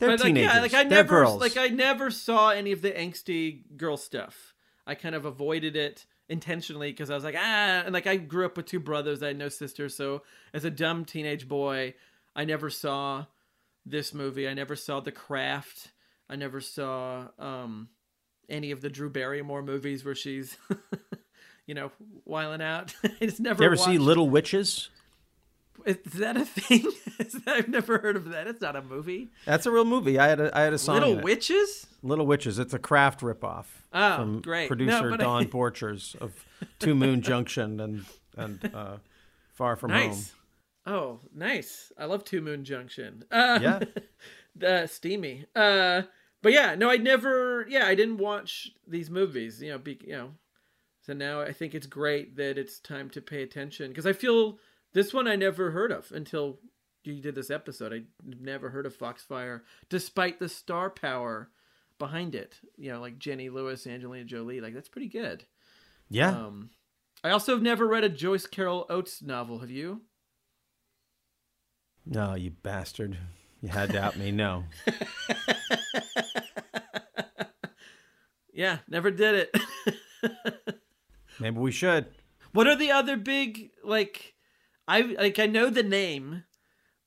They're 0.00 0.08
but 0.08 0.20
teenagers. 0.20 0.46
Like, 0.46 0.54
yeah, 0.54 0.60
like 0.62 0.74
I 0.74 0.88
They're 0.88 0.98
never, 0.98 1.08
girls. 1.08 1.40
like 1.40 1.56
I 1.56 1.68
never 1.68 2.10
saw 2.10 2.50
any 2.50 2.72
of 2.72 2.82
the 2.82 2.90
angsty 2.90 3.60
girl 3.76 3.96
stuff. 3.96 4.54
I 4.86 4.94
kind 4.94 5.14
of 5.14 5.26
avoided 5.26 5.76
it 5.76 6.06
intentionally 6.28 6.90
because 6.90 7.10
I 7.10 7.14
was 7.14 7.22
like, 7.22 7.36
ah, 7.36 7.82
and 7.84 7.92
like 7.92 8.06
I 8.06 8.16
grew 8.16 8.46
up 8.46 8.56
with 8.56 8.66
two 8.66 8.80
brothers. 8.80 9.22
I 9.22 9.28
had 9.28 9.38
no 9.38 9.50
sisters, 9.50 9.94
so 9.94 10.22
as 10.54 10.64
a 10.64 10.70
dumb 10.70 11.04
teenage 11.04 11.46
boy, 11.46 11.94
I 12.34 12.44
never 12.46 12.70
saw 12.70 13.26
this 13.84 14.14
movie. 14.14 14.48
I 14.48 14.54
never 14.54 14.74
saw 14.74 15.00
The 15.00 15.12
Craft. 15.12 15.92
I 16.28 16.36
never 16.36 16.60
saw 16.60 17.28
um, 17.38 17.88
any 18.48 18.70
of 18.70 18.80
the 18.80 18.88
Drew 18.88 19.10
Barrymore 19.10 19.62
movies 19.62 20.04
where 20.04 20.14
she's, 20.14 20.56
you 21.66 21.74
know, 21.74 21.90
wiling 22.24 22.62
out. 22.62 22.94
I 23.04 23.26
just 23.26 23.40
never. 23.40 23.62
You 23.62 23.66
ever 23.66 23.76
watched... 23.76 23.90
see 23.90 23.98
Little 23.98 24.30
Witches? 24.30 24.88
Is 25.86 26.12
that 26.14 26.36
a 26.36 26.44
thing? 26.44 26.86
that, 27.18 27.56
I've 27.56 27.68
never 27.68 27.98
heard 27.98 28.16
of 28.16 28.30
that. 28.30 28.46
It's 28.46 28.60
not 28.60 28.76
a 28.76 28.82
movie. 28.82 29.28
That's 29.44 29.66
a 29.66 29.70
real 29.70 29.84
movie. 29.84 30.18
I 30.18 30.28
had 30.28 30.40
a 30.40 30.56
I 30.56 30.62
had 30.62 30.72
a 30.72 30.78
song. 30.78 31.00
Little 31.00 31.20
Witches. 31.20 31.86
Little 32.02 32.26
Witches. 32.26 32.58
It's 32.58 32.74
a 32.74 32.78
craft 32.78 33.20
ripoff. 33.20 33.66
Oh, 33.92 34.16
from 34.16 34.40
great. 34.40 34.68
Producer 34.68 35.10
no, 35.10 35.16
Don 35.16 35.42
I... 35.42 35.46
Borchers 35.46 36.14
of 36.16 36.44
Two 36.78 36.94
Moon 36.94 37.22
Junction 37.22 37.80
and 37.80 38.04
and 38.36 38.74
uh, 38.74 38.96
Far 39.52 39.76
From 39.76 39.90
nice. 39.90 40.32
Home. 40.86 40.94
Oh, 40.94 41.20
nice. 41.34 41.92
I 41.98 42.06
love 42.06 42.24
Two 42.24 42.40
Moon 42.40 42.64
Junction. 42.64 43.24
Uh, 43.30 43.58
yeah. 43.60 43.80
uh, 44.66 44.86
steamy. 44.86 45.46
Uh, 45.54 46.02
but 46.42 46.52
yeah, 46.52 46.74
no, 46.74 46.90
I 46.90 46.96
never. 46.96 47.66
Yeah, 47.68 47.86
I 47.86 47.94
didn't 47.94 48.18
watch 48.18 48.70
these 48.86 49.10
movies. 49.10 49.62
You 49.62 49.72
know, 49.72 49.78
be, 49.78 49.98
you 50.02 50.12
know. 50.12 50.30
So 51.02 51.12
now 51.12 51.40
I 51.40 51.52
think 51.52 51.74
it's 51.74 51.86
great 51.86 52.36
that 52.36 52.58
it's 52.58 52.78
time 52.78 53.10
to 53.10 53.20
pay 53.20 53.42
attention 53.42 53.88
because 53.88 54.06
I 54.06 54.12
feel 54.12 54.58
this 54.92 55.14
one 55.14 55.28
I 55.28 55.36
never 55.36 55.70
heard 55.70 55.92
of 55.92 56.10
until 56.12 56.58
you 57.04 57.20
did 57.20 57.34
this 57.34 57.50
episode. 57.50 57.92
I 57.92 58.02
never 58.24 58.70
heard 58.70 58.86
of 58.86 58.96
Foxfire, 58.96 59.62
despite 59.88 60.38
the 60.38 60.48
star 60.48 60.90
power 60.90 61.50
behind 61.98 62.34
it. 62.34 62.58
You 62.76 62.92
know, 62.92 63.00
like 63.00 63.18
Jenny 63.18 63.48
Lewis, 63.48 63.86
Angelina 63.86 64.24
Jolie. 64.24 64.60
Like 64.60 64.74
that's 64.74 64.88
pretty 64.88 65.08
good. 65.08 65.44
Yeah. 66.08 66.30
Um, 66.30 66.70
I 67.22 67.30
also 67.30 67.52
have 67.52 67.62
never 67.62 67.86
read 67.86 68.04
a 68.04 68.08
Joyce 68.08 68.46
Carol 68.46 68.86
Oates 68.90 69.22
novel. 69.22 69.58
Have 69.58 69.70
you? 69.70 70.02
No, 72.06 72.34
you 72.34 72.50
bastard. 72.50 73.16
You 73.60 73.68
had 73.68 73.90
to 73.90 74.02
out 74.02 74.16
me. 74.16 74.32
No. 74.32 74.64
yeah, 78.52 78.78
never 78.88 79.10
did 79.10 79.48
it. 79.52 79.56
Maybe 81.40 81.58
we 81.58 81.70
should. 81.70 82.06
What 82.52 82.66
are 82.66 82.76
the 82.76 82.90
other 82.90 83.16
big 83.16 83.70
like? 83.84 84.34
I 84.90 85.02
like 85.02 85.38
I 85.38 85.46
know 85.46 85.70
the 85.70 85.84
name, 85.84 86.42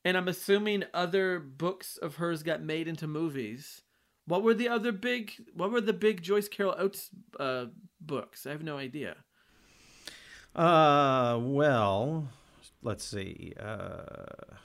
and 0.06 0.16
I'm 0.16 0.30
assuming 0.30 0.86
other 0.94 1.38
books 1.38 1.98
of 1.98 2.16
hers 2.16 2.42
got 2.42 2.62
made 2.62 2.88
into 2.88 3.08
movies. 3.08 3.82
What 4.26 4.42
were 4.42 4.54
the 4.54 4.70
other 4.70 4.94
big? 4.94 5.34
What 5.54 5.70
were 5.70 5.82
the 5.82 5.92
big 5.92 6.22
Joyce 6.22 6.48
Carol 6.48 6.76
Oates 6.78 7.10
uh, 7.38 7.66
books? 8.00 8.46
I 8.46 8.52
have 8.52 8.64
no 8.64 8.78
idea. 8.78 9.18
Uh, 10.56 11.38
well, 11.42 12.30
let's 12.82 13.04
see. 13.04 13.52
Uh, 13.60 14.56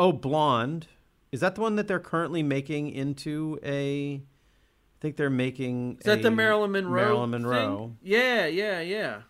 oh, 0.00 0.10
Blonde 0.10 0.88
Is 1.30 1.40
that 1.40 1.54
the 1.54 1.60
one 1.60 1.76
that 1.76 1.86
they're 1.86 2.00
currently 2.00 2.42
making 2.42 2.90
into 2.90 3.60
a? 3.62 4.14
I 4.16 4.98
think 5.00 5.16
they're 5.16 5.30
making. 5.30 5.98
Is 6.00 6.06
that 6.06 6.22
the 6.22 6.32
Marilyn 6.32 6.72
Monroe? 6.72 7.04
Marilyn 7.04 7.30
thing? 7.30 7.42
Monroe. 7.42 7.96
Yeah, 8.02 8.46
yeah, 8.46 8.80
yeah. 8.80 9.22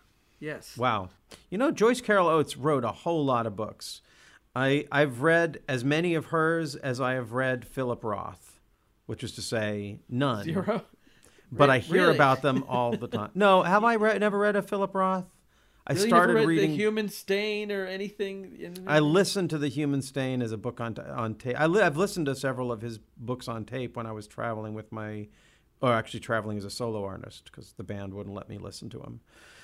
Yes. 0.43 0.77
Wow. 0.77 1.09
You 1.49 1.57
know, 1.57 1.71
Joyce 1.71 2.01
Carol 2.01 2.27
Oates 2.27 2.57
wrote 2.57 2.83
a 2.83 2.91
whole 2.91 3.23
lot 3.23 3.45
of 3.47 3.55
books. 3.55 4.01
I 4.53 4.85
I've 4.91 5.21
read 5.21 5.61
as 5.69 5.85
many 5.85 6.15
of 6.15 6.25
hers 6.25 6.75
as 6.75 6.99
I 6.99 7.13
have 7.13 7.31
read 7.31 7.65
Philip 7.65 8.03
Roth, 8.03 8.59
which 9.05 9.23
is 9.23 9.31
to 9.35 9.41
say 9.41 9.99
none. 10.09 10.43
Zero. 10.43 10.83
But 11.51 11.69
Re- 11.69 11.75
I 11.75 11.79
hear 11.79 12.09
about 12.11 12.41
them 12.41 12.65
all 12.67 12.97
the 12.97 13.07
time. 13.07 13.29
No, 13.35 13.63
have 13.63 13.83
I 13.83 13.95
read, 13.95 14.19
never 14.19 14.37
read 14.37 14.55
a 14.55 14.61
Philip 14.61 14.93
Roth? 14.93 15.25
I 15.87 15.93
Really 15.93 16.07
started 16.07 16.33
read 16.33 16.47
reading. 16.47 16.71
the 16.71 16.75
Human 16.77 17.09
Stain 17.09 17.71
or 17.71 17.85
anything. 17.85 18.55
in- 18.59 18.83
I 18.87 18.99
listened 18.99 19.49
to 19.51 19.57
The 19.57 19.67
Human 19.69 20.01
Stain 20.01 20.41
as 20.41 20.51
a 20.51 20.57
book 20.57 20.81
on 20.81 20.97
on 20.97 21.35
tape. 21.35 21.55
I 21.59 21.67
li- 21.67 21.81
I've 21.81 21.95
listened 21.97 22.25
to 22.25 22.35
several 22.35 22.71
of 22.71 22.81
his 22.81 22.97
books 23.17 23.47
on 23.47 23.63
tape 23.65 23.95
when 23.95 24.05
I 24.07 24.11
was 24.11 24.27
traveling 24.27 24.73
with 24.73 24.91
my, 24.91 25.27
or 25.81 25.93
actually 25.93 26.19
traveling 26.21 26.57
as 26.57 26.65
a 26.65 26.69
solo 26.69 27.03
artist 27.05 27.45
because 27.45 27.73
the 27.73 27.83
band 27.83 28.13
wouldn't 28.13 28.35
let 28.35 28.49
me 28.49 28.57
listen 28.57 28.89
to 28.89 28.99
him. 29.01 29.21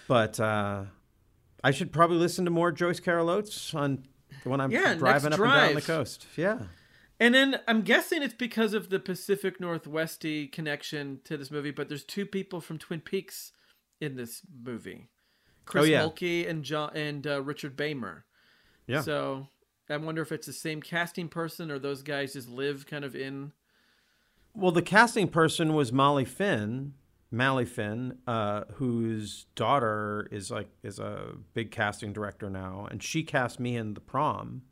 But 0.10 0.40
uh, 0.40 0.86
I 1.64 1.70
should 1.72 1.94
probably 1.94 2.18
listen 2.18 2.44
to 2.46 2.52
more 2.52 2.72
Joyce 2.72 3.00
Carol 3.00 3.30
Oates 3.30 3.76
on 3.76 4.06
when 4.44 4.60
I'm 4.60 4.72
Yeah, 4.72 4.96
driving 4.96 5.34
up 5.34 5.40
and 5.40 5.52
down 5.54 5.76
the 5.76 5.82
coast. 5.82 6.26
Yeah. 6.36 6.64
And 7.20 7.36
then 7.36 7.60
I'm 7.68 7.84
guessing 7.84 8.24
it's 8.24 8.34
because 8.34 8.74
of 8.74 8.90
the 8.90 9.00
Pacific 9.00 9.60
Northwesty 9.60 10.48
connection 10.48 11.20
to 11.26 11.38
this 11.38 11.52
movie, 11.52 11.70
but 11.70 11.90
there's 11.90 12.04
two 12.04 12.26
people 12.26 12.60
from 12.60 12.80
Twin 12.80 13.02
Peaks 13.02 13.52
in 14.02 14.16
this 14.16 14.42
movie. 14.64 15.10
Chris 15.66 15.84
Oh, 15.84 15.86
yeah. 15.86 16.02
Mulkey 16.02 16.50
and 16.50 16.64
John 16.64 16.90
and 16.96 17.28
uh, 17.28 17.44
Richard 17.44 17.78
Beymer. 17.78 18.24
Yeah. 18.88 19.02
So 19.02 19.48
I 19.90 19.98
wonder 19.98 20.24
if 20.24 20.32
it's 20.32 20.48
the 20.48 20.54
same 20.54 20.82
casting 20.82 21.30
person 21.30 21.70
or 21.70 21.78
those 21.78 22.02
guys 22.02 22.34
just 22.34 22.50
live 22.50 22.88
kind 22.88 23.06
of 23.06 23.16
in. 23.16 23.52
Well, 24.56 24.72
the 24.72 24.82
casting 24.82 25.28
person 25.28 25.76
was 25.76 25.94
Mali 25.94 26.26
Finn, 26.26 26.94
Mali 27.32 27.66
Finn, 27.66 28.18
uh, 28.26 28.64
whose 28.76 29.46
daughter 29.56 30.28
is 30.32 30.50
like 30.50 30.70
is 30.84 31.00
a 31.00 31.34
big 31.54 31.70
casting 31.72 32.12
director 32.14 32.50
now, 32.50 32.88
and 32.90 33.04
she 33.04 33.24
cast 33.24 33.60
me 33.60 33.76
in 33.76 33.94
the 33.94 34.02
prom 34.02 34.64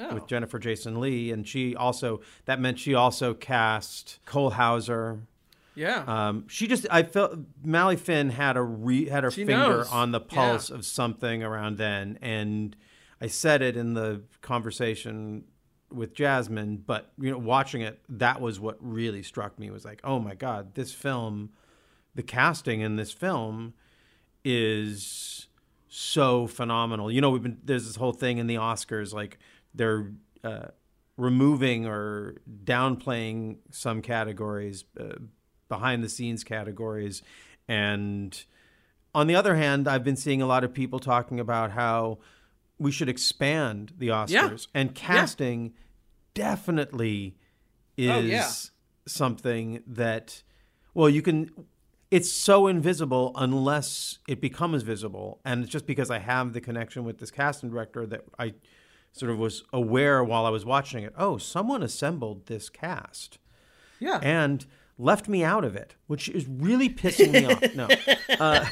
Oh. 0.00 0.14
with 0.14 0.28
Jennifer 0.28 0.60
Jason 0.60 1.00
Leigh, 1.00 1.32
and 1.32 1.46
she 1.46 1.74
also 1.74 2.20
that 2.44 2.60
meant 2.60 2.78
she 2.78 2.94
also 2.94 3.34
cast 3.34 4.20
Cole 4.26 4.50
Hauser. 4.50 5.22
Yeah. 5.74 6.04
Um, 6.06 6.46
she 6.48 6.68
just 6.68 6.86
I 6.90 7.02
felt 7.02 7.36
Mali 7.64 7.96
Finn 7.96 8.30
had 8.30 8.56
a 8.56 8.62
re, 8.62 9.08
had 9.08 9.24
her 9.24 9.30
She 9.32 9.44
finger 9.44 9.78
knows. 9.78 9.90
on 9.90 10.12
the 10.12 10.20
Yeah. 10.20 10.26
pulse 10.28 10.70
of 10.70 10.84
something 10.86 11.42
around 11.42 11.78
then, 11.78 12.16
and 12.22 12.76
I 13.20 13.26
said 13.26 13.60
it 13.60 13.76
in 13.76 13.94
the 13.94 14.22
conversation 14.40 15.44
with 15.90 16.14
Jazmyne, 16.14 16.78
but 16.86 17.10
you 17.18 17.30
know, 17.32 17.38
watching 17.38 17.80
it, 17.80 17.98
that 18.08 18.40
was 18.40 18.60
what 18.60 18.76
really 18.80 19.22
struck 19.24 19.58
me 19.58 19.70
was 19.70 19.84
like, 19.84 20.00
oh 20.04 20.18
my 20.20 20.34
god, 20.36 20.74
this 20.74 20.92
film, 20.92 21.50
the 22.14 22.22
casting 22.22 22.80
in 22.80 22.96
this 22.96 23.12
film 23.12 23.74
is 24.44 25.46
so 25.88 26.46
phenomenal. 26.46 27.10
You 27.10 27.20
know, 27.20 27.30
we've 27.30 27.42
been 27.42 27.58
there's 27.64 27.86
this 27.86 27.96
whole 27.96 28.12
thing 28.12 28.38
in 28.38 28.46
the 28.46 28.56
Oscars 28.56 29.12
like 29.12 29.38
they're 29.74 30.10
uh, 30.44 30.68
removing 31.16 31.86
or 31.86 32.36
downplaying 32.64 33.58
some 33.70 34.02
categories, 34.02 34.84
uh, 34.98 35.14
behind 35.68 36.02
the 36.02 36.08
scenes 36.08 36.44
categories, 36.44 37.22
and 37.66 38.44
on 39.14 39.26
the 39.26 39.34
other 39.34 39.54
hand, 39.56 39.88
I've 39.88 40.04
been 40.04 40.16
seeing 40.16 40.40
a 40.42 40.46
lot 40.46 40.64
of 40.64 40.72
people 40.72 40.98
talking 40.98 41.40
about 41.40 41.72
how 41.72 42.18
we 42.78 42.92
should 42.92 43.08
expand 43.08 43.92
the 43.98 44.08
Oscars 44.08 44.28
Yeah. 44.72 44.80
and 44.80 44.94
casting 44.94 45.74
definitely 46.34 47.36
is 47.96 48.10
Oh, 48.10 48.20
yeah. 48.20 48.48
something 49.06 49.82
that 49.86 50.42
well 50.94 51.08
you 51.08 51.20
can 51.22 51.50
it's 52.10 52.30
so 52.32 52.66
invisible 52.66 53.32
unless 53.36 54.18
it 54.26 54.40
becomes 54.40 54.82
visible 54.82 55.40
and 55.44 55.62
it's 55.62 55.72
just 55.72 55.86
because 55.86 56.10
i 56.10 56.18
have 56.18 56.52
the 56.52 56.60
connection 56.60 57.04
with 57.04 57.18
this 57.18 57.30
casting 57.30 57.70
director 57.70 58.06
that 58.06 58.24
i 58.38 58.52
sort 59.12 59.30
of 59.30 59.38
was 59.38 59.64
aware 59.72 60.22
while 60.24 60.46
i 60.46 60.50
was 60.50 60.64
watching 60.64 61.04
it 61.04 61.12
oh 61.18 61.36
someone 61.38 61.82
assembled 61.82 62.46
this 62.46 62.68
cast 62.70 63.38
Yeah. 64.00 64.18
and 64.22 64.64
left 64.96 65.28
me 65.28 65.44
out 65.44 65.64
of 65.64 65.76
it 65.76 65.94
which 66.06 66.28
is 66.28 66.46
really 66.48 66.88
pissing 66.88 67.32
me 67.32 67.44
off 67.46 67.74
no 67.74 67.88
uh, 68.40 68.64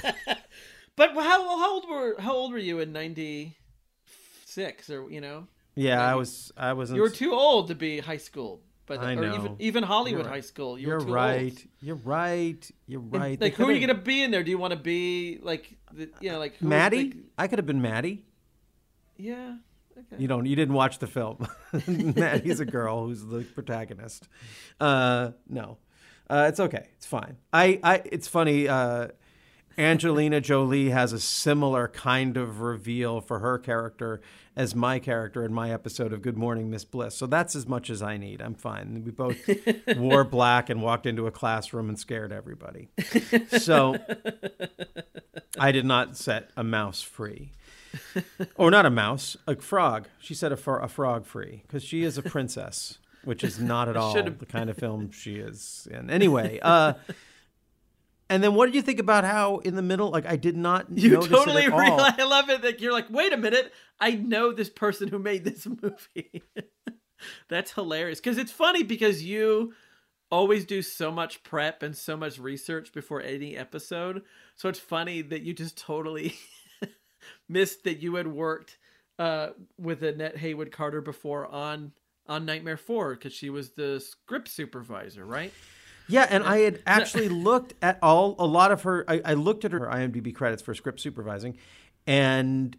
But 0.97 1.13
how 1.15 1.59
how 1.59 1.75
old 1.75 1.89
were 1.89 2.17
how 2.21 2.33
old 2.35 2.53
were 2.53 2.59
you 2.59 2.79
in 2.81 2.91
'96 2.93 4.89
or 4.91 5.11
you 5.11 5.21
know? 5.21 5.47
yeah 5.75 6.01
i 6.03 6.15
was 6.15 6.53
i 6.57 6.73
wasn't 6.73 6.97
You 6.97 7.03
were 7.03 7.11
too 7.11 7.33
old 7.35 7.69
to 7.69 7.75
be 7.75 8.01
high 8.01 8.17
school, 8.17 8.63
but 8.87 9.01
I 9.01 9.13
or 9.13 9.17
know. 9.17 9.35
even 9.35 9.57
even 9.59 9.83
Hollywood 9.83 10.25
You're 10.25 10.33
high 10.33 10.41
school. 10.41 10.79
You 10.79 10.89
you're 10.89 11.01
too 11.01 11.13
right 11.13 11.53
Old. 11.53 11.65
you're 11.81 11.97
right 11.97 12.71
you're 12.87 13.01
right 13.01 13.39
They 13.39 13.47
like, 13.47 13.55
who 13.55 13.69
are 13.69 13.73
you 13.73 13.81
gonna 13.81 13.99
be 14.01 14.23
in 14.23 14.31
there? 14.31 14.43
Do 14.43 14.51
you 14.51 14.59
want 14.59 14.73
to 14.73 14.79
be 14.79 15.39
like, 15.43 15.77
the, 15.93 16.09
you 16.21 16.31
know, 16.33 16.39
like 16.39 16.57
who, 16.57 16.69
maddie 16.69 17.05
like- 17.05 17.17
i 17.39 17.47
could 17.49 17.59
have 17.59 17.67
been 17.67 17.83
maddie 17.83 18.25
yeah. 19.19 19.57
Okay. 19.99 20.23
You 20.23 20.29
don't. 20.29 20.45
You 20.45 20.55
didn't 20.57 20.75
watch 20.75 20.99
the 20.99 21.07
film. 21.07 21.49
Maddie's 21.87 22.61
a 22.61 22.67
girl 22.67 23.07
who's 23.07 23.25
the 23.25 23.45
protagonist. 23.55 24.29
Uh, 24.79 25.31
no, 25.49 25.79
uh, 26.29 26.47
it's 26.49 26.61
okay. 26.61 26.89
It's 26.97 27.07
fine. 27.07 27.39
I. 27.51 27.81
I. 27.83 28.03
It's 28.05 28.29
funny. 28.29 28.69
Uh, 28.69 29.09
Angelina 29.79 30.41
Jolie 30.41 30.91
has 30.91 31.13
a 31.13 31.21
similar 31.21 31.89
kind 31.89 32.37
of 32.37 32.61
reveal 32.61 33.21
for 33.21 33.39
her 33.39 33.59
character 33.59 34.21
as 34.57 34.75
my 34.75 34.99
character 34.99 35.45
in 35.45 35.53
my 35.53 35.71
episode 35.71 36.13
of 36.13 36.23
Good 36.23 36.39
Morning 36.39 36.71
Miss 36.71 36.85
Bliss. 36.85 37.15
So 37.15 37.27
that's 37.27 37.55
as 37.55 37.67
much 37.67 37.91
as 37.91 38.01
I 38.03 38.17
need. 38.17 38.41
I'm 38.41 38.55
fine. 38.55 39.03
We 39.05 39.11
both 39.11 39.37
wore 39.97 40.25
black 40.25 40.71
and 40.71 40.81
walked 40.81 41.05
into 41.05 41.27
a 41.27 41.31
classroom 41.31 41.89
and 41.91 41.99
scared 41.99 42.33
everybody. 42.33 42.89
So 43.59 43.97
I 45.59 45.73
did 45.73 45.85
not 45.85 46.17
set 46.17 46.51
a 46.57 46.65
mouse 46.65 47.03
free 47.03 47.53
or 48.57 48.71
not 48.71 48.87
a 48.87 48.91
mouse, 48.91 49.37
a 49.47 49.57
frog. 49.57 50.09
She 50.19 50.35
said 50.35 50.53
a, 50.53 50.57
fro- 50.57 50.83
a 50.83 50.89
frog 50.89 51.27
free 51.27 51.63
because 51.67 51.85
she 51.85 52.03
is 52.03 52.17
a 52.17 52.23
princess, 52.23 52.99
which 53.25 53.45
is 53.45 53.59
not 53.59 53.89
at 53.89 53.97
all 53.97 54.15
the 54.15 54.47
kind 54.47 54.71
of 54.71 54.77
film 54.79 55.11
she 55.11 55.37
is 55.37 55.87
in. 55.91 56.09
Anyway, 56.11 56.59
uh, 56.63 56.95
and 58.29 58.43
then 58.43 58.55
what 58.55 58.67
did 58.67 58.75
you 58.75 58.83
think 58.83 58.99
about 59.01 59.25
how 59.25 59.59
in 59.59 59.77
the 59.77 59.83
middle, 59.83 60.11
like 60.11 60.27
I 60.27 60.37
did 60.37 60.57
not 60.57 60.87
You 60.97 61.11
notice 61.11 61.29
totally 61.29 61.63
it 61.65 61.67
at 61.69 61.73
all. 61.73 61.79
realize. 61.81 62.15
I 62.19 62.25
love 62.25 62.51
it 62.51 62.63
that 62.63 62.81
you're 62.81 62.93
like, 62.93 63.09
wait 63.11 63.33
a 63.33 63.37
minute, 63.37 63.73
I 64.01 64.13
know 64.13 64.53
this 64.53 64.69
person 64.71 65.09
who 65.09 65.19
made 65.19 65.45
this 65.45 65.67
movie. 65.83 66.43
That's 67.49 67.73
hilarious 67.73 68.21
because 68.21 68.39
it's 68.39 68.53
funny 68.53 68.83
because 68.83 69.23
you 69.23 69.73
always 70.31 70.65
do 70.65 70.83
so 70.83 71.11
much 71.11 71.43
prep 71.45 71.83
and 71.83 71.97
so 71.97 72.17
much 72.17 72.39
research 72.39 72.93
before 72.93 73.23
any 73.23 73.57
episode. 73.57 74.23
So 74.57 74.69
it's 74.69 74.81
funny 74.81 75.23
that 75.23 75.43
you 75.43 75.55
just 75.55 75.79
totally 75.79 76.35
missed 77.49 77.85
that 77.85 78.01
you 78.03 78.17
had 78.17 78.27
worked 78.27 78.79
uh, 79.19 79.51
with 79.79 80.03
Annette 80.03 80.37
Haywood 80.39 80.73
Carter 80.73 81.01
before 81.01 81.47
on 81.47 81.93
on 82.29 82.45
Nightmare 82.45 82.77
Four 82.77 83.15
because 83.15 83.33
she 83.33 83.51
was 83.51 83.71
the 83.71 84.01
script 84.01 84.49
supervisor, 84.49 85.25
right? 85.25 85.53
Yeah, 86.09 86.27
and 86.29 86.45
I 86.45 86.59
had 86.59 86.83
actually 86.87 87.29
looked 87.29 87.75
at 87.83 87.99
all 88.03 88.37
a 88.39 88.47
lot 88.47 88.71
of 88.71 88.83
her. 88.83 89.05
I, 89.09 89.21
I 89.25 89.35
looked 89.35 89.65
at 89.65 89.73
her 89.73 89.81
IMDb 89.81 90.35
credits 90.35 90.63
for 90.63 90.75
script 90.75 91.01
supervising, 91.01 91.57
and 92.07 92.77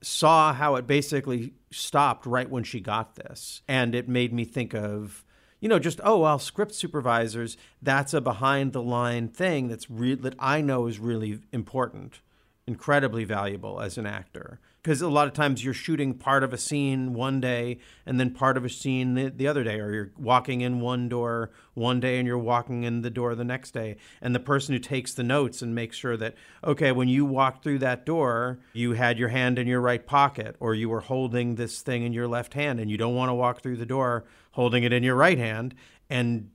saw 0.00 0.52
how 0.52 0.76
it 0.76 0.86
basically 0.86 1.52
stopped 1.70 2.26
right 2.26 2.48
when 2.48 2.64
she 2.64 2.80
got 2.80 3.16
this, 3.16 3.62
and 3.68 3.94
it 3.94 4.08
made 4.08 4.32
me 4.32 4.44
think 4.44 4.74
of. 4.74 5.24
You 5.58 5.70
know, 5.70 5.78
just 5.78 6.00
oh 6.04 6.18
well, 6.18 6.38
script 6.38 6.74
supervisors. 6.74 7.56
That's 7.82 8.14
a 8.14 8.20
behind 8.20 8.72
the 8.72 8.82
line 8.82 9.28
thing 9.28 9.68
that's 9.68 9.90
re- 9.90 10.14
that 10.14 10.34
I 10.38 10.60
know 10.60 10.86
is 10.86 10.98
really 10.98 11.40
important, 11.52 12.20
incredibly 12.66 13.24
valuable 13.24 13.80
as 13.80 13.96
an 13.96 14.06
actor. 14.06 14.60
Because 14.86 15.02
a 15.02 15.08
lot 15.08 15.26
of 15.26 15.32
times 15.32 15.64
you're 15.64 15.74
shooting 15.74 16.14
part 16.14 16.44
of 16.44 16.52
a 16.52 16.56
scene 16.56 17.12
one 17.12 17.40
day 17.40 17.78
and 18.06 18.20
then 18.20 18.30
part 18.30 18.56
of 18.56 18.64
a 18.64 18.68
scene 18.68 19.14
the, 19.14 19.30
the 19.30 19.48
other 19.48 19.64
day, 19.64 19.80
or 19.80 19.92
you're 19.92 20.12
walking 20.16 20.60
in 20.60 20.78
one 20.78 21.08
door 21.08 21.50
one 21.74 21.98
day 21.98 22.18
and 22.18 22.28
you're 22.28 22.38
walking 22.38 22.84
in 22.84 23.02
the 23.02 23.10
door 23.10 23.34
the 23.34 23.42
next 23.42 23.72
day. 23.72 23.96
And 24.22 24.32
the 24.32 24.38
person 24.38 24.74
who 24.74 24.78
takes 24.78 25.12
the 25.12 25.24
notes 25.24 25.60
and 25.60 25.74
makes 25.74 25.96
sure 25.96 26.16
that, 26.18 26.36
okay, 26.62 26.92
when 26.92 27.08
you 27.08 27.24
walked 27.24 27.64
through 27.64 27.80
that 27.80 28.06
door, 28.06 28.60
you 28.74 28.92
had 28.92 29.18
your 29.18 29.30
hand 29.30 29.58
in 29.58 29.66
your 29.66 29.80
right 29.80 30.06
pocket, 30.06 30.54
or 30.60 30.72
you 30.72 30.88
were 30.88 31.00
holding 31.00 31.56
this 31.56 31.80
thing 31.80 32.04
in 32.04 32.12
your 32.12 32.28
left 32.28 32.54
hand, 32.54 32.78
and 32.78 32.88
you 32.88 32.96
don't 32.96 33.16
want 33.16 33.28
to 33.28 33.34
walk 33.34 33.62
through 33.62 33.78
the 33.78 33.86
door 33.86 34.24
holding 34.52 34.84
it 34.84 34.92
in 34.92 35.02
your 35.02 35.16
right 35.16 35.38
hand. 35.38 35.74
And 36.08 36.52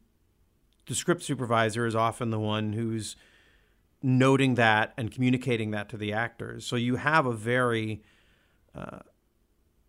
the 0.85 0.95
script 0.95 1.23
supervisor 1.23 1.85
is 1.85 1.97
often 1.97 2.29
the 2.29 2.39
one 2.39 2.71
who's 2.71 3.17
noting 4.01 4.55
that 4.55 4.93
and 4.95 5.11
communicating 5.11 5.71
that 5.71 5.89
to 5.89 5.97
the 5.97 6.13
actors. 6.13 6.65
So 6.65 6.77
you 6.77 6.95
have 6.95 7.25
a 7.25 7.33
very 7.33 8.01
uh, 8.76 8.99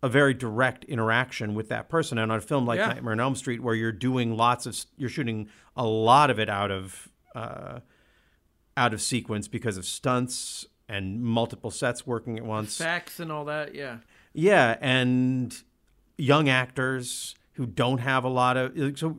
a 0.01 0.09
very 0.09 0.33
direct 0.33 0.83
interaction 0.85 1.55
with 1.55 1.69
that 1.69 1.89
person. 1.89 2.17
And 2.17 2.31
on 2.31 2.37
a 2.37 2.41
film 2.41 2.65
like 2.65 2.77
Yeah. 2.79 2.87
Nightmare 2.87 3.13
on 3.13 3.19
Elm 3.19 3.35
Street, 3.35 3.61
where 3.63 3.75
you're 3.75 3.91
doing 3.91 4.35
lots 4.35 4.65
of, 4.65 4.77
you're 4.97 5.09
shooting 5.09 5.47
a 5.75 5.85
lot 5.85 6.29
of 6.29 6.39
it 6.39 6.49
out 6.49 6.71
of 6.71 7.09
uh, 7.35 7.79
out 8.75 8.93
of 8.93 9.01
sequence 9.01 9.47
because 9.47 9.77
of 9.77 9.85
stunts 9.85 10.65
and 10.89 11.21
multiple 11.23 11.71
sets 11.71 12.05
working 12.05 12.37
at 12.37 12.45
once. 12.45 12.77
Facts 12.77 13.19
and 13.19 13.31
all 13.31 13.45
that, 13.45 13.73
yeah. 13.73 13.97
Yeah, 14.33 14.77
and 14.81 15.55
young 16.17 16.49
actors 16.49 17.35
who 17.53 17.65
don't 17.65 17.99
have 17.99 18.23
a 18.23 18.29
lot 18.29 18.57
of 18.57 18.97
so 18.97 19.17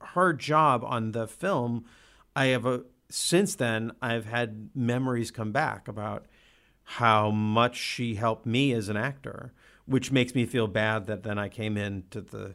her 0.00 0.32
job 0.34 0.84
on 0.84 1.12
the 1.12 1.26
film 1.26 1.84
i 2.36 2.46
have 2.46 2.66
a 2.66 2.82
since 3.08 3.54
then 3.54 3.90
i've 4.02 4.26
had 4.26 4.68
memories 4.74 5.30
come 5.30 5.52
back 5.52 5.88
about 5.88 6.26
how 6.84 7.30
much 7.30 7.76
she 7.76 8.14
helped 8.14 8.46
me 8.46 8.72
as 8.72 8.88
an 8.88 8.96
actor 8.96 9.52
which 9.86 10.10
makes 10.10 10.34
me 10.34 10.46
feel 10.46 10.66
bad 10.66 11.06
that 11.06 11.22
then 11.22 11.38
i 11.38 11.48
came 11.48 11.76
into 11.76 12.20
the 12.20 12.54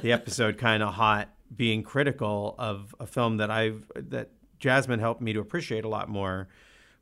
the 0.00 0.12
episode 0.12 0.58
kind 0.58 0.82
of 0.82 0.94
hot 0.94 1.28
being 1.54 1.82
critical 1.82 2.54
of 2.58 2.94
a 3.00 3.06
film 3.06 3.36
that 3.36 3.50
i've 3.50 3.84
that 3.94 4.30
Jazmyne 4.60 5.00
helped 5.00 5.22
me 5.22 5.32
to 5.32 5.40
appreciate 5.40 5.84
a 5.84 5.88
lot 5.88 6.08
more. 6.08 6.48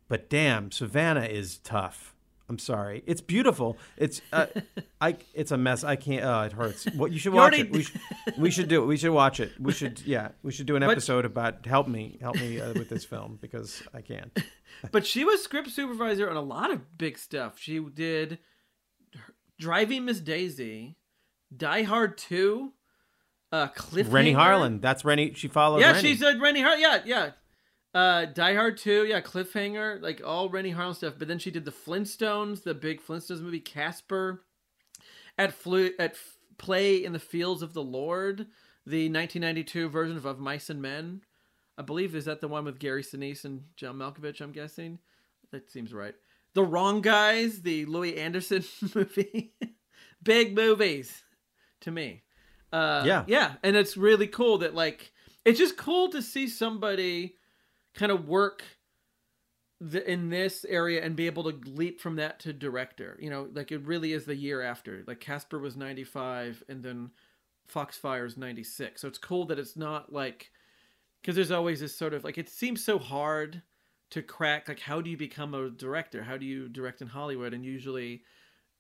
But 0.06 0.30
damn 0.30 0.70
savannah 0.70 1.24
is 1.24 1.58
tough 1.58 2.14
I'm 2.50 2.58
sorry. 2.58 3.02
It's 3.06 3.20
beautiful. 3.20 3.76
It's 3.96 4.22
uh, 4.32 4.46
I. 5.00 5.16
It's 5.34 5.50
a 5.52 5.58
mess. 5.58 5.84
I 5.84 5.96
can't. 5.96 6.24
Oh, 6.24 6.42
it 6.42 6.52
hurts. 6.52 6.86
What 6.94 7.12
you 7.12 7.18
should 7.18 7.32
You 7.34 7.36
watch 7.38 7.58
it. 7.58 7.70
We 7.70 7.82
should, 7.82 8.00
we 8.38 8.50
should 8.50 8.68
do 8.68 8.82
it. 8.82 8.86
We 8.86 8.96
should 8.96 9.12
watch 9.12 9.38
it. 9.40 9.52
We 9.60 9.72
should. 9.72 10.00
Yeah. 10.06 10.28
We 10.42 10.50
should 10.52 10.64
do 10.66 10.76
an 10.76 10.80
But- 10.80 10.92
episode 10.92 11.24
about 11.26 11.66
help 11.66 11.88
me, 11.88 12.16
help 12.20 12.36
me 12.36 12.60
uh, 12.60 12.72
with 12.72 12.88
this 12.88 13.04
film 13.04 13.38
because 13.40 13.82
I 13.94 14.00
can't. 14.00 14.36
But 14.92 15.06
she 15.06 15.24
was 15.24 15.42
script 15.42 15.70
supervisor 15.70 16.30
on 16.30 16.36
a 16.36 16.42
lot 16.42 16.70
of 16.70 16.96
big 16.98 17.18
stuff. 17.18 17.58
She 17.58 17.80
did 17.80 18.38
Driving 19.58 20.04
Miss 20.04 20.20
Daisy, 20.20 20.96
Die 21.56 21.82
Hard 21.82 22.16
2, 22.18 22.72
uh, 23.50 23.68
Cliffhanger. 23.68 24.12
Renny 24.12 24.34
Harlin. 24.34 24.80
That's 24.80 25.04
Renny. 25.04 25.32
She 25.34 25.48
followed. 25.48 25.80
Yeah, 25.80 25.92
Renny. 25.92 26.08
she 26.12 26.16
said 26.16 26.40
Renny 26.40 26.60
Harlin. 26.62 26.80
Yeah, 26.80 27.00
yeah. 27.04 27.30
Uh, 27.94 28.26
Die 28.26 28.54
Hard 28.54 28.76
2, 28.76 29.06
yeah, 29.06 29.20
Cliffhanger, 29.20 30.00
like 30.02 30.20
all 30.24 30.48
Renny 30.50 30.72
Harlin 30.72 30.94
stuff. 30.94 31.14
But 31.18 31.26
then 31.28 31.38
she 31.38 31.50
did 31.50 31.64
the 31.64 31.70
Flintstones, 31.72 32.62
the 32.62 32.74
big 32.74 33.00
Flintstones 33.02 33.40
movie, 33.40 33.60
Casper, 33.60 34.42
at 35.38 35.52
flu 35.52 35.90
at 35.98 36.12
F- 36.12 36.38
Play 36.58 37.02
in 37.04 37.12
the 37.12 37.18
Fields 37.18 37.62
of 37.62 37.72
the 37.72 37.82
Lord, 37.82 38.46
the 38.86 39.08
1992 39.08 39.88
version 39.88 40.16
of 40.16 40.26
Of 40.26 40.38
Mice 40.38 40.68
and 40.70 40.82
Men. 40.82 41.22
I 41.78 41.82
believe 41.82 42.14
is 42.14 42.24
that 42.26 42.40
the 42.40 42.48
one 42.48 42.64
with 42.64 42.78
Gary 42.80 43.02
Sinise 43.02 43.44
and 43.44 43.62
John 43.76 43.96
Malkovich. 43.96 44.40
I'm 44.40 44.52
guessing 44.52 44.98
that 45.52 45.70
seems 45.70 45.94
right. 45.94 46.14
The 46.54 46.64
Wrong 46.64 47.00
Guys, 47.00 47.62
the 47.62 47.84
Louie 47.86 48.16
Anderson 48.16 48.64
movie, 48.94 49.52
big 50.22 50.54
movies 50.56 51.22
to 51.82 51.90
me. 51.90 52.22
Uh, 52.72 53.02
Yeah. 53.06 53.24
yeah, 53.28 53.54
and 53.62 53.76
it's 53.76 53.96
really 53.96 54.26
cool 54.26 54.58
that 54.58 54.74
like 54.74 55.12
it's 55.44 55.58
just 55.58 55.76
cool 55.78 56.10
to 56.10 56.20
see 56.20 56.48
somebody 56.48 57.36
kind 57.98 58.12
of 58.12 58.28
work 58.28 58.62
the, 59.80 60.08
in 60.10 60.30
this 60.30 60.64
area 60.68 61.04
and 61.04 61.16
be 61.16 61.26
able 61.26 61.42
to 61.44 61.70
leap 61.70 62.00
from 62.00 62.16
that 62.16 62.38
to 62.40 62.52
director. 62.52 63.18
You 63.20 63.28
know, 63.28 63.48
like 63.52 63.72
it 63.72 63.82
really 63.82 64.12
is 64.12 64.24
the 64.24 64.36
year 64.36 64.62
after. 64.62 65.04
Like 65.06 65.20
Casper 65.20 65.58
was 65.58 65.76
95 65.76 66.62
and 66.68 66.82
then 66.82 67.10
Foxfire 67.66 68.24
is 68.24 68.36
96. 68.36 69.00
So 69.00 69.08
it's 69.08 69.18
cool 69.18 69.44
that 69.46 69.58
it's 69.58 69.76
not 69.76 70.12
like 70.12 70.50
cuz 71.24 71.34
there's 71.34 71.50
always 71.50 71.80
this 71.80 71.94
sort 71.94 72.14
of 72.14 72.22
like 72.24 72.38
it 72.38 72.48
seems 72.48 72.82
so 72.82 72.98
hard 72.98 73.62
to 74.10 74.22
crack 74.22 74.68
like 74.68 74.80
how 74.80 75.00
do 75.00 75.10
you 75.10 75.16
become 75.16 75.52
a 75.54 75.68
director? 75.68 76.22
How 76.22 76.36
do 76.36 76.46
you 76.46 76.68
direct 76.68 77.02
in 77.02 77.08
Hollywood? 77.08 77.52
And 77.52 77.64
usually 77.64 78.22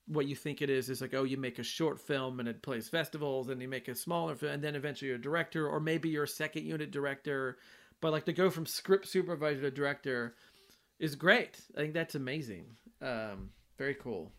what 0.06 0.26
you 0.26 0.36
think 0.36 0.62
it 0.62 0.70
is 0.70 0.88
is 0.88 1.00
like 1.00 1.12
oh 1.12 1.24
you 1.24 1.36
make 1.36 1.58
a 1.58 1.64
short 1.64 2.00
film 2.00 2.38
and 2.38 2.48
it 2.48 2.62
plays 2.62 2.88
festivals 2.88 3.48
and 3.48 3.60
you 3.60 3.68
make 3.68 3.88
a 3.88 3.94
smaller 3.94 4.36
film 4.36 4.52
and 4.52 4.64
then 4.64 4.76
eventually 4.76 5.08
you're 5.08 5.18
a 5.18 5.20
director 5.20 5.68
or 5.68 5.80
maybe 5.80 6.08
you're 6.08 6.24
a 6.24 6.28
second 6.28 6.64
unit 6.64 6.92
director 6.92 7.58
but 8.00 8.12
like 8.12 8.24
to 8.26 8.32
go 8.32 8.50
from 8.50 8.66
script 8.66 9.06
supervisor 9.06 9.62
to 9.62 9.70
director 9.70 10.34
is 10.98 11.14
great. 11.14 11.60
I 11.76 11.80
think 11.80 11.94
that's 11.94 12.14
amazing. 12.14 12.66
Um, 13.00 13.50
very 13.76 13.94
cool. 13.94 14.32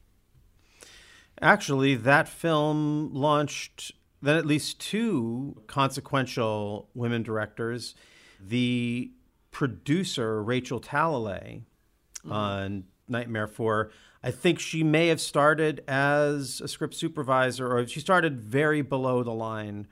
Actually, 1.41 1.95
that 1.95 2.27
film 2.27 3.13
launched 3.13 3.93
then 4.21 4.35
at 4.35 4.45
least 4.45 4.79
two 4.81 5.61
consequential 5.67 6.89
women 6.93 7.23
directors. 7.23 7.95
The 8.41 9.11
producer, 9.51 10.43
Rachel 10.43 10.81
Talalay, 10.81 11.61
on 12.29 12.83
Nightmare 13.07 13.47
4, 13.47 13.91
I 14.21 14.31
think 14.31 14.59
she 14.59 14.83
may 14.83 15.07
have 15.07 15.21
started 15.21 15.83
as 15.87 16.59
a 16.59 16.67
script 16.67 16.95
supervisor, 16.95 17.71
or 17.71 17.87
she 17.87 18.01
started 18.01 18.39
very 18.39 18.81
below 18.81 19.23
the 19.23 19.31
line 19.31 19.87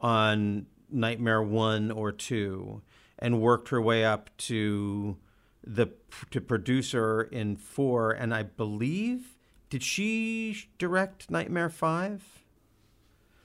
on 0.00 0.66
Nightmare 0.90 1.42
1 1.42 1.90
or 1.90 2.12
2 2.12 2.80
and 3.18 3.40
worked 3.40 3.68
her 3.70 3.80
way 3.80 4.04
up 4.04 4.30
to 4.36 5.16
the 5.64 5.88
to 6.30 6.40
producer 6.40 7.22
in 7.22 7.56
4 7.56 8.12
and 8.12 8.34
I 8.34 8.44
believe 8.44 9.36
did 9.68 9.82
she 9.82 10.68
direct 10.78 11.28
Nightmare 11.28 11.68
5? 11.68 12.22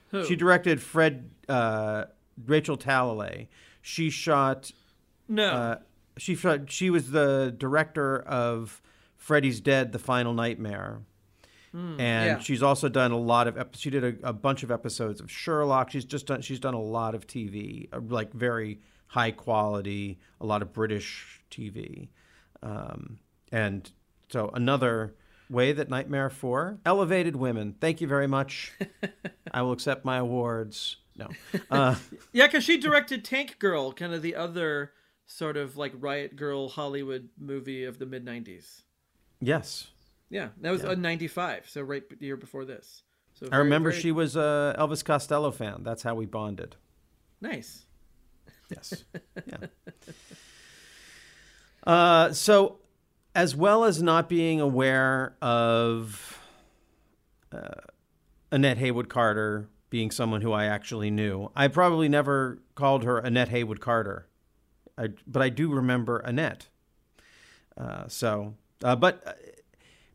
Who? 0.09 0.25
She 0.25 0.35
directed 0.35 0.81
Fred 0.81 1.31
uh, 1.49 2.05
Rachel 2.45 2.77
Talalay. 2.77 3.47
She 3.81 4.09
shot 4.09 4.71
no 5.27 5.47
uh, 5.47 5.75
she 6.17 6.35
shot, 6.35 6.69
she 6.69 6.89
was 6.89 7.11
the 7.11 7.53
director 7.57 8.19
of 8.19 8.81
Freddy's 9.15 9.59
Dead: 9.59 9.91
The 9.91 9.99
Final 9.99 10.33
Nightmare. 10.33 11.01
Hmm, 11.71 11.99
and 12.01 12.25
yeah. 12.25 12.39
she's 12.39 12.61
also 12.61 12.89
done 12.89 13.11
a 13.11 13.17
lot 13.17 13.47
of 13.47 13.57
she 13.75 13.89
did 13.89 14.03
a, 14.03 14.29
a 14.29 14.33
bunch 14.33 14.63
of 14.63 14.71
episodes 14.71 15.21
of 15.21 15.31
Sherlock. 15.31 15.91
She's 15.91 16.05
just 16.05 16.27
done 16.27 16.41
she's 16.41 16.59
done 16.59 16.73
a 16.73 16.81
lot 16.81 17.15
of 17.15 17.27
TV, 17.27 17.87
uh, 17.93 17.99
like 18.01 18.33
very 18.33 18.81
high 19.11 19.31
quality, 19.31 20.17
a 20.39 20.45
lot 20.45 20.61
of 20.61 20.71
British 20.71 21.41
TV. 21.51 22.07
Um, 22.63 23.19
and 23.51 23.91
so 24.29 24.49
another 24.53 25.13
way 25.49 25.73
that 25.73 25.89
Nightmare 25.89 26.29
4 26.29 26.79
elevated 26.85 27.35
women. 27.35 27.75
Thank 27.81 27.99
you 27.99 28.07
very 28.07 28.27
much. 28.27 28.71
I 29.53 29.61
will 29.63 29.73
accept 29.73 30.05
my 30.05 30.17
awards. 30.17 30.95
No. 31.17 31.27
Uh, 31.69 31.95
yeah 32.31 32.47
because 32.47 32.63
she 32.63 32.77
directed 32.77 33.23
tank 33.25 33.59
girl 33.59 33.91
kind 33.91 34.13
of 34.13 34.21
the 34.21 34.33
other 34.35 34.91
sort 35.25 35.57
of 35.57 35.75
like 35.77 35.93
riot 35.99 36.35
girl 36.35 36.67
hollywood 36.69 37.29
movie 37.37 37.83
of 37.83 37.99
the 37.99 38.05
mid 38.05 38.25
90s 38.25 38.81
yes. 39.39 39.87
yeah 40.29 40.49
that 40.61 40.71
was 40.71 40.83
Yeah. 40.83 40.91
a 40.91 40.95
95 40.95 41.69
so 41.69 41.81
right 41.81 42.03
the 42.09 42.25
year 42.25 42.37
before 42.37 42.65
this 42.65 43.03
so 43.33 43.47
I 43.51 43.57
remember 43.57 43.91
very 43.91 44.01
she 44.01 44.11
was 44.11 44.35
a 44.35 44.75
Elvis 44.79 45.03
Costello 45.03 45.51
fan. 45.51 45.83
That's 45.83 46.01
how 46.03 46.15
we 46.15 46.25
bonded. 46.25 46.75
nice 47.41 47.85
Yes. 48.71 49.03
Yeah. 49.45 49.57
Uh, 51.83 52.31
so, 52.31 52.77
as 53.33 53.55
well 53.55 53.83
as 53.85 54.03
not 54.03 54.29
being 54.29 54.61
aware 54.61 55.35
of 55.41 56.39
uh, 57.51 57.69
Annette 58.51 58.77
Haywood 58.77 59.09
Carter 59.09 59.67
being 59.89 60.11
someone 60.11 60.41
who 60.41 60.51
I 60.51 60.65
actually 60.65 61.09
knew, 61.09 61.49
I 61.55 61.67
probably 61.69 62.07
never 62.07 62.59
called 62.75 63.03
her 63.03 63.17
Annette 63.17 63.49
Haywood 63.49 63.79
Carter, 63.79 64.27
I, 64.97 65.09
but 65.25 65.41
I 65.41 65.49
do 65.49 65.73
remember 65.73 66.19
Annette. 66.19 66.67
Uh, 67.75 68.07
so, 68.07 68.53
uh, 68.83 68.95
but 68.95 69.23
uh, 69.25 69.33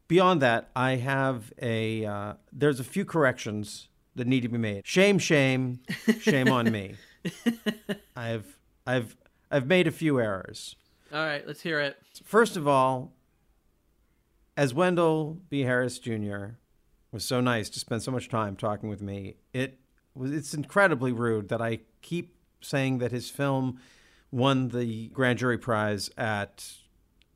beyond 0.06 0.40
that, 0.42 0.70
I 0.76 0.96
have 0.96 1.52
a 1.60 2.04
uh, 2.04 2.34
there's 2.52 2.78
a 2.80 2.84
few 2.84 3.04
corrections 3.04 3.88
that 4.14 4.26
need 4.26 4.42
to 4.42 4.48
be 4.48 4.58
made. 4.58 4.86
Shame, 4.86 5.18
shame, 5.18 5.80
shame 6.20 6.48
on 6.48 6.70
me. 6.70 6.94
I've 8.16 8.58
I've 8.86 9.16
I've 9.50 9.66
made 9.66 9.86
a 9.86 9.90
few 9.92 10.20
errors. 10.20 10.76
all 11.12 11.24
right 11.24 11.46
let's 11.46 11.62
hear 11.62 11.80
it 11.80 11.96
First 12.24 12.56
of 12.56 12.66
all, 12.66 13.12
as 14.56 14.72
Wendell 14.72 15.38
B. 15.50 15.60
Harris 15.62 15.98
Jr. 15.98 16.46
was 17.12 17.24
so 17.24 17.40
nice 17.40 17.68
to 17.70 17.78
spend 17.80 18.02
so 18.02 18.10
much 18.10 18.28
time 18.28 18.56
talking 18.56 18.88
with 18.88 19.02
me, 19.02 19.36
it 19.52 19.78
was 20.14 20.32
it's 20.32 20.54
incredibly 20.54 21.12
rude 21.12 21.48
that 21.48 21.60
I 21.60 21.80
keep 22.02 22.34
saying 22.60 22.98
that 22.98 23.12
his 23.12 23.28
film 23.30 23.80
won 24.30 24.68
the 24.68 25.08
grand 25.08 25.38
jury 25.38 25.58
prize 25.58 26.10
at 26.16 26.64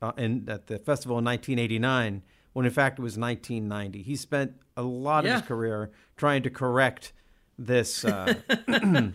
uh, 0.01 0.11
in 0.17 0.49
at 0.49 0.67
the 0.67 0.79
festival 0.79 1.17
in 1.19 1.25
1989 1.25 2.23
when 2.53 2.65
in 2.65 2.71
fact 2.71 2.99
it 2.99 3.01
was 3.01 3.17
1990. 3.17 4.01
He 4.01 4.15
spent 4.15 4.53
a 4.75 4.81
lot 4.81 5.25
of 5.25 5.31
his 5.31 5.41
career 5.43 5.91
trying 6.17 6.43
to 6.43 6.49
correct 6.49 7.13
this 7.57 8.03
uh, 8.03 8.33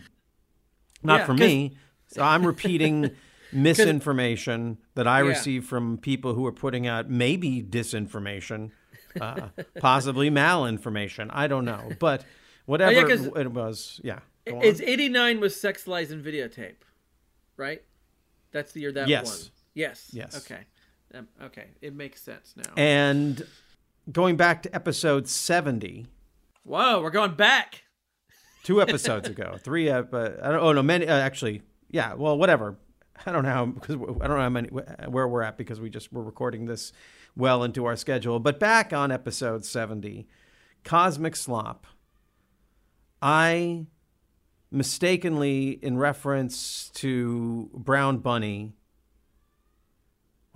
not 1.03 1.21
Yeah, 1.21 1.25
for 1.25 1.33
me. 1.33 1.77
So 2.07 2.21
I'm 2.21 2.45
repeating 2.45 3.11
misinformation 3.51 4.77
that 4.95 5.07
I 5.07 5.21
Yeah. 5.21 5.27
receive 5.29 5.65
from 5.65 5.97
people 5.97 6.33
who 6.33 6.45
are 6.45 6.51
putting 6.51 6.87
out 6.87 7.09
maybe 7.09 7.61
disinformation, 7.63 8.71
uh, 9.19 9.49
possibly 9.79 10.29
malinformation. 10.29 11.29
I 11.31 11.47
don't 11.47 11.65
know, 11.65 11.91
but 11.99 12.25
whatever 12.65 13.05
Oh, 13.05 13.07
it, 13.35 13.41
it 13.41 13.51
was, 13.51 13.99
yeah. 14.03 14.19
It's 14.45 14.79
89 14.79 15.39
was 15.41 15.59
Sex 15.59 15.87
Lies 15.87 16.11
and 16.11 16.23
Videotape, 16.23 16.77
right? 17.57 17.81
That's 18.51 18.71
the 18.71 18.79
year 18.81 18.91
that 18.93 19.07
Yes. 19.09 19.25
won. 19.25 19.37
Yes. 19.73 20.09
Yes. 20.13 20.37
Okay. 20.37 20.61
Um, 21.13 21.27
okay. 21.43 21.65
It 21.81 21.93
makes 21.95 22.21
sense 22.21 22.53
now. 22.55 22.73
and 22.77 23.45
going 24.11 24.37
back 24.37 24.63
to 24.63 24.73
episode 24.75 25.27
70, 25.27 26.07
Whoa, 26.63 27.01
we're 27.01 27.11
going 27.11 27.35
back. 27.35 27.83
Two 28.63 28.81
episodes 28.81 29.27
ago, 29.29 29.57
three. 29.59 29.89
Uh, 29.89 30.03
I 30.11 30.51
don't. 30.51 30.61
Oh 30.61 30.73
no, 30.73 30.83
many. 30.83 31.07
Uh, 31.07 31.17
actually, 31.17 31.61
yeah. 31.89 32.13
Well, 32.13 32.37
whatever. 32.37 32.77
I 33.25 33.31
don't 33.31 33.43
know 33.43 33.65
because 33.67 33.95
I 33.95 34.27
don't 34.27 34.37
know 34.37 34.43
how 34.43 34.49
many 34.49 34.69
where 34.69 35.27
we're 35.27 35.41
at 35.41 35.57
because 35.57 35.79
we 35.79 35.89
just 35.89 36.13
we're 36.13 36.23
recording 36.23 36.65
this 36.65 36.93
well 37.35 37.63
into 37.63 37.85
our 37.85 37.95
schedule. 37.95 38.39
But 38.39 38.59
back 38.59 38.93
on 38.93 39.11
episode 39.11 39.65
seventy, 39.65 40.27
Cosmic 40.83 41.35
Slop. 41.35 41.87
I 43.21 43.87
mistakenly, 44.69 45.71
in 45.81 45.97
reference 45.97 46.91
to 46.95 47.69
Brown 47.73 48.19
Bunny, 48.19 48.73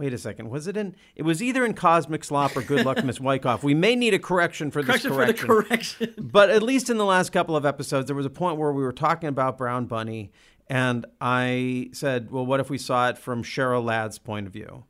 Wait 0.01 0.13
a 0.13 0.17
second. 0.17 0.49
Was 0.49 0.65
it 0.65 0.75
in? 0.77 0.95
It 1.15 1.21
was 1.21 1.43
either 1.43 1.63
in 1.63 1.75
Cosmic 1.75 2.23
Slop 2.23 2.57
or 2.57 2.63
Good 2.63 2.83
Luck, 2.87 3.03
Miss 3.03 3.19
Wyckoff. 3.21 3.63
We 3.63 3.75
may 3.75 3.95
need 3.95 4.15
a 4.15 4.19
correction 4.19 4.71
for 4.71 4.81
Correction 4.81 5.11
this 5.11 5.15
for 5.15 5.25
the 5.27 5.33
correction. 5.35 6.07
correction. 6.07 6.15
but 6.31 6.49
at 6.49 6.63
least 6.63 6.89
in 6.89 6.97
the 6.97 7.05
last 7.05 7.31
couple 7.31 7.55
of 7.55 7.67
episodes, 7.67 8.07
there 8.07 8.15
was 8.15 8.25
a 8.25 8.29
point 8.31 8.57
where 8.57 8.71
we 8.71 8.81
were 8.81 8.91
talking 8.93 9.29
about 9.29 9.59
Brown 9.59 9.85
Bunny, 9.85 10.31
and 10.65 11.05
I 11.21 11.91
said, 11.93 12.31
"Well, 12.31 12.47
what 12.47 12.59
if 12.59 12.71
we 12.71 12.79
saw 12.79 13.09
it 13.09 13.19
from 13.19 13.43
Cheryl 13.43 13.83
Ladd's 13.83 14.17
point 14.17 14.47
of 14.47 14.53
view?" 14.53 14.85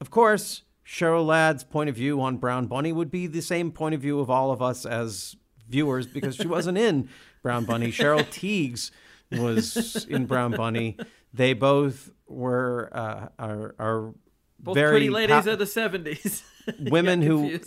Of 0.00 0.12
course, 0.12 0.62
Cheryl 0.86 1.26
Ladd's 1.26 1.64
point 1.64 1.90
of 1.90 1.96
view 1.96 2.20
on 2.20 2.36
Brown 2.36 2.66
Bunny 2.68 2.92
would 2.92 3.10
be 3.10 3.26
the 3.26 3.42
same 3.42 3.72
point 3.72 3.96
of 3.96 4.00
view 4.00 4.20
of 4.20 4.30
all 4.30 4.52
of 4.52 4.62
us 4.62 4.86
as 4.86 5.34
viewers 5.68 6.06
because 6.06 6.36
she 6.36 6.46
wasn't 6.46 6.78
in 6.78 7.08
Brown 7.42 7.64
Bunny. 7.64 7.88
Cheryl 7.88 8.22
Tiegs 8.30 8.92
was 9.32 10.04
in 10.08 10.26
Brown 10.26 10.52
Bunny. 10.52 10.96
They 11.32 11.54
both 11.54 12.10
were 12.28 12.88
uh, 12.92 13.28
are, 13.40 13.74
are 13.80 14.14
Both 14.58 14.74
very 14.76 14.92
pretty 14.92 15.10
ladies 15.10 15.46
of 15.46 15.58
the 15.58 15.64
70s. 15.64 16.42
women 16.90 17.20
who 17.20 17.58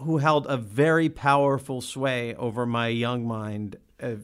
who 0.00 0.18
held 0.18 0.46
a 0.48 0.56
very 0.56 1.08
powerful 1.08 1.80
sway 1.80 2.34
over 2.34 2.66
my 2.66 2.88
young 2.88 3.26
mind, 3.26 3.76
uh, 4.02 4.16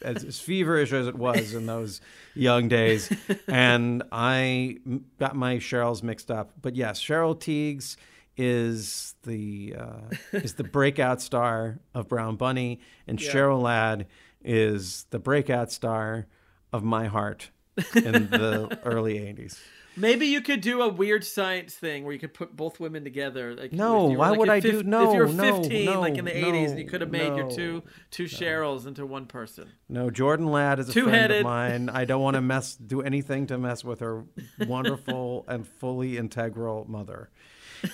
as, 0.00 0.24
as 0.24 0.40
feverish 0.40 0.92
as 0.92 1.06
it 1.06 1.14
was 1.16 1.52
in 1.54 1.66
those 1.66 2.00
young 2.34 2.68
days, 2.68 3.12
and 3.46 4.02
I 4.10 4.78
got 5.18 5.36
my 5.36 5.56
Cheryl's 5.56 6.02
mixed 6.02 6.30
up. 6.30 6.52
But 6.62 6.76
yes, 6.76 7.00
Cheryl 7.00 7.38
Tiegs 7.38 7.96
is 8.36 9.14
the 9.24 9.76
uh, 9.78 10.16
is 10.32 10.54
the 10.54 10.64
breakout 10.64 11.20
star 11.20 11.78
of 11.94 12.08
Brown 12.08 12.36
Bunny, 12.36 12.80
and 13.06 13.20
Yeah. 13.20 13.30
Cheryl 13.32 13.60
Ladd 13.62 14.06
is 14.42 15.06
the 15.10 15.18
breakout 15.18 15.70
star 15.72 16.26
of 16.72 16.82
my 16.84 17.06
heart 17.06 17.50
in 17.94 18.28
the 18.30 18.78
early 18.84 19.18
'80s. 19.18 19.58
Maybe 19.96 20.26
you 20.26 20.40
could 20.40 20.60
do 20.60 20.82
a 20.82 20.88
weird 20.88 21.24
science 21.24 21.74
thing 21.74 22.02
where 22.04 22.12
you 22.12 22.18
could 22.18 22.34
put 22.34 22.56
both 22.56 22.80
women 22.80 23.04
together. 23.04 23.54
Like, 23.54 23.72
No, 23.72 24.08
were, 24.08 24.18
why 24.18 24.30
like, 24.30 24.38
would 24.40 24.48
I 24.48 24.60
do- 24.60 24.78
fif- 24.78 24.86
no, 24.86 25.08
If 25.10 25.14
you're 25.16 25.28
no, 25.28 25.60
15, 25.62 26.00
like 26.00 26.18
in 26.18 26.24
the 26.24 26.32
no, 26.34 26.46
80s, 26.52 26.70
and 26.70 26.78
you 26.78 26.86
could 26.86 27.00
have 27.00 27.10
made 27.10 27.36
your 27.36 27.50
two 27.50 27.82
two 28.10 28.24
Cheryls 28.24 28.86
into 28.86 29.06
one 29.06 29.26
person. 29.26 29.68
No, 29.88 30.10
Jordan 30.10 30.46
Ladd 30.46 30.78
is 30.80 30.88
a 30.88 30.92
friend 30.92 31.06
Two-headed. 31.06 31.36
of 31.38 31.44
mine. 31.44 31.88
I 31.88 32.04
don't 32.04 32.22
want 32.22 32.34
to 32.34 32.40
mess, 32.54 32.74
do 32.74 33.02
anything 33.02 33.46
to 33.48 33.58
mess 33.58 33.84
with 33.84 34.00
her 34.00 34.24
wonderful 34.66 35.44
and 35.48 35.66
fully 35.66 36.16
integral 36.18 36.84
mother. 36.88 37.30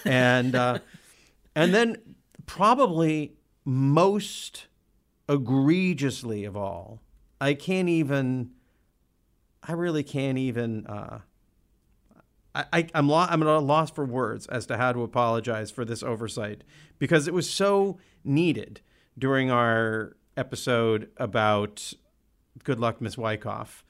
And 0.05 0.55
uh, 0.55 0.79
and 1.55 1.75
then 1.75 1.97
probably 2.47 3.35
most 3.65 4.69
egregiously 5.29 6.45
of 6.45 6.57
all, 6.57 7.01
I 7.41 7.55
can't 7.55 7.89
even. 7.89 8.51
I 9.63 9.73
really 9.73 10.03
can't 10.03 10.39
even. 10.39 10.87
Uh, 10.87 11.21
I, 12.55 12.87
I'm 12.95 13.09
lo- 13.09 13.27
I'm 13.29 13.43
at 13.43 13.49
a 13.49 13.59
loss 13.59 13.91
for 13.91 14.05
words 14.05 14.47
as 14.49 14.67
to 14.67 14.77
how 14.77 14.93
to 14.93 15.03
apologize 15.03 15.71
for 15.71 15.85
this 15.85 16.03
oversight 16.03 16.65
because 16.99 17.29
it 17.29 17.35
was 17.35 17.49
so 17.49 17.99
needed 18.25 18.81
during 19.17 19.51
our 19.51 20.17
episode 20.37 21.11
about 21.17 21.93
Good 22.65 22.81
Luck, 22.81 23.01
Miss 23.01 23.17
Wyckoff. 23.17 23.85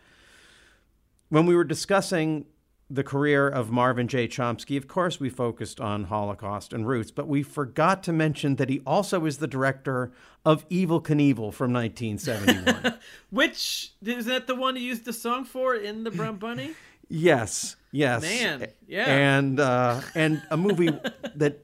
When 1.29 1.47
we 1.47 1.55
were 1.55 1.65
discussing 1.65 2.47
the 2.93 3.05
career 3.05 3.49
of 3.49 3.71
Marvin 3.71 4.09
J. 4.09 4.27
Chomsky, 4.27 4.77
of 4.77 4.89
course, 4.89 5.21
we 5.21 5.31
focused 5.31 5.81
on 5.81 6.05
Holocaust 6.05 6.73
and 6.73 6.87
roots, 6.87 7.13
but 7.13 7.29
we 7.29 7.43
forgot 7.45 8.03
to 8.03 8.13
mention 8.13 8.57
that 8.57 8.69
he 8.69 8.81
also 8.85 9.25
is 9.27 9.39
the 9.39 9.47
director 9.47 10.11
of 10.45 10.69
Evel 10.69 11.01
Knievel 11.01 11.55
from 11.55 11.73
1971. 11.73 12.99
Which 13.31 13.93
is 14.05 14.27
that 14.27 14.49
the 14.49 14.57
one 14.57 14.75
you 14.75 14.83
used 14.83 15.05
the 15.05 15.13
song 15.13 15.45
for 15.45 15.75
in 15.77 16.03
the 16.03 16.11
Brown 16.11 16.37
Bunny? 16.37 16.73
Yes, 17.13 17.75
yes, 17.91 18.23
Man, 18.23 18.69
yeah. 18.87 19.05
and 19.07 19.59
uh, 19.59 20.01
and 20.15 20.41
a 20.51 20.57
movie 20.57 20.87
that 21.35 21.59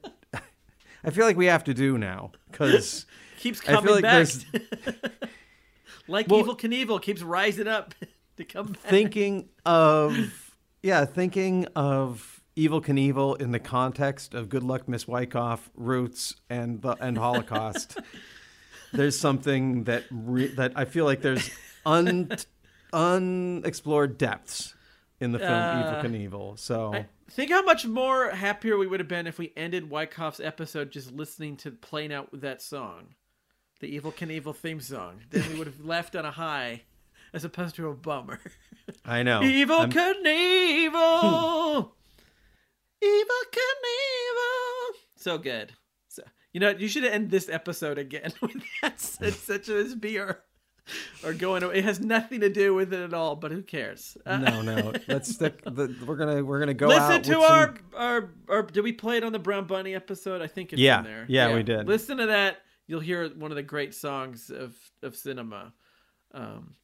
I 1.03 1.09
feel 1.09 1.25
like 1.25 1.37
we 1.37 1.45
have 1.45 1.63
to 1.63 1.73
do 1.73 1.97
now 1.97 2.31
because 2.51 3.05
Keeps 3.39 3.61
I 3.61 3.65
feel 3.65 3.75
coming 3.75 3.93
like 3.93 4.03
back. 4.03 4.27
like 6.07 6.27
Well- 6.27 6.43
Evel 6.43 6.59
Knievel 6.59 7.01
keeps 7.01 7.21
rising 7.21 7.67
up 7.67 7.95
to 8.37 8.43
come 8.43 8.67
back. 8.67 8.81
thinking 8.81 9.47
of 9.65 10.53
yeah, 10.83 11.05
thinking 11.05 11.65
of 11.75 12.41
Evel 12.57 12.83
Knievel 12.83 13.39
in 13.39 13.51
the 13.51 13.59
context 13.59 14.33
of 14.33 14.49
Good 14.49 14.63
Luck, 14.63 14.87
Miss 14.89 15.07
Wyckoff, 15.07 15.69
Roots, 15.75 16.35
and 16.49 16.81
the 16.81 16.91
and 16.99 17.17
Holocaust. 17.17 17.99
there's 18.91 19.17
something 19.17 19.85
that 19.85 20.03
re- 20.11 20.47
that 20.55 20.73
I 20.75 20.83
feel 20.85 21.05
like 21.05 21.21
there's 21.21 21.49
un 21.85 22.31
unexplored 22.91 24.17
depths 24.17 24.73
in 25.19 25.31
the 25.31 25.39
film 25.39 25.51
Uh, 25.51 26.01
Evel 26.01 26.03
Knievel. 26.03 26.59
So 26.59 26.93
I- 26.93 27.07
Think 27.29 27.51
how 27.51 27.61
much 27.61 27.85
more 27.85 28.29
happier 28.29 28.77
we 28.77 28.87
would 28.87 29.01
have 29.01 29.09
been 29.09 29.27
if 29.27 29.37
we 29.37 29.51
ended 29.57 29.89
Wyckoff's 29.89 30.39
episode 30.39 30.91
just 30.91 31.11
listening 31.11 31.57
to 31.57 31.71
playing 31.71 32.13
out 32.13 32.29
that 32.31 32.61
song, 32.61 33.15
the 33.81 33.99
Evel 33.99 34.13
Knievel 34.13 34.55
theme 34.55 34.79
song. 34.79 35.19
Then 35.29 35.43
we 35.51 35.57
would 35.57 35.67
have 35.67 35.79
left 35.83 36.15
on 36.15 36.23
a 36.25 36.31
high, 36.31 36.83
as 37.33 37.43
opposed 37.43 37.75
to 37.75 37.89
a 37.89 37.93
bummer. 37.93 38.39
I 39.03 39.23
know 39.23 39.41
Evel 39.41 39.79
I'm- 39.79 39.91
Knievel, 39.91 41.91
Evel 43.03 43.43
Knievel. 43.51 44.95
So 45.17 45.37
good. 45.37 45.73
So 46.07 46.23
you 46.53 46.61
know 46.61 46.69
you 46.69 46.87
should 46.87 47.03
end 47.03 47.29
this 47.29 47.49
episode 47.49 47.97
again 47.97 48.31
with 48.41 48.53
that. 48.81 48.93
It's 49.21 49.37
such 49.39 49.69
a 49.69 49.95
beer. 49.95 50.43
Or 51.23 51.33
going. 51.33 51.63
away. 51.63 51.77
It 51.79 51.83
has 51.83 51.99
nothing 51.99 52.39
to 52.41 52.49
do 52.49 52.73
with 52.73 52.93
it 52.93 53.01
at 53.01 53.13
all. 53.13 53.35
But 53.35 53.51
who 53.51 53.61
cares? 53.61 54.17
Uh, 54.25 54.37
no, 54.37 54.61
no. 54.61 54.93
Let's 55.07 55.33
stick. 55.33 55.61
The, 55.65 55.93
we're 56.05 56.15
gonna 56.15 56.43
we're 56.45 56.59
gonna 56.59 56.73
go 56.73 56.91
out. 56.91 57.09
Listen 57.09 57.33
to 57.33 57.39
with 57.39 57.47
some- 57.47 57.55
our, 57.57 57.75
our 57.95 58.29
our 58.49 58.61
did 58.63 58.83
we 58.83 58.93
play 58.93 59.17
it 59.17 59.23
on 59.23 59.31
the 59.33 59.39
Brown 59.39 59.65
Bunny 59.65 59.93
episode? 59.95 60.41
I 60.41 60.47
think 60.47 60.71
it's 60.73 60.81
Yeah, 60.81 60.99
in 60.99 61.03
there. 61.05 61.25
yeah, 61.27 61.53
we 61.53 61.63
did. 61.63 61.87
Listen 61.87 62.17
to 62.17 62.27
that. 62.27 62.57
You'll 62.87 63.01
hear 63.01 63.27
one 63.29 63.51
of 63.51 63.55
the 63.57 63.63
great 63.63 63.93
songs 63.93 64.49
of 64.49 64.75
of 65.03 65.15
cinema. 65.15 65.73
Um, 66.33 66.75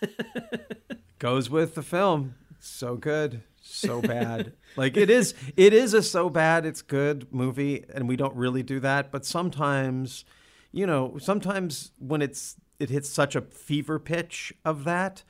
goes 1.18 1.50
with 1.50 1.74
the 1.74 1.82
film. 1.82 2.34
So 2.60 2.96
good, 2.96 3.42
so 3.60 4.00
bad. 4.00 4.52
like 4.76 4.96
it 4.96 5.10
is, 5.10 5.34
it 5.56 5.72
is 5.72 5.94
a 5.94 6.02
so 6.02 6.28
bad 6.30 6.64
it's 6.64 6.80
good 6.82 7.26
movie, 7.32 7.84
and 7.92 8.08
we 8.08 8.16
don't 8.16 8.36
really 8.36 8.62
do 8.62 8.78
that. 8.80 9.10
But 9.10 9.24
sometimes, 9.26 10.24
you 10.70 10.86
know, 10.86 11.16
sometimes 11.18 11.90
when 11.98 12.22
it's 12.22 12.56
it 12.82 12.90
hits 12.90 13.08
such 13.08 13.36
a 13.36 13.42
fever 13.42 13.98
pitch 13.98 14.52
of 14.64 14.84
that, 14.84 15.22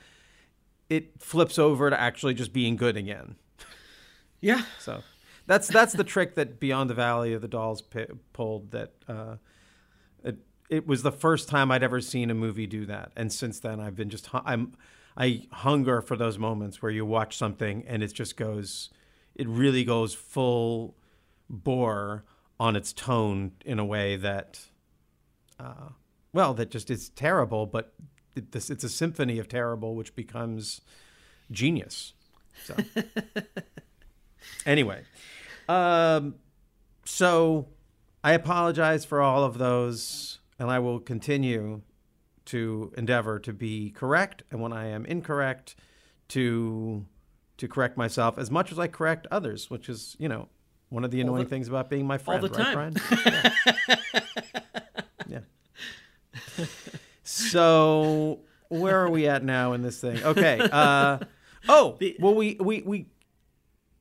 it 0.88 1.20
flips 1.20 1.58
over 1.58 1.90
to 1.90 2.00
actually 2.00 2.34
just 2.34 2.52
being 2.52 2.76
good 2.76 2.96
again. 2.96 3.36
Yeah. 4.40 4.62
So 4.78 5.02
that's 5.46 5.68
that's 5.68 5.92
the 5.92 6.04
trick 6.04 6.34
that 6.34 6.58
Beyond 6.58 6.90
the 6.90 6.94
Valley 6.94 7.32
of 7.32 7.42
the 7.42 7.48
Dolls 7.48 7.82
pi 7.82 8.06
pulled. 8.32 8.70
That 8.72 8.92
uh, 9.08 9.36
it 10.24 10.38
it 10.68 10.86
was 10.86 11.02
the 11.02 11.12
first 11.12 11.48
time 11.48 11.70
I'd 11.70 11.82
ever 11.82 12.00
seen 12.00 12.30
a 12.30 12.34
movie 12.34 12.66
do 12.66 12.86
that, 12.86 13.12
and 13.16 13.32
since 13.32 13.60
then 13.60 13.80
I've 13.80 13.96
been 13.96 14.10
just 14.10 14.28
I'm 14.32 14.74
I 15.16 15.46
hunger 15.50 16.00
for 16.00 16.16
those 16.16 16.38
moments 16.38 16.80
where 16.80 16.90
you 16.90 17.04
watch 17.04 17.36
something 17.36 17.84
and 17.86 18.02
it 18.02 18.12
just 18.14 18.36
goes, 18.36 18.90
it 19.34 19.46
really 19.46 19.84
goes 19.84 20.14
full 20.14 20.96
bore 21.48 22.24
on 22.58 22.76
its 22.76 22.92
tone 22.92 23.52
in 23.64 23.78
a 23.78 23.84
way 23.84 24.16
that, 24.16 24.60
uh, 25.58 25.90
well, 26.32 26.54
that 26.54 26.70
just 26.70 26.90
is 26.90 27.08
terrible, 27.10 27.66
but 27.66 27.92
it, 28.34 28.52
this, 28.52 28.70
it's 28.70 28.84
a 28.84 28.88
symphony 28.88 29.38
of 29.38 29.48
terrible, 29.48 29.94
which 29.94 30.14
becomes 30.14 30.80
genius. 31.50 32.14
So. 32.64 32.76
Anyway, 34.66 35.02
um, 35.68 36.34
so 37.04 37.68
I 38.22 38.32
apologize 38.32 39.04
for 39.04 39.20
all 39.20 39.44
of 39.44 39.58
those, 39.58 40.38
and 40.58 40.70
I 40.70 40.78
will 40.78 41.00
continue 41.00 41.82
to 42.46 42.92
endeavor 42.96 43.38
to 43.40 43.52
be 43.52 43.90
correct, 43.90 44.42
and 44.50 44.60
when 44.60 44.72
I 44.72 44.86
am 44.86 45.04
incorrect, 45.06 45.76
to 46.28 47.06
to 47.58 47.68
correct 47.68 47.96
myself 47.96 48.38
as 48.38 48.50
much 48.50 48.72
as 48.72 48.78
I 48.78 48.88
correct 48.88 49.26
others, 49.30 49.70
which 49.70 49.88
is 49.88 50.16
you 50.18 50.28
know 50.28 50.48
one 50.88 51.04
of 51.04 51.10
the 51.10 51.20
annoying 51.20 51.44
the- 51.44 51.50
things 51.50 51.68
about 51.68 51.90
being 51.90 52.06
my 52.06 52.18
friend, 52.18 52.42
all 52.42 52.48
friend, 52.48 52.94
the 52.94 53.00
right, 53.10 54.00
time. 54.04 54.22
Bryan? 56.32 56.40
Yeah. 56.58 56.64
yeah. 56.64 56.98
So 57.24 58.40
where 58.68 58.98
are 59.04 59.10
we 59.10 59.26
at 59.28 59.44
now 59.44 59.72
in 59.72 59.82
this 59.82 60.00
thing? 60.00 60.22
Okay. 60.22 60.60
Uh, 60.72 61.18
oh, 61.68 61.98
well, 62.18 62.34
we 62.34 62.56
we 62.60 62.82
we 62.82 63.06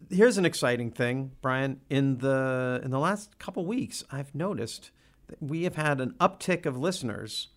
here's 0.09 0.37
an 0.37 0.45
exciting 0.45 0.91
thing, 0.91 1.31
Bryan. 1.41 1.81
In 1.89 2.17
the 2.17 2.81
in 2.83 2.91
the 2.91 2.99
last 2.99 3.37
couple 3.39 3.65
weeks, 3.65 4.03
I've 4.11 4.33
noticed 4.33 4.91
that 5.27 5.41
we 5.41 5.63
have 5.63 5.75
had 5.75 6.01
an 6.01 6.15
uptick 6.19 6.65
of 6.65 6.77
listeners 6.77 7.49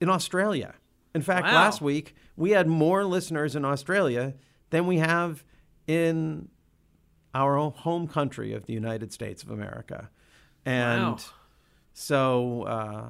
in 0.00 0.08
Australia. 0.08 0.74
In 1.14 1.22
fact, 1.22 1.46
Wow. 1.46 1.54
last 1.54 1.80
week 1.80 2.14
we 2.36 2.50
had 2.50 2.66
more 2.68 3.04
listeners 3.04 3.56
in 3.56 3.64
Australia 3.64 4.34
than 4.70 4.86
we 4.86 4.98
have 4.98 5.42
in 5.86 6.48
our 7.34 7.56
own 7.56 7.72
home 7.72 8.06
country 8.08 8.52
of 8.52 8.66
the 8.66 8.72
United 8.74 9.12
States 9.12 9.42
of 9.42 9.50
America. 9.50 10.10
And 10.66 11.02
Wow. 11.02 11.18
so 11.94 12.62
uh, 12.64 13.08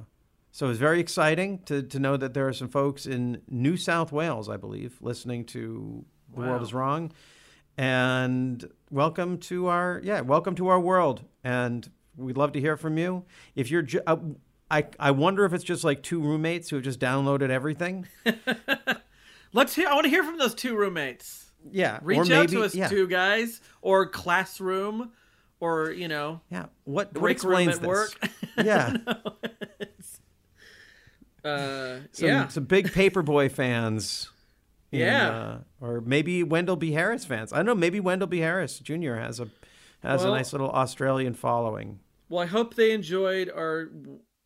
So 0.57 0.69
it's 0.71 0.79
very 0.79 0.99
exciting 0.99 1.59
to, 1.65 1.83
to 1.83 1.99
know 1.99 2.17
that 2.17 2.33
there 2.33 2.47
are 2.47 2.51
some 2.51 2.67
folks 2.67 3.05
in 3.05 3.43
New 3.47 3.77
South 3.77 4.11
Wales, 4.11 4.49
I 4.49 4.57
believe, 4.57 4.97
listening 5.01 5.45
to 5.45 6.03
The 6.33 6.41
World 6.41 6.63
is 6.63 6.73
Wrong. 6.73 7.11
And 7.77 8.67
welcome 8.89 9.37
to 9.41 9.67
our 9.67 10.01
yeah, 10.03 10.21
welcome 10.21 10.55
to 10.55 10.69
our 10.69 10.79
world. 10.79 11.23
And 11.43 11.87
we'd 12.15 12.37
love 12.37 12.53
to 12.53 12.59
hear 12.59 12.75
from 12.75 12.97
you. 12.97 13.23
If 13.53 13.69
you're 13.69 13.83
ju- 13.83 14.01
uh, 14.07 14.17
I 14.71 14.87
I 14.99 15.11
wonder 15.11 15.45
if 15.45 15.53
it's 15.53 15.63
just 15.63 15.83
like 15.83 16.01
two 16.01 16.19
roommates 16.23 16.71
who 16.71 16.77
have 16.77 16.83
just 16.85 16.99
downloaded 16.99 17.51
everything. 17.51 18.07
Let's 19.53 19.75
hear. 19.75 19.87
I 19.87 19.93
want 19.93 20.05
to 20.05 20.09
hear 20.09 20.23
from 20.23 20.39
those 20.39 20.55
two 20.55 20.75
roommates. 20.75 21.51
Yeah, 21.71 21.99
Reach 22.01 22.17
out 22.17 22.27
maybe- 22.29 22.53
to 22.53 22.63
us, 22.63 22.73
yeah. 22.73 22.87
two 22.87 23.07
guys, 23.07 23.61
or 23.83 24.07
classroom, 24.09 25.11
or 25.59 25.91
you 25.91 26.07
know, 26.07 26.41
Yeah. 26.49 26.65
What 26.85 27.15
what 27.15 27.29
explains 27.29 27.75
at 27.75 27.81
this? 27.81 27.87
work. 27.87 28.29
Yeah. 28.65 28.97
uh, 31.47 31.99
some, 32.11 32.27
yeah, 32.27 32.47
some 32.47 32.65
big 32.65 32.87
Paperboy 32.89 33.51
fans. 33.51 34.29
in, 34.91 34.99
Yeah. 34.99 35.29
uh, 35.29 35.57
or 35.85 36.01
maybe 36.01 36.43
Wendell 36.43 36.75
B. 36.77 36.91
Harris 36.91 37.25
fans. 37.25 37.51
I 37.53 37.57
don't 37.57 37.65
know. 37.65 37.75
Maybe 37.75 37.99
Wendell 37.99 38.27
B. 38.27 38.39
Harris 38.39 38.79
Jr. 38.79 39.15
has 39.15 39.39
a 39.39 39.49
has 40.03 40.21
Well- 40.23 40.33
a 40.33 40.37
nice 40.37 40.53
little 40.53 40.69
Australian 40.69 41.33
following. 41.33 41.99
Well, 42.29 42.41
I 42.43 42.45
hope 42.45 42.75
they 42.75 42.91
enjoyed 42.91 43.49
our 43.49 43.89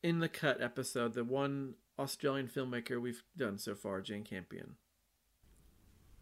in 0.03 0.19
the 0.19 0.29
cut 0.29 0.61
episode, 0.61 1.13
the 1.13 1.23
one 1.23 1.75
Australian 1.99 2.47
filmmaker 2.47 2.99
we've 3.01 3.23
done 3.37 3.57
so 3.57 3.75
far, 3.75 4.01
Jane 4.01 4.23
Campion. 4.23 4.75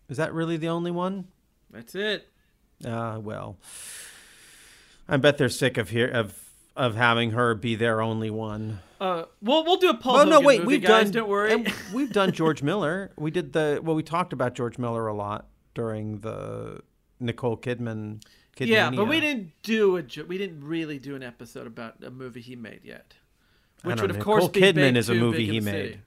Is 0.09 0.17
that 0.17 0.33
really 0.33 0.57
the 0.57 0.67
only 0.69 0.91
one? 0.91 1.27
That's 1.69 1.93
it. 1.95 2.27
Uh, 2.83 3.19
well, 3.21 3.57
I 5.07 5.17
bet 5.17 5.37
they're 5.37 5.49
sick 5.49 5.77
of 5.77 5.89
here 5.89 6.07
of 6.07 6.37
of 6.75 6.95
having 6.95 7.31
her 7.31 7.53
be 7.55 7.75
their 7.75 8.01
only 8.01 8.29
one. 8.29 8.79
Uh, 8.99 9.25
we'll 9.41 9.63
we'll 9.63 9.77
do 9.77 9.89
a 9.89 9.93
Paul 9.93 10.17
oh 10.17 10.23
no, 10.25 10.41
wait, 10.41 10.59
movie, 10.59 10.67
we've 10.67 10.81
guys. 10.81 11.05
done. 11.05 11.11
Don't 11.11 11.29
worry. 11.29 11.53
and 11.53 11.73
we've 11.93 12.11
done 12.11 12.31
George 12.31 12.61
Miller. 12.61 13.11
We 13.17 13.31
did 13.31 13.53
the 13.53 13.79
well. 13.83 13.95
We 13.95 14.03
talked 14.03 14.33
about 14.33 14.55
George 14.55 14.77
Miller 14.77 15.07
a 15.07 15.13
lot 15.13 15.47
during 15.73 16.19
the 16.19 16.81
Nicole 17.19 17.57
Kidman. 17.57 18.21
Kidmania. 18.57 18.67
yeah, 18.67 18.89
but 18.91 19.05
we 19.07 19.21
didn't 19.21 19.51
do 19.63 19.97
a 19.97 20.03
we 20.27 20.37
didn't 20.37 20.63
really 20.65 20.99
do 20.99 21.15
an 21.15 21.23
episode 21.23 21.65
about 21.65 22.03
a 22.03 22.11
movie 22.11 22.41
he 22.41 22.57
made 22.57 22.81
yet, 22.83 23.13
which 23.83 24.01
would 24.01 24.09
of 24.11 24.17
know. 24.17 24.23
course 24.23 24.43
Nicole 24.43 24.49
be 24.51 24.61
Kidman 24.61 24.97
is 24.97 25.07
a 25.07 25.13
movie 25.15 25.45
he 25.45 25.59
the 25.59 25.65
City. 25.65 25.77
made. 25.89 26.01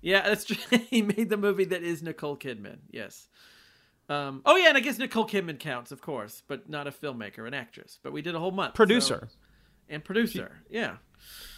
Yeah, 0.00 0.22
that's 0.26 0.44
true. 0.46 0.78
he 0.90 1.02
made 1.02 1.28
the 1.28 1.36
movie 1.36 1.64
that 1.66 1.82
is 1.82 2.02
Nicole 2.02 2.36
Kidman. 2.36 2.78
Yes. 2.90 3.28
Um, 4.08 4.40
oh 4.46 4.56
yeah, 4.56 4.68
and 4.68 4.78
I 4.78 4.80
guess 4.80 4.96
Nicole 4.96 5.26
Kidman 5.28 5.58
counts, 5.58 5.92
of 5.92 6.00
course, 6.00 6.42
but 6.48 6.70
not 6.70 6.86
a 6.86 6.90
filmmaker, 6.90 7.46
an 7.46 7.52
actress. 7.52 7.98
But 8.02 8.12
we 8.14 8.22
did 8.22 8.34
a 8.34 8.38
whole 8.38 8.52
month. 8.52 8.72
so- 8.72 8.76
Producer. 8.76 9.28
And 9.88 10.04
producer. 10.04 10.52
yeah. 10.70 10.96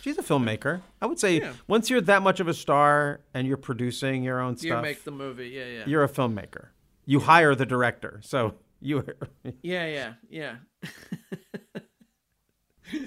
She's 0.02 0.16
a 0.16 0.22
filmmaker. 0.22 0.80
I 1.02 1.06
would 1.06 1.18
say 1.18 1.38
Yeah. 1.40 1.52
once 1.68 1.90
you're 1.90 2.00
that 2.02 2.22
much 2.22 2.40
of 2.40 2.48
a 2.48 2.54
star 2.54 3.20
and 3.34 3.46
you're 3.46 3.58
producing 3.58 4.22
your 4.24 4.40
own 4.40 4.56
stuff, 4.56 4.64
you 4.68 4.80
make 4.82 5.04
the 5.04 5.10
movie. 5.10 5.48
Yeah, 5.48 5.66
yeah. 5.66 5.82
You're 5.86 6.04
a 6.04 6.08
filmmaker. 6.08 6.68
You 7.04 7.20
hire 7.20 7.54
the 7.54 7.66
director, 7.66 8.20
so 8.22 8.54
you. 8.80 9.04
Yeah, 9.62 9.86
yeah, 9.86 10.12
yeah. 10.30 10.56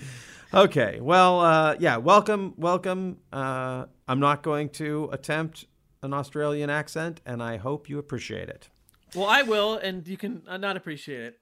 okay. 0.54 1.00
Well, 1.02 1.40
uh, 1.40 1.76
yeah. 1.80 1.98
Welcome, 1.98 2.54
welcome. 2.58 3.18
Uh, 3.32 3.86
I'm 4.08 4.20
not 4.20 4.44
going 4.44 4.70
to 4.72 5.10
attempt 5.12 5.66
an 6.04 6.14
Australian 6.14 6.70
accent, 6.70 7.22
and 7.26 7.42
I 7.42 7.58
hope 7.58 7.90
you 7.90 7.98
appreciate 7.98 8.50
it. 8.50 8.70
Well, 9.16 9.28
I 9.28 9.42
will, 9.44 9.78
and 9.78 10.08
you 10.08 10.18
can 10.18 10.42
uh, 10.48 10.58
not 10.58 10.76
appreciate 10.78 11.22
it. 11.22 11.40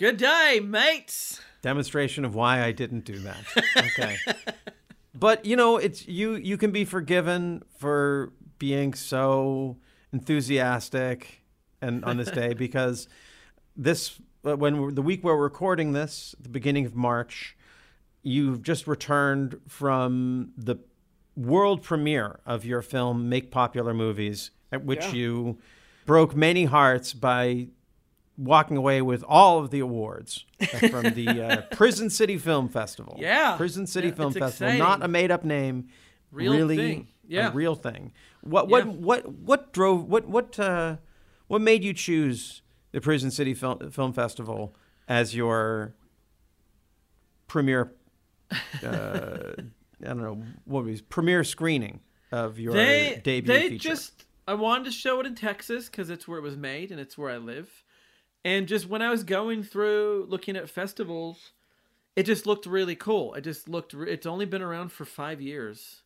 Good 0.00 0.16
day, 0.16 0.62
mates. 0.64 1.42
Demonstration 1.60 2.24
of 2.24 2.34
why 2.34 2.64
I 2.64 2.72
didn't 2.72 3.04
do 3.04 3.18
that. 3.18 3.44
Okay. 3.76 4.16
but 5.14 5.44
you 5.44 5.56
know, 5.56 5.76
it's 5.76 6.08
you. 6.08 6.36
You 6.36 6.56
can 6.56 6.70
be 6.70 6.86
forgiven 6.86 7.62
for 7.76 8.32
being 8.58 8.94
so 8.94 9.76
enthusiastic 10.10 11.44
and 11.82 12.02
on 12.06 12.16
this 12.16 12.30
day 12.30 12.54
because 12.54 13.08
this 13.76 14.18
uh, 14.46 14.56
when 14.56 14.80
we're, 14.80 14.90
the 14.90 15.02
week 15.02 15.22
we're 15.22 15.36
recording 15.36 15.92
this, 15.92 16.34
the 16.40 16.48
beginning 16.48 16.86
of 16.86 16.96
March, 16.96 17.54
you've 18.22 18.62
just 18.62 18.86
returned 18.86 19.60
from 19.68 20.52
the 20.56 20.76
world 21.36 21.82
premiere 21.82 22.40
of 22.46 22.64
your 22.64 22.80
film 22.80 23.28
"Make 23.28 23.50
Popular 23.50 23.92
Movies," 23.92 24.50
at 24.72 24.82
which 24.82 25.04
Yeah. 25.08 25.12
you 25.12 25.58
broke 26.06 26.34
many 26.34 26.64
hearts 26.64 27.12
by 27.12 27.68
walking 28.42 28.76
away 28.76 29.02
with 29.02 29.22
all 29.28 29.58
of 29.58 29.70
the 29.70 29.80
awards 29.80 30.46
from 30.90 31.10
the 31.10 31.28
uh, 31.28 31.60
Prison 31.76 32.08
City 32.08 32.38
Film 32.38 32.68
Festival. 32.68 33.16
Yeah. 33.20 33.56
Prison 33.56 33.86
City 33.86 34.08
Yeah, 34.08 34.14
Film 34.14 34.32
Festival, 34.32 34.68
exciting. 34.68 34.78
not 34.78 35.02
a 35.04 35.08
made-up 35.08 35.44
name, 35.44 35.88
Real 36.32 36.52
really 36.52 36.76
thing. 36.76 37.08
Yeah. 37.28 37.48
a 37.48 37.52
real 37.52 37.74
thing. 37.74 38.12
What 38.42 38.68
what 38.68 38.86
Yeah. 38.86 38.92
what 38.92 39.28
what 39.32 39.72
drove 39.72 40.08
what 40.08 40.26
what 40.26 40.58
uh, 40.58 40.96
what 41.48 41.60
made 41.60 41.84
you 41.84 41.92
choose 41.92 42.62
the 42.92 43.00
Prison 43.00 43.30
City 43.30 43.52
Film 43.54 43.90
Film 43.90 44.12
Festival 44.12 44.74
as 45.06 45.34
your 45.36 45.94
premiere? 47.46 47.92
Uh, 48.50 48.56
I 50.02 50.06
don't 50.06 50.22
know 50.22 50.42
what 50.64 50.84
was 50.84 51.02
premiere 51.02 51.44
screening 51.44 52.00
of 52.32 52.58
your 52.58 52.72
they 52.72 53.20
debut 53.22 53.52
they 53.52 53.68
feature. 53.70 53.88
just 53.90 54.24
I 54.48 54.54
wanted 54.54 54.84
to 54.86 54.90
show 54.92 55.20
it 55.20 55.26
in 55.26 55.34
Texas 55.34 55.86
because 55.90 56.08
it's 56.10 56.26
where 56.26 56.38
it 56.38 56.42
was 56.42 56.56
made 56.56 56.90
and 56.90 56.98
it's 56.98 57.18
where 57.18 57.30
I 57.30 57.36
live. 57.36 57.68
And 58.44 58.66
just 58.66 58.88
when 58.88 59.02
I 59.02 59.10
was 59.10 59.24
going 59.24 59.62
through 59.62 60.26
looking 60.28 60.56
at 60.56 60.70
festivals, 60.70 61.52
it 62.16 62.24
just 62.24 62.46
looked 62.46 62.66
really 62.66 62.96
cool. 62.96 63.34
It 63.34 63.42
just 63.42 63.68
looked. 63.68 63.92
re- 63.92 64.10
It's 64.10 64.26
only 64.26 64.46
been 64.46 64.62
around 64.62 64.92
for 64.92 65.04
five 65.04 65.40
years. 65.40 66.02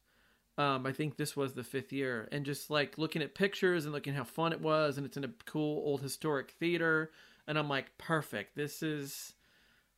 Um, 0.57 0.87
I 0.87 0.93
think 0.93 1.17
this 1.17 1.37
was 1.37 1.55
the 1.55 1.65
fifth 1.65 1.93
year, 1.93 2.29
and 2.31 2.45
just 2.45 2.71
like 2.71 2.97
looking 2.97 3.23
at 3.23 3.35
pictures 3.35 3.85
and 3.85 3.93
looking 3.93 4.15
how 4.15 4.23
fun 4.23 4.53
it 4.53 4.61
was, 4.61 4.97
and 4.97 5.05
it's 5.05 5.17
in 5.17 5.25
a 5.25 5.31
cool 5.47 5.83
old 5.85 6.01
historic 6.01 6.53
theater, 6.53 7.11
and 7.49 7.59
I'm 7.59 7.69
like, 7.69 7.99
perfect. 7.99 8.55
This 8.55 8.81
is, 8.81 9.33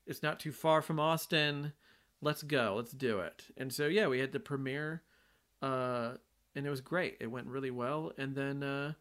it's 0.07 0.23
not 0.23 0.41
too 0.41 0.53
far 0.53 0.81
from 0.81 0.99
Austin. 0.99 1.75
Let's 2.23 2.43
go. 2.43 2.75
Let's 2.77 2.93
do 2.93 3.21
it. 3.21 3.45
And 3.59 3.71
so 3.71 3.87
yeah, 3.87 4.07
we 4.07 4.19
had 4.19 4.33
the 4.33 4.41
premiere, 4.41 5.03
uh, 5.61 6.13
and 6.55 6.67
it 6.67 6.71
was 6.71 6.81
great. 6.81 7.19
It 7.21 7.27
went 7.27 7.49
really 7.49 7.71
well, 7.71 8.13
and 8.17 8.35
then 8.35 8.63
uh, 8.63 8.93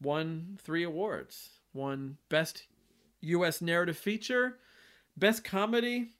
won 0.00 0.56
three 0.62 0.84
awards. 0.84 1.50
Won 1.74 2.18
best 2.28 2.64
U.S. 3.22 3.60
narrative 3.60 3.96
feature, 3.96 4.58
best 5.16 5.44
comedy, 5.44 6.10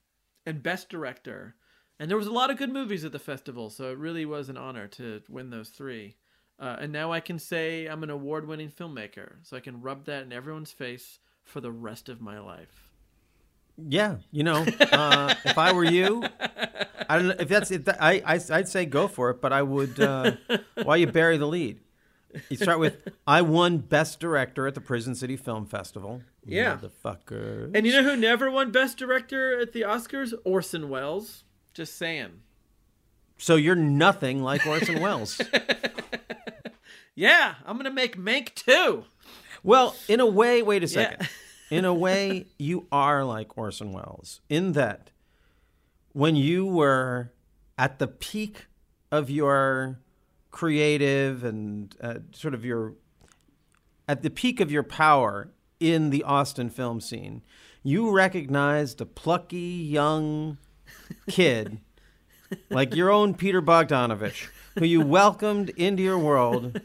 and 0.45 0.63
best 0.63 0.89
director. 0.89 1.55
And 1.99 2.09
there 2.09 2.17
was 2.17 2.27
a 2.27 2.31
lot 2.31 2.49
of 2.49 2.57
good 2.57 2.71
movies 2.71 3.05
at 3.05 3.11
the 3.11 3.19
festival, 3.19 3.69
so 3.69 3.91
it 3.91 3.97
really 3.97 4.25
was 4.25 4.49
an 4.49 4.57
honor 4.57 4.87
to 4.89 5.21
win 5.29 5.49
those 5.49 5.69
three. 5.69 6.15
Uh, 6.59 6.77
and 6.79 6.91
now 6.91 7.11
I 7.11 7.19
can 7.19 7.39
say 7.39 7.85
I'm 7.85 8.03
an 8.03 8.09
award-winning 8.09 8.71
filmmaker, 8.71 9.35
so 9.43 9.57
I 9.57 9.59
can 9.59 9.81
rub 9.81 10.05
that 10.05 10.23
in 10.23 10.33
everyone's 10.33 10.71
face 10.71 11.19
for 11.43 11.61
the 11.61 11.71
rest 11.71 12.09
of 12.09 12.21
my 12.21 12.39
life. 12.39 12.89
Yeah, 13.77 14.17
you 14.31 14.43
know, 14.43 14.65
uh, 14.91 15.33
if 15.45 15.57
I 15.57 15.73
were 15.73 15.83
you, 15.83 16.23
I 17.09 17.17
don't 17.17 17.27
know 17.27 17.35
if 17.39 17.49
that's 17.49 17.71
if 17.71 17.85
that, 17.85 18.01
I, 18.01 18.21
I 18.25 18.39
I'd 18.51 18.67
say 18.67 18.85
go 18.85 19.07
for 19.07 19.31
it, 19.31 19.41
but 19.41 19.51
I 19.51 19.63
would. 19.63 19.99
Uh, 19.99 20.33
why 20.83 20.97
you 20.97 21.07
bury 21.07 21.37
the 21.37 21.47
lead? 21.47 21.79
You 22.49 22.57
start 22.57 22.79
with 22.79 23.07
I 23.27 23.41
won 23.41 23.77
Best 23.79 24.19
Director 24.19 24.67
at 24.67 24.75
the 24.75 24.81
Prison 24.81 25.15
City 25.15 25.37
Film 25.37 25.65
Festival. 25.65 26.21
Yeah. 26.45 26.77
motherfucker. 26.77 27.71
And 27.75 27.85
you 27.87 27.93
know 27.93 28.03
who 28.03 28.15
never 28.17 28.49
won 28.51 28.71
Best 28.71 28.97
Director 28.97 29.59
at 29.59 29.73
the 29.73 29.81
Oscars? 29.81 30.33
Orson 30.43 30.89
Welles. 30.89 31.43
Just 31.73 31.97
saying. 31.97 32.41
So 33.37 33.55
you're 33.55 33.75
nothing 33.75 34.41
like 34.43 34.65
Orson 34.65 35.01
Welles. 35.01 35.39
Yeah, 37.15 37.55
I'm 37.65 37.77
gonna 37.77 37.91
make 37.91 38.17
Mank 38.17 38.55
too. 38.55 39.05
well, 39.63 39.95
in 40.07 40.19
a 40.19 40.25
way, 40.25 40.61
wait 40.63 40.83
a 40.83 40.87
Yeah. 40.87 41.09
second. 41.11 41.29
in 41.69 41.85
a 41.85 41.93
way, 41.93 42.47
you 42.57 42.87
are 42.91 43.23
like 43.23 43.55
Orson 43.57 43.91
Welles 43.93 44.41
in 44.49 44.71
that 44.73 45.11
when 46.13 46.35
you 46.35 46.65
were 46.65 47.31
at 47.77 47.99
the 47.99 48.07
peak 48.07 48.65
of 49.11 49.29
your 49.29 49.99
creative 50.53 51.43
and 51.43 51.95
uh, 51.99 52.19
sort 52.31 52.53
of 52.53 52.63
your 52.63 52.93
at 54.07 54.21
the 54.21 54.29
peak 54.29 54.59
of 54.61 54.71
your 54.71 54.83
power 54.83 55.49
in 55.79 56.11
the 56.11 56.23
Austin 56.23 56.69
film 56.69 57.01
scene, 57.01 57.41
you 57.81 58.11
recognized 58.11 59.01
a 59.01 59.05
plucky 59.05 59.57
young 59.57 60.57
kid 61.27 61.79
like 62.69 62.95
your 62.95 63.09
own 63.09 63.33
Peter 63.33 63.61
Bogdanovich, 63.61 64.47
who 64.77 64.85
you 64.85 65.01
welcomed 65.01 65.69
into 65.71 66.03
your 66.03 66.19
world, 66.19 66.79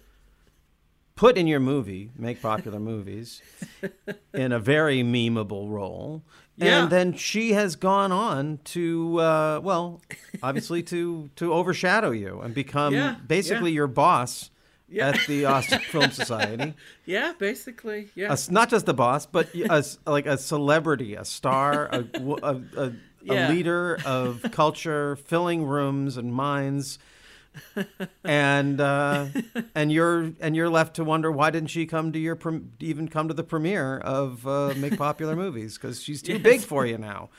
put 1.14 1.36
in 1.36 1.46
your 1.46 1.60
movie, 1.60 2.10
make 2.16 2.40
popular 2.40 2.80
movies, 2.80 3.42
in 4.32 4.50
a 4.50 4.58
very 4.58 5.02
memeable 5.02 5.68
role. 5.68 6.22
Yeah. 6.58 6.82
And 6.82 6.90
then 6.90 7.12
she 7.14 7.52
has 7.52 7.76
gone 7.76 8.10
on 8.12 8.58
to, 8.74 9.20
uh, 9.20 9.60
well, 9.62 10.00
obviously 10.42 10.82
to 10.84 11.30
to 11.36 11.52
overshadow 11.52 12.10
you 12.10 12.40
and 12.40 12.52
become 12.54 12.92
Yeah, 12.94 13.16
basically 13.26 13.70
yeah. 13.70 13.74
your 13.76 13.86
boss 13.86 14.50
Yeah. 14.88 15.08
at 15.10 15.20
the 15.28 15.44
Austin 15.44 15.78
Film 15.92 16.10
Society. 16.10 16.74
Yeah, 17.06 17.32
basically. 17.38 18.08
Yeah. 18.14 18.34
A 18.34 18.52
not 18.52 18.70
just 18.70 18.86
the 18.86 18.94
boss, 18.94 19.24
but 19.26 19.54
a 19.54 19.84
like 20.06 20.26
a 20.26 20.36
celebrity, 20.36 21.14
a 21.14 21.24
star, 21.24 21.86
a, 21.92 22.04
a, 22.42 22.60
a 22.76 22.92
leader 23.52 23.98
of 24.04 24.42
culture, 24.50 25.16
filling 25.16 25.64
rooms 25.64 26.16
and 26.16 26.32
minds, 26.34 26.98
and 28.24 28.80
uh, 28.80 29.26
and 29.74 29.92
you're 29.92 30.32
and 30.40 30.54
you're 30.56 30.68
left 30.70 30.96
to 30.96 31.04
wonder 31.04 31.30
why 31.30 31.50
didn't 31.50 31.70
she 31.70 31.86
come 31.86 32.12
to 32.12 32.18
your 32.18 32.36
prem- 32.36 32.72
even 32.80 33.08
come 33.08 33.28
to 33.28 33.34
the 33.34 33.44
premiere 33.44 33.98
of 33.98 34.46
uh, 34.46 34.74
Make 34.76 34.96
Popular 34.98 35.36
Movies 35.36 35.76
because 35.78 36.02
she's 36.02 36.22
too 36.22 36.34
Yes. 36.34 36.42
big 36.42 36.60
for 36.60 36.86
you 36.86 36.98
now. 36.98 37.30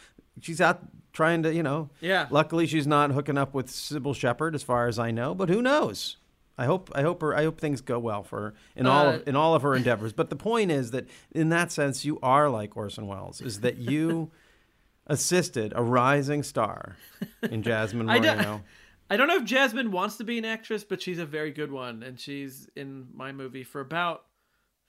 She's 0.42 0.62
out 0.62 0.82
trying 1.12 1.44
to, 1.44 1.54
you 1.54 1.64
know. 1.64 1.90
Yeah. 2.02 2.28
Luckily, 2.30 2.66
she's 2.68 2.88
not 2.88 3.12
hooking 3.12 3.38
up 3.38 3.54
with 3.54 3.68
Cybill 3.68 4.16
Shepherd, 4.16 4.56
as 4.56 4.64
far 4.64 4.88
as 4.88 4.98
I 4.98 5.12
know. 5.12 5.36
But 5.36 5.50
who 5.50 5.62
knows? 5.62 6.18
I 6.58 6.66
hope 6.66 6.92
I 6.94 7.02
hope 7.04 7.22
her 7.22 7.36
I 7.36 7.44
hope 7.44 7.60
things 7.60 7.80
go 7.82 8.00
well 8.00 8.22
for 8.24 8.40
her 8.42 8.54
in 8.76 8.86
all 8.86 9.08
Uh, 9.08 9.14
of, 9.16 9.28
in 9.28 9.36
all 9.36 9.56
of 9.56 9.62
her 9.62 9.76
endeavors. 9.76 10.12
But 10.14 10.30
the 10.30 10.36
point 10.36 10.72
is 10.72 10.92
that 10.92 11.08
in 11.32 11.50
that 11.50 11.72
sense, 11.72 12.04
you 12.06 12.20
are 12.22 12.50
like 12.50 12.76
Orson 12.76 13.08
Welles. 13.08 13.40
Is 13.42 13.62
that 13.62 13.78
you 13.78 14.30
assisted 15.08 15.74
a 15.76 15.82
rising 15.82 16.44
star 16.44 16.96
in 17.44 17.64
Jazmyne 17.64 18.06
Moreno? 18.06 18.62
I 19.10 19.18
don't 19.18 19.28
know 19.28 19.38
if 19.38 19.44
Jazmyne 19.44 19.90
wants 19.90 20.18
to 20.18 20.24
be 20.24 20.38
an 20.38 20.46
actress, 20.46 20.84
but 20.84 21.02
she's 21.02 21.18
a 21.20 21.26
very 21.26 21.52
good 21.52 21.72
one, 21.72 22.04
and 22.04 22.20
she's 22.20 22.70
in 22.76 23.08
my 23.14 23.32
movie 23.32 23.64
for 23.64 23.82
about 23.82 24.26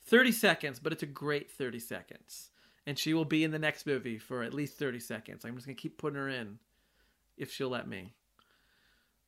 thirty 0.05 0.33
seconds. 0.33 0.79
But 0.79 0.93
it's 0.93 1.03
a 1.03 1.07
great 1.07 1.51
thirty 1.51 1.81
seconds, 1.81 2.51
and 2.87 2.99
she 2.99 3.15
will 3.15 3.25
be 3.25 3.45
in 3.45 3.51
the 3.51 3.59
next 3.59 3.87
movie 3.87 4.19
for 4.19 4.43
at 4.43 4.53
least 4.53 4.77
thirty 4.77 5.01
seconds. 5.01 5.45
I'm 5.45 5.55
just 5.55 5.67
gonna 5.67 5.75
keep 5.75 5.97
putting 5.97 6.19
her 6.19 6.29
in, 6.29 6.59
if 7.39 7.51
she'll 7.51 7.71
let 7.71 7.89
me. 7.89 8.13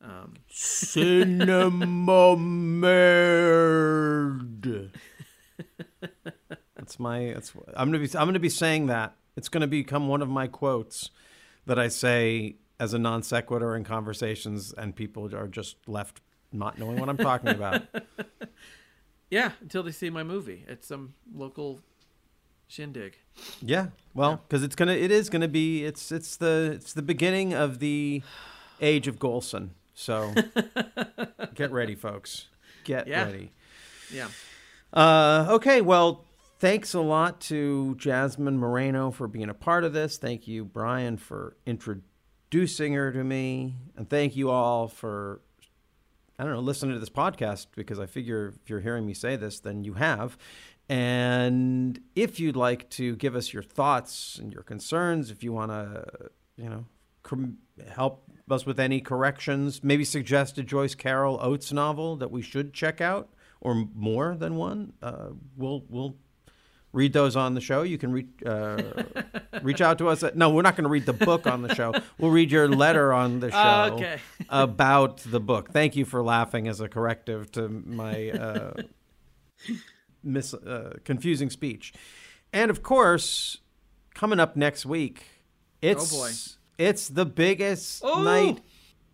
Um, 0.03 0.35
Cinema 0.49 2.37
Merd. 2.37 3.71
That's 6.77 6.99
my. 6.99 7.33
That's. 7.33 7.53
I'm 7.75 7.89
gonna 7.91 8.05
be. 8.05 8.11
I'm 8.19 8.27
gonna 8.27 8.41
be 8.41 8.49
saying 8.49 8.89
that. 8.89 9.15
It's 9.37 9.49
gonna 9.49 9.67
become 9.67 10.09
one 10.09 10.21
of 10.21 10.29
my 10.29 10.49
quotes 10.49 11.11
that 11.67 11.79
I 11.79 11.89
say 11.89 12.57
as 12.83 12.93
a 12.95 12.99
non 12.99 13.23
sequitur 13.23 13.77
in 13.77 13.85
conversations, 13.85 14.73
and 14.77 14.97
people 14.97 15.33
are 15.37 15.47
just 15.47 15.77
left 15.87 16.21
not 16.53 16.79
knowing 16.81 16.99
what 16.99 17.09
I'm 17.09 17.17
talking 17.17 17.51
about. 17.51 17.83
yeah, 19.31 19.53
until 19.61 19.85
they 19.85 19.93
see 19.93 20.11
my 20.11 20.25
movie 20.25 20.65
at 20.69 20.85
some 20.85 21.15
local 21.33 21.79
shindig. 22.67 23.19
Yeah. 23.61 23.87
Well, 24.15 24.43
because 24.49 24.65
it's 24.65 24.75
gonna. 24.75 24.95
It 24.95 25.13
is 25.13 25.31
gonna 25.31 25.47
be. 25.47 25.85
It's. 25.85 26.11
It's 26.11 26.37
the. 26.37 26.73
It's 26.75 26.93
the 26.93 27.03
beginning 27.03 27.55
of 27.55 27.79
the 27.79 28.23
age 28.81 29.07
of 29.07 29.21
Golson. 29.21 29.71
So 29.95 30.35
get 31.55 31.71
ready, 31.71 31.95
folks. 31.95 32.49
Get 32.83 33.07
Yeah. 33.07 33.27
ready. 33.27 33.53
Yeah. 34.13 34.27
Uh, 34.93 35.47
okay, 35.51 35.81
well, 35.81 36.25
thanks 36.59 36.95
a 36.95 37.01
lot 37.01 37.41
to 37.43 37.97
Jazmyne 37.99 38.57
Moreno 38.57 39.13
for 39.13 39.29
being 39.29 39.49
a 39.49 39.55
part 39.55 39.85
of 39.85 39.93
this. 39.93 40.19
Thank 40.19 40.49
you, 40.49 40.65
Bryan, 40.65 41.17
for 41.17 41.57
introducing 41.65 42.09
her 42.53 43.13
to 43.13 43.25
me. 43.25 43.77
And 43.97 44.09
thank 44.09 44.37
you 44.37 44.51
all 44.51 44.89
for, 44.89 45.41
I 46.39 46.45
don't 46.45 46.53
know, 46.53 46.61
listening 46.61 46.95
to 46.95 47.01
this 47.01 47.09
podcast 47.09 47.69
because 47.75 47.99
I 47.99 48.07
figure 48.07 48.55
if 48.63 48.69
you're 48.69 48.81
hearing 48.81 49.07
me 49.07 49.15
say 49.15 49.37
this, 49.37 49.61
then 49.61 49.85
you 49.85 49.95
have. 49.95 50.37
And 50.89 51.99
if 52.15 52.39
you'd 52.39 52.57
like 52.57 52.91
to 52.91 53.17
give 53.17 53.35
us 53.35 53.53
your 53.53 53.63
thoughts 53.63 54.39
and 54.39 54.53
your 54.53 54.63
concerns, 54.63 55.31
if 55.31 55.43
you 55.43 55.53
want 55.53 55.71
to, 55.71 56.05
you 56.57 56.69
know, 56.69 56.85
com- 57.23 57.57
help 57.91 58.25
us 58.51 58.67
with 58.67 58.79
any 58.79 59.01
corrections, 59.01 59.83
maybe 59.83 60.05
suggest 60.05 60.59
a 60.59 60.63
Joyce 60.63 60.95
Carol 60.95 61.39
Oates 61.41 61.73
novel 61.73 62.17
that 62.17 62.31
we 62.31 62.43
should 62.43 62.75
check 62.75 63.01
out, 63.01 63.31
or 63.61 63.87
more 63.95 64.35
than 64.35 64.57
one, 64.57 64.93
uh, 65.03 65.29
we'll 65.57 65.85
we'll 65.89 66.17
read 66.93 67.13
those 67.13 67.37
on 67.37 67.55
the 67.55 67.61
show. 67.61 67.83
You 67.83 67.99
can 67.99 68.13
reach 68.13 68.29
uh, 68.45 68.83
reach 69.63 69.81
out 69.81 69.99
to 69.99 70.09
us. 70.09 70.23
At, 70.23 70.37
no, 70.37 70.51
we're 70.51 70.63
not 70.63 70.77
going 70.77 70.85
to 70.85 70.91
read 70.91 71.07
the 71.07 71.13
book 71.13 71.47
on 71.47 71.63
the 71.63 71.75
show. 71.75 71.93
We'll 72.19 72.31
read 72.31 72.51
your 72.51 72.69
letter 72.69 73.13
on 73.13 73.41
the 73.41 73.51
show 73.51 73.89
Oh, 73.91 73.95
okay. 73.95 74.21
about 74.49 75.19
the 75.19 75.41
book. 75.41 75.71
Thank 75.73 75.97
you 75.97 76.05
for 76.05 76.23
laughing 76.23 76.69
as 76.69 76.81
a 76.81 76.89
corrective 76.89 77.51
to 77.53 77.69
my 77.69 78.31
uh, 78.31 78.73
mis- 80.23 80.55
uh, 80.55 80.95
confusing 81.05 81.51
speech. 81.51 81.93
And 82.53 82.71
of 82.71 82.83
course, 82.83 83.59
coming 84.15 84.39
up 84.41 84.57
next 84.57 84.85
week, 84.87 85.25
it's 85.81 86.15
Oh, 86.15 86.29
it's 86.79 87.09
the 87.09 87.27
biggest 87.27 88.03
Oh! 88.05 88.23
night. 88.23 88.61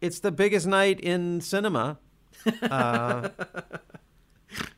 It's 0.01 0.21
the 0.21 0.31
biggest 0.33 0.67
night 0.67 1.01
in 1.01 1.41
cinema. 1.41 1.99
Uh, 2.63 3.31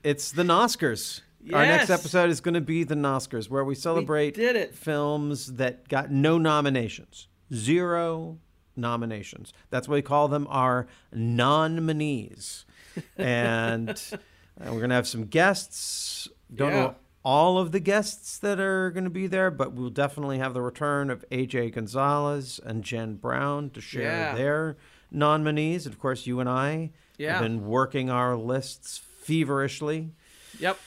it's 0.02 0.32
the 0.32 0.44
Oscars. 0.44 1.20
Our 1.53 1.65
next 1.65 1.91
episode 1.91 2.31
is 2.31 2.41
going 2.41 2.55
to 2.55 2.61
be 2.61 2.85
the 2.85 2.95
Oscars, 2.97 3.49
where 3.49 3.65
we 3.65 3.75
celebrate 3.75 4.35
did 4.35 4.57
it. 4.57 4.75
films 4.75 5.55
that 5.55 5.89
got 5.89 6.11
no 6.11 6.37
nominations, 6.39 7.29
zero 7.53 8.39
nominations. 8.77 9.53
That's 9.71 9.89
why 9.89 9.95
we 9.95 10.03
call 10.03 10.29
them 10.29 10.47
our 10.51 10.87
nominees. 11.12 12.65
and 13.17 13.91
uh, 13.91 14.17
we're 14.65 14.79
going 14.79 14.91
to 14.91 14.97
have 14.97 15.07
some 15.09 15.27
guests. 15.27 16.29
Don't 16.55 16.71
Yeah. 16.73 16.81
know 16.81 16.95
all 17.23 17.59
of 17.59 17.73
the 17.73 17.81
guests 17.81 18.39
that 18.39 18.59
are 18.61 18.91
going 18.91 19.05
to 19.05 19.11
be 19.11 19.27
there, 19.27 19.51
but 19.51 19.73
we'll 19.73 19.91
definitely 19.91 20.39
have 20.39 20.55
the 20.55 20.62
return 20.62 21.11
of 21.11 21.25
AJ 21.31 21.73
Gonzalez 21.75 22.59
and 22.65 22.83
Jen 22.83 23.15
Brown 23.17 23.71
to 23.71 23.81
share 23.81 24.03
Yeah. 24.03 24.35
their 24.35 24.77
nominees. 25.11 25.87
And 25.87 25.95
of 25.95 26.01
course, 26.01 26.27
you 26.27 26.41
and 26.41 26.49
I 26.49 26.91
Yeah. 27.19 27.33
have 27.35 27.43
been 27.43 27.67
working 27.67 28.09
our 28.11 28.37
lists 28.37 28.99
feverishly. 29.23 30.11
Yep. 30.59 30.79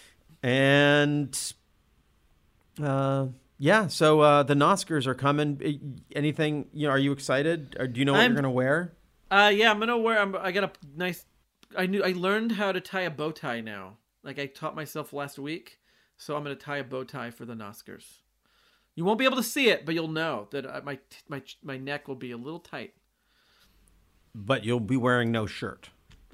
And 0.44 1.53
uh, 2.82 3.28
yeah, 3.57 3.88
so 3.88 4.20
uh, 4.20 4.44
the 4.44 4.56
Oscars 4.56 5.07
are 5.07 5.15
coming. 5.15 6.02
Anything? 6.15 6.68
You 6.74 6.88
know, 6.88 6.94
are 6.94 6.99
you 6.99 7.11
excited? 7.14 7.76
Or 7.80 7.88
do 7.88 7.99
you 7.99 8.06
know 8.06 8.11
what 8.14 8.22
I'm- 8.22 8.32
you're 8.32 8.41
gonna 8.41 8.52
wear? 8.52 8.94
Uh, 9.32 9.52
yeah, 9.56 9.72
I'm 9.72 9.80
gonna 9.80 9.98
wear. 9.98 10.20
I'm, 10.20 10.36
I 10.36 10.52
got 10.52 10.64
a 10.65 10.72
nice. 10.95 11.26
I 11.76 11.88
knew. 11.88 12.03
I 12.03 12.11
learned 12.11 12.52
how 12.52 12.72
to 12.72 12.80
tie 12.80 13.02
a 13.02 13.10
bow 13.10 13.32
tie 13.32 13.61
now. 13.61 13.98
Like 14.22 14.38
I 14.38 14.45
taught 14.45 14.76
myself 14.76 15.11
last 15.11 15.40
week, 15.40 15.80
so 16.18 16.36
I'm 16.36 16.44
gonna 16.44 16.56
tie 16.56 16.78
a 16.78 16.84
bow 16.84 17.03
tie 17.03 17.32
for 17.32 17.45
the 17.45 17.56
Oscars. 17.56 18.20
You 18.95 19.06
won't 19.06 19.18
be 19.18 19.26
able 19.26 19.38
to 19.38 19.44
see 19.44 19.70
it, 19.70 19.86
but 19.88 19.95
you'll 19.95 20.07
know 20.07 20.48
that 20.52 20.65
uh, 20.68 20.82
my 20.84 20.99
my 21.28 21.41
my 21.64 21.78
neck 21.78 22.07
will 22.07 22.15
be 22.15 22.30
a 22.32 22.38
little 22.38 22.60
tight 22.60 22.94
But 24.36 24.64
you'll 24.65 24.80
be 24.80 24.98
wearing 24.98 25.32
no 25.32 25.45
shirt. 25.48 25.90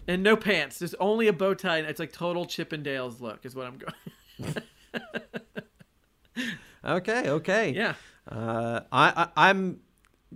And 0.10 0.24
no 0.24 0.36
pants. 0.36 0.80
There's 0.80 0.96
only 0.96 1.28
a 1.28 1.34
bow 1.34 1.54
tie. 1.54 1.78
And 1.78 1.88
it's 1.88 2.00
like 2.00 2.12
total 2.12 2.46
Chippendales 2.46 3.22
look 3.22 3.46
is 3.46 3.56
what 3.56 3.68
I'm 3.68 3.78
going. 3.78 4.56
Okay, 6.86 7.30
okay. 7.30 7.72
Yeah. 7.72 7.96
Uh, 8.28 8.80
I, 8.92 9.28
I 9.36 9.50
I'm 9.50 9.82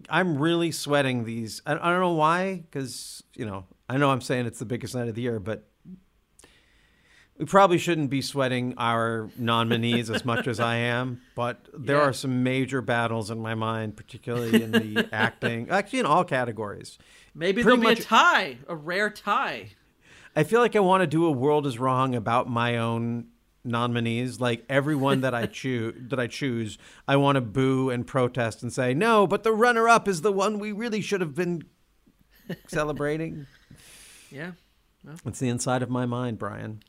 I'm 0.10 0.38
really 0.38 0.72
sweating 0.72 1.24
these. 1.24 1.62
I, 1.66 1.74
I 1.74 1.90
don't 1.92 2.02
know 2.02 2.14
why, 2.14 2.64
because 2.70 3.24
you 3.36 3.46
know 3.46 3.66
I 3.88 3.96
know 3.98 4.12
I'm 4.12 4.20
saying 4.20 4.46
it's 4.46 4.60
the 4.60 4.66
biggest 4.66 4.94
night 4.94 5.08
of 5.08 5.16
the 5.16 5.22
year, 5.22 5.40
but 5.40 5.70
we 7.38 7.46
probably 7.46 7.78
shouldn't 7.78 8.10
be 8.10 8.22
sweating 8.22 8.74
our 8.78 9.30
nominees 9.38 10.10
as 10.10 10.26
much 10.26 10.48
as 10.48 10.60
I 10.60 10.76
am. 10.76 11.22
But 11.34 11.66
there 11.74 11.96
Yeah. 11.98 12.04
are 12.10 12.14
some 12.14 12.44
major 12.44 12.82
battles 12.82 13.32
in 13.32 13.40
my 13.40 13.56
mind, 13.56 13.96
particularly 13.96 14.62
in 14.62 14.72
the 14.72 15.08
acting, 15.14 15.70
actually 15.70 16.00
in 16.00 16.06
all 16.06 16.26
categories. 16.26 16.98
Maybe 17.36 17.64
Pretty 17.64 17.78
there'll 17.82 17.96
be 17.96 18.00
a 18.02 18.04
tie, 18.04 18.58
a 18.68 18.76
rare 18.76 19.10
tie. 19.10 19.72
I 20.36 20.44
feel 20.44 20.60
like 20.62 20.76
I 20.76 20.80
want 20.80 21.02
to 21.02 21.08
do 21.08 21.26
a 21.26 21.32
world 21.32 21.66
is 21.68 21.78
wrong 21.80 22.16
about 22.16 22.50
my 22.50 22.78
own 22.78 23.28
nominees. 23.64 24.40
Like 24.40 24.66
everyone 24.70 25.22
that 25.22 25.34
I 25.34 25.46
choose, 25.62 25.96
that 26.10 26.20
I 26.20 26.28
choose, 26.28 26.78
I 27.08 27.16
want 27.18 27.36
to 27.36 27.42
boo 27.42 27.90
and 27.90 28.06
protest 28.06 28.62
and 28.64 28.72
say 28.72 28.94
no. 28.94 29.26
But 29.28 29.44
the 29.44 29.52
runner-up 29.54 30.08
is 30.08 30.22
the 30.22 30.32
one 30.32 30.60
we 30.60 30.72
really 30.72 31.02
should 31.02 31.22
have 31.22 31.36
been 31.36 31.64
celebrating. 32.68 33.48
Yeah. 34.32 34.54
Well, 35.06 35.16
It's 35.28 35.38
the 35.38 35.50
inside 35.50 35.84
of 35.84 35.92
my 35.92 36.08
mind, 36.08 36.40
Bryan. 36.40 36.82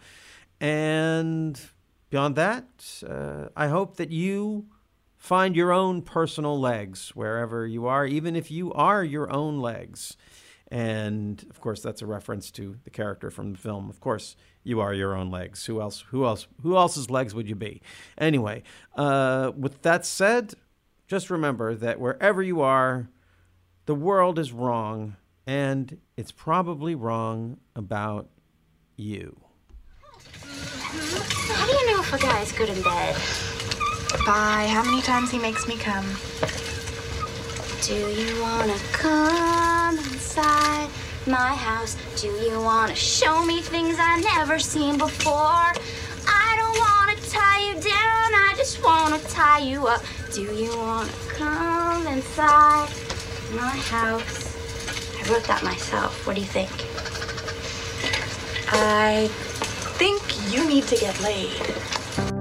And 0.59 1.59
beyond 2.09 2.35
that, 2.35 2.65
uh, 3.07 3.47
I 3.55 3.67
hope 3.67 3.95
that 3.97 4.09
you 4.11 4.65
find 5.15 5.55
your 5.55 5.71
own 5.71 6.01
personal 6.01 6.59
legs 6.59 7.15
wherever 7.15 7.65
you 7.65 7.85
are, 7.85 8.05
even 8.05 8.35
if 8.35 8.51
you 8.51 8.73
are 8.73 9.03
your 9.03 9.31
own 9.31 9.59
legs. 9.59 10.17
And 10.69 11.45
of 11.49 11.61
course, 11.61 11.81
that's 11.81 12.01
a 12.01 12.05
reference 12.05 12.51
to 12.51 12.77
the 12.83 12.89
character 12.89 13.29
from 13.29 13.51
the 13.51 13.57
film. 13.57 13.89
Of 13.89 13.99
course, 13.99 14.37
you 14.63 14.79
are 14.79 14.93
your 14.93 15.15
own 15.15 15.29
legs. 15.29 15.65
Who 15.65 15.81
else? 15.81 16.05
Who 16.09 16.25
else? 16.25 16.47
Who 16.63 16.77
else's 16.77 17.09
legs 17.09 17.35
would 17.35 17.49
you 17.49 17.55
be? 17.55 17.81
Anyway, 18.17 18.63
uh, 18.95 19.51
with 19.57 19.81
that 19.81 20.05
said, 20.05 20.53
just 21.11 21.29
remember 21.29 21.75
that 21.75 21.99
wherever 21.99 22.41
you 22.41 22.61
are, 22.61 23.09
the 23.85 23.93
world 23.93 24.39
is 24.39 24.53
wrong, 24.53 25.17
and 25.45 25.97
it's 26.15 26.31
probably 26.31 26.95
wrong 26.95 27.57
about 27.75 28.29
you. 28.95 29.37
How 30.41 31.65
do 31.65 31.71
you 31.73 31.91
know 31.91 31.99
if 31.99 32.13
a 32.13 32.17
guy's 32.17 32.53
good 32.53 32.69
in 32.69 32.81
bed? 32.81 33.17
By 34.25 34.67
how 34.71 34.83
many 34.85 35.01
times 35.01 35.29
he 35.29 35.37
makes 35.37 35.67
me 35.67 35.75
come. 35.75 36.05
Do 37.81 37.93
you 37.93 38.41
wanna 38.41 38.77
come 38.93 39.97
inside 39.97 40.87
my 41.27 41.53
house? 41.55 41.97
Do 42.21 42.27
you 42.27 42.57
wanna 42.61 42.95
show 42.95 43.43
me 43.43 43.59
things 43.59 43.97
I've 43.99 44.23
never 44.23 44.59
seen 44.59 44.97
before? 44.97 45.33
I 45.33 46.55
don't 46.55 46.77
wanna 46.79 47.17
tie 47.27 47.67
you 47.67 47.73
down, 47.81 47.91
I 47.91 48.20
just 48.61 48.83
wanna 48.83 49.17
tie 49.27 49.57
you 49.57 49.87
up. 49.87 50.03
Do 50.35 50.43
you 50.43 50.69
wanna 50.77 51.11
come 51.29 52.05
inside 52.05 52.89
my 53.55 53.75
house? 53.89 54.55
I 55.17 55.33
wrote 55.33 55.43
that 55.45 55.63
myself. 55.63 56.27
What 56.27 56.35
do 56.35 56.41
you 56.41 56.47
think? 56.47 56.69
I 58.71 59.29
think 59.97 60.21
you 60.53 60.67
need 60.67 60.83
to 60.89 60.95
get 60.95 61.19
laid. 61.21 62.40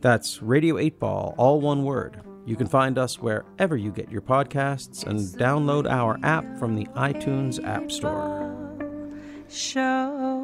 That's 0.00 0.42
Radio 0.42 0.78
8 0.78 0.98
Ball, 0.98 1.34
all 1.36 1.60
one 1.60 1.84
word. 1.84 2.22
You 2.46 2.56
can 2.56 2.66
find 2.66 2.96
us 2.96 3.18
wherever 3.18 3.76
you 3.76 3.92
get 3.92 4.10
your 4.10 4.22
podcasts 4.22 5.06
and 5.06 5.20
download 5.20 5.88
our 5.88 6.18
app 6.22 6.58
from 6.58 6.74
the 6.74 6.86
iTunes 6.96 7.62
App 7.64 7.92
Store. 7.92 8.40
Show. 9.48 10.40